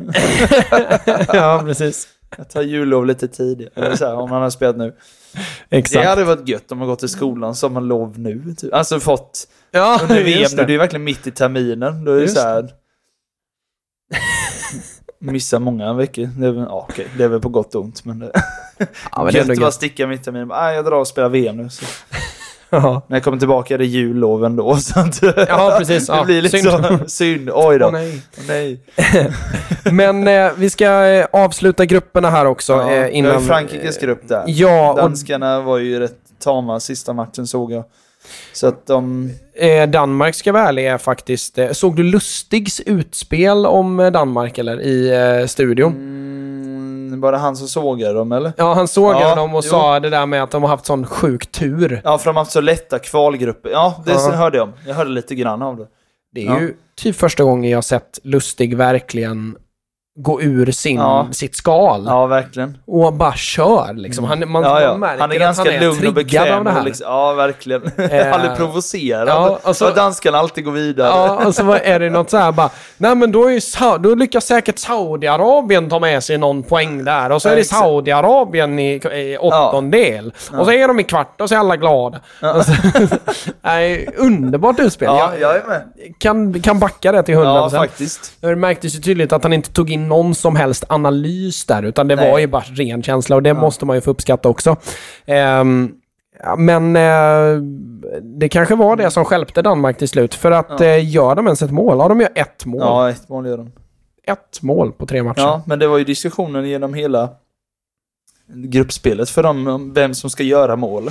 ja, 1.33 1.61
precis. 1.65 2.07
Jag 2.37 2.49
tar 2.49 2.61
jullov 2.61 3.05
lite 3.05 3.27
tidigare. 3.27 3.71
Eller 3.75 3.95
så 3.95 4.05
här, 4.05 4.15
om 4.15 4.31
han 4.31 4.41
har 4.41 4.49
spelat 4.49 4.77
nu. 4.77 4.95
Det 5.69 5.77
Exakt. 5.77 6.07
hade 6.07 6.23
varit 6.23 6.47
gött 6.47 6.71
om 6.71 6.77
man 6.77 6.87
gått 6.87 6.99
till 6.99 7.09
skolan 7.09 7.55
som 7.55 7.73
man 7.73 7.87
lov 7.87 8.19
nu. 8.19 8.55
Typ. 8.57 8.73
Alltså 8.73 8.99
fått 8.99 9.47
Ja, 9.71 9.99
under 10.01 10.23
VM 10.23 10.47
nu. 10.51 10.57
Det 10.57 10.63
är 10.63 10.67
det. 10.67 10.77
verkligen 10.77 11.03
mitt 11.03 11.27
i 11.27 11.31
terminen. 11.31 12.05
Då 12.05 12.11
är 12.11 12.21
det 12.21 12.27
så 12.27 12.39
här... 12.39 12.69
Missar 15.19 15.59
många 15.59 15.93
veckor. 15.93 16.29
Det 16.39 16.47
är, 16.47 16.51
väl, 16.51 16.65
ja, 16.69 16.85
okej, 16.89 17.07
det 17.17 17.23
är 17.23 17.27
väl 17.27 17.39
på 17.39 17.49
gott 17.49 17.75
och 17.75 17.83
ont. 17.83 18.05
Men 18.05 18.19
det, 18.19 18.31
Ja, 19.11 19.23
men 19.23 19.25
det 19.25 19.33
gött 19.39 19.49
att 19.49 19.59
bara 19.59 19.71
sticka 19.71 20.07
mitt 20.07 20.21
i 20.21 20.23
terminen. 20.23 20.51
Ah, 20.51 20.71
jag 20.71 20.85
drar 20.85 20.99
och 20.99 21.07
spelar 21.07 21.29
VM 21.29 21.57
nu. 21.57 21.69
Så. 21.69 21.85
Ja. 22.69 23.01
När 23.07 23.15
jag 23.17 23.23
kommer 23.23 23.37
tillbaka 23.37 23.73
är 23.73 23.77
det 23.77 23.85
jullov 23.85 24.45
ändå. 24.45 24.75
Så 24.77 24.99
att, 24.99 25.21
Ja, 25.47 25.75
precis. 25.79 26.07
det 26.07 26.13
Ja, 26.15 26.23
blir 26.23 26.41
lite 26.41 26.57
synd. 26.59 26.71
så. 26.71 26.99
Synd. 27.07 27.49
Oj 27.53 27.79
då. 27.79 27.85
Åh, 27.85 27.91
nej. 27.91 28.21
nej. 28.47 28.79
Men 29.91 30.27
eh, 30.27 30.51
vi 30.57 30.69
ska 30.69 31.05
eh, 31.05 31.25
avsluta 31.33 31.85
grupperna 31.85 32.29
här 32.29 32.45
också. 32.45 32.73
Ja, 32.73 32.91
eh, 32.91 33.01
det 33.01 33.11
innan, 33.11 33.35
är 33.35 33.39
Frankrikes 33.39 33.97
grupp 33.99 34.27
där. 34.27 34.43
Ja, 34.47 34.91
och 34.91 34.97
Danskarna 34.97 35.61
var 35.61 35.77
ju 35.77 35.99
rätt 35.99 36.13
tama 36.43 36.79
sista 36.79 37.13
matchen 37.13 37.47
såg 37.47 37.71
jag. 37.71 37.83
Så 38.53 38.67
att 38.67 38.85
de... 38.87 39.31
eh, 39.55 39.89
Danmark 39.89 40.35
ska 40.35 40.51
vara 40.51 40.63
ärlig 40.67 40.87
är 40.87 40.97
faktiskt... 40.97 41.57
Eh, 41.57 41.71
såg 41.71 41.95
du 41.95 42.03
Lustigs 42.03 42.79
utspel 42.85 43.65
om 43.65 43.99
eh, 43.99 44.11
Danmark 44.11 44.57
eller 44.57 44.81
i 44.81 45.13
eh, 45.41 45.45
studion? 45.47 45.91
Mm, 45.93 46.36
var 47.21 47.31
det 47.31 47.37
han 47.37 47.55
som 47.55 47.67
sågade 47.67 48.13
dem 48.13 48.31
eller? 48.31 48.53
Ja, 48.57 48.73
han 48.73 48.87
såg 48.87 49.15
Ja, 49.15 49.35
dem 49.35 49.55
och 49.55 49.61
jo. 49.65 49.69
sa 49.69 49.99
det 49.99 50.09
där 50.09 50.25
med 50.25 50.43
att 50.43 50.51
de 50.51 50.61
har 50.63 50.69
haft 50.69 50.85
sån 50.85 51.05
sjuk 51.05 51.51
tur. 51.51 52.01
Ja, 52.03 52.17
för 52.17 52.25
de 52.25 52.35
har 52.35 52.41
haft 52.41 52.51
så 52.51 52.61
lätta 52.61 52.99
kvalgrupper. 52.99 53.69
Ja, 53.69 54.03
det 54.05 54.11
Ja. 54.11 54.31
hörde 54.31 54.57
jag 54.57 54.63
om. 54.67 54.73
Jag 54.87 54.95
hörde 54.95 55.09
lite 55.09 55.35
grann 55.35 55.61
av 55.61 55.77
det. 55.77 55.87
Det 56.33 56.41
är 56.41 56.45
Ja. 56.45 56.59
ju 56.59 56.73
typ 56.95 57.15
första 57.15 57.43
gången 57.43 57.71
jag 57.71 57.83
sett 57.83 58.19
Lustig 58.23 58.77
verkligen 58.77 59.55
gå 60.19 60.41
ur 60.41 60.71
sin, 60.71 60.97
Ja. 60.97 61.27
sitt 61.31 61.55
skal. 61.55 62.03
Ja, 62.07 62.25
verkligen. 62.25 62.77
Och 62.87 63.13
bara 63.13 63.33
kör 63.33 63.93
liksom. 63.93 64.23
Han, 64.25 64.51
man, 64.51 64.63
Ja, 64.63 64.81
ja. 64.81 64.87
man 64.91 64.99
märker 64.99 65.21
Han 65.21 65.31
är 65.31 65.35
att 65.35 65.39
ganska 65.41 65.63
han 65.63 65.73
är 65.73 65.79
lugn 65.79 65.91
och 65.91 65.97
triggad 65.97 66.11
av 66.17 66.23
bekväm. 66.45 66.63
det 66.63 66.71
här. 66.71 66.79
Och 66.79 66.85
liksom, 66.85 67.05
ja, 67.07 67.33
verkligen. 67.33 67.81
Eh, 68.11 68.33
Aldrig 68.33 68.55
provocerad. 68.57 69.27
ja, 69.27 69.59
alltså- 69.63 69.85
och 69.87 69.95
danskarna 69.95 70.37
alltid 70.37 70.65
går 70.65 70.71
vidare. 70.71 71.07
Ja, 71.07 71.45
och 71.45 71.55
så 71.55 71.73
är 71.83 71.99
det 71.99 72.09
något 72.09 72.29
så 72.29 72.37
här 72.37 72.51
bara, 72.51 72.69
nej 72.97 73.15
men 73.15 73.31
då, 73.31 73.49
är 73.49 73.97
då 73.97 74.15
lyckas 74.15 74.45
säkert 74.45 74.79
Saudiarabien 74.79 75.89
ta 75.89 75.99
med 75.99 76.23
sig 76.23 76.37
någon 76.37 76.63
poäng 76.63 77.03
där 77.03 77.31
och 77.31 77.41
så 77.41 77.49
är 77.49 77.55
det. 77.55 77.63
Saudiarabien 77.63 78.79
i, 78.79 78.91
i 78.93 79.37
åttondel. 79.37 80.33
Och 80.57 80.65
så 80.65 80.71
är 80.71 80.87
de 80.87 80.99
i 80.99 81.03
kvart 81.03 81.41
och 81.41 81.49
så 81.49 81.55
är 81.55 81.59
alla 81.59 81.75
glada. 81.75 82.19
Alltså, 82.41 82.71
nej, 83.61 84.09
underbart 84.17 84.79
utspel. 84.79 85.07
Ja, 85.07 85.31
jag 85.41 85.55
är 85.55 85.63
med. 85.67 85.81
kan, 86.19 86.61
kan 86.61 86.79
backa 86.79 87.11
det 87.11 87.23
till 87.23 87.35
100%. 87.35 87.43
Ja, 87.43 87.69
faktiskt. 87.69 88.31
Det 88.41 88.55
märktes 88.55 88.95
ju 88.95 88.99
tydligt 88.99 89.33
att 89.33 89.43
han 89.43 89.53
inte 89.53 89.71
tog 89.73 89.91
in 89.91 90.06
någon 90.07 90.35
som 90.35 90.55
helst 90.55 90.83
analys 90.89 91.65
där, 91.65 91.83
utan 91.83 92.07
det 92.07 92.15
Nej. 92.15 92.31
var 92.31 92.39
ju 92.39 92.47
bara 92.47 92.63
ren 92.63 93.03
känsla 93.03 93.35
och 93.35 93.43
det 93.43 93.53
måste 93.53 93.85
man 93.85 93.95
ju 93.97 94.01
få 94.01 94.11
uppskatta 94.11 94.49
också. 94.49 94.75
Ja, 96.43 96.55
men 96.57 96.95
eh, 96.95 97.61
det 98.39 98.49
kanske 98.49 98.75
var 98.75 98.95
det 98.95 99.11
som 99.11 99.25
stjälpte 99.25 99.61
Danmark 99.61 99.97
till 99.97 100.09
slut, 100.09 100.33
för 100.33 100.51
att 100.51 100.79
Ja. 100.79 100.85
eh, 100.85 101.09
gör 101.09 101.35
de 101.35 101.45
ens 101.47 101.61
ett 101.61 101.71
mål? 101.71 101.97
Ja, 101.99 102.07
de 102.07 102.21
gör 102.21 102.29
ett 102.35 102.65
mål. 102.65 102.79
Ja, 102.81 103.09
ett 103.09 103.29
mål 103.29 103.47
gör 103.47 103.57
de. 103.57 103.71
Ett 104.23 104.61
mål 104.61 104.91
på 104.91 105.05
tre 105.05 105.23
matcher. 105.23 105.41
Ja, 105.41 105.61
men 105.65 105.79
det 105.79 105.87
var 105.87 105.97
ju 105.97 106.03
diskussionen 106.03 106.69
genom 106.69 106.93
hela 106.93 107.29
gruppspelet 108.53 109.29
för 109.29 109.43
dem 109.43 109.67
om 109.67 109.93
vem 109.93 110.13
som 110.13 110.29
ska 110.29 110.43
göra 110.43 110.75
mål. 110.75 111.09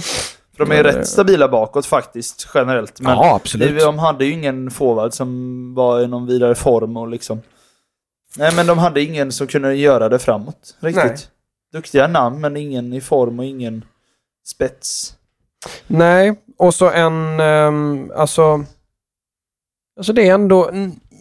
För 0.56 0.64
de 0.64 0.70
är 0.72 0.76
Ja, 0.76 0.82
det- 0.82 0.88
rätt 0.98 1.06
stabila 1.06 1.48
bakåt 1.48 1.86
faktiskt, 1.86 2.48
generellt. 2.54 3.00
Men 3.00 3.12
Ja, 3.12 3.34
absolut. 3.34 3.80
de 3.80 3.98
hade 3.98 4.24
ju 4.24 4.32
ingen 4.32 4.70
forward 4.70 5.12
som 5.12 5.74
var 5.74 6.00
i 6.00 6.06
någon 6.06 6.26
vidare 6.26 6.54
form 6.54 6.96
och 6.96 7.08
liksom... 7.08 7.40
Nej, 8.38 8.52
men 8.56 8.66
de 8.66 8.78
hade 8.78 9.02
ingen 9.02 9.32
som 9.32 9.46
kunde 9.46 9.74
göra 9.74 10.08
det 10.08 10.18
framåt, 10.18 10.76
riktigt. 10.80 11.04
Nej. 11.04 11.16
Duktiga 11.72 12.06
namn, 12.06 12.40
men 12.40 12.56
ingen 12.56 12.92
i 12.92 13.00
form 13.00 13.38
och 13.38 13.44
ingen 13.44 13.84
spets. 14.46 15.14
Nej, 15.86 16.34
och 16.58 16.74
så 16.74 16.90
en, 16.90 17.40
ehm, 17.40 18.12
alltså... 18.16 18.64
Alltså 19.98 20.12
det 20.12 20.28
är 20.28 20.34
ändå, 20.34 20.70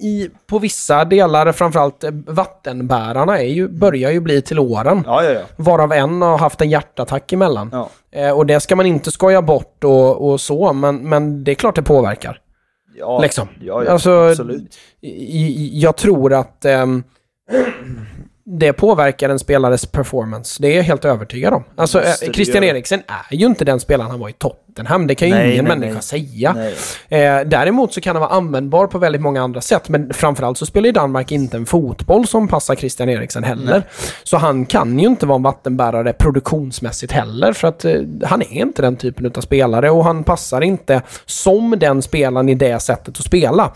i, 0.02 0.30
på 0.48 0.60
vissa 0.60 1.06
delar, 1.06 1.52
framförallt 1.52 2.04
eh, 2.04 2.12
vattenbärarna, 2.28 3.40
är 3.40 3.48
ju, 3.48 3.68
börjar 3.68 4.12
ju 4.12 4.20
bli 4.20 4.42
till 4.42 4.60
åren. 4.60 5.04
Ja, 5.06 5.24
ja, 5.24 5.32
ja. 5.32 5.42
Varav 5.56 5.94
en 5.94 6.22
har 6.22 6.38
haft 6.38 6.62
en 6.62 6.70
hjärtattack 6.70 7.34
emellan. 7.34 7.70
ja. 7.72 7.90
Eh, 8.12 8.32
och 8.32 8.46
det 8.46 8.60
ska 8.60 8.76
man 8.76 8.86
inte 8.86 9.12
skoja 9.12 9.42
bort 9.42 9.84
och, 9.84 10.30
och 10.30 10.42
så, 10.42 10.74
men, 10.74 11.10
men 11.10 11.44
det 11.44 11.52
är 11.52 11.56
klart 11.56 11.76
det 11.76 11.84
påverkar. 11.84 12.42
Ja 12.98 13.20
Liksom. 13.20 13.48
Ja, 13.62 13.84
ja, 13.84 13.92
Alltså, 13.92 14.12
absolut. 14.12 14.78
Jag 15.72 15.98
tror 15.98 16.34
att 16.34 16.66
ehm, 16.66 17.04
det 18.46 18.74
påverkar 18.74 19.30
en 19.30 19.40
spelares 19.40 19.86
performance. 19.86 20.62
Det 20.62 20.68
är 20.68 20.76
jag 20.76 20.84
helt 20.84 21.06
övertygad 21.06 21.54
om. 21.54 21.64
Alltså, 21.76 22.02
eh, 22.02 22.08
Måste 22.08 22.26
det 22.26 22.34
Christian. 22.34 22.64
Eriksen 22.64 23.02
är 23.32 23.36
ju 23.36 23.46
inte 23.46 23.66
den 23.66 23.80
spelaren 23.80 24.12
han 24.12 24.20
var 24.20 24.30
i 24.30 24.34
Tottenham. 24.76 25.08
Det 25.08 25.16
kan 25.16 25.28
ju 25.28 25.34
Nej, 25.34 25.54
ingen 25.54 25.66
nej, 25.66 25.78
människa 25.78 25.94
nej. 25.94 26.02
säga. 26.04 26.56
Eh, 27.10 27.48
däremot 27.48 27.94
så 27.94 28.02
kan 28.02 28.16
han 28.16 28.22
vara 28.22 28.32
användbar 28.32 28.88
på 28.88 28.98
väldigt 28.98 29.22
många 29.22 29.42
andra 29.44 29.62
sätt. 29.62 29.90
Men 29.90 30.14
framförallt 30.14 30.58
så 30.58 30.66
spelar 30.66 30.86
ju 30.86 30.92
Danmark 30.92 31.32
inte 31.32 31.58
en 31.58 31.66
fotboll 31.66 32.28
som 32.28 32.48
passar 32.48 32.76
Christian 32.76 33.10
Eriksen 33.10 33.44
heller. 33.44 33.84
Så 34.24 34.38
han 34.38 34.66
kan 34.66 35.00
ju 35.00 35.08
inte 35.08 35.26
vara 35.26 35.36
en 35.36 35.44
vattenbärare 35.44 36.14
produktionsmässigt 36.14 37.12
heller. 37.12 37.54
För 37.54 37.68
att 37.68 37.86
eh, 37.86 37.94
han 38.24 38.42
är 38.42 38.54
inte 38.54 38.82
den 38.82 38.96
typen 38.96 39.32
av 39.36 39.42
spelare 39.42 39.90
och 39.92 40.04
han 40.04 40.24
passar 40.24 40.62
inte 40.62 41.02
som 41.26 41.76
den 41.80 42.02
spelaren 42.02 42.50
i 42.50 42.56
det 42.56 42.80
sättet 42.80 43.20
att 43.20 43.26
spela. 43.26 43.72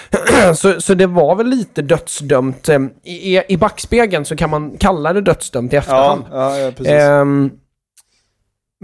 så, 0.54 0.80
så 0.80 0.94
det 0.94 1.06
var 1.06 1.34
väl 1.34 1.46
lite 1.46 1.82
dödsdömt. 1.82 2.68
Eh, 2.68 2.78
I, 3.04 3.42
I 3.48 3.56
backspegeln 3.56 4.24
så 4.24 4.36
kan 4.36 4.50
man 4.50 4.76
kalla 4.78 5.12
det 5.12 5.20
dödsdömt 5.20 5.72
i 5.72 5.76
Ja, 5.76 5.80
efterhand. 5.80 6.22
ja, 6.32 6.58
ja, 6.58 6.70
precis. 6.70 6.92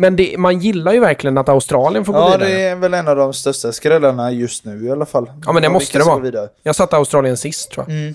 Men 0.01 0.17
det, 0.17 0.35
man 0.39 0.59
gillar 0.59 0.93
ju 0.93 1.01
verkligen 1.01 1.39
att 1.39 1.49
Australien 1.49 2.05
får 2.05 2.13
gå 2.13 2.19
Ja, 2.19 2.27
vidare. 2.37 2.49
det 2.51 2.63
är 2.63 2.77
väl 2.77 2.95
en 2.95 3.09
av 3.09 3.17
de 3.17 3.33
största 3.33 3.73
skrällarna 3.73 4.33
just 4.33 4.65
nu 4.65 4.85
i 4.87 4.91
alla 4.91 5.07
fall. 5.07 5.31
Ja, 5.47 5.53
men 5.53 5.63
det 5.63 5.69
måste 5.69 5.99
det 5.99 6.05
vara. 6.05 6.49
Jag 6.63 6.75
satte 6.77 6.97
Australien 6.97 7.37
sist 7.37 7.71
tror 7.71 7.85
jag. 7.89 7.97
Mm. 7.97 8.15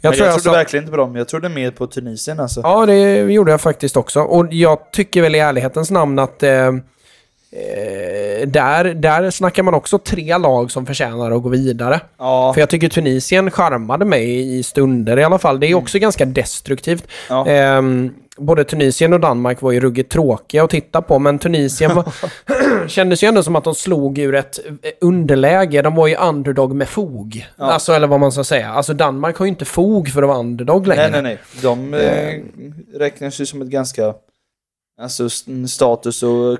Jag 0.00 0.10
Jag, 0.10 0.14
tror 0.16 0.26
jag 0.26 0.34
jag 0.34 0.42
trodde 0.42 0.54
sa- 0.54 0.58
verkligen 0.58 0.82
inte 0.84 0.90
på 0.90 0.96
dem. 0.96 1.16
Jag 1.16 1.28
trodde 1.28 1.48
mer 1.48 1.70
på 1.70 1.86
Tunisien 1.86 2.40
alltså. 2.40 2.60
Ja, 2.64 2.86
det 2.86 3.18
gjorde 3.18 3.50
jag 3.50 3.60
faktiskt 3.60 3.96
också. 3.96 4.20
Och 4.20 4.46
jag 4.52 4.78
tycker 4.92 5.22
väl 5.22 5.34
i 5.34 5.38
ärlighetens 5.38 5.90
namn 5.90 6.18
att 6.18 6.42
eh, 6.42 6.50
eh, 7.52 8.46
där, 8.46 8.84
där 8.94 9.30
snackar 9.30 9.62
man 9.62 9.74
också 9.74 9.98
tre 9.98 10.38
lag 10.38 10.70
som 10.70 10.86
förtjänar 10.86 11.30
att 11.30 11.42
gå 11.42 11.48
vidare. 11.48 12.00
Ja, 12.18 12.52
För 12.54 12.60
jag 12.60 12.68
tycker 12.68 12.88
Tunisien 12.88 13.50
charmade 13.50 14.04
mig 14.04 14.58
i 14.58 14.62
stunder 14.62 15.18
i 15.18 15.24
alla 15.24 15.38
fall. 15.38 15.60
Det 15.60 15.66
är 15.66 15.74
också 15.74 15.98
ganska 15.98 16.24
destruktivt. 16.24 17.04
ja. 17.28 17.46
Ehm, 17.46 18.14
både 18.38 18.64
Tunisien 18.64 19.12
och 19.12 19.20
Danmark 19.20 19.62
var 19.62 19.72
ju 19.72 19.80
ruggigt 19.80 20.12
tråkiga 20.12 20.64
att 20.64 20.70
titta 20.70 21.02
på, 21.02 21.18
men 21.18 21.38
Tunisien 21.38 21.94
var, 21.94 22.12
kändes 22.88 23.22
ju 23.22 23.28
ändå 23.28 23.42
som 23.42 23.56
att 23.56 23.64
de 23.64 23.74
slog 23.74 24.18
ur 24.18 24.34
ett 24.34 24.58
eh, 24.82 24.90
underläge. 25.00 25.82
De 25.82 25.94
var 25.94 26.06
ju 26.06 26.16
underdog 26.16 26.74
med 26.74 26.88
fog. 26.88 27.46
Ja. 27.56 27.64
Alltså, 27.64 27.92
eller 27.92 28.06
vad 28.06 28.20
man 28.20 28.32
ska 28.32 28.44
säga. 28.44 28.68
Alltså 28.68 28.94
Danmark 28.94 29.36
har 29.36 29.46
ju 29.46 29.50
inte 29.50 29.64
fog 29.64 30.08
för 30.08 30.22
att 30.22 30.28
vara 30.28 30.38
underdog 30.38 30.86
längre. 30.86 31.10
nej, 31.10 31.22
nej, 31.22 31.22
nej. 31.22 31.62
De 31.62 31.94
eh, 31.94 32.98
räknas 32.98 33.40
ju 33.40 33.46
som 33.46 33.62
ett 33.62 33.68
ganska, 33.68 34.14
alltså 35.00 35.28
status 35.68 36.22
och 36.22 36.58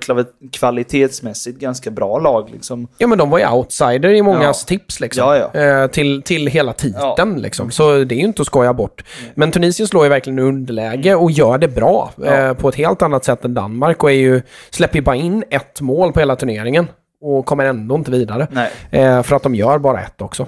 kvalitetsmässigt 0.53 1.59
ganska 1.59 1.91
bra 1.91 2.18
lag 2.18 2.51
liksom. 2.53 2.89
Ja, 2.99 3.07
men 3.07 3.18
de 3.18 3.30
var 3.30 3.39
ju 3.39 3.49
outsider 3.51 4.09
i 4.09 4.22
mångas 4.22 4.64
Ja. 4.68 4.68
tips 4.68 5.01
liksom. 5.01 5.24
Ja, 5.36 5.51
ja. 5.55 5.61
Eh, 5.61 5.86
till, 5.86 6.22
till 6.22 6.47
hela 6.47 6.72
titeln 6.72 7.41
liksom. 7.41 7.70
Så 7.70 8.05
det 8.05 8.14
är 8.14 8.18
ju 8.18 8.24
inte 8.24 8.43
att 8.43 8.47
skoja 8.47 8.74
bort. 8.74 9.05
Men 9.34 9.51
Tunisien 9.51 9.86
slår 9.89 10.05
ju 10.05 10.09
verkligen 10.11 10.39
underläge 10.39 11.14
och 11.14 11.30
gör 11.30 11.59
det 11.59 11.68
bra. 11.68 12.12
Eh, 12.26 12.53
på 12.55 12.68
ett 12.68 12.74
helt 12.74 13.03
annat 13.03 13.24
sätt 13.24 13.45
än 13.45 13.55
Danmark 13.55 14.03
och 14.03 14.11
är 14.11 14.14
ju, 14.14 14.43
släpper 14.70 14.97
ju 14.97 15.03
bara 15.03 15.16
in 15.16 15.45
ett 15.51 15.80
mål 15.80 16.12
på 16.12 16.18
hela 16.20 16.36
turneringen. 16.36 16.89
Och 17.20 17.47
kommer 17.47 17.64
ändå 17.64 17.95
inte 17.95 18.11
vidare. 18.11 18.47
Nej. 18.51 18.70
Eh, 18.91 19.22
för 19.22 19.36
att 19.36 19.43
de 19.43 19.55
gör 19.55 19.78
bara 19.78 20.01
ett 20.01 20.22
också. 20.22 20.47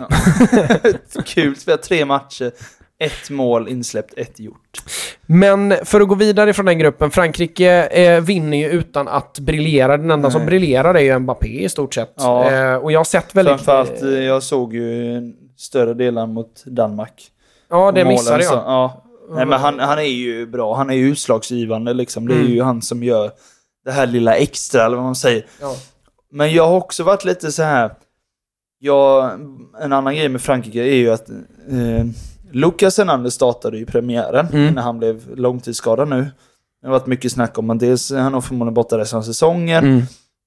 Kul, 1.26 1.56
spelat 1.56 1.82
tre 1.82 2.04
matcher, 2.04 2.52
ett 3.00 3.30
mål 3.30 3.68
insläppt, 3.68 4.14
ett 4.16 4.40
gjort. 4.40 4.82
Men 5.26 5.74
för 5.84 6.00
att 6.00 6.08
gå 6.08 6.14
vidare 6.14 6.52
från 6.52 6.66
den 6.66 6.78
gruppen, 6.78 7.10
Frankrike 7.10 7.86
eh, 7.86 8.20
vinner 8.20 8.56
ju 8.58 8.66
utan 8.70 9.08
att 9.08 9.38
briljera. 9.38 9.96
Den 9.96 10.10
enda 10.10 10.30
som 10.30 10.40
Nej. 10.40 10.46
briljerar 10.46 10.94
är 10.94 11.00
ju 11.00 11.18
Mbappé 11.18 11.64
i 11.64 11.68
stort 11.68 11.94
sett. 11.94 12.12
Ja. 12.16 12.50
Eh, 12.50 12.74
och 12.74 12.92
jag 12.92 12.98
har 13.00 13.04
sett 13.04 13.34
väldigt... 13.34 13.54
Framförallt, 13.54 14.02
eh, 14.02 14.08
jag 14.08 14.42
såg 14.42 14.74
ju 14.74 15.20
större 15.56 15.94
delar 15.94 16.26
mot 16.26 16.64
Danmark. 16.64 17.28
ja, 17.70 17.92
det 17.92 18.04
missade 18.04 18.44
jag. 18.44 18.54
ja. 18.54 19.04
Nej, 19.32 19.46
men 19.46 19.60
han, 19.60 19.78
han 19.80 19.98
är 19.98 20.02
ju 20.02 20.46
bra. 20.46 20.74
Han 20.76 20.90
är 20.90 20.94
ju 20.94 21.08
utslagsgivande 21.08 21.94
liksom. 21.94 22.28
Det 22.28 22.34
är 22.34 22.38
Mm. 22.40 22.52
ju 22.52 22.62
han 22.62 22.82
som 22.82 23.02
gör 23.02 23.30
det 23.84 23.90
här 23.90 24.06
lilla 24.06 24.34
extra, 24.34 24.84
eller 24.86 24.96
vad 24.96 25.04
man 25.04 25.14
säger. 25.14 25.46
Ja. 25.60 25.76
Men 26.32 26.52
jag 26.52 26.66
har 26.68 26.76
också 26.76 27.02
varit 27.02 27.24
lite 27.24 27.52
så 27.52 27.62
här. 27.62 27.90
Jag, 28.78 29.30
en 29.82 29.92
annan 29.92 30.14
grej 30.16 30.28
med 30.28 30.42
Frankrike 30.42 30.78
är 30.80 30.94
ju 30.94 31.10
att 31.12 31.30
eh, 31.30 32.04
Lucas 32.52 32.98
Hernandez 32.98 33.34
startade 33.34 33.78
ju 33.78 33.86
premiären 33.86 34.46
Mm. 34.52 34.74
när 34.74 34.82
han 34.82 34.98
blev 34.98 35.36
långtidsskadad 35.36 36.08
nu. 36.08 36.26
Det 36.82 36.86
har 36.86 36.92
varit 36.92 37.06
mycket 37.06 37.32
snack 37.32 37.58
om 37.58 37.70
att 37.70 37.78
dels 37.80 38.12
han 38.12 38.34
har 38.34 38.40
förmodligen 38.40 38.74
borta 38.74 38.98
resten 38.98 39.18
av 39.18 39.22
säsongen. 39.22 39.84
Mm. 39.84 39.98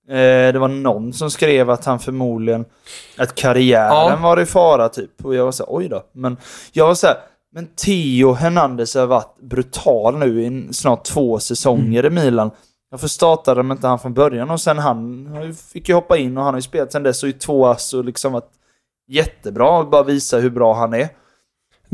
Eh, 0.10 0.54
det 0.54 0.60
var 0.60 0.68
någon 0.68 1.14
som 1.14 1.32
skrev 1.32 1.70
att 1.70 1.86
han 1.86 1.99
förmodligen, 1.99 2.66
att 3.18 3.36
karriären 3.36 3.89
Ja. 4.12 4.20
var 4.22 4.39
i 4.41 4.45
fara 4.45 4.89
typ. 4.89 5.26
Och 5.26 5.36
jag 5.36 5.45
var 5.45 5.51
så 5.51 5.64
här, 5.64 5.76
oj 5.78 5.88
då. 5.89 6.04
Men 6.12 6.38
jag 6.72 6.88
var 6.88 6.95
så 6.95 7.08
här, 7.08 7.16
men 7.56 7.68
Theo 7.68 8.34
Hernandez 8.34 8.95
har 8.95 9.06
varit 9.06 9.38
brutal 9.41 10.18
nu 10.18 10.43
i 10.43 10.74
snart 10.74 11.04
två 11.06 11.39
säsonger 11.39 12.04
Mm. 12.04 12.18
i 12.18 12.22
Milan. 12.26 12.51
Varför 12.91 13.08
startade 13.08 13.60
de 13.60 13.72
inte 13.72 13.88
han 13.88 13.99
från 13.99 14.14
början? 14.14 14.49
Och 14.51 14.62
sen 14.62 14.78
han 14.78 15.28
fick 15.74 15.89
ju 15.89 15.95
hoppa 15.95 16.18
in 16.18 16.38
och 16.38 16.43
han 16.43 16.54
har 16.54 16.58
ju 16.58 16.62
spelat 16.62 16.91
sen 16.91 17.04
dess 17.04 17.24
och 17.24 17.30
i 17.30 17.34
två 17.34 17.66
ass 17.68 17.93
och 17.93 18.06
liksom 18.06 18.34
varit 18.34 18.49
jättebra. 19.08 19.78
och 19.80 19.89
Bara 19.89 20.04
visa 20.04 20.38
hur 20.38 20.49
bra 20.49 20.74
han 20.74 20.93
är. 20.93 21.10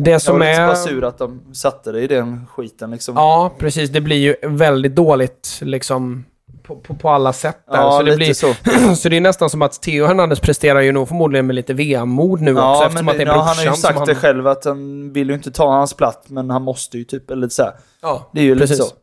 Det 0.04 0.12
Jag 0.12 0.22
som 0.22 0.40
lite 0.40 0.52
är... 0.52 0.68
bara 0.68 0.76
sur 0.76 1.04
att 1.04 1.18
de 1.18 1.42
satte 1.54 1.92
det 1.92 2.02
i 2.02 2.08
den 2.08 2.46
skiten 2.48 2.92
liksom. 2.92 3.16
Ja, 3.16 3.54
precis. 3.58 3.90
Det 3.90 4.02
blir 4.02 4.18
ju 4.18 4.36
väldigt 4.50 4.96
dåligt 4.96 5.60
liksom 5.62 6.26
på, 6.64 6.76
på, 6.76 6.96
på 6.96 7.10
alla 7.10 7.34
sätt 7.34 7.58
där. 7.72 7.78
Ja, 7.78 7.92
så, 7.92 8.04
det 8.04 8.06
lite 8.06 8.18
blir, 8.18 8.34
så. 8.34 8.96
så 8.96 9.10
det 9.10 9.18
är 9.18 9.22
nästan 9.22 9.50
som 9.50 9.62
att 9.62 9.82
Theo 9.82 10.06
Hernandez 10.06 10.40
presterar 10.40 10.82
ju 10.82 10.92
nog 10.92 11.08
förmodligen 11.08 11.48
med 11.48 11.56
lite 11.56 11.74
vemod 11.74 12.42
nu 12.42 12.52
också 12.52 12.62
Ja, 12.62 12.86
eftersom 12.86 13.06
men 13.06 13.12
att 13.12 13.18
det 13.18 13.24
är 13.24 13.28
ja, 13.28 13.42
han 13.42 13.58
har 13.58 13.64
ju 13.64 13.74
sagt 13.74 13.98
han... 13.98 14.08
det 14.08 14.16
själv 14.16 14.48
att 14.48 14.66
han 14.66 15.14
vill 15.14 15.30
ju 15.30 15.36
inte 15.36 15.52
ta 15.52 15.72
hans 15.72 15.94
plats, 15.94 16.30
men 16.30 16.50
han 16.50 16.62
måste 16.62 16.98
ju 16.98 17.04
typ, 17.04 17.32
eller 17.32 17.50
så 17.50 17.64
här. 17.64 17.74
Ja, 18.02 18.30
Det 18.34 18.40
är 18.40 18.44
ju 18.44 18.56
lite 18.56 18.68
precis. 18.68 18.86
så. 18.86 18.96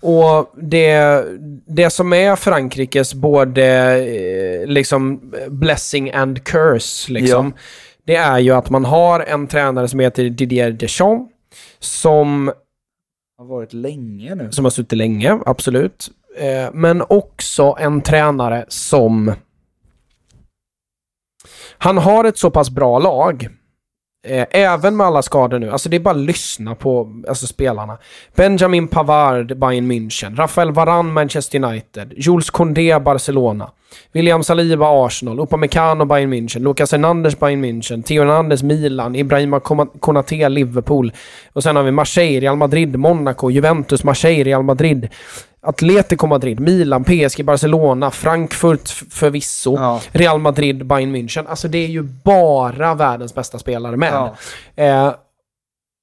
Och 0.00 0.52
det, 0.62 1.24
det 1.66 1.90
som 1.90 2.12
är 2.12 2.36
Frankrikes 2.36 3.14
både 3.14 3.64
eh, 3.98 4.66
liksom 4.66 5.32
blessing 5.48 6.12
and 6.12 6.44
curse 6.44 7.12
liksom. 7.12 7.52
Det 8.06 8.16
är 8.16 8.38
ju 8.38 8.50
att 8.50 8.70
man 8.70 8.84
har 8.84 9.20
en 9.20 9.46
tränare 9.46 9.88
som 9.88 10.00
heter 10.00 10.24
Didier 10.24 10.70
Deschamps. 10.70 11.32
Som 11.78 12.52
har 13.38 13.44
varit 13.44 13.72
länge 13.72 14.34
nu. 14.34 14.52
som 14.52 14.64
har 14.64 14.70
suttit 14.70 14.98
länge, 14.98 15.38
absolut. 15.46 16.10
Eh, 16.38 16.70
men 16.72 17.02
också 17.08 17.76
en 17.78 18.00
tränare 18.00 18.64
som... 18.68 19.34
Han 21.78 21.98
har 21.98 22.24
ett 22.24 22.38
så 22.38 22.50
pass 22.50 22.70
bra 22.70 22.98
lag 22.98 23.48
Eh, 24.26 24.46
även 24.50 24.96
med 24.96 25.06
alla 25.06 25.22
skador 25.22 25.58
nu. 25.58 25.70
Alltså 25.70 25.88
det 25.88 25.96
är 25.96 26.00
bara 26.00 26.14
att 26.14 26.20
lyssna 26.20 26.74
på 26.74 27.22
alltså, 27.28 27.46
spelarna. 27.46 27.98
Benjamin 28.36 28.88
Pavard, 28.88 29.58
Bayern 29.58 29.92
München. 29.92 30.36
Rafael 30.36 30.72
Varane, 30.72 31.12
Manchester 31.12 31.64
United. 31.64 32.12
Jules 32.16 32.50
Koundé, 32.50 32.98
Barcelona. 33.00 33.70
William 34.12 34.42
Saliba, 34.42 35.06
Arsenal. 35.06 35.40
Upamecano, 35.40 36.04
Bayern 36.04 36.32
München. 36.32 36.62
Lucas 36.62 36.92
Hernandez, 36.92 37.38
Bayern 37.38 37.64
München. 37.64 38.02
Theo 38.02 38.22
Hernandez, 38.22 38.62
Milan. 38.62 39.14
Ibrahima 39.14 39.60
Konate, 39.60 39.98
Konaté, 39.98 40.48
Liverpool. 40.48 41.12
Och 41.52 41.62
sen 41.62 41.76
har 41.76 41.82
vi 41.82 41.90
Marseille, 41.90 42.40
Real 42.40 42.56
Madrid, 42.56 42.98
Monaco, 42.98 43.50
Juventus, 43.50 44.04
Marseille, 44.04 44.44
Real 44.44 44.62
Madrid. 44.62 45.08
Atletico 45.66 46.26
Madrid, 46.26 46.60
Milan, 46.60 47.04
PSG, 47.04 47.44
Barcelona, 47.44 48.10
Frankfurt 48.10 48.88
förvisso, 48.88 49.74
Ja. 49.76 50.00
Real 50.12 50.38
Madrid, 50.38 50.86
Bayern 50.86 51.16
München. 51.16 51.46
Alltså 51.48 51.68
det 51.68 51.78
är 51.78 51.88
ju 51.88 52.02
bara 52.02 52.94
världens 52.94 53.34
bästa 53.34 53.58
spelare 53.58 53.96
med. 53.96 54.12
Ja. 54.12 54.36
Eh, 54.84 55.14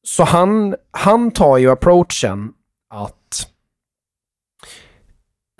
så 0.07 0.23
han, 0.23 0.75
han 0.91 1.31
tar 1.31 1.57
ju 1.57 1.71
approachen 1.71 2.53
att 2.89 3.47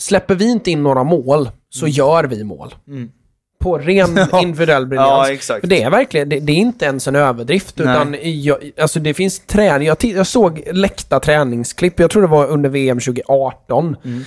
släpper 0.01 0.35
vi 0.35 0.51
inte 0.51 0.71
in 0.71 0.83
några 0.83 1.03
mål 1.03 1.49
så 1.69 1.87
gör 1.87 2.23
vi 2.23 2.43
mål. 2.43 2.75
Mm. 2.87 3.11
På 3.63 3.77
ren 3.77 4.19
individuell 4.41 4.85
briljans. 4.85 5.27
Ja, 5.27 5.33
exakt. 5.33 5.61
För 5.61 5.67
det 5.67 5.83
är 5.83 5.89
verkligen, 5.89 6.29
det, 6.29 6.39
det 6.39 6.51
är 6.51 6.57
inte 6.57 6.85
ens 6.85 7.07
en 7.07 7.15
överdrift 7.15 7.77
Nej. 7.77 7.87
utan 7.87 8.15
jag, 8.21 8.71
alltså 8.81 8.99
det 8.99 9.13
finns 9.13 9.39
träning. 9.39 9.87
Jag, 9.87 10.03
jag 10.03 10.27
såg 10.27 10.63
läckta 10.71 11.19
träningsklipp, 11.19 11.99
jag 11.99 12.11
tror 12.11 12.21
det 12.21 12.27
var 12.27 12.47
under 12.47 12.69
VM 12.69 12.99
2018. 12.99 13.95
Mm. 14.03 14.23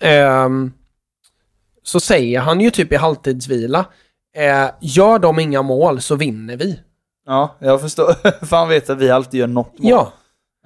Ehm, 0.00 0.72
så 1.82 2.00
säger 2.00 2.40
han 2.40 2.60
ju 2.60 2.70
typ 2.70 2.92
i 2.92 2.96
halvtidsvila, 2.96 3.84
eh, 4.36 4.70
gör 4.80 5.18
de 5.18 5.38
inga 5.38 5.62
mål 5.62 6.00
så 6.00 6.16
vinner 6.16 6.56
vi. 6.56 6.80
Ja, 7.26 7.56
jag 7.58 7.80
förstår. 7.80 8.14
För 8.46 8.56
han 8.56 8.68
vet 8.68 8.90
att 8.90 8.98
vi 8.98 9.10
alltid 9.10 9.40
gör 9.40 9.46
något 9.46 9.78
mål. 9.78 9.90
Ja. 9.90 10.12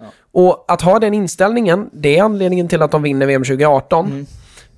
Ja. 0.01 0.07
Och 0.33 0.65
att 0.69 0.83
ha 0.83 0.99
den 0.99 1.15
inställningen, 1.15 1.91
det 1.93 2.19
är 2.19 2.23
anledningen 2.23 2.69
till 2.69 2.83
att 2.83 2.91
de 2.91 3.03
vinner 3.03 3.27
VM 3.27 3.45
2018. 3.45 4.07
Mm. 4.07 4.27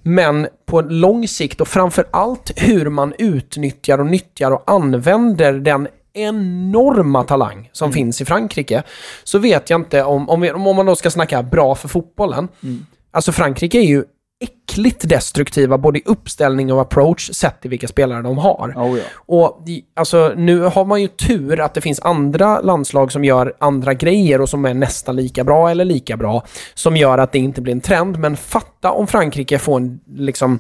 Men 0.02 0.46
på 0.66 0.80
lång 0.80 1.28
sikt 1.28 1.60
och 1.60 1.68
framför 1.68 2.08
allt 2.10 2.52
hur 2.56 2.90
man 2.90 3.14
utnyttjar 3.18 3.98
och 3.98 4.06
nyttjar 4.06 4.50
och 4.50 4.62
använder 4.66 5.52
den 5.52 5.88
enorma 6.12 7.24
talang 7.24 7.70
som 7.72 7.86
Mm. 7.86 7.94
finns 7.94 8.20
i 8.20 8.24
Frankrike. 8.24 8.82
Så 9.24 9.38
vet 9.38 9.70
jag 9.70 9.80
inte 9.80 10.02
om, 10.02 10.28
om, 10.28 10.40
vi, 10.40 10.50
om 10.52 10.76
man 10.76 10.86
då 10.86 10.96
ska 10.96 11.10
snacka 11.10 11.42
bra 11.42 11.74
för 11.74 11.88
fotbollen. 11.88 12.48
Mm. 12.62 12.86
Alltså 13.10 13.32
Frankrike 13.32 13.78
är 13.78 13.82
ju 13.82 14.04
äckligt 14.40 15.08
destruktiva 15.08 15.78
både 15.78 15.98
i 15.98 16.02
uppställning 16.06 16.72
och 16.72 16.80
approach 16.80 17.30
sett 17.30 17.60
till 17.60 17.70
vilka 17.70 17.88
spelare 17.88 18.22
de 18.22 18.38
har. 18.38 18.72
Oh, 18.76 18.98
ja. 18.98 19.04
Och 19.14 19.64
alltså, 19.96 20.32
nu 20.36 20.60
har 20.60 20.84
man 20.84 21.02
ju 21.02 21.08
tur 21.08 21.60
att 21.60 21.74
det 21.74 21.80
finns 21.80 22.00
andra 22.00 22.60
landslag 22.60 23.12
som 23.12 23.24
gör 23.24 23.54
andra 23.58 23.94
grejer 23.94 24.40
och 24.40 24.48
som 24.48 24.64
är 24.64 24.74
nästan 24.74 25.16
lika 25.16 25.44
bra 25.44 25.70
eller 25.70 25.84
lika 25.84 26.16
bra. 26.16 26.44
Som 26.74 26.96
gör 26.96 27.18
att 27.18 27.32
det 27.32 27.38
inte 27.38 27.60
blir 27.60 27.72
en 27.72 27.80
trend. 27.80 28.18
Men 28.18 28.36
fatta 28.36 28.90
om 28.90 29.06
Frankrike 29.06 29.58
får 29.58 29.76
en, 29.76 30.00
liksom... 30.06 30.58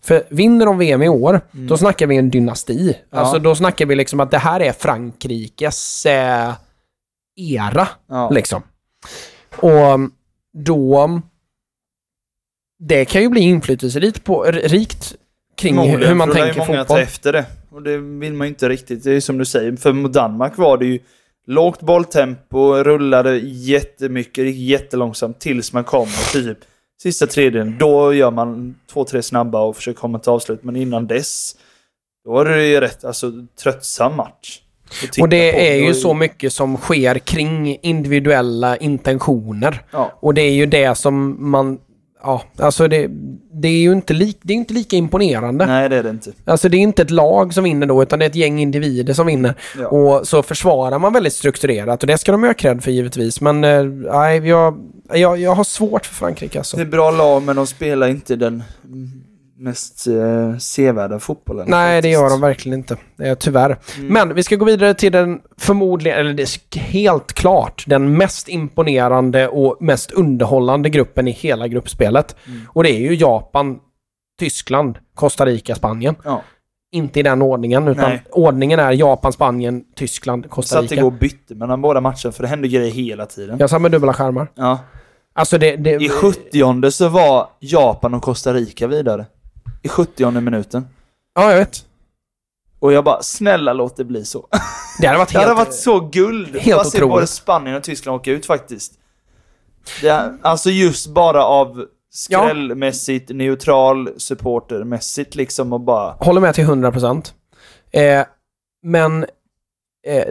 För 0.00 0.22
vinner 0.30 0.66
de 0.66 0.78
VM 0.78 1.02
i 1.02 1.08
år, 1.08 1.40
då 1.50 1.76
snackar 1.76 2.06
vi 2.06 2.16
en 2.16 2.30
dynasti. 2.30 2.96
Alltså 3.10 3.38
då 3.38 3.54
snackar 3.54 3.86
vi 3.86 3.94
liksom 3.94 4.20
att 4.20 4.30
det 4.30 4.38
här 4.38 4.60
är 4.60 4.72
Frankrikes 4.72 6.06
eh, 6.06 6.52
era. 7.36 7.88
Ja. 8.08 8.30
Liksom. 8.30 8.62
Och 9.56 10.00
då... 10.64 11.20
Det 12.78 13.04
kan 13.04 13.22
ju 13.22 13.28
bli 13.28 13.40
inflytelserikt 13.40 14.24
på, 14.24 14.42
rikt 14.44 15.14
kring 15.56 15.74
Förmodligen, 15.74 16.08
hur 16.08 16.14
man 16.14 16.28
för 16.28 16.34
då 16.34 16.40
lär 16.40 16.46
ju 16.46 16.52
tänker 16.54 16.72
många 16.72 16.80
fotboll. 16.80 17.00
efter 17.00 17.32
det. 17.32 17.44
Och 17.70 17.82
det 17.82 17.98
vill 17.98 18.32
man 18.32 18.46
ju 18.46 18.48
inte 18.48 18.68
riktigt. 18.68 19.04
Det 19.04 19.10
är 19.10 19.14
ju 19.14 19.20
som 19.20 19.38
du 19.38 19.44
säger. 19.44 19.76
För 19.76 19.92
mot 19.92 20.12
Danmark 20.12 20.58
var 20.58 20.78
det 20.78 20.86
ju 20.86 20.98
lågt 21.46 21.80
bolltempo, 21.80 22.74
rullade 22.74 23.38
jättemycket, 23.38 24.44
gick 24.44 24.56
jättelångsamt 24.56 25.40
tills 25.40 25.72
man 25.72 25.84
kom 25.84 26.08
typ 26.32 26.58
sista 27.02 27.26
tredjedelen. 27.26 27.76
Då 27.78 28.14
gör 28.14 28.30
man 28.30 28.74
två, 28.92 29.04
tre 29.04 29.22
snabba 29.22 29.60
och 29.60 29.76
försöker 29.76 30.00
komma 30.00 30.18
till 30.18 30.30
avslut. 30.30 30.64
Men 30.64 30.76
innan 30.76 31.06
dess, 31.06 31.56
då 32.24 32.32
var 32.32 32.44
det 32.44 32.66
ju 32.66 32.80
rätt 32.80 33.04
alltså, 33.04 33.32
tröttsam 33.62 34.16
match. 34.16 34.60
Och 35.20 35.28
det 35.28 35.52
på. 35.52 35.58
är 35.58 35.74
ju 35.74 35.94
så 35.94 36.14
mycket 36.14 36.52
som 36.52 36.76
sker 36.76 37.18
kring 37.18 37.78
individuella 37.82 38.76
intentioner. 38.76 39.82
Ja. 39.90 40.12
Och 40.20 40.34
det 40.34 40.42
är 40.42 40.52
ju 40.52 40.66
det 40.66 40.94
som 40.94 41.36
man... 41.50 41.78
Ja, 42.22 42.42
alltså 42.56 42.88
det, 42.88 43.08
det 43.52 43.68
är 43.68 43.80
ju 43.80 43.92
inte, 43.92 44.14
lik, 44.14 44.38
det 44.42 44.52
är 44.52 44.56
inte 44.56 44.74
lika 44.74 44.96
imponerande. 44.96 45.66
Nej, 45.66 45.88
det 45.88 45.96
är 45.96 46.02
det 46.02 46.10
inte. 46.10 46.32
Alltså 46.44 46.68
det 46.68 46.76
är 46.76 46.78
inte 46.78 47.02
ett 47.02 47.10
lag 47.10 47.54
som 47.54 47.64
vinner 47.64 47.86
då, 47.86 48.02
utan 48.02 48.18
det 48.18 48.24
är 48.24 48.28
ett 48.28 48.34
gäng 48.34 48.60
individer 48.60 49.14
som 49.14 49.26
vinner. 49.26 49.54
Ja. 49.78 49.88
Och 49.88 50.28
så 50.28 50.42
försvarar 50.42 50.98
man 50.98 51.12
väldigt 51.12 51.32
strukturerat 51.32 52.02
och 52.02 52.06
det 52.06 52.18
ska 52.18 52.32
de 52.32 52.42
ju 52.42 52.48
ha 52.48 52.54
cred 52.54 52.84
för 52.84 52.90
givetvis. 52.90 53.40
Men 53.40 53.64
eh, 53.64 53.84
nej, 53.84 54.48
jag, 54.48 54.78
jag, 55.12 55.38
jag 55.40 55.54
har 55.54 55.64
svårt 55.64 56.06
för 56.06 56.14
Frankrike 56.14 56.58
alltså. 56.58 56.76
Det 56.76 56.82
är 56.82 56.86
bra 56.86 57.10
lag, 57.10 57.42
men 57.42 57.56
de 57.56 57.66
spelar 57.66 58.08
inte 58.08 58.36
den 58.36 58.62
mest 59.58 60.06
eh, 60.06 60.56
sevärda 60.58 61.18
fotbollen. 61.18 61.66
Nej, 61.68 61.90
det 61.90 61.96
faktiskt. 61.96 62.12
gör 62.12 62.30
de 62.30 62.40
verkligen 62.40 62.78
inte. 62.78 62.96
Eh, 63.22 63.34
tyvärr. 63.34 63.78
Mm. 63.96 64.12
Men 64.12 64.34
vi 64.34 64.42
ska 64.42 64.56
gå 64.56 64.64
vidare 64.64 64.94
till 64.94 65.12
den 65.12 65.40
förmodligen, 65.56 66.18
eller 66.18 66.34
det 66.34 66.42
är 66.42 66.78
helt 66.78 67.32
klart, 67.32 67.84
den 67.86 68.16
mest 68.16 68.48
imponerande 68.48 69.48
och 69.48 69.76
mest 69.80 70.10
underhållande 70.10 70.90
gruppen 70.90 71.28
i 71.28 71.30
hela 71.30 71.68
gruppspelet. 71.68 72.36
Mm. 72.46 72.60
Och 72.68 72.82
det 72.82 72.90
är 72.90 73.00
ju 73.00 73.14
Japan, 73.14 73.78
Tyskland, 74.38 74.98
Costa 75.14 75.46
Rica, 75.46 75.74
Spanien. 75.74 76.14
Ja. 76.24 76.42
Inte 76.92 77.20
i 77.20 77.22
den 77.22 77.42
ordningen, 77.42 77.88
utan 77.88 78.10
Nej. 78.10 78.22
ordningen 78.30 78.80
är 78.80 78.92
Japan, 78.92 79.32
Spanien, 79.32 79.84
Tyskland, 79.96 80.50
Costa 80.50 80.74
Satt 80.74 80.82
Rica. 80.82 80.94
igår 80.94 81.06
och 81.06 81.12
bytte 81.12 81.54
mellan 81.54 81.82
båda 81.82 82.00
matcherna, 82.00 82.32
för 82.32 82.42
det 82.42 82.48
hände 82.48 82.68
grejer 82.68 82.92
hela 82.92 83.26
tiden. 83.26 83.56
Jag 83.58 83.70
sa 83.70 83.78
med 83.78 83.90
dubbla 83.90 84.14
skärmar. 84.14 84.50
Ja. 84.54 84.78
Alltså 85.32 85.58
det... 85.58 85.76
det 85.76 85.90
I 85.90 86.08
70 86.08 86.90
så 86.90 87.08
var 87.08 87.48
Japan 87.60 88.14
och 88.14 88.22
Costa 88.22 88.54
Rica 88.54 88.86
vidare. 88.86 89.26
I 89.82 89.88
70 89.88 90.30
minuten. 90.40 90.86
Ja, 91.34 91.50
jag 91.50 91.58
vet. 91.58 91.84
Och 92.80 92.92
jag 92.92 93.04
bara, 93.04 93.22
snälla 93.22 93.72
låt 93.72 93.96
det 93.96 94.04
bli 94.04 94.24
så. 94.24 94.48
Det 95.00 95.06
hade 95.06 95.18
varit 95.18 95.28
Det 95.32 95.38
helt... 95.38 95.48
hade 95.48 95.64
varit 95.64 95.74
så 95.74 96.00
guld. 96.00 96.56
helt 96.56 96.76
Bara 96.76 96.84
se 96.84 96.98
otroligt. 96.98 97.10
både 97.14 97.26
Spanien 97.26 97.76
och 97.76 97.82
Tyskland 97.82 98.16
åka 98.20 98.30
ut 98.30 98.46
faktiskt. 98.46 98.92
Det 100.00 100.34
alltså 100.42 100.70
just 100.70 101.06
bara 101.08 101.44
av 101.44 101.84
skrällmässigt, 102.10 103.30
neutral, 103.30 104.10
supportermässigt 104.16 105.34
liksom 105.34 105.72
och 105.72 105.80
bara... 105.80 106.12
Håller 106.20 106.40
med 106.40 106.54
till 106.54 106.64
100%. 106.66 107.32
Eh, 107.92 108.26
men 108.82 109.26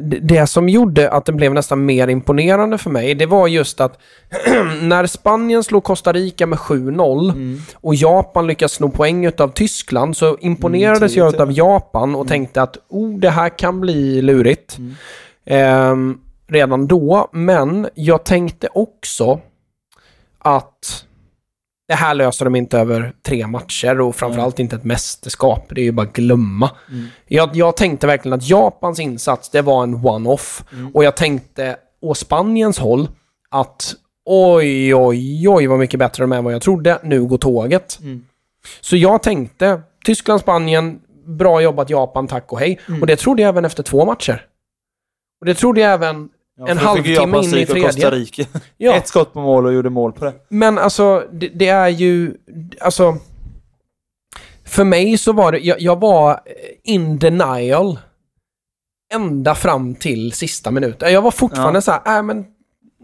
det- 0.01 0.19
det 0.19 0.47
som 0.47 0.69
gjorde 0.69 1.09
att 1.11 1.25
det 1.25 1.31
blev 1.33 1.53
nästan 1.53 1.85
mer 1.85 2.07
imponerande 2.07 2.77
för 2.77 2.89
mig, 2.89 3.15
det 3.15 3.25
var 3.25 3.47
just 3.47 3.81
att 3.81 3.99
när 4.81 5.05
Spanien 5.05 5.63
slog 5.63 5.83
Costa 5.83 6.13
Rica 6.13 6.45
med 6.45 6.59
7-0 6.59 7.29
Mm. 7.31 7.59
och 7.75 7.95
Japan 7.95 8.47
lyckas 8.47 8.71
sno 8.71 8.89
poäng 8.89 9.25
utav 9.25 9.47
Tyskland 9.51 10.17
så 10.17 10.37
imponerades 10.41 11.15
Mm, 11.15 11.25
jag 11.25 11.33
utav 11.33 11.51
Japan 11.51 12.15
och 12.15 12.27
tänkte 12.27 12.61
att 12.61 12.77
oh, 12.89 13.19
det 13.19 13.29
här 13.29 13.57
kan 13.57 13.79
bli 13.81 14.21
lurigt. 14.21 14.77
Mm. 14.77 14.95
Ehm, 15.45 16.17
redan 16.47 16.87
då, 16.87 17.29
men 17.31 17.89
jag 17.95 18.23
tänkte 18.25 18.67
också 18.73 19.39
att 20.39 21.05
det 21.87 21.93
här 21.93 22.13
löser 22.13 22.45
de 22.45 22.55
inte 22.55 22.79
över 22.79 23.13
tre 23.23 23.47
matcher 23.47 24.01
och 24.01 24.15
framförallt 24.15 24.59
inte 24.59 24.75
ett 24.75 24.83
mästerskap. 24.83 25.65
Det 25.69 25.81
är 25.81 25.85
ju 25.85 25.91
bara 25.91 26.07
att 26.07 26.13
glömma. 26.13 26.71
Mm. 26.89 27.07
Jag, 27.27 27.55
jag 27.55 27.77
tänkte 27.77 28.07
verkligen 28.07 28.37
att 28.37 28.49
Japans 28.49 28.99
insats, 28.99 29.49
det 29.49 29.61
var 29.61 29.83
en 29.83 30.05
one-off. 30.05 30.63
Mm. 30.73 30.95
Och 30.95 31.03
jag 31.03 31.15
tänkte, 31.15 31.77
å 32.01 32.13
Spaniens 32.13 32.79
håll, 32.79 33.07
att 33.49 33.93
oj, 34.25 34.95
oj, 34.95 35.49
oj 35.49 35.67
vad 35.67 35.79
mycket 35.79 35.99
bättre 35.99 36.23
de 36.23 36.31
är 36.31 36.37
än 36.37 36.43
vad 36.43 36.53
jag 36.53 36.61
trodde. 36.61 36.99
Nu 37.03 37.25
går 37.25 37.37
tåget. 37.37 37.99
Mm. 38.01 38.25
Så 38.81 38.97
jag 38.97 39.23
tänkte, 39.23 39.81
Tyskland, 40.05 40.41
Spanien, 40.41 40.99
bra 41.25 41.61
jobbat 41.61 41.89
Japan, 41.89 42.27
tack 42.27 42.51
och 42.51 42.59
hej. 42.59 42.79
Mm. 42.87 43.01
Och 43.01 43.07
det 43.07 43.15
trodde 43.15 43.41
jag 43.41 43.49
även 43.49 43.65
efter 43.65 43.83
två 43.83 44.05
matcher. 44.05 44.45
Och 45.39 45.45
det 45.45 45.53
trodde 45.53 45.81
jag 45.81 45.93
även 45.93 46.29
Ja, 46.57 46.67
en 46.67 46.77
halvtimme 46.77 47.37
in 47.43 47.53
i 47.53 47.65
tredje. 47.65 48.11
Rica. 48.11 48.43
Ja. 48.77 48.93
Ett 48.93 49.07
skott 49.07 49.33
på 49.33 49.41
mål 49.41 49.65
och 49.65 49.73
gjorde 49.73 49.89
mål 49.89 50.11
på 50.13 50.25
det. 50.25 50.33
Men 50.49 50.77
alltså, 50.77 51.27
det, 51.31 51.47
det 51.47 51.67
är 51.67 51.87
ju... 51.87 52.33
Alltså... 52.81 53.17
För 54.65 54.83
mig 54.83 55.17
så 55.17 55.33
var 55.33 55.51
det... 55.51 55.59
Jag, 55.59 55.81
jag 55.81 55.99
var 55.99 56.39
in 56.83 57.19
denial. 57.19 57.99
Ända 59.13 59.55
fram 59.55 59.95
till 59.95 60.31
sista 60.31 60.71
minuten. 60.71 61.13
Jag 61.13 61.21
var 61.21 61.31
fortfarande 61.31 61.77
Ja. 61.77 61.81
så 61.81 61.91
här, 61.91 62.17
äh, 62.17 62.23
men... 62.23 62.45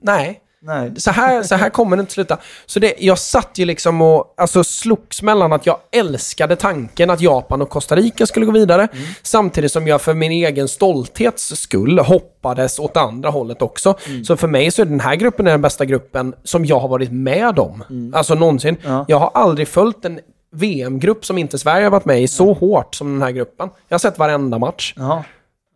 Nej. 0.01 0.39
Nej. 0.65 0.91
Så 0.97 1.11
här, 1.11 1.43
så 1.43 1.55
här 1.55 1.69
kommer 1.69 1.97
det 1.97 1.99
inte 1.99 2.13
sluta. 2.13 2.37
Så 2.65 2.79
det, 2.79 2.93
jag 2.99 3.19
satt 3.19 3.57
ju 3.57 3.65
liksom 3.65 4.01
och 4.01 4.33
alltså, 4.37 4.63
slogs 4.63 5.21
mellan 5.21 5.53
att 5.53 5.65
jag 5.65 5.77
älskade 5.91 6.55
tanken 6.55 7.09
att 7.09 7.21
Japan 7.21 7.61
och 7.61 7.69
Costa 7.69 7.95
Rica 7.95 8.25
skulle 8.25 8.45
gå 8.45 8.51
vidare. 8.51 8.87
Samtidigt 9.21 9.71
som 9.71 9.87
jag 9.87 10.01
för 10.01 10.13
min 10.13 10.31
egen 10.31 10.67
stolthets 10.67 11.61
skull 11.61 11.99
hoppades 11.99 12.79
åt 12.79 12.97
andra 12.97 13.29
hållet 13.29 13.61
också. 13.61 13.97
Så 14.25 14.37
för 14.37 14.47
mig 14.47 14.71
så 14.71 14.81
är 14.81 14.85
den 14.85 14.99
här 14.99 15.15
gruppen 15.15 15.45
den 15.45 15.61
bästa 15.61 15.85
gruppen 15.85 16.35
som 16.43 16.65
jag 16.65 16.79
har 16.79 16.87
varit 16.87 17.11
med 17.11 17.59
om. 17.59 18.11
Alltså 18.15 18.35
någonsin. 18.35 18.77
Ja. 18.83 19.05
Jag 19.07 19.19
har 19.19 19.31
aldrig 19.33 19.67
följt 19.67 20.05
en 20.05 20.19
VM-grupp 20.51 21.25
som 21.25 21.37
inte 21.37 21.59
Sverige 21.59 21.83
har 21.83 21.91
varit 21.91 22.05
med 22.05 22.21
i 22.21 22.27
så 22.27 22.53
hårt 22.53 22.95
som 22.95 23.13
den 23.13 23.21
här 23.21 23.31
gruppen. 23.31 23.69
Jag 23.87 23.95
har 23.95 23.99
sett 23.99 24.19
varenda 24.19 24.59
match. 24.59 24.93
Jaha. 24.97 25.23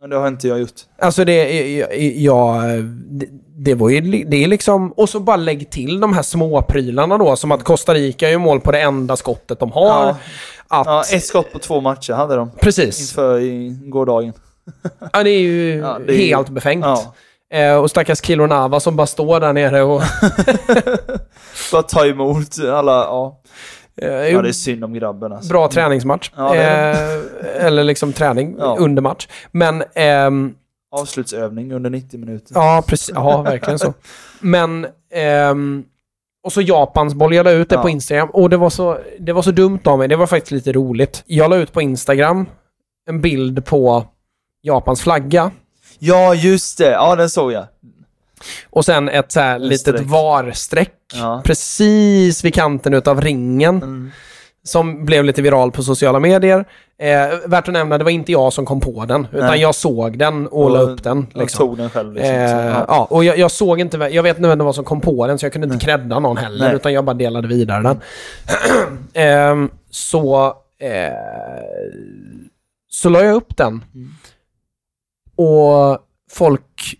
Men 0.00 0.10
det 0.10 0.16
har 0.16 0.28
inte 0.28 0.48
jag 0.48 0.60
gjort. 0.60 0.80
Alltså 0.98 1.24
det, 1.24 1.68
jag, 1.76 1.98
jag, 2.00 2.84
det, 2.84 3.26
det 3.60 3.74
var 3.74 3.88
ju, 3.88 4.00
det 4.24 4.44
är 4.44 4.48
liksom, 4.48 4.92
och 4.92 5.08
så 5.08 5.20
bara 5.20 5.36
lägg 5.36 5.70
till 5.70 6.00
de 6.00 6.12
här 6.12 6.22
små 6.22 6.62
prylarna 6.62 7.18
då, 7.18 7.36
som 7.36 7.52
att 7.52 7.64
Costa 7.64 7.94
Rica 7.94 8.30
gör 8.30 8.38
mål 8.38 8.60
på 8.60 8.72
det 8.72 8.80
enda 8.80 9.16
skottet 9.16 9.60
de 9.60 9.72
har. 9.72 9.86
Ja. 10.06 10.16
Att, 10.68 10.86
Ja, 10.86 11.02
ett 11.12 11.24
skott 11.24 11.52
på 11.52 11.58
två 11.58 11.80
matcher 11.80 12.12
hade 12.12 12.36
de. 12.36 12.50
precis. 12.60 13.00
Inför 13.00 13.40
i 13.40 13.80
gårdagen. 13.84 14.32
Ja, 15.12 15.22
det 15.22 15.30
är 15.30 15.40
ju 15.40 15.74
Ja, 15.78 15.98
det 16.06 16.12
är 16.12 16.16
ju- 16.18 16.26
helt 16.26 16.48
befängt. 16.48 16.84
Ja. 16.84 17.14
Eh, 17.58 17.76
och 17.76 17.90
stackars 17.90 18.24
Kilo 18.24 18.46
Nava 18.46 18.80
som 18.80 18.96
bara 18.96 19.06
står 19.06 19.40
där 19.40 19.52
nere 19.52 19.82
och... 19.82 20.02
Bara 21.72 21.82
ta 21.82 22.06
emot 22.06 22.48
alla, 22.72 22.92
ja. 22.92 23.40
Eh, 24.02 24.08
Ja, 24.28 24.42
det 24.42 24.48
är 24.48 24.52
synd 24.52 24.84
om 24.84 24.94
grabben 24.94 25.32
alltså. 25.32 25.48
Bra 25.52 25.68
träningsmatch. 25.68 26.30
Ja, 26.36 26.52
det 26.52 26.90
eh, 27.56 27.66
eller 27.66 27.84
liksom 27.84 28.12
träning 28.12 28.56
under 28.78 29.02
match. 29.02 29.28
Men... 29.52 29.84
ehm, 29.94 30.54
Avslutsövning 30.90 31.72
under 31.72 31.90
90 31.90 32.20
minuter. 32.20 32.52
Ja, 32.54 32.82
precis. 32.86 33.10
Ja, 33.14 33.42
verkligen 33.42 33.78
så. 33.78 33.94
Men... 34.40 34.86
ehm, 35.14 35.84
och 36.42 36.52
så 36.52 36.60
Japans 36.60 37.14
boll. 37.14 37.34
Jag 37.34 37.44
la 37.44 37.50
ut 37.50 37.68
det 37.68 37.74
Ja. 37.74 37.82
på 37.82 37.88
Instagram. 37.88 38.28
Och 38.32 38.50
det 38.50 38.56
var, 38.56 38.70
så, 38.70 38.98
det 39.20 39.32
var 39.32 39.42
så 39.42 39.50
dumt 39.50 39.80
av 39.84 39.98
mig. 39.98 40.08
Det 40.08 40.16
var 40.16 40.26
faktiskt 40.26 40.50
lite 40.52 40.72
roligt. 40.72 41.22
Jag 41.26 41.50
la 41.50 41.56
ut 41.56 41.72
på 41.72 41.82
Instagram 41.82 42.46
en 43.08 43.20
bild 43.20 43.64
på 43.64 44.06
Japans 44.62 45.00
flagga. 45.00 45.50
Ja, 45.98 46.34
just 46.34 46.78
det. 46.78 46.90
Ja, 46.90 47.16
den 47.16 47.30
såg 47.30 47.52
jag. 47.52 47.66
Och 48.70 48.84
sen 48.84 49.08
ett 49.08 49.32
så 49.32 49.40
här 49.40 49.58
litet 49.58 49.80
streck. 49.80 50.06
VAR-streck. 50.06 50.94
Ja. 51.14 51.42
Precis 51.44 52.44
vid 52.44 52.54
kanten 52.54 52.94
utav 52.94 53.20
ringen. 53.20 53.76
Mm. 53.76 54.10
Som 54.62 55.04
blev 55.04 55.24
lite 55.24 55.42
viral 55.42 55.72
på 55.72 55.82
sociala 55.82 56.20
medier. 56.20 56.64
Eh, 56.98 57.48
värt 57.48 57.68
att 57.68 57.72
nämna, 57.72 57.98
det 57.98 58.04
var 58.04 58.10
inte 58.10 58.32
jag 58.32 58.52
som 58.52 58.66
kom 58.66 58.80
på 58.80 59.04
den. 59.04 59.26
Utan 59.32 59.46
Nej. 59.46 59.60
jag 59.60 59.74
såg 59.74 60.18
den 60.18 60.46
och, 60.46 60.70
la 60.70 60.78
upp 60.78 61.02
den. 61.02 61.26
Liksom. 61.34 61.66
tog 61.66 61.76
den 61.78 61.90
själv 61.90 62.12
liksom. 62.14 62.34
Eh, 62.34 62.50
ja. 62.52 62.84
ja. 62.88 63.06
och 63.10 63.24
jag, 63.24 63.38
jag 63.38 63.50
såg 63.50 63.80
inte, 63.80 63.96
jag 63.96 64.22
vet 64.22 64.36
inte 64.36 64.48
vem 64.48 64.58
det 64.58 64.64
var 64.64 64.72
som 64.72 64.84
kom 64.84 65.00
på 65.00 65.26
den 65.26 65.38
så 65.38 65.44
jag 65.46 65.52
kunde 65.52 65.66
inte 65.74 65.84
credda 65.86 66.18
någon 66.18 66.36
heller 66.36 66.66
Nej. 66.66 66.76
utan 66.76 66.92
jag 66.92 67.04
bara 67.04 67.14
delade 67.14 67.48
vidare 67.48 67.82
den. 67.82 68.00
Ehm, 69.14 69.70
så, 69.90 70.46
eh, 70.80 71.12
så 72.88 73.08
la 73.08 73.22
jag 73.22 73.34
upp 73.34 73.56
den. 73.56 73.84
Mm. 73.94 74.10
Och 75.36 75.98
folk 76.30 76.94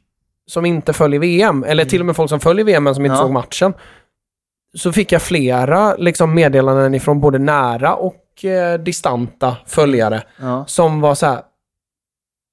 som 0.47 0.67
inte 0.67 0.93
följer 0.93 1.21
VM, 1.21 1.65
eller 1.65 1.85
till 1.85 2.01
och 2.01 2.07
med 2.07 2.17
folk 2.17 2.29
som 2.31 2.41
följer 2.41 2.65
VM 2.65 2.85
men 2.85 2.95
som 2.95 3.05
inte 3.05 3.13
Mm. 3.13 3.21
Ja. 3.21 3.25
såg 3.25 3.33
matchen. 3.33 3.75
Så 4.79 4.93
fick 4.93 5.13
jag 5.13 5.23
flera 5.23 5.95
liksom, 5.97 6.35
meddelanden 6.35 6.95
ifrån 6.95 7.21
både 7.21 7.39
nära 7.39 7.95
och 7.95 8.45
eh, 8.45 8.79
distanta 8.79 9.57
följare 9.67 10.23
Ja. 10.41 10.65
som 10.67 11.01
var 11.01 11.15
så 11.15 11.27
här. 11.27 11.41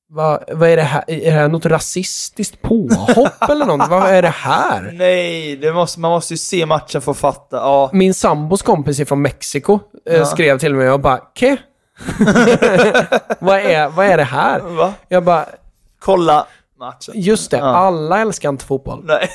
Vad, 0.10 0.44
vad 0.52 0.70
är 0.70 0.76
det 0.78 0.82
här? 0.84 1.04
Är 1.08 1.26
det 1.26 1.32
här 1.32 1.48
något 1.48 1.66
rasistiskt 1.66 2.62
påhopp 2.62 3.50
eller 3.50 3.66
något? 3.66 3.90
Vad 3.90 4.04
är 4.10 4.22
det 4.22 4.28
här? 4.30 4.92
Nej, 4.94 5.56
det 5.56 5.74
måste, 5.74 6.00
man 6.00 6.12
måste 6.12 6.34
ju 6.34 6.38
se 6.38 6.66
matchen 6.66 7.02
för 7.02 7.12
att 7.12 7.18
fatta. 7.18 7.58
Ja. 7.58 7.90
Min 7.94 8.14
sambos 8.14 8.62
kompis 8.62 9.08
från 9.08 9.22
Mexiko 9.22 9.80
eh, 10.10 10.16
Ja. 10.16 10.26
skrev 10.26 10.60
till 10.60 10.76
mig 10.76 10.90
och 10.92 11.00
bara 11.00 11.18
Ke? 11.18 11.58
vad, 13.40 13.60
är, 13.60 13.90
vad 13.90 14.06
är 14.06 14.18
det 14.18 14.24
här? 14.24 14.60
Va? 14.60 14.94
Jag 15.08 15.24
bara, 15.24 15.46
Kolla 16.00 16.48
matchen. 16.80 17.14
just 17.18 17.52
det, 17.52 17.58
Ja. 17.58 17.64
alla 17.66 18.20
älskar 18.22 18.50
inte 18.50 18.66
fotboll. 18.66 19.02
Nej, 19.06 19.30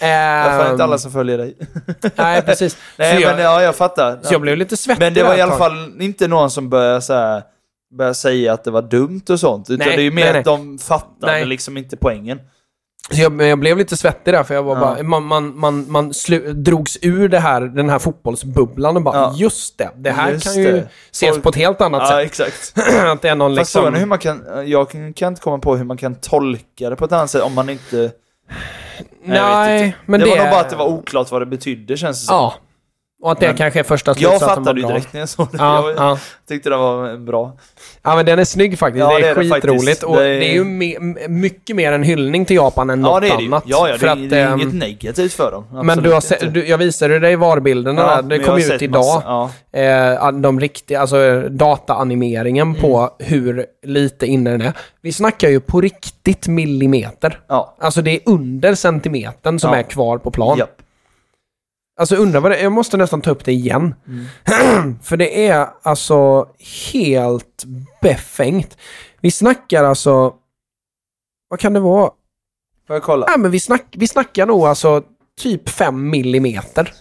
jag 0.00 0.62
får 0.62 0.70
inte 0.72 0.84
alla 0.84 0.98
som 0.98 1.12
följer 1.12 1.38
dig. 1.38 1.56
Nej, 2.16 2.42
precis. 2.42 2.76
Nej, 2.96 3.16
så, 3.16 3.22
jag, 3.22 3.34
men 3.36 3.44
ja, 3.44 3.62
jag 3.62 3.76
fattar. 3.76 4.18
så 4.22 4.34
jag 4.34 4.40
blev 4.40 4.56
lite 4.56 4.76
svettig 4.76 5.04
Men 5.04 5.14
det 5.14 5.22
var 5.22 5.34
i 5.36 5.40
alla 5.40 5.56
fall 5.56 6.00
inte 6.00 6.28
någon 6.28 6.50
som 6.50 6.68
började, 6.68 7.00
så 7.00 7.12
här, 7.14 7.42
började 7.98 8.14
säga 8.14 8.52
att 8.52 8.64
det 8.64 8.70
var 8.70 8.82
dumt 8.82 9.22
och 9.28 9.40
sånt. 9.40 9.70
Utan 9.70 9.86
Nej, 9.86 9.96
det 9.96 10.02
är 10.02 10.04
ju 10.04 10.10
mer 10.10 10.22
nej, 10.24 10.32
nej. 10.32 10.38
att 10.40 10.44
de 10.44 10.78
fattade 10.78 11.32
Nej. 11.32 11.44
liksom 11.44 11.76
inte 11.76 11.96
poängen. 11.96 12.40
Så 13.10 13.20
jag, 13.20 13.42
jag 13.42 13.58
blev 13.58 13.78
lite 13.78 13.96
svettig 13.96 14.34
där 14.34 14.42
för 14.42 14.54
jag 14.54 14.62
var 14.62 14.74
Ja. 14.74 14.80
bara, 14.80 15.02
man, 15.02 15.22
man, 15.24 15.58
man, 15.58 15.90
man 15.90 16.14
slu, 16.14 16.52
drogs 16.52 16.98
ur 17.02 17.28
det 17.28 17.38
här, 17.38 17.60
den 17.60 17.90
här 17.90 17.98
fotbollsbubblan 17.98 18.96
och 18.96 19.02
bara, 19.02 19.16
Ja. 19.16 19.34
just 19.36 19.78
det, 19.78 19.90
det 19.96 20.10
här 20.10 20.32
Just 20.32 20.44
kan 20.44 20.54
ju 20.54 20.72
det. 20.72 20.88
ses 21.10 21.30
Folk- 21.30 21.42
på 21.42 21.48
ett 21.48 21.54
helt 21.56 21.80
annat 21.80 22.02
Ja, 22.02 22.08
sätt. 22.08 22.26
exakt. 22.26 22.72
att 23.12 23.22
det 23.22 23.28
är 23.28 23.34
någon 23.34 23.56
Fast 23.56 23.74
liksom... 23.74 23.94
hur 23.94 24.06
man 24.06 24.18
kan, 24.18 24.42
jag 24.66 24.90
kan, 24.90 25.12
kan 25.12 25.28
inte 25.28 25.40
komma 25.42 25.58
på 25.58 25.76
hur 25.76 25.84
man 25.84 25.96
kan 25.96 26.14
tolka 26.14 26.90
det 26.90 26.96
på 26.96 27.04
ett 27.04 27.12
annat 27.12 27.30
sätt 27.30 27.42
om 27.42 27.54
man 27.54 27.68
inte... 27.68 28.10
Nej, 29.28 29.96
men 30.06 30.20
det, 30.20 30.26
det... 30.26 30.30
var 30.30 30.38
nog 30.38 30.50
bara 30.50 30.60
att 30.60 30.70
det 30.70 30.76
var 30.76 30.86
oklart 30.86 31.30
vad 31.30 31.42
det 31.42 31.46
betydde 31.46 31.96
känns 31.96 32.20
det 32.20 32.26
som. 32.26 32.36
Ja. 32.36 32.54
Och 33.22 33.32
att 33.32 33.40
det 33.40 33.46
Men- 33.46 33.56
kanske 33.56 33.78
är 33.80 33.84
första 33.84 34.10
Jag 34.10 34.16
slutsatsen 34.18 34.48
fattade 34.48 34.82
var 34.82 34.88
ju 34.88 34.94
direkt 34.94 35.12
när 35.12 35.20
jag 35.20 35.28
såg 35.28 35.48
det. 35.52 35.58
Ja, 35.58 35.88
jag 35.88 35.96
ja. 35.96 36.18
tyckte 36.48 36.70
det 36.70 36.76
var 36.76 37.16
bra. 37.16 37.56
ja, 38.02 38.16
men 38.16 38.26
den 38.26 38.38
är 38.38 38.44
snygg 38.44 38.78
faktiskt. 38.78 39.00
Ja, 39.00 39.08
det 39.08 39.14
är, 39.28 39.34
det 39.34 39.40
är 39.40 39.50
skitroligt. 39.50 39.80
faktiskt. 39.84 40.02
Och 40.02 40.16
Det 40.16 40.22
det 40.22 40.28
är- 40.46 40.50
är, 40.50 40.52
ju 40.54 40.64
me 40.64 40.94
mycket 41.28 41.76
mer 41.76 41.92
en 41.92 42.02
hyllning 42.02 42.44
till 42.44 42.56
Japan 42.56 42.90
än 42.90 43.00
Ja, 43.00 43.06
något 43.12 43.20
det 43.22 43.28
är 43.28 43.32
annat. 43.36 43.62
Ja, 43.66 43.86
ja, 43.88 43.92
det, 43.92 43.98
För 43.98 44.06
är- 44.06 44.10
att, 44.10 44.30
det 44.30 44.38
är 44.38 44.46
ehm, 44.52 44.60
inget 44.60 44.74
negativt 44.74 45.32
för 45.32 45.52
dem. 45.52 45.64
Men 45.72 45.90
Absolut 45.90 46.04
du 46.04 46.46
har 46.46 46.50
du, 46.50 46.66
jag 46.68 46.78
visade 46.78 47.18
dig 47.18 47.36
VAR-bilderna 47.36 48.00
Ja, 48.02 48.08
där. 48.08 48.16
men 48.16 48.28
Det 48.28 48.36
jag 48.36 48.44
kom 48.46 48.58
ut 48.58 48.82
idag. 48.82 49.50
Eh, 49.72 50.32
de 50.32 50.60
riktiga, 50.60 51.00
alltså 51.00 51.40
dataanimeringen 51.50 52.68
Mm. 52.68 52.80
på 52.80 53.10
hur 53.18 53.66
lite 53.86 54.26
inne 54.26 54.50
den 54.50 54.62
är. 54.62 54.72
Vi 55.02 55.12
snackar 55.12 55.48
ju 55.48 55.60
på 55.60 55.80
riktigt 55.80 56.48
millimeter. 56.48 57.40
Ja. 57.48 57.76
Alltså 57.80 58.02
det 58.02 58.10
är 58.10 58.20
under 58.26 58.74
centimetern 58.74 59.58
som 59.58 59.72
är 59.72 59.82
kvar 59.82 60.18
på 60.18 60.30
plan. 60.30 60.58
Japp. 60.58 60.70
Alltså 61.98 62.16
undrar 62.16 62.40
vad 62.40 62.50
det 62.50 62.60
Jag 62.60 62.72
måste 62.72 62.96
nästan 62.96 63.20
ta 63.20 63.30
upp 63.30 63.44
det 63.44 63.52
igen. 63.52 63.94
Mm. 64.06 64.98
För 65.02 65.16
det 65.16 65.46
är 65.48 65.68
alltså 65.82 66.48
helt 66.92 67.64
befängt. 68.02 68.78
Vi 69.20 69.30
snackar 69.30 69.84
alltså... 69.84 70.34
Vad 71.48 71.60
kan 71.60 71.72
det 71.72 71.80
vara? 71.80 72.10
Får 72.86 72.96
jag 72.96 73.02
kolla? 73.02 73.26
Ja, 73.28 73.36
men 73.36 73.50
vi, 73.50 73.60
snack, 73.60 73.84
vi 73.90 74.08
snackar 74.08 74.46
nog 74.46 74.64
alltså 74.64 75.02
typ 75.40 75.68
5 75.68 76.10
millimeter. 76.10 76.92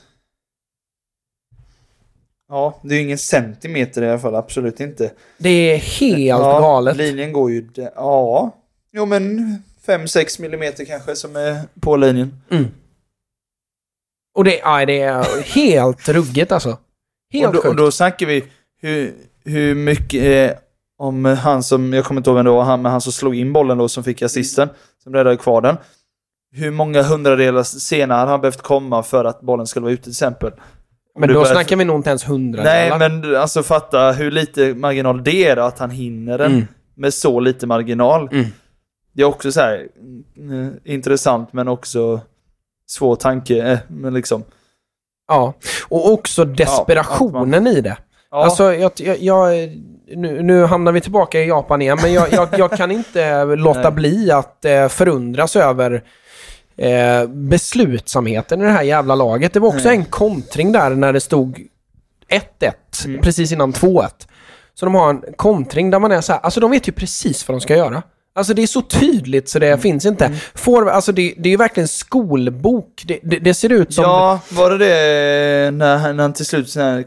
Ja, 2.49 2.79
det 2.83 2.95
är 2.95 2.97
ju 2.97 3.03
ingen 3.03 3.17
centimeter 3.17 4.01
i 4.01 4.09
alla 4.09 4.19
fall. 4.19 4.35
Absolut 4.35 4.79
inte. 4.79 5.11
Det 5.37 5.49
är 5.49 5.77
helt 5.77 6.19
ja, 6.19 6.59
galet. 6.59 6.97
Linjen 6.97 7.33
går 7.33 7.51
ju... 7.51 7.69
Ja. 7.75 8.51
Jo, 8.91 9.05
men 9.05 9.55
5-6 9.85 10.41
millimeter 10.41 10.85
kanske 10.85 11.15
som 11.15 11.35
är 11.35 11.61
på 11.79 11.95
linjen. 11.95 12.41
Och 14.37 14.43
det, 14.43 14.57
ja, 14.63 14.85
det 14.85 15.01
är 15.01 15.43
helt 15.53 16.09
ruggigt 16.09 16.51
alltså. 16.51 16.77
Helt 17.33 17.47
och, 17.47 17.53
då, 17.53 17.59
och 17.59 17.65
sjukt. 17.65 17.77
då 17.77 17.91
snackar 17.91 18.25
vi 18.25 18.43
hur, 18.81 19.13
hur 19.45 19.75
mycket 19.75 20.51
eh, 20.51 20.57
om 20.99 21.25
han 21.25 21.63
som, 21.63 21.93
jag 21.93 22.05
kommer 22.05 22.19
inte 22.21 22.29
ihåg 22.29 22.35
vem 22.37 22.45
det 22.45 22.51
var, 22.51 22.63
han, 22.63 22.81
men 22.81 22.91
han 22.91 23.01
som 23.01 23.11
slog 23.11 23.35
in 23.35 23.53
bollen 23.53 23.77
då 23.77 23.89
som 23.89 24.03
fick 24.03 24.21
assisten, 24.21 24.69
som 25.03 25.13
räddade 25.13 25.37
kvar 25.37 25.61
den. 25.61 25.77
Hur 26.51 26.71
många 26.71 27.01
hundradelar 27.03 27.63
senare 27.63 28.17
hade 28.17 28.31
han 28.31 28.41
behövt 28.41 28.61
komma 28.61 29.03
för 29.03 29.25
att 29.25 29.41
bollen 29.41 29.67
skulle 29.67 29.83
vara 29.83 29.93
ute 29.93 30.03
till 30.03 30.11
exempel? 30.11 30.51
Om 30.51 31.19
men 31.19 31.29
då 31.29 31.35
börjar- 31.35 31.53
snackar 31.53 31.75
vi 31.75 31.85
nog 31.85 31.95
inte 31.99 32.09
ens 32.09 32.29
hundra 32.29 32.63
Nej, 32.63 32.99
men 32.99 33.35
alltså 33.35 33.63
fatta 33.63 34.11
hur 34.11 34.31
lite 34.31 34.73
marginal 34.73 35.23
det 35.23 35.47
är 35.47 35.55
då, 35.55 35.61
att 35.61 35.79
han 35.79 35.91
hinner 35.91 36.37
den 36.37 36.51
Mm. 36.51 36.65
med 36.95 37.13
så 37.13 37.39
lite 37.39 37.67
marginal. 37.67 38.29
Mm. 38.31 38.45
Det 39.13 39.21
är 39.21 39.25
också 39.25 39.51
så 39.51 39.59
här 39.59 39.87
mm, 40.37 40.73
intressant 40.83 41.53
men 41.53 41.67
också 41.67 42.21
svår 42.87 43.15
tanke. 43.15 43.71
Eh, 43.71 43.79
men 43.87 44.13
liksom. 44.13 44.43
Ja. 45.27 45.53
Och 45.87 46.13
också 46.13 46.45
desperationen 46.45 47.67
i 47.67 47.81
det. 47.81 47.97
Ja, 48.31 48.43
Alltså, 48.43 48.73
jag, 48.73 48.91
jag, 48.95 49.17
jag, 49.21 49.69
nu, 50.15 50.43
nu 50.43 50.65
hamnar 50.65 50.91
vi 50.91 51.01
tillbaka 51.01 51.39
i 51.41 51.47
Japan 51.47 51.81
igen, 51.81 51.97
men 52.01 52.13
jag, 52.13 52.33
jag, 52.33 52.49
jag 52.57 52.71
kan 52.71 52.91
inte 52.91 53.45
låta 53.55 53.91
bli 53.91 54.31
att 54.31 54.65
eh, 54.65 54.87
förundras 54.87 55.55
över 55.55 56.03
eh, 56.77 57.27
beslutsamheten 57.27 58.61
i 58.61 58.63
det 58.63 58.71
här 58.71 58.83
jävla 58.83 59.15
laget. 59.15 59.53
Det 59.53 59.59
var 59.59 59.67
också 59.67 59.87
Nej. 59.87 59.97
en 59.97 60.05
kontring 60.05 60.71
där 60.71 60.89
när 60.89 61.13
det 61.13 61.19
stod 61.19 61.67
1-1, 62.61 62.71
Mm. 63.05 63.21
precis 63.21 63.51
innan 63.51 63.73
2-1. 63.73 64.09
Så 64.73 64.85
de 64.85 64.95
har 64.95 65.09
en 65.09 65.23
kontring 65.35 65.89
där 65.89 65.99
man 65.99 66.11
är 66.11 66.21
så 66.21 66.33
här, 66.33 66.39
alltså 66.39 66.59
de 66.59 66.71
vet 66.71 66.87
ju 66.87 66.91
precis 66.91 67.47
vad 67.47 67.55
de 67.57 67.61
ska 67.61 67.75
göra. 67.75 68.03
Alltså 68.37 68.53
det 68.53 68.61
är 68.63 68.67
så 68.67 68.81
tydligt 68.81 69.49
så 69.49 69.59
det 69.59 69.67
Mm. 69.67 69.79
finns 69.79 70.05
inte. 70.05 70.31
Får, 70.55 70.89
alltså 70.89 71.11
det, 71.11 71.33
det 71.37 71.49
är 71.49 71.51
ju 71.51 71.57
verkligen 71.57 71.87
skolbok. 71.87 73.03
Det, 73.05 73.19
det, 73.23 73.39
det 73.39 73.53
ser 73.53 73.71
ut 73.71 73.93
som... 73.93 74.03
ja, 74.03 74.39
var 74.49 74.69
det 74.71 74.77
det 74.77 75.71
när, 75.71 75.97
han- 75.97 76.15
när 76.15 76.23
han 76.23 76.33
till 76.33 76.45
slut 76.45 76.69
sån 76.69 76.81
här 76.81 77.03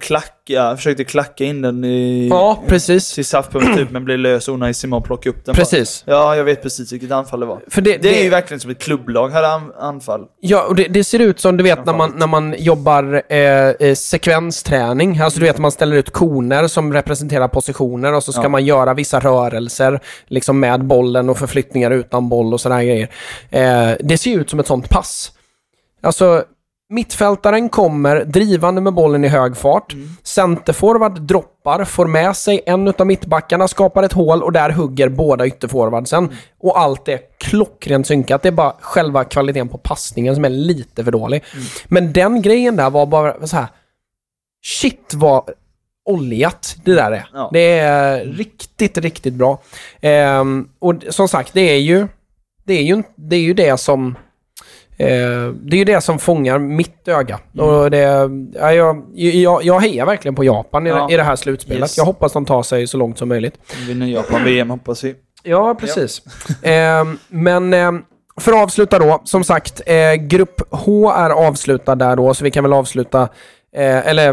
klacka, 0.51 0.77
försökte 0.77 1.05
klacka 1.05 1.45
in 1.45 1.63
den 1.63 1.85
i, 1.85 2.29
Ja, 2.31 2.63
precis. 2.67 3.15
till 3.15 3.25
saftpumpen 3.25 3.77
typ, 3.77 3.91
men 3.91 4.05
blev 4.05 4.19
lös 4.19 4.49
och 4.49 4.59
när 4.59 4.73
Simon 4.73 5.03
plockade 5.03 5.31
upp 5.37 5.45
den. 5.45 5.55
Precis. 5.55 6.05
bara. 6.07 6.17
Ja, 6.17 6.37
jag 6.37 6.45
vet 6.45 6.63
precis 6.63 6.93
vilket 6.93 7.11
anfall 7.13 7.41
det 7.41 7.47
var. 7.47 7.61
För 7.69 7.81
det, 7.81 7.97
Det 7.97 8.21
är 8.21 8.25
ju 8.25 8.31
verkligen 8.31 8.61
som 8.61 8.71
ett 8.71 8.79
klubblag 8.79 9.29
hade 9.29 9.49
an, 9.49 9.73
anfall. 9.81 10.21
Ja, 10.41 10.63
och 10.69 10.75
det, 10.77 10.85
det 10.85 11.05
ser 11.05 11.19
ut 11.19 11.41
som 11.41 11.57
du 11.57 11.65
vet 11.65 11.87
när 11.87 11.95
man, 11.95 12.13
när 12.17 12.27
man 12.27 12.55
jobbar 12.59 13.23
eh, 13.29 13.39
eh, 13.39 13.95
sekvensträning. 13.95 15.19
Alltså 15.19 15.41
du 15.41 15.47
vet 15.47 15.59
man 15.59 15.73
ställer 15.73 15.97
ut 15.97 16.11
koner 16.11 16.67
som 16.67 16.93
representerar 16.93 17.49
positioner 17.49 18.13
och 18.13 18.25
så 18.25 18.33
ska 18.33 18.43
Ja. 18.43 18.49
man 18.49 18.65
göra 18.65 18.95
vissa 18.95 19.21
rörelser 19.21 20.01
liksom 20.27 20.61
med 20.61 20.85
bollen 20.85 21.29
och 21.29 21.39
förflyttningar 21.39 21.91
utan 21.91 22.29
boll 22.29 22.55
och 22.55 22.61
sådana 22.61 22.85
grejer. 22.85 23.09
Eh, 23.51 23.91
det 24.01 24.19
ser 24.19 24.39
ut 24.39 24.51
som 24.51 24.61
ett 24.61 24.67
sånt 24.67 24.89
pass. 24.89 25.33
Alltså, 26.03 26.45
Mittfältaren 26.93 27.69
kommer 27.69 28.25
drivande 28.25 28.81
med 28.81 28.95
bollen 28.95 29.25
i 29.25 29.29
hög 29.29 29.57
fart. 29.57 29.95
Centerforward 30.23 31.21
droppar, 31.21 31.85
får 31.85 32.07
med 32.07 32.37
sig 32.37 32.61
en 32.67 32.89
av 32.89 33.07
mittbackarna, 33.07 33.69
skapar 33.69 34.03
ett 34.03 34.13
hål 34.13 34.43
och 34.43 34.53
där 34.53 34.71
hugger 34.71 35.09
båda 35.09 35.47
ytterforwardsen. 35.47 36.31
Och 36.59 36.81
allt 36.81 37.09
är 37.09 37.21
klockrent 37.39 38.07
synkat. 38.07 38.43
Det 38.43 38.49
är 38.49 38.53
bara 38.53 38.75
själva 38.81 39.25
kvaliteten 39.25 39.69
på 39.69 39.79
passningen 39.79 40.35
som 40.35 40.45
är 40.45 40.49
lite 40.49 41.05
för 41.05 41.13
dålig. 41.13 41.45
Men 41.89 42.13
den 42.13 42.43
grejen 42.43 42.77
där 42.77 42.91
var 42.91 43.07
bara 43.07 43.47
så 43.47 43.57
här. 43.57 43.67
Shit 44.63 45.15
vad 45.15 45.51
oljat 46.05 46.77
det 46.85 46.95
där 46.95 47.13
är. 47.13 47.29
Ja. 47.33 47.51
Det 47.53 47.79
är 47.79 48.25
riktigt, 48.25 48.99
riktigt 48.99 49.35
bra. 49.35 49.63
Ehm, 50.01 50.69
och 50.79 50.95
som 51.11 51.29
sagt, 51.29 51.53
det 51.53 51.61
är 51.61 51.79
ju 51.79 52.09
det, 52.65 52.75
är 52.75 52.83
ju, 52.83 53.03
det, 53.17 53.37
är 53.37 53.41
ju 53.41 53.55
det 53.55 53.77
som 53.77 54.17
det 55.05 55.77
är 55.77 55.79
ju 55.79 55.85
det 55.85 56.01
som 56.01 56.19
fångar 56.19 56.59
mitt 56.59 57.09
öga. 57.09 57.39
Mm. 57.55 57.67
Och 57.67 57.91
det, 57.91 58.31
ja, 58.55 58.73
jag, 58.73 59.03
jag, 59.15 59.65
jag 59.65 59.81
hejar 59.81 60.07
verkligen 60.07 60.35
på 60.35 60.45
Japan 60.45 60.87
i, 60.87 60.91
Ja. 60.91 61.11
i 61.11 61.17
det 61.17 61.23
här 61.23 61.37
slutspelet. 61.37 61.81
Yes. 61.81 61.99
Jag 61.99 62.05
hoppas 62.05 62.33
de 62.33 62.45
tar 62.45 62.63
sig 62.63 62.87
så 62.87 62.97
långt 62.97 63.19
som 63.19 63.29
möjligt. 63.29 63.55
Vinner 63.89 64.07
Japan-VM 64.07 64.71
hoppas 64.71 65.05
vi. 65.05 65.15
Ja, 65.43 65.75
precis. 65.81 66.23
Ehm, 66.63 67.19
men 67.29 67.75
ehm, 67.75 68.03
för 68.41 68.53
att 68.53 68.59
avsluta 68.63 68.99
då, 68.99 69.21
som 69.25 69.45
sagt, 69.45 69.81
eh, 69.87 70.15
grupp 70.15 70.63
H 70.71 71.11
är 71.13 71.31
avslutad 71.31 71.95
där 71.95 72.17
då, 72.17 72.35
så 72.35 72.45
vi 72.45 72.51
kan 72.51 72.65
väl 72.65 72.73
avsluta, 72.73 73.23
eh, 73.77 74.07
eller 74.09 74.33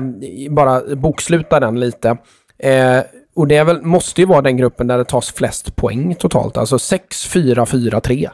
bara 0.50 0.96
boksluta 0.96 1.60
den 1.60 1.80
lite. 1.80 2.18
Eh, 2.60 3.00
och 3.36 3.48
det 3.48 3.64
väl, 3.64 3.82
måste 3.82 4.22
ju 4.22 4.28
vara 4.28 4.42
den 4.42 4.58
gruppen 4.58 4.88
där 4.88 4.98
det 4.98 5.04
tas 5.06 5.32
flest 5.32 5.76
poäng 5.76 6.16
totalt, 6.16 6.58
alltså 6.58 6.80
6, 6.80 7.28
4, 7.28 7.66
4, 7.66 8.00
3. 8.02 8.30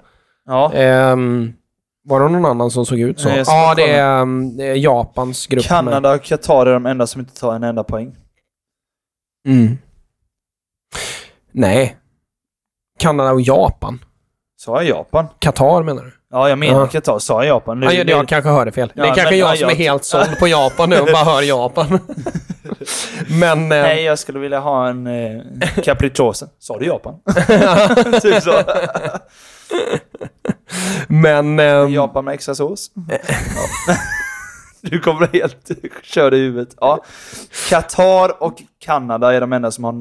Ja. 0.46 0.74
Ehm, 0.74 1.54
var 2.04 2.20
det 2.20 2.30
någon 2.30 2.46
annan 2.46 2.72
som 2.72 2.86
såg 2.86 3.00
ut 3.00 3.20
så? 3.20 3.30
Nej, 3.30 3.44
ja, 3.48 3.74
det 3.76 3.90
är, 3.92 4.26
det 4.58 4.64
är 4.68 4.76
Japans 4.76 5.48
grupp. 5.48 5.58
med- 5.64 5.68
Kanada 5.68 6.14
och 6.14 6.24
Qatar 6.24 6.66
är 6.66 6.74
de 6.74 6.86
enda 6.86 7.08
som 7.08 7.22
inte 7.22 7.40
tar 7.40 7.56
en 7.56 7.64
enda 7.64 7.84
poäng. 7.84 8.16
Mm. 9.48 9.78
Nej. 11.52 11.98
Kanada 13.00 13.32
och 13.32 13.42
Japan. 13.42 14.00
Sa 14.56 14.76
jag 14.84 14.98
Japan? 14.98 15.28
Qatar 15.40 15.84
menar 15.84 16.04
du? 16.04 16.12
Ja, 16.32 16.50
jag 16.50 16.60
menar 16.60 16.80
Ja. 16.80 16.88
Qatar. 16.88 17.20
Sa 17.20 17.44
jag 17.44 17.56
Japan? 17.56 17.80
Nu- 17.80 17.86
Ja, 17.86 17.92
jag, 17.94 18.10
jag 18.10 18.28
kanske 18.28 18.50
hörde 18.50 18.72
fel. 18.72 18.92
det 18.96 19.02
är 19.02 19.06
Ja, 19.08 19.14
kanske 19.16 19.32
men- 19.32 19.40
jag 19.40 19.52
ja, 19.56 19.56
som 19.60 19.66
är 19.68 19.72
jag- 19.72 19.78
helt 19.78 20.04
såld 20.06 20.40
på 20.40 20.48
Japan 20.48 20.90
nu 20.90 21.00
och 21.00 21.06
bara 21.14 21.24
hör 21.24 21.42
Japan. 21.42 22.00
men... 23.40 23.62
eh, 23.62 23.68
Nej, 23.68 24.04
jag 24.04 24.20
skulle 24.20 24.40
vilja 24.40 24.60
ha 24.60 24.90
en 24.90 25.08
eh, 25.08 25.42
capricciosa. 25.84 26.48
Sa 26.60 26.80
du 26.80 26.86
Japan? 26.86 27.16
typ 28.22 28.44
så. 28.44 28.52
Men... 31.08 31.60
eh, 31.60 31.66
Japan 31.94 32.26
med 32.26 32.34
extra 32.34 32.56
sås. 32.56 32.92
Ja. 33.10 33.18
Du 34.86 35.00
kommer 35.00 35.30
helt 35.34 35.72
körd 36.04 36.34
i 36.34 36.38
huvudet. 36.38 36.76
Ja. 36.82 37.04
Qatar 37.70 38.44
och 38.44 38.54
Kanada 38.80 39.34
är 39.34 39.42
de 39.42 39.54
enda 39.54 39.72
som 39.72 39.84
har, 39.84 39.94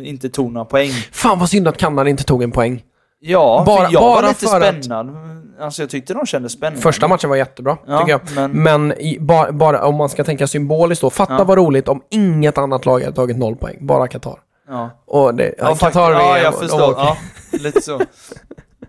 eh, 0.00 0.08
inte 0.08 0.28
tog 0.28 0.52
några 0.52 0.64
poäng. 0.64 0.90
Fan 1.12 1.38
vad 1.38 1.48
synd 1.48 1.68
att 1.68 1.76
Kanada 1.76 2.10
inte 2.10 2.24
tog 2.24 2.42
en 2.42 2.50
poäng. 2.50 2.82
Ja, 3.20 3.62
Bara- 3.66 3.86
för 3.86 3.92
jag 3.92 4.02
bara 4.02 4.22
var 4.22 4.28
lite 4.28 4.46
för 4.46 4.60
att- 4.60 4.84
spännad. 4.84 5.16
Alltså 5.60 5.82
jag 5.82 5.90
tyckte 5.90 6.14
de 6.14 6.26
kändes 6.26 6.52
spännande. 6.52 6.80
Första 6.80 7.08
matchen 7.08 7.30
var 7.30 7.36
jättebra, 7.36 7.76
Ja, 7.86 7.98
tycker 7.98 8.12
jag. 8.12 8.20
men- 8.50 8.50
Men, 8.62 8.92
i, 9.00 9.18
bara, 9.20 9.52
bara 9.52 9.84
om 9.84 9.94
man 9.94 10.08
ska 10.08 10.24
tänka 10.24 10.46
symboliskt 10.46 11.02
då. 11.02 11.10
Fatta 11.10 11.34
Ja. 11.38 11.44
vad 11.44 11.58
roligt 11.58 11.88
om 11.88 12.02
inget 12.10 12.58
annat 12.58 12.86
lag 12.86 13.00
hade 13.00 13.16
tagit 13.16 13.36
noll 13.38 13.56
poäng. 13.56 13.76
Bara 13.86 14.08
Qatar. 14.08 14.38
Ja, 14.68 14.90
Och 15.06 15.34
det, 15.34 15.54
ja, 15.58 15.74
Qatar 15.74 16.10
ja 16.12 16.38
jag 16.38 16.54
förstår. 16.58 16.78
var 16.78 16.90
okej. 16.92 17.04
Ja, 17.52 17.58
lite 17.58 17.80
så. 17.82 18.00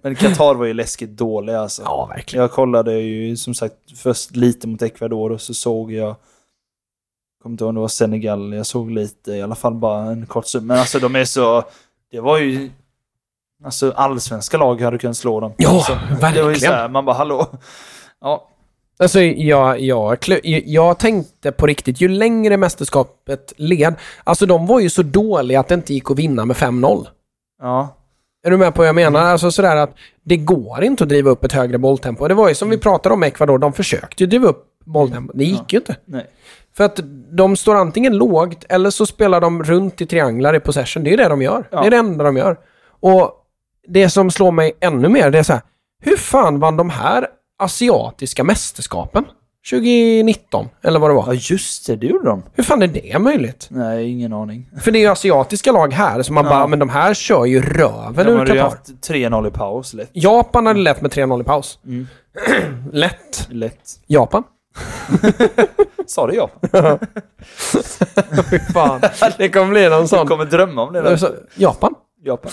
Men 0.01 0.15
Qatar 0.15 0.53
var 0.55 0.65
ju 0.65 0.73
läskigt 0.73 1.09
dåliga 1.09 1.59
alltså. 1.59 1.81
Ja, 1.85 2.05
verkligen. 2.05 2.41
Jag 2.41 2.51
kollade 2.51 2.93
ju 2.99 3.37
som 3.37 3.53
sagt 3.53 3.75
först 3.97 4.35
lite 4.35 4.67
mot 4.67 4.81
Ecuador 4.81 5.31
och 5.31 5.41
så 5.41 5.53
såg 5.53 5.91
jag 5.91 6.15
kommer 7.43 7.53
inte 7.53 7.63
ihåg 7.63 7.69
om 7.69 7.75
det 7.75 7.81
var 7.81 7.87
Senegal, 7.87 8.53
jag 8.53 8.65
såg 8.65 8.91
lite, 8.91 9.31
i 9.31 9.41
alla 9.41 9.55
fall 9.55 9.73
bara 9.73 10.03
en 10.03 10.25
kort 10.25 10.45
stund. 10.47 10.65
Men 10.67 10.79
alltså 10.79 10.99
de 10.99 11.15
är 11.15 11.25
så, 11.25 11.63
det 12.11 12.19
var 12.19 12.37
ju, 12.37 12.69
alltså 13.63 13.91
allsvenska 13.91 14.57
lag 14.57 14.81
hade 14.81 14.97
kunnat 14.97 15.17
slå 15.17 15.39
dem. 15.39 15.53
Ja, 15.57 15.69
alltså, 15.69 15.93
Det 15.93 16.21
var 16.21 16.29
ju 16.29 16.35
verkligen. 16.43 16.59
så 16.71 16.77
här, 16.77 16.89
man 16.89 17.05
bara 17.05 17.15
hallå. 17.15 17.47
Ja, 18.21 18.47
Alltså, 18.99 19.21
jag, 19.21 19.79
jag, 19.79 20.17
jag 20.65 20.99
tänkte 20.99 21.51
på 21.51 21.67
riktigt, 21.67 22.01
ju 22.01 22.07
längre 22.07 22.57
mästerskapet 22.57 23.53
led, 23.57 23.95
alltså 24.23 24.45
de 24.45 24.67
var 24.67 24.79
ju 24.79 24.89
så 24.89 25.03
dåliga 25.03 25.59
att 25.59 25.67
det 25.67 25.75
inte 25.75 25.93
gick 25.93 26.11
att 26.11 26.17
vinna 26.19 26.45
med 26.45 26.55
5-0. 26.55 27.05
ja, 27.61 27.95
Är 28.43 28.51
du 28.51 28.57
med 28.57 28.73
på 28.73 28.81
vad 28.81 28.87
jag 28.87 28.95
menar? 28.95 29.21
Alltså 29.21 29.51
sådär 29.51 29.75
att 29.75 29.95
det 30.23 30.37
går 30.37 30.83
inte 30.83 31.03
att 31.03 31.09
driva 31.09 31.29
upp 31.29 31.43
ett 31.43 31.51
högre 31.51 31.77
bolltempo. 31.77 32.27
Det 32.27 32.33
var 32.33 32.49
ju 32.49 32.55
som 32.55 32.69
vi 32.69 32.77
pratade 32.77 33.13
om 33.13 33.23
Ecuador, 33.23 33.57
de 33.57 33.73
försökte 33.73 34.23
ju 34.23 34.27
driva 34.27 34.47
upp 34.47 34.65
bolltempo. 34.85 35.33
Det 35.37 35.43
gick 35.43 35.73
ju 35.73 35.79
inte. 35.79 35.95
nej. 36.05 36.27
För 36.77 36.83
att 36.83 36.99
de 37.37 37.55
står 37.55 37.75
antingen 37.75 38.17
lågt 38.17 38.65
eller 38.69 38.89
så 38.89 39.05
spelar 39.05 39.41
de 39.41 39.63
runt 39.63 40.01
i 40.01 40.05
trianglar 40.05 40.55
i 40.55 40.59
possession. 40.59 41.03
Det 41.03 41.13
är 41.13 41.17
det 41.17 41.27
de 41.29 41.41
gör. 41.41 41.67
Ja. 41.71 41.81
Det 41.81 41.87
är 41.87 41.91
det 41.91 41.97
enda 41.97 42.23
de 42.23 42.37
gör. 42.37 42.57
Och 42.99 43.31
det 43.87 44.09
som 44.09 44.31
slår 44.31 44.51
mig 44.51 44.77
ännu 44.79 45.09
mer, 45.09 45.31
det 45.31 45.39
är 45.39 45.43
så 45.43 45.53
här, 45.53 45.61
hur 45.99 46.17
fan 46.17 46.59
vann 46.59 46.77
de 46.77 46.89
här 46.89 47.27
asiatiska 47.59 48.43
mästerskapen? 48.43 49.25
2019, 49.69 50.69
eller 50.83 50.99
vad 50.99 51.09
det 51.09 51.13
var. 51.13 51.25
Ja 51.27 51.33
just 51.33 51.87
det, 51.87 51.95
det 51.95 52.07
gjorde 52.07 52.25
de. 52.29 52.43
Hur 52.55 52.63
fan 52.63 52.81
är 52.81 52.87
det 52.87 53.19
möjligt? 53.19 53.67
Nej, 53.69 54.09
ingen 54.11 54.33
aning. 54.33 54.69
För 54.81 54.91
det 54.91 54.99
är 54.99 55.01
ju 55.01 55.07
asiatiska 55.07 55.71
lag 55.71 55.93
här 55.93 56.21
som 56.21 56.35
man 56.35 56.43
Ja. 56.45 56.49
bara, 56.51 56.67
men 56.67 56.79
de 56.79 56.89
här 56.89 57.13
kör 57.13 57.45
ju 57.45 57.61
röven 57.61 58.25
De 58.25 58.31
ur 58.31 58.37
hade 58.37 58.53
ju 58.53 58.59
Qatar. 58.59 58.69
haft 58.69 59.07
3-0 59.09 59.47
i 59.47 59.51
paus 59.51 59.93
lätt. 59.93 60.09
Japan 60.13 60.65
hade 60.65 60.79
lätt 60.79 61.01
med 61.01 61.11
3-0 61.11 61.41
i 61.41 61.43
paus. 61.43 61.79
Mm. 61.85 62.07
lätt. 62.91 63.47
Lätt. 63.49 63.99
Japan? 64.07 64.43
Sa 66.07 66.27
du 66.27 66.33
Japan? 66.35 66.99
Fy 68.49 68.59
fan. 68.59 69.01
Det 69.37 69.49
kommer 69.49 69.69
bli 69.69 69.89
någon 69.89 70.01
Du 70.01 70.07
sån. 70.07 70.27
kommer 70.27 70.45
drömma 70.45 70.81
om 70.83 70.93
det 70.93 71.01
där. 71.01 71.15
Så- 71.17 71.33
Japan? 71.55 71.93
Japan. 72.23 72.51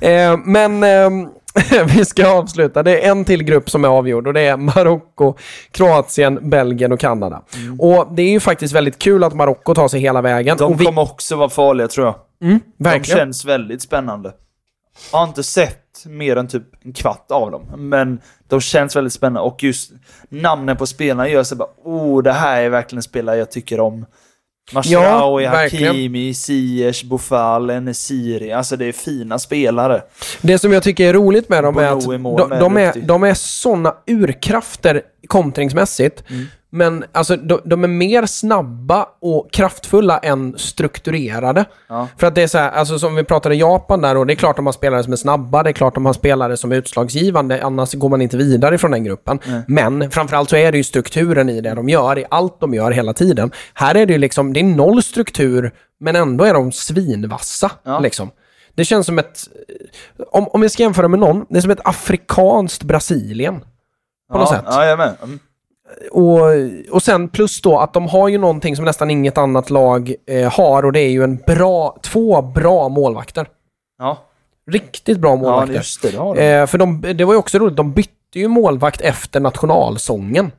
Eh, 0.00 0.36
men 0.44 0.82
ehm, 0.82 1.28
vi 1.86 2.04
ska 2.04 2.28
avsluta. 2.28 2.82
Det 2.82 3.04
är 3.04 3.10
en 3.10 3.24
till 3.24 3.42
grupp 3.42 3.70
som 3.70 3.84
är 3.84 3.88
avgjord 3.88 4.26
och 4.26 4.34
det 4.34 4.40
är 4.40 4.56
Marocko, 4.56 5.34
Kroatien, 5.70 6.50
Belgien 6.50 6.92
och 6.92 7.00
Kanada. 7.00 7.42
Och 7.78 8.14
det 8.14 8.22
är 8.22 8.30
ju 8.30 8.40
faktiskt 8.40 8.74
väldigt 8.74 8.98
kul 8.98 9.24
att 9.24 9.34
Marocko 9.34 9.74
tar 9.74 9.88
sig 9.88 10.00
hela 10.00 10.22
vägen. 10.22 10.56
De 10.56 10.76
vi, 10.76 10.84
kommer 10.84 11.02
också 11.02 11.36
vara 11.36 11.48
farliga 11.48 11.88
tror 11.88 12.06
jag. 12.06 12.14
mm, 12.48 12.60
De 12.76 12.84
verkligen. 12.84 13.18
känns 13.18 13.44
väldigt 13.44 13.82
spännande. 13.82 14.32
Jag 15.12 15.18
har 15.18 15.26
inte 15.26 15.42
sett 15.42 15.78
mer 16.06 16.36
än 16.36 16.48
typ 16.48 16.84
en 16.84 16.92
kvart 16.92 17.30
av 17.30 17.50
dem. 17.50 17.62
Men 17.76 18.20
de 18.48 18.60
känns 18.60 18.96
väldigt 18.96 19.12
spännande 19.12 19.40
och 19.40 19.62
just 19.62 19.92
namnen 20.28 20.76
på 20.76 20.86
spelarna 20.86 21.28
gör 21.28 21.42
så 21.42 21.56
bara 21.56 21.68
oh, 21.84 22.22
det 22.22 22.32
här 22.32 22.62
är 22.62 22.68
verkligen 22.68 23.02
spelare 23.02 23.36
jag 23.36 23.50
tycker 23.50 23.80
om. 23.80 24.06
Mashraoui, 24.72 25.44
verkligen. 25.44 25.86
Hakimi, 25.86 26.34
Ziyech, 26.34 27.04
Boufal, 27.04 27.70
Enesiri. 27.70 28.52
Alltså 28.52 28.76
det 28.76 28.86
är 28.86 28.92
fina 28.92 29.38
spelare. 29.38 30.02
Det 30.40 30.58
som 30.58 30.72
jag 30.72 30.82
tycker 30.82 31.08
är 31.08 31.12
roligt 31.12 31.48
med 31.48 31.64
dem 31.64 31.78
är 31.78 31.84
att 31.84 32.04
Bono 32.04 32.14
i 32.14 32.18
mål 32.18 32.40
de, 32.40 32.58
de, 32.58 32.76
är, 32.76 32.92
de 33.02 33.22
är 33.22 33.34
såna 33.34 33.94
urkrafter 34.06 35.02
kontringsmässigt. 35.26 36.24
Mm. 36.30 36.46
Men 36.74 37.04
alltså, 37.12 37.36
de, 37.36 37.60
de 37.64 37.84
är 37.84 37.88
mer 37.88 38.26
snabba 38.26 39.06
och 39.20 39.52
kraftfulla 39.52 40.18
än 40.18 40.58
strukturerade. 40.58 41.64
Ja. 41.88 42.08
För 42.16 42.26
att 42.26 42.34
det 42.34 42.42
är 42.42 42.46
så 42.46 42.58
här, 42.58 42.70
alltså 42.70 42.98
som 42.98 43.14
vi 43.14 43.24
pratade 43.24 43.54
Japan 43.54 44.00
där 44.00 44.16
och 44.16 44.26
det 44.26 44.32
är 44.32 44.34
klart 44.34 44.56
de 44.56 44.66
har 44.66 44.72
spelare 44.72 45.02
som 45.02 45.12
är 45.12 45.16
snabba, 45.16 45.62
det 45.62 45.70
är 45.70 45.72
klart 45.72 45.94
de 45.94 46.06
har 46.06 46.12
spelare 46.12 46.56
som 46.56 46.72
är 46.72 46.76
utslagsgivande, 46.76 47.64
annars 47.64 47.94
går 47.94 48.08
man 48.08 48.22
inte 48.22 48.36
vidare 48.36 48.78
från 48.78 48.90
den 48.90 49.04
gruppen. 49.04 49.38
Men 49.66 50.10
framförallt 50.10 50.50
så 50.50 50.56
är 50.56 50.72
det 50.72 50.78
ju 50.78 50.84
strukturen 50.84 51.48
i 51.48 51.60
det 51.60 51.74
de 51.74 51.88
gör, 51.88 52.18
i 52.18 52.24
allt 52.30 52.60
de 52.60 52.74
gör 52.74 52.90
hela 52.90 53.12
tiden. 53.12 53.50
Här 53.74 53.94
är 53.94 54.06
det 54.06 54.12
ju 54.12 54.18
liksom, 54.18 54.52
det 54.52 54.60
är 54.60 54.64
noll 54.64 55.02
struktur, 55.02 55.72
men 56.00 56.16
ändå 56.16 56.44
är 56.44 56.54
de 56.54 56.72
svinvassa. 56.72 57.70
Ja. 57.82 57.98
Liksom. 57.98 58.30
Det 58.74 58.84
känns 58.84 59.06
som 59.06 59.18
ett, 59.18 59.40
om, 60.30 60.48
om 60.48 60.60
vi 60.60 60.68
ska 60.68 60.82
jämföra 60.82 61.08
med 61.08 61.20
någon, 61.20 61.46
det 61.48 61.56
är 61.56 61.60
som 61.60 61.70
ett 61.70 61.86
afrikanskt 61.86 62.82
Brasilien. 62.82 63.64
På 64.32 64.38
något 64.38 64.48
ja, 64.50 64.56
sätt. 64.56 64.64
Ja, 64.66 64.86
jag 64.86 64.98
med. 64.98 65.14
Mm. 65.22 65.38
Och, 66.12 66.40
och 66.90 67.02
sen 67.02 67.28
plus 67.28 67.60
då 67.62 67.78
att 67.78 67.92
de 67.94 68.06
har 68.08 68.28
ju 68.28 68.38
någonting 68.38 68.76
som 68.76 68.84
nästan 68.84 69.10
inget 69.10 69.38
annat 69.38 69.70
lag 69.70 70.14
eh, 70.26 70.52
har 70.52 70.82
och 70.84 70.92
det 70.92 71.00
är 71.00 71.08
ju 71.10 71.24
en 71.24 71.36
bra, 71.36 71.96
två 72.02 72.42
bra 72.42 72.88
målvakter. 72.88 73.46
Ja, 73.98 74.18
Riktigt 74.70 75.18
bra 75.18 75.30
ja 75.30 75.36
målvakter. 75.36 75.74
just 75.74 76.02
det. 76.02 76.10
Det 76.10 76.16
har 76.18 76.34
de. 76.34 76.40
eh, 76.42 76.66
för 76.66 76.78
de, 76.78 77.00
det 77.16 77.24
var 77.24 77.32
ju 77.34 77.38
också 77.38 77.58
roligt, 77.58 77.76
de 77.76 77.92
bytte 77.92 78.10
ju 78.38 78.48
målvakt 78.48 79.00
efter 79.00 79.40
nationalsången. 79.40 80.50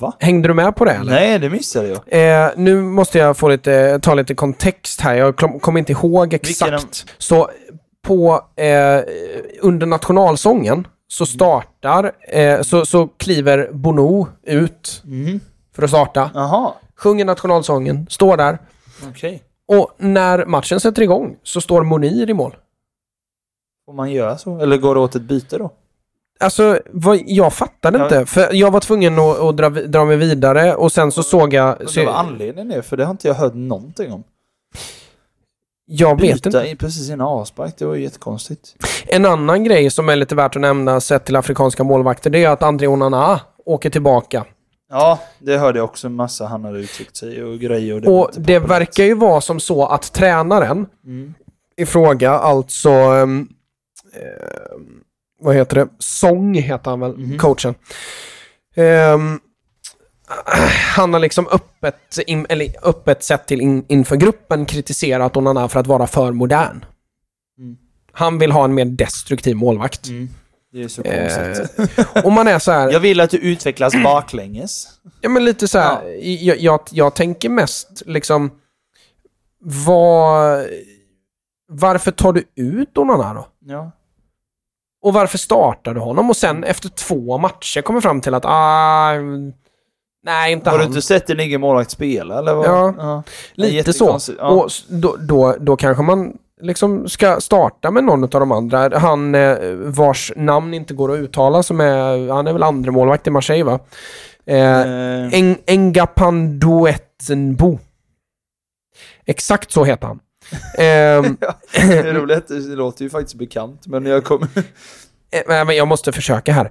Va? 0.00 0.12
Hängde 0.20 0.48
du 0.48 0.54
med 0.54 0.76
på 0.76 0.84
det 0.84 0.90
eller? 0.92 1.12
Nej, 1.12 1.38
det 1.38 1.50
missade 1.50 1.88
jag. 1.88 2.44
Eh, 2.44 2.50
nu 2.56 2.82
måste 2.82 3.18
jag 3.18 3.36
få 3.36 3.48
lite, 3.48 3.98
ta 4.02 4.14
lite 4.14 4.34
kontext 4.34 5.00
här. 5.00 5.14
Jag 5.14 5.36
kom- 5.36 5.60
kommer 5.60 5.78
inte 5.78 5.92
ihåg 5.92 6.34
exakt. 6.34 6.72
Vilken 6.72 6.88
Så 7.18 7.50
på, 8.06 8.40
eh, 8.56 9.00
under 9.60 9.86
nationalsången 9.86 10.86
så 11.08 11.26
startar, 11.26 12.12
eh, 12.28 12.62
så, 12.62 12.86
så 12.86 13.08
kliver 13.16 13.70
Bono 13.72 14.28
ut 14.42 15.02
Mhm. 15.04 15.40
för 15.74 15.82
att 15.82 15.90
starta. 15.90 16.30
Jaha, 16.34 16.72
Sjunger 16.96 17.24
nationalsången, 17.24 18.06
står 18.10 18.36
där. 18.36 18.58
okej. 19.10 19.42
Och 19.68 19.90
när 19.98 20.46
matchen 20.46 20.80
sätter 20.80 21.02
igång 21.02 21.36
så 21.42 21.60
står 21.60 21.82
Monir 21.82 22.30
i 22.30 22.34
mål. 22.34 22.56
Får 23.86 23.92
man 23.92 24.10
göra 24.12 24.38
så? 24.38 24.58
Eller 24.60 24.76
går 24.76 24.94
det 24.94 25.00
åt 25.00 25.14
ett 25.14 25.22
byte 25.22 25.58
då? 25.58 25.70
Alltså, 26.40 26.78
vad, 26.90 27.18
jag 27.26 27.52
fattade 27.52 27.98
Ja. 27.98 28.04
inte. 28.04 28.26
För 28.26 28.54
jag 28.54 28.70
var 28.70 28.80
tvungen 28.80 29.18
att, 29.18 29.38
att 29.40 29.56
dra, 29.56 29.68
dra 29.68 30.04
mig 30.04 30.16
vidare 30.16 30.74
och 30.74 30.92
sen 30.92 31.12
så 31.12 31.22
såg 31.22 31.54
jag... 31.54 31.90
Så 31.90 32.00
Undrar 32.00 32.12
vad 32.14 32.24
anledningen 32.26 32.72
är, 32.72 32.82
för 32.82 32.96
det 32.96 33.04
har 33.04 33.10
inte 33.10 33.28
jag 33.28 33.34
hört 33.34 33.54
någonting 33.54 34.12
om. 34.12 34.24
Jag 35.90 36.20
vet 36.20 36.46
inte. 36.46 36.60
Byta 36.62 36.76
precis 36.76 37.08
innan 37.10 37.26
avspark, 37.26 37.74
det 37.78 37.84
var 37.84 37.94
ju 37.94 38.02
jättekonstigt. 38.02 38.74
En 39.06 39.24
annan 39.26 39.64
grej 39.64 39.90
som 39.90 40.08
är 40.08 40.16
lite 40.16 40.34
värt 40.34 40.56
att 40.56 40.62
nämna 40.62 41.00
sett 41.00 41.24
till 41.24 41.36
afrikanska 41.36 41.84
målvakter, 41.84 42.30
det 42.30 42.44
är 42.44 42.48
att 42.48 42.62
André 42.62 42.86
Onana 42.86 43.40
åker 43.64 43.90
tillbaka. 43.90 44.44
Ja, 44.90 45.18
det 45.38 45.58
hörde 45.58 45.78
jag 45.78 45.84
också 45.84 46.06
en 46.06 46.14
massa 46.14 46.46
han 46.46 46.64
hade 46.64 46.78
uttryckt 46.78 47.16
sig 47.16 47.44
och 47.44 47.58
grejer. 47.58 47.94
Och 47.94 48.00
det, 48.00 48.08
Och 48.08 48.30
det 48.36 48.58
verkar 48.58 49.04
ju 49.04 49.14
vara 49.14 49.40
som 49.40 49.60
så 49.60 49.86
att 49.86 50.12
tränaren 50.12 50.86
Mm. 51.06 51.34
i 51.76 51.86
fråga, 51.86 52.30
alltså... 52.30 52.88
eh, 52.90 53.26
vad 55.40 55.54
heter 55.54 55.76
det? 55.76 55.88
Song 55.98 56.54
heter 56.54 56.90
han 56.90 57.00
väl, 57.00 57.16
Mhm. 57.16 57.38
coachen. 57.38 57.74
Ehm, 58.76 59.40
han 60.96 61.12
har 61.12 61.20
liksom 61.20 61.48
öppet, 61.48 62.18
in, 62.26 62.46
eller 62.48 62.74
öppet 62.82 63.22
sett 63.22 63.46
till 63.46 63.60
in, 63.60 63.84
inför 63.88 64.16
gruppen 64.16 64.66
kritiserat 64.66 65.36
Onana 65.36 65.68
för 65.68 65.80
att 65.80 65.86
vara 65.86 66.06
för 66.06 66.32
modern. 66.32 66.84
Mm. 67.58 67.76
Han 68.12 68.38
vill 68.38 68.52
ha 68.52 68.64
en 68.64 68.74
mer 68.74 68.84
destruktiv 68.84 69.56
målvakt. 69.56 70.08
Mm. 70.08 70.28
Det 70.72 70.82
är 70.82 70.88
så 70.88 71.02
Eh, 71.02 71.44
konstigt. 71.54 72.06
och 72.24 72.32
man 72.32 72.48
är 72.48 72.58
så 72.58 72.72
här, 72.72 72.92
Jag 72.92 73.00
vill 73.00 73.20
att 73.20 73.30
du 73.30 73.36
utvecklas 73.36 73.94
baklänges. 74.04 74.88
ja 75.20 75.28
men 75.28 75.44
lite 75.44 75.68
så 75.68 75.78
här, 75.78 76.24
jag, 76.44 76.58
jag, 76.58 76.80
jag 76.90 77.14
tänker 77.14 77.48
mest 77.48 78.02
liksom, 78.06 78.50
vad, 79.60 80.66
varför 81.68 82.10
tar 82.10 82.32
du 82.32 82.44
ut 82.54 82.98
Onana 82.98 83.34
då? 83.34 83.48
Ja. 83.64 83.90
Och 85.02 85.12
varför 85.12 85.38
startar 85.38 85.94
du 85.94 86.00
honom? 86.00 86.30
Och 86.30 86.36
sen 86.36 86.64
efter 86.64 86.88
två 86.88 87.38
matcher 87.38 87.82
kommer 87.82 88.00
fram 88.00 88.20
till 88.20 88.34
att, 88.34 88.44
ah, 88.46 89.12
nej 90.24 90.52
inte 90.52 90.70
Har 90.70 90.78
du 90.78 90.84
inte 90.84 91.02
sett 91.02 91.26
din 91.26 91.40
egen 91.40 91.60
målvakt 91.60 91.90
spela 91.90 92.38
eller? 92.38 92.54
Vad? 92.54 92.66
Ja. 92.66 92.94
Är 92.98 93.22
Lite 93.54 93.92
så. 93.92 94.18
Ja. 94.38 94.48
Och 94.48 94.70
då, 94.88 95.16
då, 95.20 95.56
då 95.60 95.76
kanske 95.76 96.02
man 96.02 96.32
liksom 96.60 97.08
ska 97.08 97.40
starta 97.40 97.90
med 97.90 98.04
någon 98.04 98.22
av 98.24 98.28
de 98.28 98.52
andra. 98.52 98.98
Han 98.98 99.34
eh, 99.34 99.56
vars 99.74 100.32
namn 100.36 100.74
inte 100.74 100.94
går 100.94 101.12
att 101.12 101.18
uttala 101.18 101.62
som 101.62 101.80
är, 101.80 102.32
han 102.32 102.46
är 102.46 102.52
väl 102.52 102.62
andra 102.62 102.92
målvakt 102.92 103.26
i 103.26 103.30
Marseille 103.30 103.64
va? 103.64 103.78
Eh, 104.46 104.80
Eh, 104.80 105.34
Eng, 105.34 105.56
Engapanduetsenbo. 105.66 107.78
Exakt 109.26 109.72
så 109.72 109.84
heter 109.84 110.06
han. 110.06 110.20
Ehm, 110.78 111.36
det 111.72 111.98
är 112.08 112.14
roligt, 112.14 112.48
det 112.48 112.74
låter 112.76 113.04
ju 113.04 113.10
faktiskt 113.10 113.34
bekant, 113.34 113.86
men 113.86 114.06
jag 114.06 114.24
kommer... 114.24 114.48
eh, 115.48 115.64
men 115.66 115.76
jag 115.76 115.88
måste 115.88 116.12
försöka 116.12 116.52
här. 116.52 116.70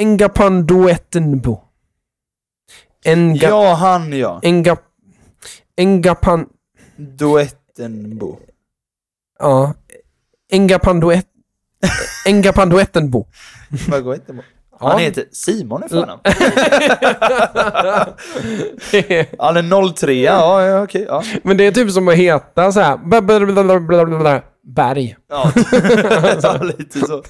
Engapanduetsenbo. 0.00 1.60
Enga, 3.04 3.48
Ja, 3.48 3.74
han 3.74 4.12
ja. 4.12 4.40
Enga, 4.42 4.76
Engapan... 5.76 6.46
Duettenbo. 6.96 8.38
Ja. 9.38 9.74
Engapanduet... 10.52 11.26
Engapanduetsenbo. 12.26 13.26
Vad 13.88 14.04
går 14.04 14.14
inte. 14.14 14.34
Han 14.80 14.98
heter 14.98 15.24
Simon 15.32 15.84
i 15.84 15.88
förnamn. 15.88 16.20
Han 19.38 19.56
är 19.56 19.92
03, 19.94 20.12
ja, 20.12 20.66
ja 20.66 20.82
okej. 20.82 21.04
ja. 21.08 21.22
Men 21.42 21.56
det 21.56 21.66
är 21.66 21.72
typ 21.72 21.90
som 21.90 22.08
att 22.08 22.14
heta 22.14 22.72
så 22.72 22.80
här. 22.80 22.96
Berg. 24.62 25.16
Ja, 25.28 25.52
lite 26.62 26.98
så. 26.98 27.22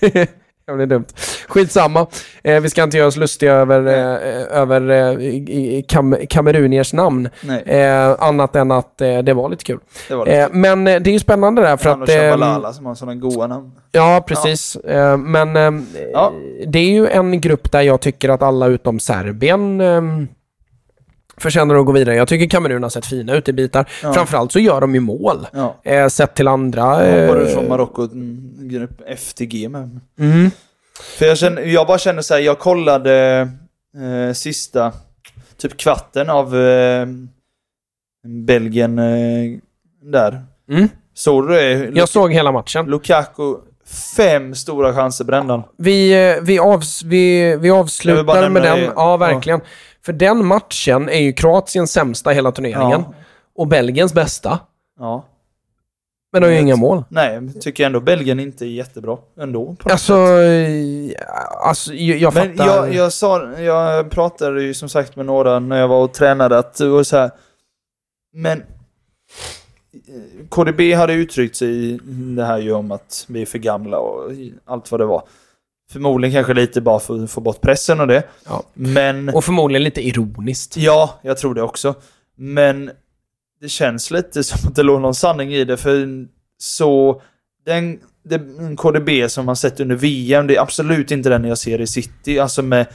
Det 0.70 0.76
blir 0.76 0.86
dumt. 0.86 1.04
Skitsamma. 1.48 2.06
Eh, 2.44 2.60
vi 2.60 2.70
ska 2.70 2.82
inte 2.82 2.96
göra 2.96 3.08
oss 3.08 3.16
lustiga 3.16 3.52
över, 3.54 3.86
eh, 3.86 4.58
över 4.60 4.90
eh, 4.90 5.26
i- 5.26 5.76
i 5.78 5.84
kam 5.88 6.16
kameruniers 6.30 6.92
namn. 6.92 7.28
Eh, 7.66 8.16
annat 8.18 8.56
än 8.56 8.70
att 8.70 9.00
eh, 9.00 9.18
det 9.18 9.34
var 9.34 9.48
lite 9.48 9.64
kul. 9.64 9.78
det 10.08 10.14
var 10.14 10.24
lite 10.26 10.36
Eh, 10.38 10.48
men 10.52 10.86
eh, 10.86 11.00
det 11.00 11.10
är 11.10 11.12
ju 11.12 11.18
spännande 11.18 11.62
där 11.62 11.76
för 11.76 11.90
att... 11.90 12.08
Shabalala 12.10 12.72
som 12.72 12.86
har 12.86 12.94
sådana 12.94 13.14
goa 13.14 13.46
namn. 13.46 13.72
Ja, 13.92 14.24
precis. 14.26 14.76
Eh, 14.76 15.16
men 15.16 15.54
Ja. 16.12 16.32
det 16.66 16.78
är 16.78 16.90
ju 16.90 17.06
en 17.08 17.40
grupp 17.40 17.72
där 17.72 17.80
jag 17.82 18.00
tycker 18.00 18.28
att 18.28 18.42
alla 18.42 18.66
utom 18.66 19.00
Serbien 19.00 19.80
förtjänar 21.40 21.74
att 21.74 21.86
gå 21.86 21.92
vidare. 21.92 22.14
Jag 22.16 22.28
tycker 22.28 22.46
Kamerun 22.46 22.82
har 22.82 22.90
sett 22.90 23.06
fina 23.06 23.34
ut 23.34 23.48
i 23.48 23.52
bitar. 23.52 23.88
Ja. 24.02 24.12
Framförallt 24.12 24.52
så 24.52 24.58
gör 24.58 24.80
de 24.80 24.94
ju 24.94 25.00
mål. 25.00 25.46
Ja. 25.52 25.76
Eh, 25.84 26.08
sett 26.08 26.34
till 26.34 26.48
andra... 26.48 27.06
Eh, 27.06 27.46
från 27.54 27.68
Marocko, 27.68 28.02
mm, 28.02 28.68
grupp 28.68 29.00
FTG 29.16 29.68
med. 29.68 30.00
mm. 30.18 30.50
För 31.18 31.26
jag, 31.26 31.38
känner, 31.38 31.62
jag 31.62 31.86
bara 31.86 31.98
känner 31.98 32.22
så 32.22 32.34
här, 32.34 32.40
jag 32.40 32.58
kollade 32.58 33.48
eh, 33.96 34.32
sista 34.32 34.92
typ 35.56 35.76
kvarten 35.76 36.30
av 36.30 36.56
eh, 36.56 37.06
Belgien 38.26 38.98
eh, 38.98 39.58
där. 40.02 40.44
Mm. 40.70 40.88
Såg 41.14 41.48
du 41.48 41.54
det? 41.54 41.90
Jag 41.94 42.08
såg 42.08 42.32
hela 42.32 42.52
matchen. 42.52 42.86
Lukaku, 42.86 43.54
fem 44.16 44.54
stora 44.54 44.94
chanser 44.94 45.24
brände 45.24 45.52
han. 45.52 45.62
Vi, 45.78 46.30
eh, 46.30 46.42
vi, 46.42 46.58
avs, 46.58 47.02
vi, 47.02 47.56
vi 47.56 47.70
bara 47.70 47.80
avslutar 47.80 48.48
med 48.48 48.62
den. 48.62 48.92
Ja, 48.96 49.16
verkligen. 49.16 49.60
För 50.04 50.12
den 50.12 50.46
matchen 50.46 51.08
är 51.08 51.20
ju 51.20 51.32
Kroatiens 51.32 51.92
sämsta 51.92 52.30
hela 52.30 52.52
turneringen. 52.52 53.04
Ja. 53.06 53.14
Och 53.54 53.66
Belgiens 53.66 54.14
bästa. 54.14 54.58
ja. 54.98 55.24
Men 56.32 56.42
de 56.42 56.48
har 56.48 56.54
ju 56.54 56.60
inga 56.60 56.76
mål. 56.76 57.04
Nej, 57.08 57.34
jag 57.54 57.60
tycker 57.62 57.86
ändå 57.86 58.00
Belgien 58.00 58.40
inte 58.40 58.64
är 58.64 58.68
jättebra 58.68 59.18
ändå. 59.40 59.76
på 59.78 59.88
Alltså, 59.90 60.14
eh, 60.42 61.12
alltså 61.64 61.94
jag, 61.94 62.18
jag 62.18 62.34
Men 62.34 62.56
fattar. 62.56 62.76
jag, 62.76 62.94
jag, 62.94 63.12
sa, 63.12 63.52
jag 63.58 64.10
pratade 64.10 64.62
ju 64.62 64.74
som 64.74 64.88
sagt 64.88 65.16
med 65.16 65.26
några 65.26 65.58
när 65.58 65.76
jag 65.80 65.88
var 65.88 66.02
och 66.04 66.14
tränade 66.14 66.58
att 66.58 66.74
det 66.74 66.88
var 66.88 67.02
så 67.02 67.16
här. 67.16 67.30
Men 68.32 68.58
eh, 68.58 68.64
KDB 70.48 70.80
hade 70.94 71.12
uttryckt 71.12 71.56
sig 71.56 71.68
i 71.68 72.00
det 72.36 72.44
här 72.44 72.58
ju 72.58 72.72
om 72.72 72.92
att 72.92 73.24
vi 73.28 73.42
är 73.42 73.46
för 73.46 73.58
gamla 73.58 73.98
och 73.98 74.30
allt 74.64 74.90
vad 74.90 75.00
det 75.00 75.06
var. 75.06 75.22
Förmodligen 75.92 76.34
kanske 76.34 76.54
lite 76.54 76.80
bara 76.80 77.00
för 77.00 77.24
att 77.24 77.30
få 77.30 77.40
bort 77.40 77.60
pressen 77.60 78.00
och 78.00 78.06
det. 78.06 78.22
Ja. 78.46 78.62
Men 78.74 79.28
Och 79.28 79.44
förmodligen 79.44 79.84
lite 79.84 80.06
ironiskt. 80.06 80.76
ja, 80.76 81.20
jag 81.22 81.38
tror 81.38 81.54
det 81.54 81.62
också. 81.62 81.94
Men 82.36 82.90
det 83.60 83.68
känns 83.68 84.10
lite 84.10 84.44
som 84.44 84.68
att 84.68 84.74
det 84.74 84.82
låg 84.82 85.00
någon 85.00 85.14
sanning 85.14 85.54
i 85.54 85.64
det 85.64 85.76
för 85.76 86.26
så 86.58 87.22
den, 87.66 87.98
den 88.24 88.76
KDB 88.76 89.30
som 89.30 89.46
man 89.46 89.56
sett 89.56 89.80
under 89.80 89.96
VM, 89.96 90.46
det 90.46 90.56
är 90.56 90.60
absolut 90.60 91.10
inte 91.10 91.28
den 91.28 91.44
jag 91.44 91.58
ser 91.58 91.80
i 91.80 91.86
City. 91.86 92.38
Alltså 92.38 92.62
med 92.62 92.86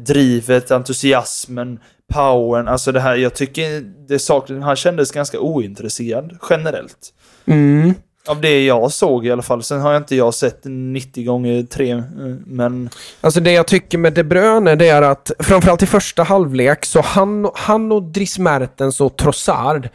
drivet, 0.00 0.70
entusiasmen, 0.70 1.78
powern, 2.12 2.68
alltså 2.68 2.92
det 2.92 3.00
här, 3.00 3.16
jag 3.16 3.34
tycker 3.34 3.80
det 4.08 4.18
saknas, 4.18 4.64
han 4.64 4.76
kändes 4.76 5.12
ganska 5.12 5.40
ointresserad 5.40 6.38
generellt. 6.50 7.14
Mm. 7.46 7.94
Av 8.26 8.40
det 8.40 8.64
jag 8.64 8.92
såg 8.92 9.26
i 9.26 9.30
alla 9.30 9.42
fall. 9.42 9.62
Sen 9.62 9.80
har 9.80 9.92
jag 9.92 10.00
inte 10.00 10.16
jag 10.16 10.34
sett 10.34 10.60
90 10.64 11.24
gånger 11.26 11.62
3, 11.62 11.90
eh, 11.90 11.98
men 12.46 12.90
Alltså 13.20 13.40
det 13.40 13.52
jag 13.52 13.66
tycker 13.66 13.98
med 13.98 14.12
De 14.12 14.24
Bruyne 14.24 14.74
det 14.74 14.88
är 14.88 15.02
att 15.02 15.30
framförallt 15.38 15.82
i 15.82 15.86
första 15.86 16.22
halvlek 16.22 16.84
så 16.84 17.00
han, 17.00 17.50
han 17.54 17.92
och 17.92 18.02
Dries 18.02 18.38
Mertens 18.38 19.00
och 19.00 19.16
Trossard 19.16 19.88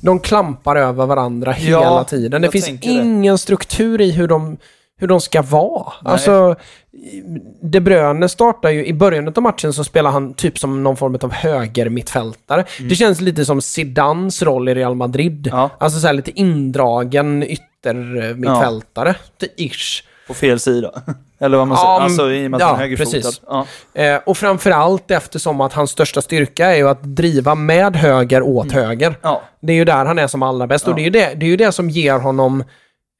de 0.00 0.20
klampar 0.20 0.76
över 0.76 1.06
varandra 1.06 1.52
hela 1.52 1.82
Ja, 1.82 2.04
tiden. 2.04 2.42
Det 2.42 2.50
finns 2.50 2.64
tänker 2.64 2.88
det. 2.88 2.94
ingen 2.94 3.38
struktur 3.38 4.00
i 4.00 4.10
hur 4.10 4.28
de, 4.28 4.56
hur 4.98 5.06
de 5.06 5.20
ska 5.20 5.42
vara. 5.42 5.92
Nej. 6.02 6.12
Alltså, 6.12 6.56
De 7.62 7.80
Bruyne 7.80 8.28
startar 8.28 8.70
ju, 8.70 8.86
i 8.86 8.94
början 8.94 9.28
av 9.36 9.42
matchen 9.42 9.72
så 9.72 9.84
spelar 9.84 10.10
han 10.10 10.34
typ 10.34 10.58
som 10.58 10.82
någon 10.82 10.96
form 10.96 11.18
av 11.22 11.32
höger 11.32 11.88
mittfältare. 11.88 12.64
Det 12.88 12.94
känns 12.94 13.20
lite 13.20 13.44
som 13.44 13.62
Zidans 13.62 14.42
roll 14.42 14.68
i 14.68 14.74
Real 14.74 14.94
Madrid. 14.94 15.46
Mm. 15.46 15.58
Ja. 15.58 15.70
Alltså 15.78 16.00
så 16.00 16.06
här 16.06 16.14
lite 16.14 16.40
indragen 16.40 17.42
yttermittfältare. 17.86 19.14
Ja. 19.38 19.46
Ish. 19.56 20.02
på 20.26 20.34
fel 20.34 20.60
sida. 20.60 20.92
Eller 21.40 21.58
vad 21.58 21.66
man 21.68 21.76
säger. 21.76 21.92
Men- 21.94 22.02
alltså 22.02 22.32
i 22.32 22.46
och 22.46 22.50
med 22.50 22.56
att 22.58 22.60
ja, 22.60 22.66
han 22.66 22.76
är 22.76 22.80
högerfotad. 22.80 23.10
precis. 23.10 23.40
Ja. 23.46 23.66
Eh, 23.94 24.20
och 24.26 24.36
framförallt 24.38 25.10
eftersom 25.10 25.60
att 25.60 25.72
hans 25.72 25.90
största 25.90 26.22
styrka 26.22 26.66
är 26.66 26.76
ju 26.76 26.88
att 26.88 27.02
driva 27.02 27.54
med 27.54 27.96
höger 27.96 28.42
åt 28.42 28.72
höger. 28.72 29.14
ja. 29.22 29.42
Det 29.60 29.72
är 29.72 29.76
ju 29.76 29.84
där 29.84 30.04
han 30.04 30.18
är 30.18 30.26
som 30.26 30.42
allra 30.42 30.66
bäst. 30.66 30.84
Och 30.88 30.90
Ja. 30.92 30.94
det 30.96 31.00
är 31.02 31.04
ju 31.04 31.10
det, 31.10 31.34
det 31.34 31.46
är 31.46 31.50
ju 31.50 31.56
det 31.56 31.72
som 31.72 31.90
ger 31.90 32.18
honom... 32.18 32.60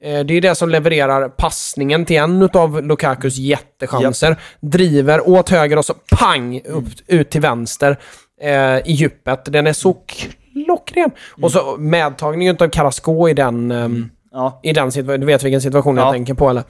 Eh, 0.03 0.19
det 0.19 0.33
är 0.33 0.41
det 0.41 0.55
som 0.55 0.69
levererar 0.69 1.29
passningen 1.29 2.05
till 2.05 2.15
en 2.17 2.49
av 2.53 2.83
Lukakus 2.83 3.37
jättechanser. 3.37 4.35
Driver 4.61 5.29
åt 5.29 5.49
höger 5.49 5.77
och 5.77 5.85
så 5.85 5.93
pang 6.19 6.61
upp, 6.65 6.85
ut 7.07 7.29
till 7.29 7.41
vänster 7.41 7.97
eh, 8.41 8.77
i 8.77 8.83
djupet. 8.91 9.45
Den 9.45 9.67
är 9.67 9.73
så 9.73 9.93
klockren. 9.93 11.11
Och 11.41 11.51
så 11.51 11.75
medtagningen 11.79 12.57
av 12.59 12.67
Carrasco 12.69 13.29
i 13.29 13.33
den... 13.33 13.71
ehm, 13.71 14.09
ja. 14.33 14.59
i 14.63 14.73
den 14.73 14.91
situationen, 14.91 15.19
du 15.19 15.25
vet 15.27 15.43
vilken 15.43 15.61
situation 15.61 15.97
Ja. 15.97 16.03
jag 16.05 16.13
tänker 16.13 16.33
på 16.33 16.49
eller? 16.49 16.63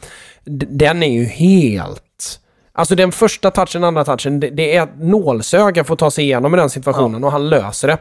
D- 0.46 0.68
Den 0.70 1.04
är 1.04 1.12
ju 1.12 1.24
helt... 1.26 2.40
Alltså 2.76 2.96
den 2.96 3.12
första 3.12 3.52
touchen, 3.52 3.84
andra 3.84 4.06
touchen, 4.06 4.40
det, 4.40 4.50
det 4.50 4.76
är 4.76 4.84
ett 4.84 4.98
nålsöga 5.00 5.84
för 5.84 5.94
att 5.94 6.00
ta 6.00 6.12
sig 6.12 6.24
igenom 6.24 6.54
i 6.54 6.58
den 6.58 6.70
situationen 6.70 7.24
och 7.24 7.32
han 7.32 7.50
löser 7.50 7.88
det. 7.88 7.98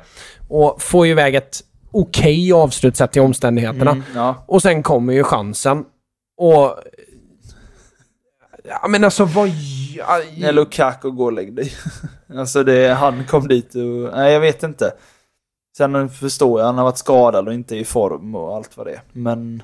Och 0.49 0.83
får 0.83 1.07
ju 1.07 1.13
iväg 1.13 1.35
ett 1.35 1.61
okej 1.93 2.53
avslut 2.53 2.97
sett 2.97 3.13
till 3.13 3.23
omständigheterna. 3.23 3.91
Mm, 3.91 4.03
ja. 4.15 4.45
Och 4.49 4.63
sen 4.63 4.83
kommer 4.83 5.13
ju 5.13 5.25
chansen. 5.25 5.85
Och 6.37 6.77
Ja, 8.65 8.89
men 8.89 9.05
alltså 9.05 9.25
vad... 9.25 9.49
Ja, 9.97 10.21
När 10.39 10.53
Lukaku 10.53 11.11
går 11.11 11.25
och 11.27 11.33
lägg 11.33 11.55
dig. 11.57 11.73
alltså 12.37 12.63
det, 12.65 12.89
han 12.95 13.25
kom 13.27 13.49
dit 13.49 13.75
och... 13.75 14.17
Nej, 14.17 14.33
jag 14.33 14.41
vet 14.41 14.63
inte. 14.63 14.93
Sen 15.77 16.09
förstår 16.11 16.61
jag, 16.61 16.67
han 16.67 16.79
har 16.79 16.85
varit 16.85 16.99
skadad 16.99 17.49
och 17.49 17.55
inte 17.55 17.77
i 17.77 17.85
form 17.85 18.35
och 18.35 18.57
allt 18.57 18.77
vad 18.77 18.87
det 18.87 18.93
är. 18.93 19.03
Men 19.13 19.63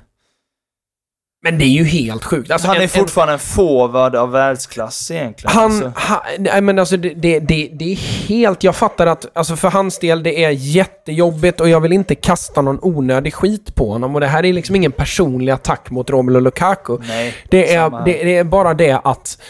Men 1.42 1.58
det 1.58 1.64
är 1.64 1.68
ju 1.68 1.84
helt 1.84 2.24
sjukt. 2.24 2.50
Alltså, 2.50 2.68
han 2.68 2.76
är 2.76 2.82
en- 2.82 2.88
fortfarande 2.88 3.32
en 3.32 3.38
forward 3.38 4.14
av 4.16 4.30
världsklass 4.30 5.10
egentligen. 5.10 5.54
Han, 5.56 5.64
Alltså. 5.72 5.92
han, 5.96 6.20
nej 6.38 6.60
men 6.60 6.78
alltså 6.78 6.96
det, 6.96 7.14
det, 7.14 7.38
det, 7.40 7.70
det 7.72 7.92
är 7.92 7.96
helt, 7.96 8.62
jag 8.64 8.76
fattar 8.76 9.06
att, 9.06 9.36
alltså 9.36 9.56
för 9.56 9.70
hans 9.70 9.98
del, 9.98 10.22
det 10.22 10.44
är 10.44 10.50
jättejobbigt 10.50 11.60
och 11.60 11.68
jag 11.68 11.80
vill 11.80 11.92
inte 11.92 12.14
kasta 12.14 12.62
någon 12.62 12.78
onödig 12.82 13.34
skit 13.34 13.74
på 13.74 13.92
honom 13.92 14.14
och 14.14 14.20
det 14.20 14.26
här 14.26 14.44
är 14.44 14.52
liksom 14.52 14.76
ingen 14.76 14.92
personlig 14.92 15.52
attack 15.52 15.90
mot 15.90 16.10
Romelu 16.10 16.40
Lukaku. 16.40 16.98
Nej, 17.00 17.34
Det 17.50 17.74
är, 17.74 17.90
det, 17.90 18.24
det 18.24 18.36
är 18.36 18.44
bara 18.44 18.74
det 18.74 19.00
att 19.04 19.42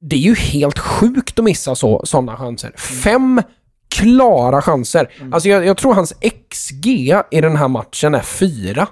det 0.00 0.16
är 0.16 0.20
ju 0.20 0.34
helt 0.34 0.78
sjukt 0.78 1.38
att 1.38 1.44
missa 1.44 1.74
så, 1.74 2.00
sådana 2.04 2.36
chanser. 2.36 2.72
Fem 2.76 3.42
klara 3.92 4.62
chanser. 4.62 5.12
Mm. 5.20 5.32
Alltså 5.32 5.48
jag, 5.48 5.66
jag 5.66 5.76
tror 5.76 5.94
hans 5.94 6.12
XG 6.50 6.86
i 7.30 7.40
den 7.40 7.56
här 7.56 7.68
matchen 7.68 8.14
är 8.14 8.20
fyra. 8.20 8.88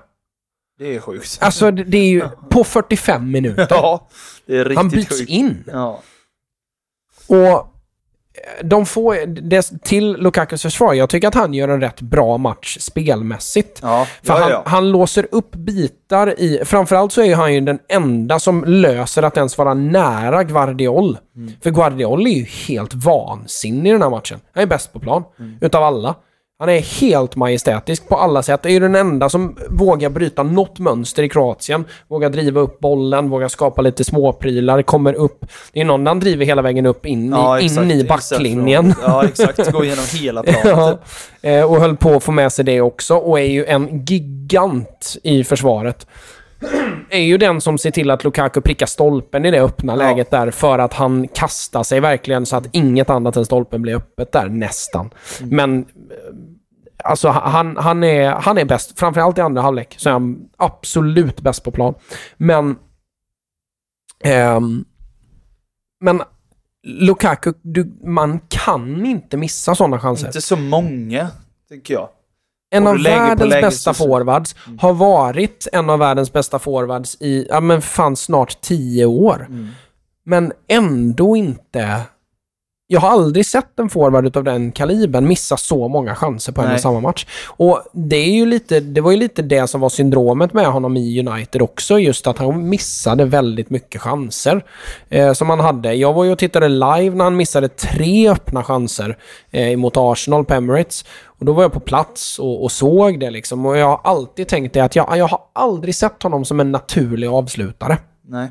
det 0.79 0.95
är 0.97 1.01
sjukt. 1.01 1.39
Alltså 1.41 1.71
det, 1.71 1.99
är 1.99 2.09
ju 2.11 2.23
på 2.51 2.65
45 2.65 3.31
minuter. 3.31 3.67
ja, 3.71 4.09
det 4.47 4.57
är 4.57 4.65
riktigt 4.65 4.77
Han 4.77 4.89
byts 4.89 5.19
sjukt. 5.19 5.31
in. 5.31 5.65
Ja. 5.67 6.03
Och 7.27 7.75
de 8.63 8.87
får, 8.87 9.27
det, 9.27 9.83
till 9.83 10.13
Lukakus 10.13 10.63
försvar, 10.63 10.95
jag 10.95 11.09
tycker 11.09 11.29
att 11.29 11.35
han 11.35 11.55
gör 11.55 11.69
en 11.69 11.81
rätt 11.81 12.01
bra 12.01 12.39
match 12.39 12.79
spelmässigt. 12.81 13.79
Ja, 13.83 14.07
För 14.23 14.35
ja, 14.35 14.41
han, 14.41 14.51
ja. 14.51 14.63
han 14.67 14.91
låser 14.91 15.27
upp 15.31 15.51
bitar 15.51 16.41
i... 16.41 16.63
Framförallt 16.65 17.13
så 17.13 17.23
är 17.23 17.35
han 17.35 17.55
ju 17.55 17.61
den 17.61 17.79
enda 17.89 18.39
som 18.39 18.65
löser 18.65 19.23
att 19.23 19.37
ens 19.37 19.59
vara 19.59 19.75
nära 19.75 20.45
Guardiol. 20.45 21.19
Mm. 21.37 21.53
För 21.63 21.71
Guardiol 21.71 22.27
är 22.27 22.31
ju 22.31 22.45
helt 22.45 22.95
vansinnig 22.95 23.91
i 23.91 23.93
den 23.93 24.03
här 24.03 24.11
matchen. 24.11 24.41
Han 24.53 24.63
är 24.63 24.67
bäst 24.67 24.93
på 24.93 25.01
plan. 25.01 25.25
Mm. 25.39 25.59
Utav 25.61 25.83
alla. 25.83 26.15
Han 26.61 26.69
är 26.69 27.01
helt 27.01 27.37
majestätisk 27.37 28.09
på 28.09 28.17
alla 28.17 28.43
sätt. 28.43 28.67
är 28.67 28.71
ju 28.71 28.81
den 28.81 28.95
enda 28.95 29.29
som 29.29 29.57
vågar 29.71 30.11
bryta 30.11 30.43
något 30.43 30.79
mönster 30.79 31.23
i 31.23 31.29
Kroatien. 31.29 31.85
Vågar 32.09 32.31
driva 32.31 32.61
upp 32.61 32.79
bollen, 32.81 33.31
vågar 33.31 33.49
skapa 33.49 33.83
lite 33.83 34.05
småprylar, 34.05 34.83
kommer 34.83 35.15
upp. 35.15 35.47
Det 35.73 35.81
är 35.81 35.85
någon 35.85 36.07
han 36.07 36.21
driver 36.21 36.45
hela 36.47 36.63
vägen 36.63 36.87
upp 36.87 37.07
in, 37.07 37.31
Ja, 37.33 37.61
i, 37.61 37.65
exakt. 37.65 37.83
in 37.85 37.91
i 37.91 38.05
backlinjen. 38.05 38.91
att- 38.91 38.97
Ja, 39.03 39.25
exakt. 39.25 39.73
Gå 39.73 39.85
igenom 39.85 40.05
hela 40.21 40.43
planen. 40.63 40.79
Ja, 40.79 40.91
typ. 40.93 41.01
eh, 41.43 41.65
och 41.65 41.77
höll 41.81 41.97
på 41.97 42.11
att 42.15 42.23
få 42.25 42.33
med 42.33 42.53
sig 42.53 42.65
det 42.65 42.81
också 42.81 43.15
och 43.15 43.41
är 43.41 43.45
ju 43.45 43.65
en 43.65 44.05
gigant 44.05 45.17
i 45.23 45.45
försvaret. 45.45 46.07
Är 47.11 47.19
ju 47.19 47.39
den 47.39 47.61
som 47.61 47.79
ser 47.79 47.91
till 47.91 48.11
att 48.11 48.25
Lukaku 48.25 48.61
prickar 48.61 48.87
stolpen 48.87 49.45
i 49.45 49.51
det 49.51 49.61
öppna 49.61 49.93
Ja. 49.93 49.97
läget 49.97 50.31
där 50.31 50.51
för 50.51 50.79
att 50.79 50.93
han 50.95 51.29
kastar 51.29 51.83
sig 51.83 52.01
verkligen 52.01 52.47
så 52.47 52.57
att 52.57 52.65
inget 52.73 53.11
annat 53.11 53.37
än 53.37 53.45
stolpen 53.45 53.83
blir 53.83 53.95
öppet 53.95 54.33
där, 54.33 54.49
nästan. 54.49 55.11
Mm. 55.41 55.57
Men 55.57 55.85
alltså 57.05 57.29
han, 57.29 57.77
han, 57.77 58.05
är, 58.05 58.31
han 58.31 58.59
är 58.59 58.65
bäst, 58.65 58.99
framförallt 58.99 59.39
i 59.39 59.41
andra 59.41 59.63
halvlek 59.63 59.95
så 59.99 60.09
är 60.09 60.13
han 60.13 60.49
absolut 60.57 61.41
bäst 61.41 61.65
på 61.65 61.71
plan. 61.71 61.95
Men 62.37 62.77
ehm, 64.25 64.85
men 66.01 66.23
Lukaku, 66.83 67.53
du, 67.63 67.99
man 68.05 68.41
kan 68.49 69.07
inte 69.07 69.37
missa 69.37 69.75
sådana 69.75 70.01
chanser. 70.01 70.27
Inte 70.27 70.41
så 70.41 70.57
många, 70.57 71.31
tycker 71.69 71.95
jag. 71.95 72.09
En 72.73 72.87
av 72.87 73.03
världens 73.03 73.51
läge 73.51 73.63
bästa 73.67 73.95
så- 73.95 74.05
forwards 74.05 74.57
har 74.79 74.93
varit 74.95 75.69
en 75.73 75.91
av 75.91 75.99
världens 75.99 76.33
bästa 76.33 76.59
forwards 76.59 77.17
i, 77.21 77.47
ja 77.49 77.61
men 77.61 77.83
fan 77.83 78.17
snart 78.17 78.61
tio 78.61 79.07
år. 79.07 79.47
Mm. 79.49 79.69
Men 80.25 80.53
ändå 80.69 81.37
inte... 81.37 82.01
Jag 82.93 83.01
har 83.01 83.11
aldrig 83.11 83.47
sett 83.47 83.79
en 83.79 83.89
forward 83.89 84.27
utav 84.27 84.45
den 84.45 84.73
kalibern 84.73 85.29
missa 85.29 85.57
så 85.57 85.89
många 85.89 86.15
chanser 86.15 86.53
på 86.53 86.63
en 86.63 86.75
och 86.75 86.81
samma 86.81 87.01
match. 87.01 87.27
Och 87.47 87.83
det 87.93 88.17
är 88.17 88.33
ju 88.33 88.47
lite, 88.47 88.81
det 88.81 89.01
var 89.01 89.11
ju 89.11 89.17
lite 89.17 89.43
det 89.43 89.67
som 89.67 89.81
var 89.81 89.89
syndromet 89.89 90.53
med 90.53 90.67
honom 90.67 90.97
i 90.97 91.29
United 91.29 91.63
också, 91.63 91.99
just 91.99 92.27
att 92.27 92.39
han 92.39 92.69
missade 92.69 93.25
väldigt 93.25 93.71
mycket 93.71 94.01
chanser 94.01 94.65
eh, 95.09 95.33
som 95.33 95.51
han 95.51 95.61
hade. 95.61 95.95
Jag 95.95 96.13
var 96.13 96.25
ju 96.25 96.33
och 96.33 96.39
tittade 96.39 96.69
live 96.69 97.11
när 97.11 97.25
han 97.25 97.37
missade 97.37 97.69
tre 97.69 98.29
öppna 98.29 98.65
chanser 98.65 99.19
eh, 99.51 99.77
mot 99.77 99.97
Arsenal 99.97 100.45
på 100.45 100.55
Emirates. 100.55 101.05
Och 101.25 101.45
då 101.45 101.53
var 101.53 101.63
jag 101.63 101.73
på 101.73 101.81
plats 101.81 102.39
och, 102.39 102.63
och 102.63 102.73
såg 102.73 103.21
det 103.21 103.31
liksom. 103.31 103.67
Och 103.67 103.77
jag 103.77 103.87
har 103.87 104.01
alltid 104.05 104.49
tänkt 104.49 104.75
det 104.75 104.81
att 104.81 104.97
jag, 104.97 105.17
jag 105.17 105.29
har 105.29 105.41
aldrig 105.53 105.95
sett 105.95 106.23
honom 106.23 106.45
som 106.45 106.61
en 106.61 106.73
naturlig 106.73 107.29
avslutare. 107.29 107.99
Nej. 108.23 108.51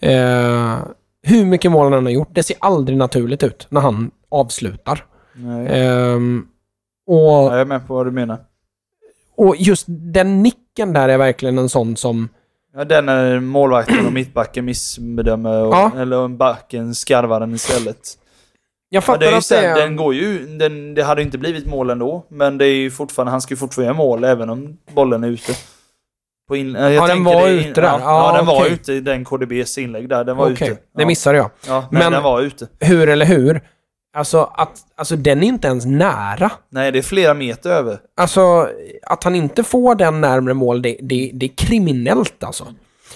Eh, 0.00 0.78
hur 1.26 1.44
mycket 1.44 1.70
mål 1.72 1.84
han 1.84 1.92
än 1.92 2.04
har 2.04 2.12
gjort, 2.12 2.28
det 2.32 2.42
ser 2.42 2.56
aldrig 2.60 2.98
naturligt 2.98 3.42
ut 3.42 3.66
när 3.70 3.80
han 3.80 4.10
avslutar. 4.28 5.04
Nej. 5.34 5.66
Ehm, 5.70 6.46
och, 7.06 7.16
Ja, 7.16 7.50
jag 7.52 7.60
är 7.60 7.64
med 7.64 7.86
på 7.86 7.94
vad 7.94 8.06
du 8.06 8.10
menar. 8.10 8.38
och 9.36 9.56
just 9.58 9.84
den 9.88 10.42
nicken 10.42 10.92
där 10.92 11.08
är 11.08 11.18
verkligen 11.18 11.58
en 11.58 11.68
sån 11.68 11.96
som... 11.96 12.28
Ja, 12.74 12.84
den 12.84 13.08
är 13.08 13.40
målvakten 13.40 14.06
och 14.06 14.12
mittbacken 14.12 14.64
missbedömer, 14.64 15.62
och, 15.64 15.74
Ja. 15.74 15.90
eller 15.98 16.28
backen 16.28 16.94
skarvar 16.94 17.40
den 17.40 17.54
istället. 17.54 17.98
Jag 18.88 18.96
Ja, 18.98 19.00
fattar 19.02 19.20
det 19.20 19.26
är 19.26 19.30
ju 19.30 19.36
att 19.36 19.44
så, 19.44 19.54
det 19.54 19.74
den 19.80 19.96
går 19.96 20.14
ju, 20.14 20.46
den, 20.58 20.94
det 20.94 21.02
hade 21.02 21.22
inte 21.22 21.38
blivit 21.38 21.66
mål 21.66 21.90
ändå, 21.90 22.24
men 22.28 22.58
det 22.58 22.66
är 22.66 22.74
ju 22.76 22.90
fortfarande, 22.90 23.30
han 23.30 23.40
ska 23.40 23.52
ju 23.52 23.56
fortfarande 23.58 23.86
göra 23.86 23.96
mål 23.96 24.24
även 24.24 24.50
om 24.50 24.76
bollen 24.94 25.24
är 25.24 25.28
ute. 25.28 25.52
På 26.48 26.56
in, 26.56 26.74
jag 26.74 26.92
Ja, 26.92 27.06
den 27.06 27.24
var 27.24 27.46
det 27.46 27.52
in- 27.62 27.70
ute 27.70 27.80
där. 27.80 27.88
Ja, 27.88 27.98
Ja, 28.00 28.30
ja 28.32 28.36
den 28.36 28.46
var 28.46 28.60
okej. 28.60 28.72
ute 28.72 28.92
i 28.92 29.00
den 29.00 29.24
KDBs 29.24 29.78
inlägg 29.78 30.08
där, 30.08 30.24
den 30.24 30.36
var 30.36 30.52
Okej, 30.52 30.68
ute. 30.70 30.80
det 30.94 31.02
ja. 31.02 31.06
missade 31.06 31.38
jag. 31.38 31.50
Ja, 31.66 31.88
men, 31.90 31.98
Men- 32.02 32.12
den 32.12 32.22
var 32.22 32.40
ute. 32.40 32.68
Hur 32.80 33.08
eller 33.08 33.26
hur? 33.26 33.60
Alltså, 34.16 34.42
att, 34.54 34.78
alltså 34.96 35.16
den 35.16 35.42
är 35.42 35.46
inte 35.46 35.68
ens 35.68 35.86
nära. 35.86 36.50
Nej, 36.70 36.92
det 36.92 36.98
är 36.98 37.02
flera 37.02 37.34
meter 37.34 37.70
över. 37.70 37.98
Alltså, 38.16 38.68
att 39.02 39.24
han 39.24 39.34
inte 39.34 39.62
får 39.64 39.94
den 39.94 40.20
närmre 40.20 40.54
mål, 40.54 40.82
det, 40.82 40.96
det, 41.02 41.30
det 41.34 41.46
är 41.46 41.56
kriminellt 41.56 42.44
alltså. 42.44 42.66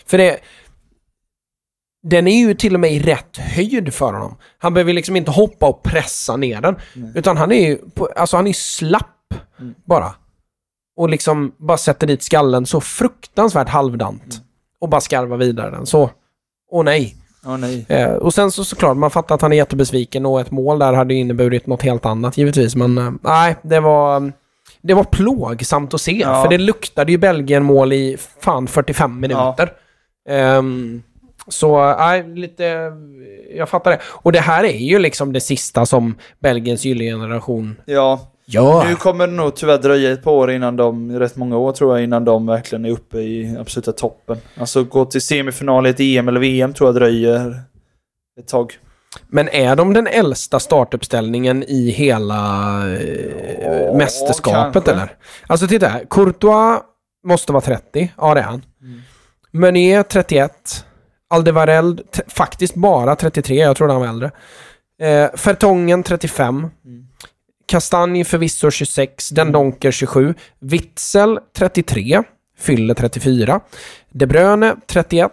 För 0.06 0.18
det... 0.18 0.36
Den 2.02 2.28
är 2.28 2.38
ju 2.38 2.54
till 2.54 2.74
och 2.74 2.80
med 2.80 2.92
i 2.92 2.98
rätt 3.00 3.36
höjd 3.36 3.94
för 3.94 4.12
honom. 4.12 4.36
Han 4.58 4.74
behöver 4.74 4.92
liksom 4.92 5.16
inte 5.16 5.30
hoppa 5.30 5.66
och 5.66 5.82
pressa 5.82 6.36
ner 6.36 6.60
den. 6.60 6.76
Nej. 6.94 7.12
Utan 7.14 7.36
han 7.36 7.52
är 7.52 7.68
ju, 7.68 7.78
alltså 8.16 8.36
han 8.36 8.46
är 8.46 8.52
slapp 8.52 9.06
Mm. 9.60 9.74
bara. 9.84 10.14
Och 11.00 11.08
liksom 11.10 11.52
bara 11.56 11.76
sätter 11.78 12.06
dit 12.06 12.22
skallen 12.22 12.66
så 12.66 12.80
fruktansvärt 12.80 13.68
halvdant. 13.68 14.34
Mm. 14.34 14.44
Och 14.80 14.88
bara 14.88 15.00
skarvar 15.00 15.36
vidare 15.36 15.70
den 15.70 15.86
så. 15.86 16.10
Åh 16.70 16.84
nej. 16.84 17.16
Åh 17.46 17.56
nej. 17.56 17.86
Eh, 17.88 18.12
och 18.12 18.34
sen 18.34 18.50
så 18.50 18.64
såklart, 18.64 18.96
man 18.96 19.10
fattar 19.10 19.34
att 19.34 19.42
han 19.42 19.52
är 19.52 19.56
jättebesviken 19.56 20.26
och 20.26 20.40
ett 20.40 20.50
mål 20.50 20.78
där 20.78 20.92
hade 20.92 21.14
inneburit 21.14 21.66
något 21.66 21.82
helt 21.82 22.06
annat 22.06 22.38
givetvis. 22.38 22.76
Men 22.76 22.98
eh, 22.98 23.10
nej, 23.22 23.56
det 23.62 23.80
var... 23.80 24.32
Det 24.82 24.94
var 24.94 25.04
plågsamt 25.04 25.94
att 25.94 26.00
se, 26.00 26.12
Ja. 26.12 26.42
för 26.42 26.50
det 26.50 26.58
luktade 26.58 27.12
ju 27.12 27.18
Belgien-mål 27.18 27.92
i 27.92 28.16
fan 28.40 28.66
45 28.66 29.20
minuter. 29.20 29.72
Ehm, 30.28 31.02
så, 31.48 31.94
nej, 31.98 32.28
lite... 32.34 32.92
Jag 33.56 33.68
fattar 33.68 33.90
det. 33.90 34.00
Och 34.04 34.32
det 34.32 34.40
här 34.40 34.64
är 34.64 34.78
ju 34.78 34.98
liksom 34.98 35.32
det 35.32 35.40
sista 35.40 35.86
som 35.86 36.14
Belgiens 36.38 36.84
gyllene 36.84 37.10
generation 37.10 37.76
Ja, 38.50 38.84
nu 38.88 38.96
kommer 38.96 39.26
det 39.26 39.32
nog 39.32 39.56
tyvärr 39.56 39.78
dröja 39.78 40.12
ett 40.12 40.22
par 40.22 40.32
år 40.32 40.50
innan 40.50 40.76
de, 40.76 41.18
rätt 41.18 41.36
många 41.36 41.56
år 41.56 41.72
tror 41.72 41.94
jag, 41.96 42.04
innan 42.04 42.24
de 42.24 42.46
verkligen 42.46 42.84
är 42.84 42.90
uppe 42.90 43.18
i 43.18 43.56
absoluta 43.60 43.92
toppen. 43.92 44.38
Alltså 44.56 44.84
gå 44.84 45.04
till 45.04 45.20
semifinal 45.20 45.86
i 45.86 45.90
ett 45.90 46.00
EM 46.00 46.28
eller 46.28 46.40
VM 46.40 46.72
tror 46.74 46.88
jag 46.88 46.94
dröjer 46.94 47.60
ett 48.40 48.48
tag. 48.48 48.72
Men 49.28 49.48
är 49.48 49.76
de 49.76 49.92
den 49.94 50.06
äldsta 50.06 50.60
startuppställningen 50.60 51.62
i 51.62 51.90
hela 51.90 52.38
eh, 52.96 53.62
Ja, 53.62 53.94
mästerskapet 53.96 54.72
kanske. 54.84 54.92
eller? 54.92 55.16
Alltså 55.46 55.66
titta 55.68 55.88
här. 55.88 56.04
Courtois 56.10 56.80
måste 57.26 57.52
vara 57.52 57.60
30. 57.62 58.12
Ja, 58.18 58.34
det 58.34 58.40
är 58.40 58.44
han. 58.44 58.62
Mm. 58.82 59.00
Meunier 59.52 60.02
31. 60.02 60.84
Aldevarell 61.30 61.98
t- 62.12 62.22
faktiskt 62.28 62.74
bara 62.74 63.16
33. 63.16 63.54
Jag 63.56 63.76
trodde 63.76 63.92
han 63.92 64.00
var 64.02 64.08
äldre. 64.08 64.30
Eh, 65.02 65.30
Fertongen 65.36 66.02
35. 66.02 66.56
Mm. 66.84 67.06
Kastanj 67.70 68.24
förvisso 68.24 68.70
26. 68.70 69.28
Den 69.28 69.52
Donker 69.52 69.90
27. 69.90 70.34
Witzel 70.58 71.38
33. 71.56 72.22
Fyller 72.58 72.94
34. 72.94 73.60
De 74.10 74.26
Bruyne 74.26 74.76
31. 74.86 75.32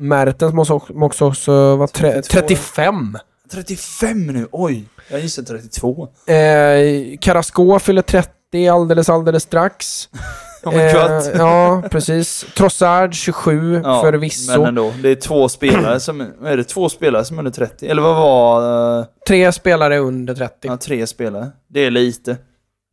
Mertens 0.00 0.54
måste 0.54 0.74
också, 0.74 1.26
också 1.26 1.76
vara 1.76 1.88
tre, 1.88 2.12
32. 2.12 2.40
35. 2.40 3.18
35 3.50 4.26
nu, 4.26 4.48
oj! 4.52 4.84
Jag 5.08 5.20
gissar 5.20 5.42
32. 5.42 6.08
Eh, 6.26 7.18
Carrasco 7.20 7.78
fyller 7.78 8.02
30 8.02 8.68
alldeles, 8.68 9.08
alldeles 9.08 9.42
strax. 9.42 10.08
Oh 10.64 10.76
Eh, 10.76 11.36
ja, 11.38 11.82
precis. 11.90 12.46
Trossard 12.56 13.14
27 13.14 13.80
Ja, 13.84 14.00
förvisso. 14.02 14.58
Men 14.58 14.66
ändå, 14.68 14.92
det 15.02 15.08
är 15.08 15.14
två 15.14 15.48
spelare 15.48 16.00
som, 16.00 16.20
är 16.44 16.56
det 16.56 16.64
två 16.64 16.88
spelare 16.88 17.24
som 17.24 17.36
är 17.38 17.40
under 17.40 17.52
30? 17.52 17.86
Eller 17.86 18.02
vad 18.02 18.16
var, 18.16 18.98
uh, 18.98 19.04
Tre 19.28 19.52
spelare 19.52 19.98
under 19.98 20.34
30. 20.34 20.54
ja, 20.60 20.76
tre 20.76 21.06
spelare? 21.06 21.50
Det 21.68 21.80
är 21.80 21.90
lite. 21.90 22.36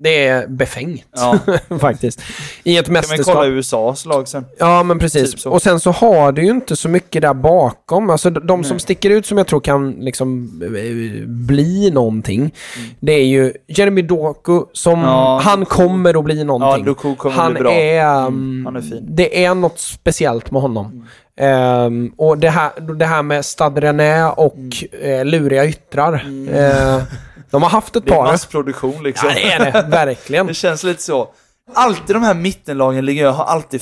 Det 0.04 0.28
är 0.28 0.48
befängt 0.48 1.06
Ja. 1.16 1.40
faktiskt. 1.80 2.22
I 2.64 2.78
ett 2.78 2.86
Kan 2.86 2.94
man 2.94 3.00
mästerskap. 3.02 3.36
kolla 3.36 3.48
USAs 3.48 4.06
lag 4.06 4.28
sen? 4.28 4.46
Ja, 4.60 4.84
men 4.84 5.00
precis. 5.00 5.36
Typ 5.36 5.46
och 5.54 5.62
sen 5.62 5.80
så 5.80 5.92
har 5.92 6.32
du 6.32 6.44
ju 6.44 6.52
inte 6.52 6.76
så 6.76 6.90
mycket 6.90 7.22
där 7.22 7.34
bakom. 7.34 8.10
Alltså 8.10 8.30
de 8.30 8.48
de 8.48 8.64
som 8.64 8.74
Nej. 8.74 8.80
sticker 8.82 9.10
ut 9.10 9.26
som 9.26 9.38
jag 9.38 9.48
tror 9.48 9.60
kan 9.60 9.92
liksom 9.92 10.62
eh, 10.64 11.28
bli 11.28 11.92
någonting. 11.92 12.54
Det 13.00 13.12
är 13.14 13.26
ju 13.26 13.54
Jeremy 13.68 14.02
Doku 14.02 14.62
som, 14.74 14.94
Mm. 14.94 15.06
Ja, 15.06 15.42
han 15.44 15.60
Doku. 15.60 15.70
kommer 15.76 16.18
att 16.20 16.26
bli 16.26 16.38
Ja, 16.38 16.44
någonting. 16.44 16.86
Doku 16.86 17.16
kommer 17.16 17.36
han 17.36 17.54
bli 17.54 17.62
bra. 17.62 17.72
är... 17.72 18.18
Mm, 18.20 18.28
mm, 18.34 18.66
han 18.66 18.76
är 18.76 18.82
fin. 18.82 18.92
Mm. 18.94 19.16
Det 19.16 19.46
är 19.46 19.56
något 19.56 19.80
speciellt 19.80 20.52
med 20.52 20.62
honom. 20.62 21.08
Ehm, 21.40 22.12
och 22.18 22.38
det 22.38 22.50
här, 22.50 22.72
det 22.96 23.06
här 23.06 23.24
med 23.24 23.46
Stade 23.46 23.82
René 23.82 24.24
och 24.24 24.58
eh, 25.02 25.26
luriga 25.26 25.66
yttrar. 25.66 26.14
Eh, 26.54 27.04
de 27.52 27.64
har 27.64 27.70
haft 27.70 27.96
ett 27.96 28.04
Mm. 28.04 28.06
Det 28.10 28.14
är 28.22 28.24
par. 28.26 28.32
massproduktion 28.32 29.04
liksom. 29.04 29.30
Ja, 29.30 29.36
det 29.36 29.52
är 29.66 29.72
det. 29.72 29.88
Verkligen. 29.90 30.48
Det 30.52 30.54
känns 30.54 30.84
lite 30.84 31.02
så. 31.02 31.28
Alltid 31.74 32.16
de 32.16 32.24
här 32.24 32.34
mittenlagen 32.34 33.06
ligger 33.06 33.30
har 33.32 33.46
alltid 33.46 33.82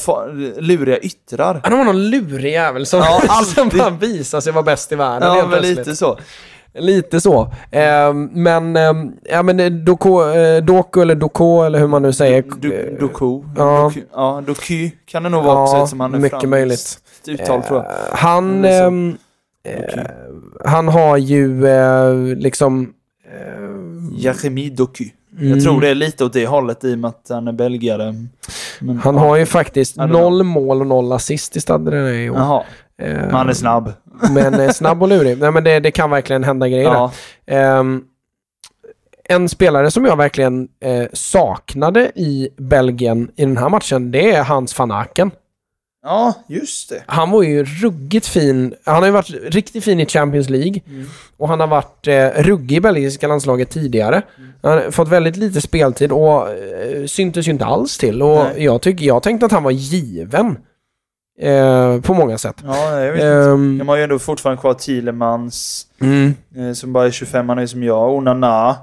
luriga 0.58 0.98
yttrar. 0.98 1.62
Ja, 1.64 1.70
de 1.70 1.76
har 1.80 1.86
någon 1.86 2.10
lurig 2.10 2.52
jävel 2.54 2.86
som, 2.86 3.00
Ja, 3.00 3.20
som 3.56 3.70
bara 3.70 3.90
visar 3.90 4.40
sig 4.42 4.54
vara 4.54 4.64
bäst 4.64 4.92
i 4.92 4.96
världen 4.96 5.28
Ja, 5.30 5.36
men 5.36 5.50
plötsligt. 5.50 5.78
lite 5.78 5.96
så. 5.96 6.18
Lite 6.74 7.22
så. 7.22 7.54
Ehm, 7.72 8.24
men, 8.34 8.78
um, 8.78 9.14
ja 9.24 9.44
men 9.44 9.60
eh, 9.60 9.70
Doko, 9.72 10.30
eh, 10.32 10.64
Doku 10.64 11.02
eller 11.02 11.16
Doko 11.16 11.62
eller 11.62 11.80
hur 11.80 11.88
man 11.88 12.02
nu 12.02 12.14
säger. 12.14 12.44
Du, 12.60 12.98
Doku. 13.00 13.42
Ja. 13.58 13.82
Doku. 13.84 14.02
Ja, 14.14 14.44
Doku 14.48 14.90
kan 15.06 15.24
det 15.24 15.30
nog 15.30 15.44
vara 15.44 15.56
Ja, 15.56 15.64
också 15.64 15.76
eftersom 15.78 16.00
han 16.00 16.14
är 16.14 16.18
mycket 16.20 16.30
franskt 16.32 16.50
möjligt. 16.50 17.00
uttal 17.28 17.64
tror 17.64 17.78
jag. 17.84 17.86
Eh, 17.86 17.92
han, 18.12 18.66
ehm, 18.66 19.18
eh, 19.64 20.06
han 20.66 20.88
har 20.88 21.18
ju 21.18 21.68
eh, 21.68 22.14
liksom... 22.38 22.94
eh, 23.34 24.20
Jeremy 24.20 24.70
Doku. 24.70 25.06
mm, 25.40 25.50
Jag 25.50 25.64
tror 25.64 25.82
det 25.82 25.90
är 25.90 25.96
lite 25.96 26.26
åt 26.26 26.34
det 26.34 26.48
hållet 26.48 26.84
i 26.84 26.94
och 26.96 27.00
med 27.00 27.10
att 27.10 27.26
han 27.30 27.48
är 27.48 27.52
belgare. 27.52 28.14
Men, 28.80 28.98
Han 28.98 29.18
har 29.18 29.38
ju 29.38 29.46
faktiskt 29.46 29.96
noll 29.98 30.44
mål 30.44 30.82
och 30.82 30.88
noll 30.88 31.12
assist 31.12 31.56
i 31.56 31.62
Stade 31.62 31.92
René 31.92 32.24
i 32.26 32.30
år. 32.30 32.38
Jaha, 32.38 32.64
Eh, 33.02 33.14
men 33.14 33.32
han 33.34 33.50
är 33.50 33.54
snabb. 33.54 33.94
Men 34.32 34.54
eh, 34.54 34.70
snabb 34.70 35.02
och 35.02 35.08
lurig. 35.10 35.38
Nej, 35.40 35.52
men 35.52 35.64
det, 35.64 35.80
det 35.80 35.92
kan 35.92 36.10
verkligen 36.10 36.44
hända 36.44 36.68
grejer. 36.68 36.84
Ja. 36.84 37.12
Ehm, 37.46 38.04
en 39.24 39.50
spelare 39.50 39.92
som 39.92 40.06
jag 40.06 40.16
verkligen 40.18 40.68
eh, 40.80 41.08
saknade 41.14 42.12
i 42.16 42.50
Belgien 42.58 43.32
i 43.36 43.46
den 43.46 43.58
här 43.58 43.70
matchen, 43.70 44.12
det 44.12 44.32
är 44.32 44.44
Hans 44.44 44.80
van 44.80 44.92
Aken. 44.92 45.32
Ja, 46.04 46.34
just 46.48 46.90
det. 46.90 47.04
Han 47.06 47.32
var 47.32 47.44
ju 47.44 47.64
ruggigt 47.64 48.28
fin. 48.28 48.74
Han 48.86 48.96
har 48.96 49.06
ju 49.06 49.12
varit 49.12 49.30
riktigt 49.30 49.84
fin 49.84 50.00
i 50.00 50.06
Champions 50.06 50.50
League. 50.50 50.82
Och 51.38 51.48
han 51.48 51.60
har 51.60 51.68
varit 51.68 52.08
eh, 52.08 52.28
ruggig 52.44 52.78
i 52.78 52.82
belgiska 52.82 53.28
landslaget 53.28 53.70
tidigare. 53.70 54.22
Han 54.62 54.72
har 54.72 54.92
fått 54.92 55.08
väldigt 55.08 55.38
lite 55.38 55.62
speltid 55.62 56.12
och 56.12 56.50
eh, 56.50 57.06
syntes 57.06 57.48
ju 57.48 57.52
inte 57.52 57.66
alls 57.66 57.98
till. 57.98 58.22
Och 58.22 58.44
Nej. 58.44 58.64
jag, 58.64 58.82
tycker, 58.82 59.06
jag 59.06 59.24
tänkte 59.24 59.46
att 59.46 59.52
han 59.52 59.64
var 59.64 59.72
given. 59.72 60.58
Eh, 61.42 62.02
på 62.02 62.14
många 62.14 62.38
sätt. 62.38 62.56
Ja, 62.64 63.00
jag 63.00 63.12
vet 63.12 63.22
inte. 63.22 63.28
Ehm, 63.28 63.78
De 63.78 63.88
har 63.88 63.98
ju 63.98 64.04
ändå 64.04 64.20
fortfarande 64.20 64.62
kvar 64.62 64.74
Thielemans, 64.74 65.88
mm. 66.02 66.36
eh, 66.56 66.74
som 66.74 66.94
bara 66.94 67.06
är 67.06 67.12
25, 67.12 67.50
han 67.50 67.60
är 67.60 67.66
som 67.66 67.84
jag. 67.84 68.14
Onana. 68.14 68.76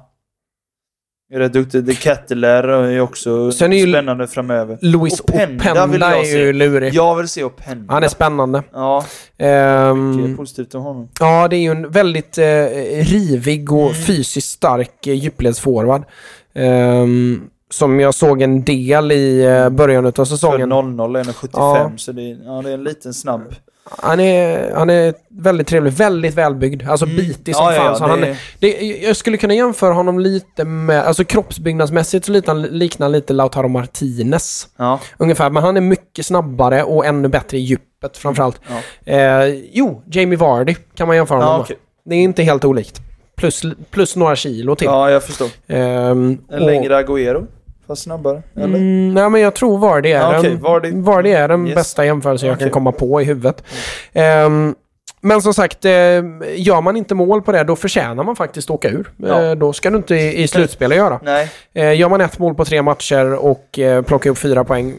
Är 1.33 1.39
rätt 1.39 1.53
duktig. 1.53 1.87
The 1.87 1.93
Kettler 1.95 2.65
är 2.69 3.01
också 3.01 3.53
Sen 3.53 3.73
är 3.73 3.77
ju- 3.87 3.93
spännande 3.93 4.27
framöver. 4.27 4.79
Louis 4.81 5.21
Openda 5.21 5.65
Openda, 5.65 5.87
vill 5.87 6.01
jag 6.01 6.13
är 6.21 6.25
ju 6.25 6.33
se. 6.33 6.53
lurig. 6.53 6.95
Jag 6.95 7.17
vill 7.17 7.29
se 7.29 7.45
Openda. 7.45 7.95
Han 7.95 8.05
är 8.05 8.09
spännande. 8.09 8.63
Ja, 8.73 9.05
Ehm, 9.39 10.17
mycket 10.17 10.37
positivt 10.37 10.75
om 10.75 10.83
honom. 10.83 11.09
Ja, 11.21 11.49
det 11.49 11.57
är 11.57 11.61
ju 11.61 11.71
en 11.71 11.91
väldigt 11.91 12.39
eh, 12.39 12.45
rivig 13.05 13.73
och 13.73 13.81
Mm. 13.91 13.95
fysiskt 13.95 14.49
stark 14.51 15.07
eh, 15.07 15.15
djupledsforward. 15.15 16.03
Ehm, 16.55 17.41
som 17.71 18.01
jag 18.01 18.15
såg 18.15 18.43
en 18.43 18.65
del 18.65 19.13
i 19.13 19.45
eh, 19.45 19.69
början 19.69 20.07
av 20.07 20.13
För 20.13 20.25
säsongen. 20.25 20.73
0-0 20.73 21.17
är 21.19 21.25
1,75 21.25 21.49
Ja. 21.53 21.93
så 21.97 22.13
det 22.13 22.23
är, 22.23 22.39
ja, 22.47 22.63
det 22.63 22.71
är 22.71 22.75
en 22.75 22.85
liten 22.85 23.15
snabb. 23.15 23.43
Han 23.91 24.21
är, 24.21 24.73
han 24.75 24.91
är 24.91 25.15
väldigt 25.29 25.67
trevlig, 25.67 25.93
väldigt 25.93 26.35
välbyggd. 26.35 26.89
Alltså 26.89 27.07
bitig 27.07 27.57
som 27.57 27.67
Mm. 27.67 27.75
Ja, 27.77 27.81
fan. 27.83 27.93
ja, 27.93 27.99
så 27.99 28.05
han, 28.05 28.21
det- 28.21 28.37
det, 28.59 28.81
jag 29.03 29.17
skulle 29.17 29.37
kunna 29.37 29.55
jämföra 29.55 29.93
honom 29.95 30.19
lite 30.19 30.65
med, 30.65 31.05
alltså 31.05 31.25
kroppsbyggnadsmässigt 31.25 32.27
så 32.27 32.33
liknar, 32.33 32.55
liknar 32.55 33.09
lite 33.09 33.33
Lautaro 33.33 33.69
Martinez. 33.69 34.69
Ja, 34.77 35.01
Ungefär, 35.19 35.51
men 35.51 35.63
han 35.63 35.77
är 35.77 35.81
mycket 35.81 36.27
snabbare 36.27 36.83
och 36.83 37.07
ännu 37.07 37.29
bättre 37.29 37.59
i 37.59 37.61
djupet 37.61 38.17
framförallt. 38.17 38.61
ja. 39.05 39.13
Eh, 39.13 39.55
jo, 39.73 40.03
Jamie 40.11 40.39
Vardy 40.39 40.75
kan 40.95 41.07
man 41.07 41.17
jämföra 41.17 41.39
honom 41.39 41.53
med. 41.55 41.61
okej. 41.65 41.77
Det 42.05 42.15
är 42.15 42.21
inte 42.21 42.43
helt 42.43 42.65
olikt. 42.65 43.01
Plus, 43.37 43.63
plus 43.91 44.17
några 44.17 44.37
kilo 44.37 44.77
till. 44.77 44.87
Ja, 44.87 45.11
jag 45.11 45.25
förstår. 45.25 45.49
Ehm, 45.67 46.39
En 46.51 46.67
längre 46.67 47.03
Agüero, 47.03 47.47
fast 47.87 48.03
snabbare. 48.03 48.43
Eller? 48.57 48.65
Mm, 48.79 49.15
nej, 49.15 49.31
men 49.31 49.41
jag 49.41 49.55
tror 49.55 49.79
Vardy 49.79 50.09
är, 50.11 50.21
Ja, 50.21 50.39
okej, 50.39 50.51
den, 50.51 50.61
Vardy. 50.63 50.91
Vardy 50.95 51.31
är 51.31 51.49
den 51.49 51.67
Yes. 51.67 51.75
bästa 51.75 52.05
jämförelse 52.05 52.47
jag 52.47 52.55
Okej. 52.55 52.65
kan 52.65 52.71
komma 52.73 52.93
på 52.93 53.21
i 53.21 53.25
huvudet. 53.25 53.63
Ehm, 54.13 54.75
men 55.21 55.43
som 55.43 55.55
sagt, 55.55 55.85
eh, 55.85 55.91
gör 56.57 56.81
man 56.81 56.97
inte 56.97 57.15
mål 57.15 57.43
på 57.43 57.53
det, 57.53 57.65
då 57.65 57.77
förtjänar 57.77 58.25
man 58.25 58.37
faktiskt 58.37 58.71
åka 58.71 58.89
ur. 58.89 59.11
Ja. 59.17 59.43
Eh, 59.43 59.55
då 59.55 59.73
ska 59.73 59.91
du 59.91 59.97
inte 59.97 60.15
i, 60.15 60.43
i 60.43 60.49
slutspelet 60.49 60.97
göra. 60.99 61.21
Nej, 61.23 61.51
Eh, 61.75 61.95
gör 62.01 62.09
man 62.09 62.21
ett 62.21 62.39
mål 62.39 62.55
på 62.55 62.65
tre 62.65 62.83
matcher 62.83 63.35
och 63.35 63.79
plockar 64.07 64.31
upp 64.31 64.39
fyra 64.39 64.65
poäng. 64.65 64.95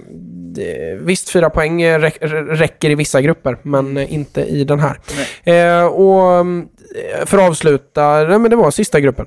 Det, 0.56 0.98
visst, 1.02 1.30
fyra 1.30 1.50
poäng 1.50 1.86
räck, 2.00 2.18
räcker 2.50 2.90
i 2.90 2.96
vissa 2.96 3.22
grupper, 3.22 3.58
men 3.62 3.98
inte 3.98 4.42
i 4.42 4.64
den 4.64 4.80
här. 4.80 5.00
Och 5.90 6.32
mm, 6.34 6.68
för 7.26 7.38
att 7.38 7.50
avsluta, 7.50 8.24
nej, 8.24 8.40
men 8.40 8.50
det 8.52 8.56
var 8.56 8.72
sista 8.72 9.00
gruppen. 9.00 9.26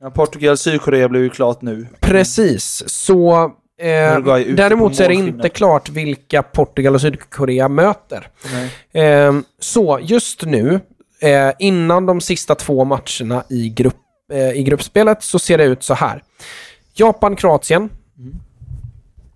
Ja, 0.00 0.10
Portugal, 0.10 0.56
Sydkorea 0.56 1.08
blev 1.08 1.22
ju 1.22 1.30
klart 1.30 1.62
nu. 1.62 1.86
Precis, 2.00 2.82
så... 2.86 3.44
Eh, 3.78 4.18
däremot 4.54 4.96
så 4.96 5.02
är 5.02 5.08
det 5.08 5.14
inte 5.14 5.48
klart 5.48 5.88
vilka 5.88 6.42
Portugal 6.42 6.94
och 6.94 7.00
Sydkorea 7.00 7.68
möter. 7.68 8.28
Eh, 8.92 9.34
så 9.58 9.98
just 10.02 10.42
nu, 10.42 10.80
eh, 11.20 11.52
innan 11.58 12.06
de 12.06 12.20
sista 12.20 12.54
två 12.54 12.84
matcherna 12.84 13.44
i, 13.50 13.68
grupp, 13.68 13.96
eh, 14.32 14.50
i 14.50 14.62
gruppspelet, 14.62 15.22
så 15.22 15.38
ser 15.38 15.58
det 15.58 15.64
ut 15.64 15.82
så 15.82 15.94
här. 15.94 16.22
Japan-Kroatien. 16.94 17.90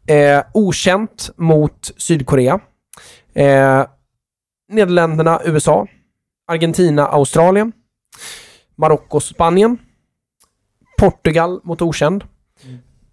Eh, 0.06 0.42
okänt 0.54 1.30
mot 1.36 1.90
Sydkorea. 1.96 2.60
Eh, 3.34 3.86
Nederländerna, 4.72 5.40
USA. 5.44 5.86
Argentina, 6.46 7.06
Australien. 7.06 7.72
Marocko, 8.76 9.20
Spanien. 9.20 9.78
Portugal 11.00 11.60
mot 11.64 11.82
okänd. 11.82 12.24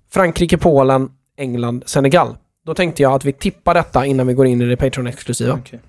Frankrike, 0.09 0.57
Polen, 0.57 1.11
England, 1.37 1.83
Senegal. 1.85 2.37
Då 2.65 2.73
tänkte 2.73 3.03
jag 3.03 3.13
att 3.13 3.25
vi 3.25 3.33
tippar 3.33 3.73
detta 3.73 4.05
innan 4.05 4.27
vi 4.27 4.33
går 4.33 4.45
in 4.45 4.61
i 4.61 4.65
det 4.65 4.75
Patreon-exklusiva. 4.75 5.53
Okej. 5.59 5.79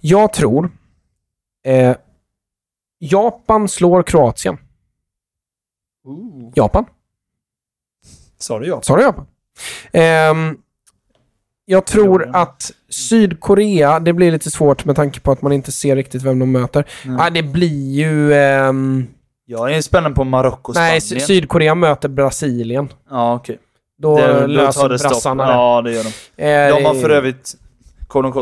Jag 0.00 0.32
tror 0.32 0.70
eh, 1.64 1.96
Japan 2.98 3.68
slår 3.68 4.02
Kroatien. 4.02 4.58
Japan? 6.54 6.84
Sa 8.38 8.58
du 8.58 8.66
ja? 8.66 8.82
Sa 8.82 8.96
du 8.96 9.02
Japan? 9.02 9.26
Ehm, 9.92 10.56
jag 11.64 11.86
tror 11.86 12.30
att 12.36 12.70
Sydkorea, 12.88 14.00
det 14.00 14.12
blir 14.12 14.32
lite 14.32 14.50
svårt 14.50 14.84
med 14.84 14.96
tanke 14.96 15.20
på 15.20 15.32
att 15.32 15.42
man 15.42 15.52
inte 15.52 15.72
ser 15.72 15.96
riktigt 15.96 16.22
vem 16.22 16.38
de 16.38 16.52
möter. 16.52 16.90
Nej. 17.04 17.16
Ah, 17.20 17.30
det 17.30 17.42
blir 17.42 17.90
ju... 17.90 18.34
ehm, 18.34 19.06
Jag 19.52 19.74
är 19.74 19.80
spänd 19.80 20.14
på 20.14 20.24
Marocko 20.24 20.70
och 20.72 20.76
nej, 20.76 21.00
Spanien. 21.00 21.20
Sy- 21.26 21.34
Sydkorea 21.34 21.74
möter 21.74 22.08
Brasilien. 22.08 22.88
Ja, 23.10 23.34
okej. 23.34 23.58
Då 23.98 24.16
Det- 24.16 24.46
löser 24.46 24.88
det 24.88 24.98
brassarna 24.98 25.46
det. 25.46 25.52
Ja, 25.52 25.82
det 25.82 25.92
gör 25.92 26.04
de. 26.36 26.42
Eh, 26.44 26.76
De 26.76 26.84
har 26.84 26.94
för 26.94 27.10
övrigt, 27.10 27.54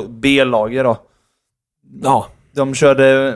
B-laget 0.08 0.84
då. 0.84 0.96
Ja, 2.02 2.26
De 2.52 2.74
körde 2.74 3.28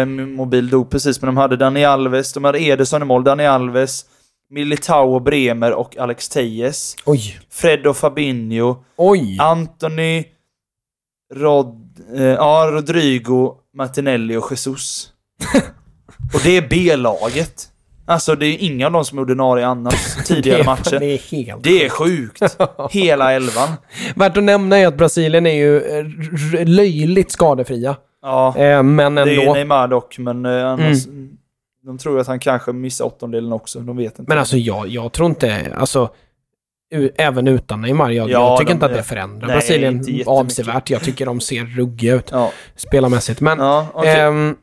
eh, 0.00 0.06
mobil 0.26 0.70
dop 0.70 0.90
precis, 0.90 1.20
men 1.22 1.26
de 1.26 1.36
hade 1.36 1.56
Dani 1.56 1.84
Alves, 1.84 2.32
de 2.32 2.44
hade 2.44 2.58
Ederson 2.62 3.02
i 3.02 3.04
mål, 3.04 3.24
Dani 3.24 3.46
Alves, 3.46 4.04
Militao 4.50 5.14
och 5.14 5.22
Bremer 5.22 5.72
och 5.72 5.96
Alex 5.96 6.28
Tejes. 6.28 6.96
oj. 7.04 7.38
Fred 7.50 7.86
och 7.86 7.96
Fabinho, 7.96 8.76
Oj. 8.96 9.36
Anthony, 9.40 10.24
Rod, 11.34 12.00
eh, 12.14 12.22
ja, 12.22 12.68
Rodrigo, 12.72 13.54
Martinelli 13.74 14.36
och 14.36 14.46
Jesus. 14.50 15.12
och 16.34 16.40
det 16.44 16.56
är 16.56 16.68
B-laget. 16.70 17.68
Alltså 18.08 18.34
det 18.34 18.46
är 18.46 18.56
inga 18.58 18.86
av 18.86 18.92
dem 18.92 19.04
som 19.04 19.18
är 19.18 19.22
ordinarie 19.22 19.66
annars, 19.66 20.14
tidigare 20.26 20.64
matcher. 20.64 20.98
det 21.00 21.06
är 21.06 21.18
helt... 21.46 21.62
Det 21.64 21.84
är 21.84 21.88
sjukt. 21.88 22.42
Hela 22.90 23.32
elvan. 23.32 23.68
Värt 24.14 24.36
att 24.36 24.42
nämna 24.42 24.78
är 24.78 24.86
att 24.86 24.96
Brasilien 24.96 25.46
är 25.46 25.54
ju 25.54 25.80
eh, 25.80 26.66
löjligt 26.66 27.32
skadefria. 27.32 27.96
Ja, 28.22 28.54
Eh, 28.56 28.82
men 28.82 29.14
det 29.14 29.20
är 29.22 29.40
ändå. 29.40 29.52
Neymar 29.54 29.88
dock, 29.88 30.18
men 30.18 30.46
eh, 30.46 30.66
annars... 30.66 30.98
De 31.84 31.98
tror 31.98 32.20
att 32.20 32.26
han 32.26 32.38
kanske 32.38 32.72
missar 32.72 33.04
åttondelen 33.04 33.52
också, 33.52 33.80
de 33.80 33.96
vet 33.96 34.18
inte. 34.18 34.28
Men 34.30 34.38
alltså 34.38 34.56
jag, 34.56 34.88
jag 34.88 35.12
tror 35.12 35.28
inte, 35.28 35.72
alltså 35.76 36.10
även 37.18 37.48
utan 37.48 37.80
Neymar, 37.80 38.10
jag, 38.10 38.30
Ja, 38.30 38.50
jag 38.50 38.58
tycker 38.58 38.70
de- 38.70 38.74
inte 38.74 38.86
att 38.86 38.94
det 38.94 39.02
förändrar 39.02 39.46
nej, 39.48 39.56
Brasilien 39.56 40.04
avsevärt. 40.26 40.90
Jag 40.90 41.02
tycker 41.02 41.26
de 41.26 41.40
ser 41.40 41.64
ruggiga 41.64 42.14
ut 42.14 42.28
Ja, 42.32 42.52
spelarmässigt. 42.76 43.40
Men 43.40 43.58
ja 43.58 43.86
okej. 43.94 44.20
ehm, 44.20 44.56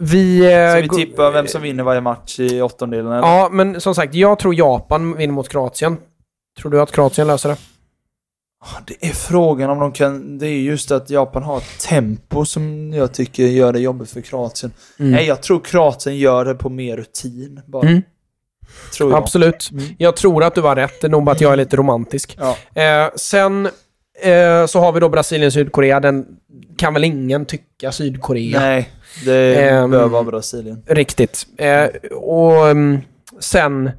Vi... 0.00 0.52
eh, 0.52 0.74
Så 0.74 0.80
vi 0.96 1.04
tippar 1.06 1.30
vem 1.30 1.46
som 1.46 1.62
vinner 1.62 1.84
varje 1.84 2.00
match 2.00 2.40
i 2.40 2.62
åttondelen 2.62 3.06
eller? 3.12 3.28
Ja, 3.28 3.48
men 3.52 3.80
som 3.80 3.94
sagt, 3.94 4.14
jag 4.14 4.38
tror 4.38 4.54
Japan 4.54 5.16
vinner 5.16 5.34
mot 5.34 5.48
Kroatien. 5.48 5.96
Tror 6.60 6.70
du 6.70 6.80
att 6.80 6.92
Kroatien 6.92 7.26
löser 7.26 7.48
det? 7.48 7.56
Det 8.86 9.06
är 9.08 9.12
frågan 9.12 9.70
om 9.70 9.78
de 9.78 9.92
kan... 9.92 10.38
Det 10.38 10.46
är 10.46 10.58
just 10.60 10.90
att 10.90 11.10
Japan 11.10 11.42
har 11.42 11.56
ett 11.58 11.78
tempo 11.88 12.44
som 12.44 12.92
jag 12.92 13.12
tycker 13.14 13.42
gör 13.46 13.72
det 13.72 13.80
jobbigt 13.80 14.10
för 14.10 14.20
Kroatien. 14.20 14.72
Nej, 14.96 15.26
jag 15.26 15.42
tror 15.42 15.60
Kroatien 15.60 16.16
gör 16.18 16.44
det 16.44 16.54
på 16.54 16.68
mer 16.68 16.96
rutin 16.96 17.60
bara. 17.66 17.88
Mm. 17.88 18.02
Absolut. 19.12 19.70
Mm. 19.72 19.84
Jag 19.98 20.16
tror 20.16 20.44
att 20.44 20.54
du 20.54 20.60
har 20.60 20.76
rätt. 20.76 21.00
Det 21.00 21.06
är 21.06 21.10
nog 21.10 21.24
bara 21.24 21.32
att 21.32 21.40
jag 21.40 21.52
är 21.52 21.56
lite 21.56 21.76
romantisk. 21.76 22.38
Ja. 22.40 22.82
Eh, 22.82 23.10
sen 23.16 23.68
eh, 24.22 24.66
så 24.66 24.80
har 24.80 24.92
vi 24.92 25.00
då 25.00 25.08
Brasilien-Sydkorea. 25.08 26.00
Den 26.00 26.26
kan 26.76 26.94
väl 26.94 27.04
ingen 27.04 27.46
tycka 27.46 27.92
Sydkorea. 27.92 28.60
Nej, 28.60 28.88
det 29.24 29.68
Ehm. 29.68 29.90
bör 29.90 30.08
vara 30.08 30.24
Brasilien. 30.24 30.82
Riktigt. 30.86 31.46
Eh, 31.56 31.86
och 32.16 32.68
mm, 32.68 32.98
sen 33.40 33.90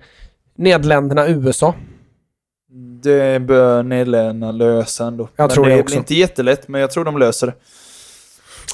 Nederländerna-USA. 0.57 1.73
Det 3.03 3.39
bör 3.41 3.84
Nederländerna 3.84 4.52
lösa 4.52 5.06
ändå. 5.06 5.30
Jag 5.35 5.43
men 5.43 5.49
tror 5.49 5.64
det 5.65 5.69
det 5.72 5.76
blir 5.76 5.84
också. 5.84 5.95
inte 5.98 6.15
jättelätt, 6.15 6.68
men 6.68 6.81
jag 6.81 6.91
tror 6.91 7.06
de 7.06 7.18
löser 7.18 7.48
det. 7.48 7.53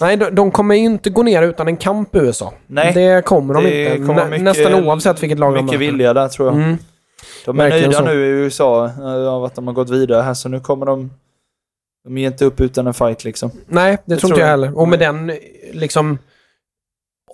Nej, 0.01 0.17
de, 0.17 0.29
de 0.35 0.51
kommer 0.51 0.75
ju 0.75 0.81
inte 0.85 1.09
gå 1.09 1.23
ner 1.23 1.41
utan 1.43 1.67
en 1.67 1.77
kamp 1.77 2.15
USA. 2.15 2.53
Nej, 2.67 2.93
det 2.93 3.25
kommer 3.25 3.53
de 3.53 3.63
det 3.63 3.95
inte. 3.95 4.07
kommer 4.07 4.25
mycket- 4.25 4.43
nästan 4.43 4.73
oavsett 4.85 5.23
vilket 5.23 5.39
lag 5.39 5.55
de 5.55 5.65
Mycket 5.65 5.79
möter. 5.79 5.91
vilja 5.91 6.13
där 6.13 6.27
tror 6.27 6.47
jag. 6.47 6.55
Mm. 6.57 6.77
De 7.45 7.59
är 7.59 7.63
verkligen 7.63 7.89
nöjda 7.91 7.97
så. 8.05 8.13
nu 8.13 8.25
i 8.25 8.29
USA 8.29 8.85
eh, 8.85 9.27
av 9.33 9.43
att 9.43 9.55
de 9.55 9.67
har 9.67 9.73
gått 9.73 9.89
vidare 9.89 10.21
här, 10.21 10.33
så 10.33 10.49
nu 10.49 10.59
kommer 10.59 10.85
de... 10.85 11.11
De 12.07 12.17
ger 12.17 12.27
inte 12.27 12.45
upp 12.45 12.61
utan 12.61 12.87
en 12.87 12.93
fight 12.93 13.23
liksom. 13.23 13.51
Nej, 13.67 13.97
det, 14.05 14.15
Det 14.15 14.19
tror 14.19 14.31
inte 14.31 14.41
jag 14.41 14.47
heller. 14.47 14.77
Och 14.77 14.87
med 14.87 14.99
den 14.99 15.31
liksom... 15.73 16.17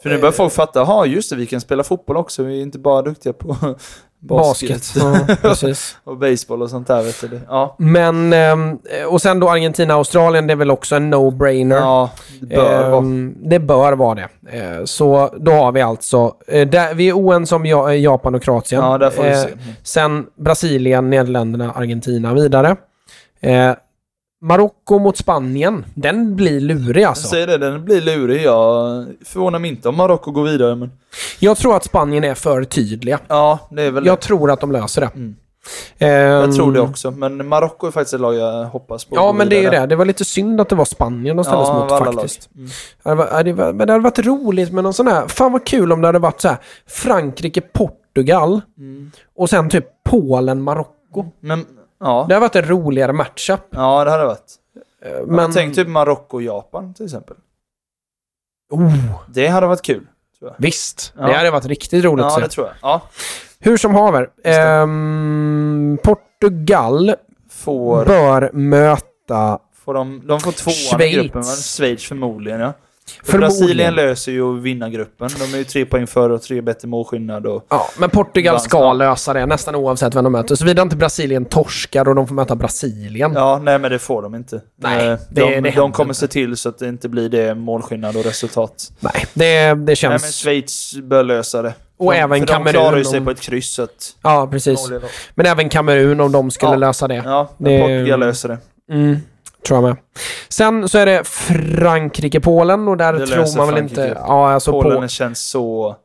För 0.03 0.09
nu 0.09 0.17
börjar 0.17 0.31
folk 0.31 0.53
fatta, 0.53 0.79
ja 0.79 1.05
just 1.05 1.29
det, 1.29 1.35
vi 1.35 1.45
kan 1.45 1.61
spela 1.61 1.83
fotboll 1.83 2.17
också. 2.17 2.43
Vi 2.43 2.57
är 2.57 2.61
inte 2.61 2.79
bara 2.79 3.01
duktiga 3.01 3.33
på 3.33 3.47
basket, 4.19 4.69
Basket. 4.69 4.93
Ja, 4.95 5.35
precis. 5.41 5.97
och 6.03 6.17
baseball 6.17 6.61
och 6.61 6.69
sånt 6.69 6.87
där 6.87 7.03
vet 7.03 7.21
du. 7.21 7.39
Ja, 7.47 7.75
Men, 7.79 8.33
ehm, 8.33 8.79
och 9.09 9.21
sen 9.21 9.39
då 9.39 9.49
Argentina-Australien, 9.49 10.47
det 10.47 10.53
är 10.53 10.57
väl 10.57 10.71
också 10.71 10.95
en 10.95 11.13
no-brainer. 11.13 11.75
ja 11.75 12.09
det 12.41 12.55
bör 12.55 12.89
vara. 12.89 12.97
Ehm, 12.97 13.35
det 13.43 13.59
bör 13.59 13.93
vara 13.93 14.15
det. 14.15 14.57
Eh, 14.59 14.83
så 14.85 15.33
då 15.37 15.51
har 15.51 15.71
vi 15.71 15.81
alltså, 15.81 16.35
eh, 16.47 16.67
där, 16.67 16.93
vi 16.93 17.09
är 17.09 17.13
oense 17.13 17.55
om 17.55 17.65
Ja- 17.65 17.93
Japan 17.93 18.35
och 18.35 18.43
Kroatien. 18.43 18.81
Ja, 18.81 18.97
där 18.97 19.09
får 19.09 19.23
vi 19.23 19.29
Eh, 19.29 19.35
se. 19.37 19.49
Sen 19.83 20.25
Brasilien, 20.35 21.09
Nederländerna, 21.09 21.71
Argentina 21.71 22.33
vidare. 22.33 22.75
Marocko 24.43 24.99
mot 24.99 25.17
Spanien, 25.17 25.85
den 25.95 26.35
blir 26.35 26.59
lurig 26.59 27.03
Jag 27.03 27.09
alltså. 27.09 27.27
säger 27.27 27.47
det, 27.47 27.57
den 27.57 27.85
blir 27.85 28.01
lurig. 28.01 28.41
Jag 28.43 29.05
förvånar 29.25 29.59
mig 29.59 29.69
inte 29.71 29.89
om 29.89 29.95
Marocko 29.97 30.31
går 30.31 30.43
vidare, 30.43 30.75
men... 30.75 30.91
Jag 31.39 31.57
tror 31.57 31.75
att 31.75 31.83
Spanien 31.83 32.23
är 32.23 32.33
för 32.33 32.63
tydliga. 32.63 33.19
Ja, 33.27 33.59
det 33.71 33.81
är 33.83 33.91
väl 33.91 34.05
Jag 34.05 34.19
tror 34.19 34.51
att 34.51 34.59
de 34.59 34.71
löser 34.71 35.01
det. 35.01 35.09
Mm. 35.15 35.35
Ehm, 35.97 36.09
Jag 36.19 36.55
tror 36.55 36.73
det 36.73 36.79
också, 36.81 37.11
men 37.11 37.47
Marocko 37.47 37.87
är 37.87 37.91
faktiskt 37.91 38.13
ett 38.13 38.19
lag 38.21 38.35
jag 38.35 38.65
hoppas 38.65 39.05
på. 39.05 39.15
Ja, 39.15 39.31
men 39.33 39.49
det 39.49 39.65
är 39.65 39.71
det. 39.71 39.85
Det 39.85 39.95
var 39.95 40.05
lite 40.05 40.25
synd 40.25 40.61
att 40.61 40.69
det 40.69 40.75
var 40.75 40.85
Spanien 40.85 41.35
de 41.35 41.45
ställdes 41.45 41.67
Ja, 41.69 41.79
mot 41.99 42.15
faktiskt. 42.15 42.49
Mm. 42.55 42.69
Det 43.03 43.15
var, 43.15 43.27
ja, 43.31 43.43
det 43.43 43.53
var, 43.53 43.73
men 43.73 43.87
det 43.87 43.93
hade 43.93 44.03
varit 44.03 44.19
roligt 44.19 44.71
med 44.73 44.83
någon 44.83 44.93
sån 44.93 45.07
här... 45.07 45.27
Fan 45.27 45.51
vad 45.51 45.65
kul 45.65 45.91
om 45.91 46.01
det 46.01 46.07
hade 46.07 46.19
varit 46.19 46.41
så 46.41 46.47
här 46.47 46.57
Frankrike-Portugal 46.87 48.61
Mm. 48.77 49.11
och 49.37 49.49
sen 49.49 49.69
typ 49.69 49.85
Polen-Marocko. 50.09 51.25
Men, 51.39 51.65
ja. 52.03 52.25
Det 52.27 52.33
hade 52.33 52.39
varit 52.45 52.55
en 52.55 52.65
roligare 52.69 53.13
matchup. 53.13 53.61
Ja, 53.69 54.03
det 54.03 54.11
hade 54.11 54.25
varit. 54.25 54.55
Eh, 55.05 55.11
Men 55.25 55.51
tänk 55.51 55.75
typ 55.75 55.87
Marocko 55.87 56.37
och 56.37 56.41
Japan 56.43 56.93
till 56.93 57.05
exempel. 57.05 57.37
Oh, 58.71 58.93
Det 59.27 59.47
hade 59.47 59.67
varit 59.67 59.81
kul. 59.81 60.07
visst. 60.57 61.13
Ja. 61.17 61.27
Det 61.27 61.33
hade 61.33 61.51
varit 61.51 61.65
riktigt 61.65 62.03
roligt 62.05 62.23
Ja, 62.23 62.29
att 62.37 62.43
det 62.43 62.49
se. 62.49 62.55
tror 62.55 62.67
jag. 62.67 62.75
Ja. 62.81 63.01
Hur 63.59 63.77
som 63.77 63.95
haver. 63.95 64.29
det. 64.43 64.49
Ehm, 64.55 65.97
Portugal 66.03 67.15
Får, 67.49 68.05
bör 68.05 68.49
möta... 68.53 69.59
får 69.85 69.93
de, 69.93 70.21
de 70.27 70.39
får 70.39 70.51
tvåan 70.51 70.73
Schweiz. 70.73 71.13
i 71.13 71.15
gruppen, 71.21 71.41
va? 71.41 71.47
Schweiz 71.55 72.03
förmodligen 72.07 72.59
ja. 72.59 72.73
För. 73.23 73.37
Brasilien 73.37 73.95
löser 73.95 74.31
ju 74.31 74.57
att 74.57 74.61
vinna 74.63 74.89
gruppen. 74.89 75.29
De 75.39 75.53
är 75.53 75.57
ju 75.57 75.63
tre 75.63 75.85
poäng 75.85 76.07
före 76.07 76.33
och 76.33 76.41
tre 76.41 76.61
bättre 76.61 76.87
målskillnad 76.87 77.45
och... 77.45 77.65
Ja, 77.69 77.89
men 77.99 78.09
Portugal 78.09 78.59
ska 78.59 78.77
Ja. 78.77 78.93
lösa 78.93 79.33
det 79.33 79.45
nästan 79.45 79.75
oavsett 79.75 80.15
vem 80.15 80.23
de 80.23 80.33
möter. 80.33 80.55
Såvida 80.55 80.81
inte 80.81 80.95
Brasilien 80.95 81.45
torskar 81.45 82.07
och 82.09 82.15
de 82.15 82.27
får 82.27 82.35
möta 82.35 82.55
Brasilien. 82.55 83.31
Ja, 83.35 83.59
nej 83.63 83.79
men 83.79 83.91
det 83.91 83.99
får 83.99 84.21
de 84.21 84.35
inte. 84.35 84.61
Nej, 84.81 85.07
Eh, 85.07 85.17
det- 85.29 85.41
de, 85.41 85.61
det 85.61 85.71
de 85.75 85.91
kommer 85.91 86.09
inte. 86.11 86.19
se 86.19 86.27
till 86.27 86.57
så 86.57 86.69
att 86.69 86.77
det 86.77 86.87
inte 86.87 87.09
blir 87.09 87.29
det 87.29 87.55
målskillnad 87.55 88.15
och 88.17 88.23
resultat. 88.25 88.91
Nej, 88.99 89.25
det, 89.33 89.45
det 89.67 89.75
Nej 89.75 89.95
känns... 89.95 90.21
men 90.23 90.31
Schweiz 90.31 90.93
bör 91.03 91.23
lösa 91.23 91.61
det. 91.61 91.73
Och 91.97 92.11
de, 92.13 92.17
även 92.19 92.39
för 92.39 92.47
Kamerun 92.47 92.65
de 92.65 92.71
klarar 92.79 92.97
ju 92.97 93.03
sig 93.05 93.19
om- 93.19 93.25
på 93.25 93.31
ett 93.31 93.41
kryss 93.41 93.79
att... 93.79 94.15
Ja, 94.21 94.47
precis. 94.51 94.89
Men 95.35 95.45
även 95.45 95.69
Kamerun 95.69 96.19
om 96.19 96.31
de 96.31 96.51
skulle 96.51 96.71
Ja. 96.71 96.75
lösa 96.77 97.07
det. 97.07 97.15
Ja, 97.25 97.49
men 97.57 97.71
Det- 97.71 97.79
Portugal 97.81 98.19
löser 98.19 98.49
det. 98.49 98.57
Mm, 98.93 99.17
tror 99.67 99.77
jag 99.77 99.83
med. 99.83 99.97
Sen 100.49 100.89
så 100.89 100.97
är 100.97 101.05
det 101.05 101.23
Frankrike-Polen 101.27 102.87
och 102.87 102.97
där 102.97 103.13
Det 103.13 103.27
tror 103.27 103.57
man 103.57 103.67
väl 103.67 103.75
Frankrike. 103.75 104.01
inte... 104.07 104.19
Ja, 104.27 104.51
alltså 104.51 104.71
Polen 104.71 105.01
på, 105.01 105.07
känns 105.07 105.49
så 105.49 105.95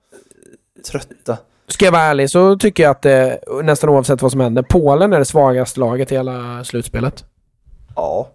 trötta. 0.90 1.36
Ska 1.68 1.84
jag 1.84 1.92
vara 1.92 2.02
ärlig 2.02 2.30
så 2.30 2.56
tycker 2.56 2.82
jag 2.82 2.90
att 2.90 3.02
det, 3.02 3.38
nästan 3.62 3.90
oavsett 3.90 4.22
vad 4.22 4.30
som 4.30 4.40
händer, 4.40 4.62
Polen 4.62 5.12
är 5.12 5.18
det 5.18 5.24
svagaste 5.24 5.80
laget 5.80 6.12
i 6.12 6.14
hela 6.14 6.64
slutspelet. 6.64 7.24
Ja, 7.96 8.28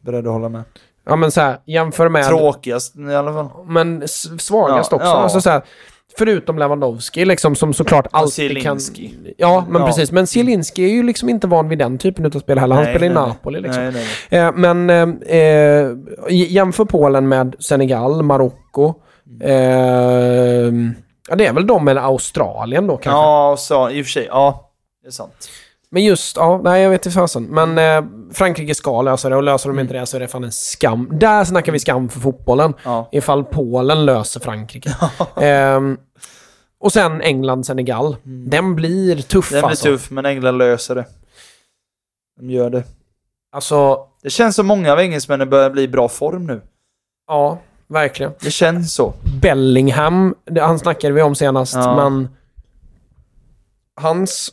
beredd 0.00 0.26
att 0.26 0.32
hålla 0.32 0.48
med. 0.48 0.62
Ja 1.06 1.16
men 1.16 1.30
så 1.30 1.40
här, 1.40 1.58
jämför 1.64 2.08
med... 2.08 2.24
Tråkigast 2.26 2.96
i 2.96 3.14
alla 3.14 3.32
fall. 3.32 3.48
Men 3.66 4.08
svagast 4.08 4.90
Ja, 4.92 4.96
också. 4.96 5.08
ja. 5.08 5.14
Alltså 5.16 5.40
så 5.40 5.50
här, 5.50 5.62
förutom 6.18 6.58
Lewandowski 6.58 7.24
liksom, 7.24 7.54
som 7.54 7.74
såklart 7.74 8.06
alltid 8.10 8.62
kan... 8.62 8.78
Ja, 9.36 9.64
men 9.68 9.80
Ja. 9.80 9.86
precis. 9.86 10.12
Men 10.12 10.26
Zielinski 10.26 10.84
är 10.84 10.88
ju 10.88 11.02
liksom 11.02 11.28
inte 11.28 11.46
van 11.46 11.68
vid 11.68 11.78
den 11.78 11.98
typen 11.98 12.26
av 12.26 12.30
spel 12.30 12.58
heller. 12.58 12.74
Han 12.74 12.84
Nej, 12.84 12.94
spelar 12.94 13.06
i. 13.12 13.14
Napoli 13.14 13.60
liksom. 13.60 13.82
Nej, 13.82 13.92
nej, 13.92 14.06
nej. 14.30 14.40
Eh, 14.40 14.52
men 14.54 14.90
eh, 14.90 15.38
eh, 15.38 15.92
jämför 16.28 16.84
Polen 16.84 17.28
med 17.28 17.56
Senegal, 17.58 18.22
Marocko. 18.22 18.94
Mm. 19.40 19.50
Eh, 19.50 20.92
ja, 21.28 21.36
det 21.36 21.46
är 21.46 21.52
väl 21.52 21.66
de 21.66 21.88
eller 21.88 22.00
Australien 22.00 22.86
då 22.86 22.96
kanske. 22.96 23.10
Ja, 23.10 23.56
så, 23.58 23.90
i 23.90 24.02
och 24.02 24.06
för 24.06 24.10
sig. 24.10 24.26
Ja, 24.30 24.70
det 25.02 25.08
är 25.08 25.12
sant. 25.12 25.48
Men 25.90 26.04
just, 26.04 26.36
ja, 26.36 26.60
nej 26.64 26.82
jag 26.82 26.90
vet 26.90 27.06
inte 27.06 27.14
fasen. 27.14 27.42
Men 27.44 27.78
eh, 27.78 28.10
Frankrike 28.32 28.74
ska 28.74 29.02
lösa 29.02 29.28
det 29.28 29.36
och 29.36 29.42
löser 29.42 29.68
Mm. 29.68 29.76
de 29.76 29.82
inte 29.82 29.94
det 30.00 30.06
så 30.06 30.16
är 30.16 30.20
det 30.20 30.28
fan 30.28 30.44
en 30.44 30.52
skam. 30.52 31.08
Där 31.12 31.44
snackar 31.44 31.72
vi 31.72 31.78
skam 31.78 32.08
för 32.08 32.20
fotbollen. 32.20 32.74
Ja. 32.84 33.08
Ifall 33.12 33.44
Polen 33.44 34.04
löser 34.04 34.40
Frankrike. 34.40 34.96
Ehm, 35.36 35.98
och 36.80 36.92
sen 36.92 37.20
England, 37.22 37.66
Senegal. 37.66 38.16
Den 38.22 38.74
blir 38.76 39.16
tuff 39.22 39.50
Den 39.50 39.60
blir 39.60 39.68
alltså. 39.70 39.84
tuff, 39.84 40.10
men 40.10 40.26
England 40.26 40.58
löser 40.58 40.94
det. 40.94 41.04
De 42.40 42.50
gör 42.50 42.70
det. 42.70 42.82
Alltså, 43.52 44.06
Det 44.22 44.30
känns 44.30 44.56
som 44.56 44.66
många 44.66 44.92
av 44.92 45.00
engelsmännen 45.00 45.50
börjar 45.50 45.70
bli 45.70 45.82
i 45.82 45.88
bra 45.88 46.08
form 46.08 46.46
nu. 46.46 46.60
ja, 47.28 47.58
verkligen. 47.86 48.32
Det 48.40 48.50
känns 48.50 48.94
så. 48.94 49.12
Bellingham, 49.42 50.34
han 50.60 50.78
snackade 50.78 51.14
vi 51.14 51.22
om 51.22 51.34
senast, 51.34 51.74
Ja. 51.74 51.96
men 51.96 52.28
hans... 54.00 54.50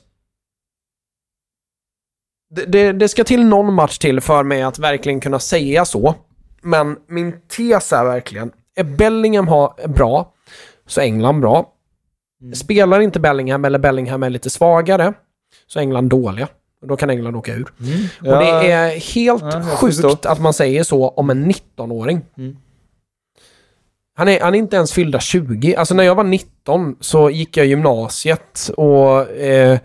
Det, 2.50 2.66
det, 2.66 2.92
det 2.92 3.08
ska 3.08 3.24
till 3.24 3.46
någon 3.46 3.74
match 3.74 3.98
till 3.98 4.22
för 4.22 4.44
mig 4.44 4.62
att 4.62 4.80
verkligen 4.80 5.20
kunna 5.20 5.40
säga 5.40 5.86
så. 5.86 6.16
Men 6.62 6.98
min 7.08 7.34
tes 7.48 7.94
är 7.94 8.06
verkligen, 8.06 8.52
är 8.76 8.84
Bellingham 8.84 9.48
ha, 9.48 9.78
bra, 9.88 10.34
så 10.88 11.02
är 11.02 11.06
England 11.06 11.42
bra. 11.42 11.72
Mm. 12.42 12.56
Spelar 12.56 13.00
inte 13.00 13.20
Bellingham 13.20 13.66
eller 13.66 13.80
Bellingham 13.80 14.24
är 14.24 14.30
lite 14.30 14.50
svagare, 14.50 15.14
så 15.68 15.80
är 15.80 15.84
England 15.84 16.10
dåliga. 16.10 16.48
Och 16.82 16.88
då 16.88 16.96
kan 16.98 17.10
England 17.10 17.36
åka 17.36 17.54
ur. 17.54 17.74
Ja, 18.22 18.34
Och 18.38 18.44
det 18.44 18.72
är 18.72 19.00
helt 19.16 19.44
Ja, 19.44 19.62
sjukt 19.64 19.96
förstår. 19.96 20.32
att 20.32 20.40
man 20.42 20.54
säger 20.54 20.84
så 20.84 21.08
om 21.10 21.30
en 21.30 21.52
19-åring. 21.52 22.22
Mm. 22.38 22.58
Han 24.18 24.28
är, 24.28 24.40
han 24.42 24.56
är 24.56 24.60
inte 24.60 24.76
ens 24.76 24.94
fyllda 24.94 25.20
20. 25.20 25.76
Alltså 25.76 25.94
när 25.96 26.04
jag 26.04 26.16
var 26.16 26.24
19 26.24 26.96
så 27.00 27.30
gick 27.30 27.58
jag 27.58 27.66
gymnasiet 27.66 28.72
och 28.78 29.30
eh, 29.30 29.80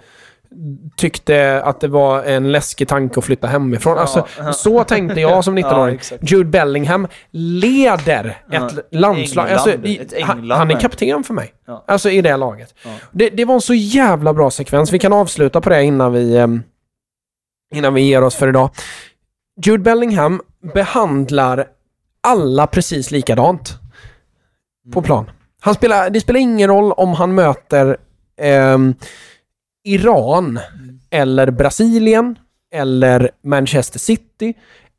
tyckte 0.96 1.62
att 1.62 1.80
det 1.80 1.88
var 1.88 2.22
en 2.22 2.52
läskig 2.52 2.88
tanke 2.88 3.18
att 3.18 3.24
flytta 3.24 3.46
hemifrån. 3.46 3.98
Alltså, 3.98 4.26
ja. 4.38 4.52
så 4.52 4.84
tänkte 4.84 5.20
jag 5.20 5.44
som 5.44 5.58
Ja, 5.58 5.70
19-åring. 5.70 5.94
exakt. 5.94 6.32
Jude 6.32 6.50
Bellingham 6.50 7.08
leder 7.30 8.42
Ja, 8.50 8.66
ett 8.66 8.88
landslag. 8.90 9.48
England. 9.50 9.68
Alltså, 9.68 9.86
i, 9.86 9.98
Ett 9.98 10.22
han, 10.22 10.50
han 10.50 10.70
är 10.70 10.80
kapten 10.80 11.24
för 11.24 11.34
mig. 11.34 11.52
Ja. 11.66 11.84
Alltså 11.86 12.10
i 12.10 12.22
det 12.22 12.36
laget. 12.36 12.74
Ja. 12.84 12.90
Det, 13.12 13.30
det 13.30 13.44
var 13.44 13.54
en 13.54 13.60
så 13.60 13.74
jävla 13.74 14.34
bra 14.34 14.50
sekvens. 14.50 14.92
Vi 14.92 14.98
kan 14.98 15.12
avsluta 15.12 15.60
på 15.60 15.70
det 15.70 15.82
innan 15.84 16.12
vi, 16.12 16.36
ehm, 16.36 16.62
innan 17.74 17.94
vi 17.94 18.02
ger 18.02 18.22
oss 18.22 18.36
för 18.36 18.48
idag. 18.48 18.70
Jude 19.64 19.82
Bellingham 19.82 20.40
behandlar 20.74 21.66
alla 22.22 22.66
precis 22.66 23.10
likadant 23.10 23.78
på 24.92 25.02
plan. 25.02 25.30
Han 25.60 25.74
spelar, 25.74 26.10
det 26.10 26.20
spelar 26.20 26.40
ingen 26.40 26.68
roll 26.70 26.92
om 26.92 27.12
han 27.14 27.34
möter 27.34 27.96
ehm, 28.40 28.94
Iran 29.84 30.58
eller 31.10 31.50
Brasilien 31.50 32.38
eller 32.74 33.30
Manchester 33.44 33.98
City 33.98 34.54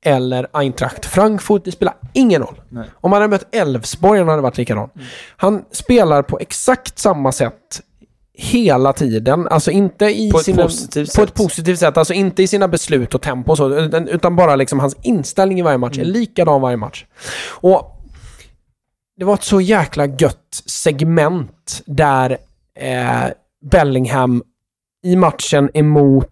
eller 0.06 0.48
Eintracht 0.53 1.06
Frankfurt, 1.06 1.66
det 1.66 1.72
spelar 1.72 1.95
ingen 2.14 2.41
roll. 2.41 2.62
Nej. 2.70 2.88
Om 2.94 3.12
han 3.12 3.22
hade 3.22 3.32
mött 3.32 3.56
Elfsborg 3.56 4.20
hade 4.20 4.36
det 4.36 4.41
varit 4.41 4.58
likadant. 4.58 4.94
Han 5.38 5.66
spelar 5.72 6.22
på 6.22 6.40
exakt 6.40 6.99
samma 6.99 7.32
sätt 7.32 7.82
hela 8.34 8.94
tiden. 8.94 9.48
Alltså 9.48 9.72
inte 9.72 10.06
i 10.06 10.32
På 10.32 10.38
ett 10.38 10.45
sina... 10.45 10.64
positivt 10.64 11.16
På 11.16 11.24
ett 11.24 11.34
positivt 11.34 11.80
sätt. 11.80 11.98
Alltså 11.98 12.14
inte 12.14 12.44
i 12.44 12.48
sina 12.48 12.68
beslut 12.68 13.16
och 13.16 13.22
tempo 13.22 13.52
och 13.52 13.58
så, 13.58 13.76
utan, 13.80 14.08
utan 14.08 14.36
bara 14.36 14.56
liksom 14.56 14.80
hans 14.80 14.95
inställning 15.03 15.60
i 15.60 15.62
varje 15.62 15.78
match 15.78 15.98
Mm. 15.98 16.10
är 16.10 16.14
likadan 16.14 16.62
varje 16.62 16.78
match. 16.78 17.06
Och 17.49 17.98
det 19.18 19.26
var 19.26 19.34
ett 19.34 19.44
så 19.44 19.62
jäkla 19.62 20.06
gött 20.06 20.64
segment 20.66 21.82
där 21.86 22.38
eh, 22.80 23.24
Bellingham 23.72 24.44
i 25.03 25.15
matchen 25.15 25.69
emot... 25.73 26.28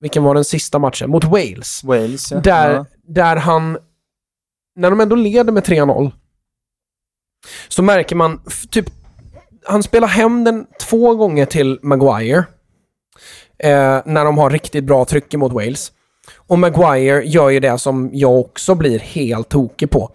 Vilken 0.00 0.22
var 0.22 0.34
den 0.34 0.44
sista 0.44 0.78
matchen? 0.78 1.10
Mot 1.10 1.24
Wales. 1.24 1.84
Wales, 1.84 2.32
ja. 2.32 2.40
Där, 2.40 2.74
ja. 2.74 2.86
där 3.02 3.36
han... 3.36 3.78
När 4.74 4.90
de 4.90 5.00
ändå 5.00 5.16
leder 5.16 5.52
med 5.52 5.62
3-0 5.64 6.12
så 7.68 7.82
märker 7.82 8.16
man 8.16 8.40
typ... 8.70 8.86
Han 9.64 9.82
spelar 9.82 10.08
hem 10.08 10.44
den 10.44 10.66
två 10.80 11.14
gånger 11.14 11.46
till 11.46 11.78
Maguire. 11.82 12.44
Eh, 13.58 14.00
när 14.04 14.24
de 14.24 14.38
har 14.38 14.50
riktigt 14.50 14.84
bra 14.84 15.04
tryck 15.04 15.34
emot 15.34 15.52
Wales. 15.52 15.92
Och 16.34 16.58
Maguire 16.58 17.24
gör 17.24 17.50
ju 17.50 17.60
det 17.60 17.78
som 17.78 18.10
jag 18.12 18.40
också 18.40 18.74
blir 18.74 18.98
helt 18.98 19.48
tokig 19.48 19.90
på. 19.90 20.10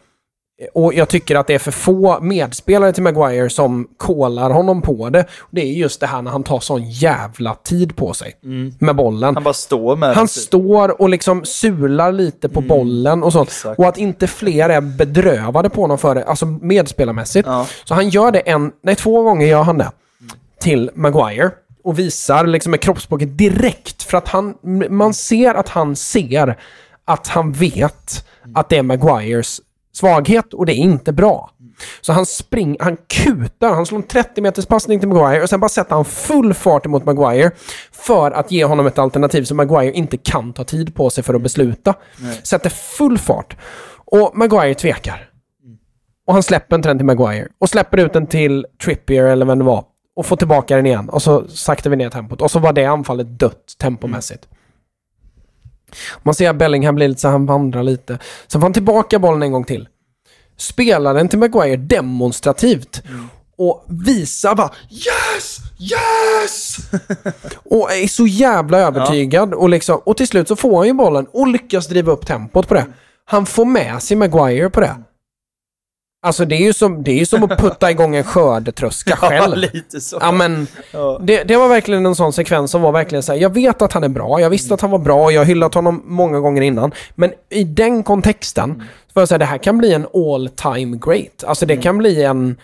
Och 0.74 0.94
jag 0.94 1.10
tycker 1.10 1.36
att 1.36 1.48
det 1.48 1.54
är 1.54 1.60
för 1.60 1.72
få 1.72 2.20
medspelare 2.22 2.92
till 2.94 3.04
Maguire 3.04 3.50
som 3.50 3.88
kollar 3.98 4.50
honom 4.50 4.82
på 4.82 5.10
det. 5.10 5.26
Det 5.52 5.62
är 5.62 5.66
just 5.72 6.00
det 6.00 6.08
här 6.08 6.22
när 6.22 6.32
han 6.32 6.44
tar 6.44 6.60
sån 6.60 6.90
jävla 6.90 7.56
tid 7.56 7.96
på 7.96 8.14
sig 8.14 8.34
med 8.80 8.96
bollen. 8.96 9.36
Han 9.36 9.44
bara 9.44 9.54
står 9.54 9.96
med 9.96 10.16
Han 10.16 10.28
typ. 10.28 10.32
står 10.44 11.02
och 11.02 11.10
liksom 11.10 11.46
sular 11.46 12.12
lite 12.12 12.50
på 12.50 12.62
bollen 12.62 13.24
och 13.24 13.34
sånt. 13.34 13.50
exakt. 13.50 13.80
Och 13.80 13.88
att 13.88 13.98
inte 13.98 14.28
fler 14.28 14.70
är 14.70 14.82
bedrövade 14.82 15.70
på 15.70 15.82
honom 15.82 15.98
för 15.98 16.16
det, 16.16 16.24
alltså 16.24 16.46
medspelarmässigt. 16.46 17.48
Ja. 17.48 17.68
Så 17.84 17.94
han 17.94 18.10
gör 18.10 18.32
det 18.32 18.40
en, 18.40 18.72
nej 18.84 18.96
två 18.96 19.24
gånger 19.24 19.48
gör 19.48 19.64
han 19.64 19.78
det. 19.78 19.92
Till 20.60 20.92
Maguire. 20.94 21.52
Och 21.84 22.00
visar 22.00 22.48
liksom 22.48 22.72
med 22.72 22.80
kroppsspråket 22.82 23.38
direkt. 23.38 24.04
För 24.04 24.18
att 24.18 24.28
han, 24.28 24.54
man 24.90 25.14
ser 25.14 25.54
att 25.54 25.70
han 25.70 25.96
ser 25.96 26.58
att 27.06 27.28
han 27.28 27.52
vet 27.52 28.26
att 28.56 28.70
det 28.70 28.78
är 28.78 28.84
Maguires 28.84 29.62
svaghet 29.98 30.54
och 30.54 30.66
det 30.66 30.74
är 30.74 30.76
inte 30.76 31.14
bra. 31.14 31.52
Så 32.02 32.14
han 32.14 32.26
springer, 32.26 32.78
han 32.80 32.98
kutar, 33.08 33.70
han 33.70 33.86
slår 33.86 33.98
en 33.98 34.08
30 34.08 34.42
meters 34.42 34.66
passning 34.66 35.00
till 35.00 35.10
Maguire 35.10 35.44
och 35.44 35.50
sen 35.50 35.60
bara 35.60 35.70
sätter 35.70 35.96
han 35.96 36.06
full 36.06 36.54
fart 36.54 36.86
emot 36.86 37.06
Maguire 37.06 37.52
för 37.92 38.32
att 38.32 38.52
ge 38.52 38.66
honom 38.66 38.88
ett 38.88 39.00
alternativ 39.00 39.44
som 39.44 39.58
Maguire 39.58 39.92
inte 39.92 40.18
kan 40.18 40.54
ta 40.54 40.64
tid 40.64 40.96
på 40.96 41.10
sig 41.10 41.24
för 41.24 41.34
att 41.34 41.42
besluta. 41.42 41.94
Sätter 42.44 42.70
full 42.70 43.18
fart. 43.18 43.58
Och 44.06 44.32
Maguire 44.38 44.74
tvekar. 44.74 45.30
Och 46.28 46.34
han 46.34 46.44
släpper 46.44 46.76
inte 46.76 46.90
den 46.90 46.98
till 46.98 47.06
Maguire. 47.06 47.48
Och 47.60 47.70
släpper 47.70 47.98
ut 47.98 48.14
den 48.14 48.28
till 48.28 48.66
Trippier 48.84 49.24
eller 49.24 49.46
vem 49.46 49.60
det 49.60 49.66
var. 49.66 49.84
Och 50.16 50.26
får 50.26 50.36
tillbaka 50.36 50.76
den 50.76 50.86
igen. 50.86 51.10
Och 51.10 51.22
så 51.22 51.48
saktar 51.48 51.90
vi 51.90 51.96
ner 51.96 52.10
tempot. 52.10 52.42
Och 52.42 52.52
så 52.52 52.60
var 52.60 52.74
det 52.74 52.86
anfallet 52.86 53.40
dött 53.40 53.76
tempomässigt. 53.80 54.48
Man 56.24 56.34
ser 56.34 56.50
att 56.50 56.56
Bellingham 56.56 56.96
blir 56.96 57.08
lite 57.08 57.22
så 57.22 57.28
han 57.28 57.46
vandrar 57.46 57.84
lite. 57.84 58.20
Sen 58.48 58.62
får 58.62 58.66
han 58.66 58.74
tillbaka 58.74 59.20
bollen 59.20 59.44
en 59.44 59.52
gång 59.52 59.64
till. 59.64 59.88
Spelar 60.58 61.14
den 61.14 61.30
till 61.30 61.40
Maguire 61.40 61.76
demonstrativt. 61.76 63.04
Och 63.58 63.86
visar 63.88 64.56
bara 64.56 64.72
Yes! 64.90 65.58
Yes! 65.80 66.78
och 67.64 67.92
är 67.92 68.08
så 68.08 68.28
jävla 68.28 68.80
övertygad. 68.80 69.54
Och, 69.54 69.70
liksom, 69.70 70.02
och 70.06 70.18
till 70.18 70.28
slut 70.28 70.48
så 70.48 70.56
får 70.56 70.78
han 70.78 70.88
ju 70.88 70.94
bollen 70.94 71.28
och 71.34 71.48
lyckas 71.48 71.88
driva 71.88 72.12
upp 72.12 72.26
tempot 72.26 72.68
på 72.68 72.74
det. 72.74 72.86
Han 73.26 73.46
får 73.46 73.66
med 73.66 74.04
sig 74.04 74.18
Maguire 74.18 74.70
på 74.70 74.80
det. 74.80 74.96
Alltså 76.22 76.46
det 76.46 76.56
är 76.56 76.60
ju 76.66 76.74
som, 76.74 77.04
det 77.04 77.12
är 77.12 77.16
ju 77.16 77.26
som 77.26 77.44
att 77.44 77.58
putta 77.60 77.92
igång 77.92 78.16
en 78.16 78.24
skördetröska 78.24 79.18
Ja, 79.22 79.30
själv. 79.30 79.58
lite 79.58 80.02
så. 80.02 80.18
Ja, 80.22 80.32
men 80.32 80.68
Ja. 80.94 81.20
det, 81.24 81.44
det 81.44 81.58
var 81.58 81.68
verkligen 81.70 82.06
en 82.06 82.16
sån 82.16 82.34
sekvens 82.34 82.72
som 82.72 82.82
var 82.82 82.92
verkligen 82.92 83.24
så 83.24 83.32
här. 83.32 83.40
jag 83.40 83.54
vet 83.54 83.82
att 83.82 83.94
han 83.94 84.04
är 84.04 84.10
bra, 84.10 84.42
jag 84.42 84.50
visste 84.50 84.74
att 84.74 84.82
han 84.82 84.92
var 84.92 85.00
bra, 85.00 85.32
jag 85.32 85.42
har 85.42 85.46
hyllat 85.46 85.74
honom 85.74 86.02
många 86.06 86.40
gånger 86.40 86.62
innan. 86.62 86.92
Men 87.16 87.32
i 87.50 87.64
den 87.64 88.04
kontexten, 88.04 88.84
så 89.08 89.14
får 89.14 89.22
jag 89.22 89.28
säga 89.28 89.38
det 89.38 89.46
här 89.46 89.58
kan 89.58 89.78
bli 89.78 89.94
en 89.94 90.08
all 90.14 90.50
time 90.50 90.98
great. 90.98 91.44
Alltså 91.48 91.66
det 91.66 91.78
kan 91.78 91.98
bli 91.98 92.24
en... 92.24 92.58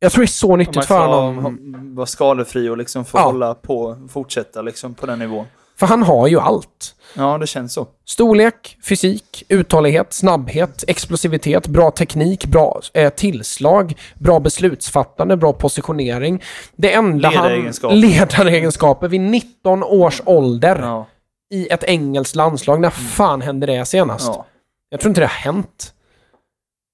Jag 0.00 0.12
tror 0.12 0.22
det 0.22 0.24
är 0.24 0.26
så 0.26 0.56
nyttigt 0.56 0.84
för 0.84 1.06
honom. 1.06 1.94
vara 1.94 2.06
skadefri 2.06 2.68
och 2.68 2.78
liksom 2.78 3.04
få 3.04 3.18
Ja. 3.18 3.22
hålla 3.22 3.54
på, 3.54 3.96
fortsätta 4.12 4.62
liksom 4.62 4.94
på 4.94 5.06
den 5.06 5.18
nivån. 5.18 5.46
För 5.78 5.86
han 5.86 6.02
har 6.02 6.28
ju 6.28 6.40
allt. 6.40 6.94
Ja, 7.14 7.38
det 7.38 7.46
känns 7.46 7.72
så. 7.72 7.86
Storlek, 8.06 8.76
fysik, 8.88 9.44
uthållighet, 9.48 10.12
snabbhet, 10.12 10.84
explosivitet, 10.86 11.66
bra 11.66 11.90
teknik, 11.90 12.46
bra 12.46 12.80
eh, 12.94 13.10
tillslag, 13.10 13.94
bra 14.14 14.40
beslutsfattande, 14.40 15.36
bra 15.36 15.52
positionering. 15.52 16.42
Det 16.76 16.92
enda 16.92 17.28
han... 17.28 17.34
Ledaregenskaper. 17.44 17.96
Ledaregenskaper 17.96 19.08
vid 19.08 19.20
19 19.20 19.82
års 19.82 20.22
ålder 20.24 20.78
Ja. 20.82 21.06
i 21.50 21.68
ett 21.68 21.84
engelskt 21.84 22.36
landslag. 22.36 22.80
När 22.80 22.90
fan 22.90 23.42
hände 23.42 23.66
det 23.66 23.84
senast? 23.84 24.26
ja. 24.26 24.46
Jag 24.90 25.00
tror 25.00 25.10
inte 25.10 25.20
det 25.20 25.26
har 25.26 25.52
hänt. 25.52 25.92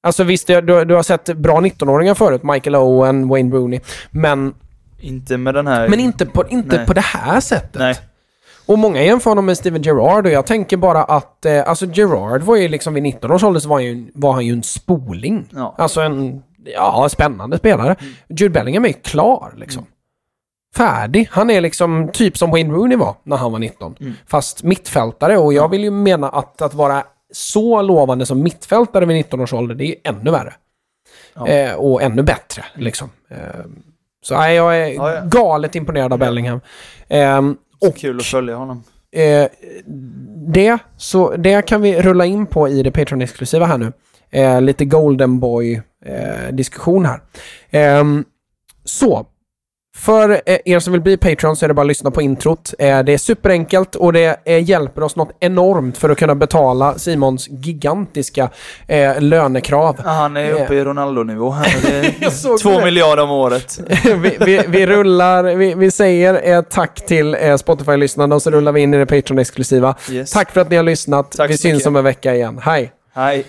Alltså 0.02 0.24
visst, 0.24 0.46
du, 0.46 0.60
du 0.60 0.84
du 0.84 0.94
har 0.94 1.02
sett 1.02 1.36
bra 1.36 1.60
19-åringar 1.60 2.14
förut, 2.14 2.42
Michael 2.42 2.76
Owen, 2.76 3.28
Wayne 3.28 3.56
Rooney, 3.56 3.80
men, 4.10 4.54
Inte 5.00 5.36
med 5.36 5.54
den 5.54 5.66
här... 5.66 5.88
men 5.88 6.00
inte, 6.00 6.26
på, 6.26 6.48
inte 6.48 6.76
Nej. 6.76 6.86
på 6.86 6.92
det 6.92 7.00
här 7.00 7.40
sättet. 7.40 7.74
Nej. 7.80 7.94
Och 8.66 8.78
många 8.78 9.02
jämför 9.02 9.30
honom 9.30 9.46
med 9.46 9.58
Steven 9.58 9.82
Gerrard 9.82 10.26
och 10.26 10.32
jag 10.32 10.46
tänker 10.46 10.76
bara 10.76 11.04
att, 11.04 11.44
eh, 11.44 11.68
alltså 11.68 11.86
Gerrard 11.86 12.42
var 12.42 12.56
ju 12.56 12.68
liksom 12.68 12.94
vid 12.94 13.02
19 13.02 13.32
års 13.32 13.44
ålder 13.44 13.60
så 13.60 13.68
var 13.68 13.76
han 13.76 13.84
ju, 13.84 14.10
var 14.14 14.32
han 14.32 14.46
ju 14.46 14.52
en 14.52 14.62
spoling. 14.62 15.48
Ja. 15.50 15.74
Alltså 15.78 16.00
en, 16.00 16.42
ja, 16.64 17.08
spännande 17.08 17.58
spelare. 17.58 17.96
Jude 18.28 18.50
Bellingham 18.50 18.84
är 18.84 18.88
ju 18.88 18.94
klar 18.94 19.54
liksom. 19.56 19.86
Färdig. 20.76 21.28
Han 21.30 21.50
är 21.50 21.60
liksom 21.60 22.08
typ 22.12 22.38
som 22.38 22.50
Wayne 22.50 22.74
Rooney 22.74 22.96
var 22.96 23.14
när 23.22 23.36
han 23.36 23.52
var 23.52 23.58
19. 23.58 23.96
Fast 24.26 24.62
mittfältare 24.62 25.38
och 25.38 25.52
jag 25.52 25.68
vill 25.68 25.84
ju 25.84 25.90
mena 25.90 26.28
att, 26.28 26.62
att 26.62 26.74
vara 26.74 27.04
så 27.32 27.82
lovande 27.82 28.26
som 28.26 28.42
mittfältare 28.42 29.06
vid 29.06 29.16
19 29.16 29.40
års 29.40 29.52
ålder, 29.52 29.74
det 29.74 29.84
är 29.84 29.88
ju 29.88 29.96
ännu 30.04 30.30
värre. 30.30 30.54
Ja. 31.34 31.46
Eh, 31.48 31.74
och 31.74 32.02
ännu 32.02 32.22
bättre 32.22 32.64
liksom. 32.74 33.10
Eh, 33.28 33.36
så 34.22 34.36
nej, 34.36 34.56
jag 34.56 34.78
är 34.78 35.26
galet 35.26 35.74
imponerad 35.74 36.12
av 36.12 36.18
Bellingham. 36.18 36.60
Så 37.08 37.54
och 37.86 37.96
kul 37.96 38.16
att 38.16 38.26
följa 38.26 38.56
honom. 38.56 38.84
Eh, 39.12 39.48
det, 40.52 40.78
så 40.96 41.36
det 41.36 41.62
kan 41.62 41.80
vi 41.80 42.02
rulla 42.02 42.26
in 42.26 42.46
på 42.46 42.68
i 42.68 42.82
det 42.82 42.90
Patreon-exklusiva 42.90 43.64
här 43.64 43.78
nu. 43.78 43.92
Eh, 44.30 44.60
lite 44.60 44.84
Golden 44.84 45.40
Boy-diskussion 45.40 47.06
här. 47.06 47.20
Ehm, 47.70 48.24
så, 48.84 49.26
för 49.96 50.30
eh, 50.46 50.58
er 50.64 50.78
som 50.78 50.92
vill 50.92 51.02
bli 51.02 51.16
Patreon 51.16 51.56
så 51.56 51.66
är 51.66 51.68
det 51.68 51.74
bara 51.74 51.80
att 51.82 51.86
lyssna 51.88 52.10
på 52.10 52.22
introt. 52.22 52.74
Eh, 52.78 53.02
det 53.02 53.12
är 53.12 53.18
superenkelt 53.18 53.94
och 53.94 54.12
det 54.12 54.40
eh, 54.44 54.70
hjälper 54.70 55.02
oss 55.02 55.16
något 55.16 55.36
enormt 55.40 55.98
för 55.98 56.10
att 56.10 56.18
kunna 56.18 56.34
betala 56.34 56.98
Simons 56.98 57.48
gigantiska 57.48 58.50
lönekrav. 59.18 59.96
Ja, 60.04 60.10
han 60.10 60.36
är 60.36 60.52
uppe 60.52 60.74
i 60.74 60.84
Ronaldo-nivå 60.84 61.50
här. 61.50 62.58
Två 62.62 62.78
det. 62.78 62.84
miljarder 62.84 63.22
om 63.22 63.30
året. 63.30 63.80
vi, 64.04 64.36
vi, 64.40 64.64
vi 64.68 64.86
rullar, 64.86 65.44
vi, 65.44 65.74
vi 65.74 65.90
säger 65.90 66.62
tack 66.62 67.06
till 67.06 67.36
Spotify-lyssnarna 67.58 68.34
och 68.34 68.42
så 68.42 68.50
rullar 68.50 68.72
vi 68.72 68.80
in 68.80 68.94
i 68.94 68.98
det 68.98 69.06
Patreon-exklusiva. 69.06 69.94
Yes. 70.10 70.30
Tack 70.30 70.50
för 70.50 70.60
att 70.60 70.70
ni 70.70 70.76
har 70.76 70.82
lyssnat. 70.82 71.32
Tack 71.32 71.50
vi 71.50 71.58
syns 71.58 71.74
mycket. 71.74 71.86
om 71.86 71.96
en 71.96 72.04
vecka 72.04 72.34
igen. 72.34 72.60
Hej! 72.62 72.92
Hej. 73.14 73.44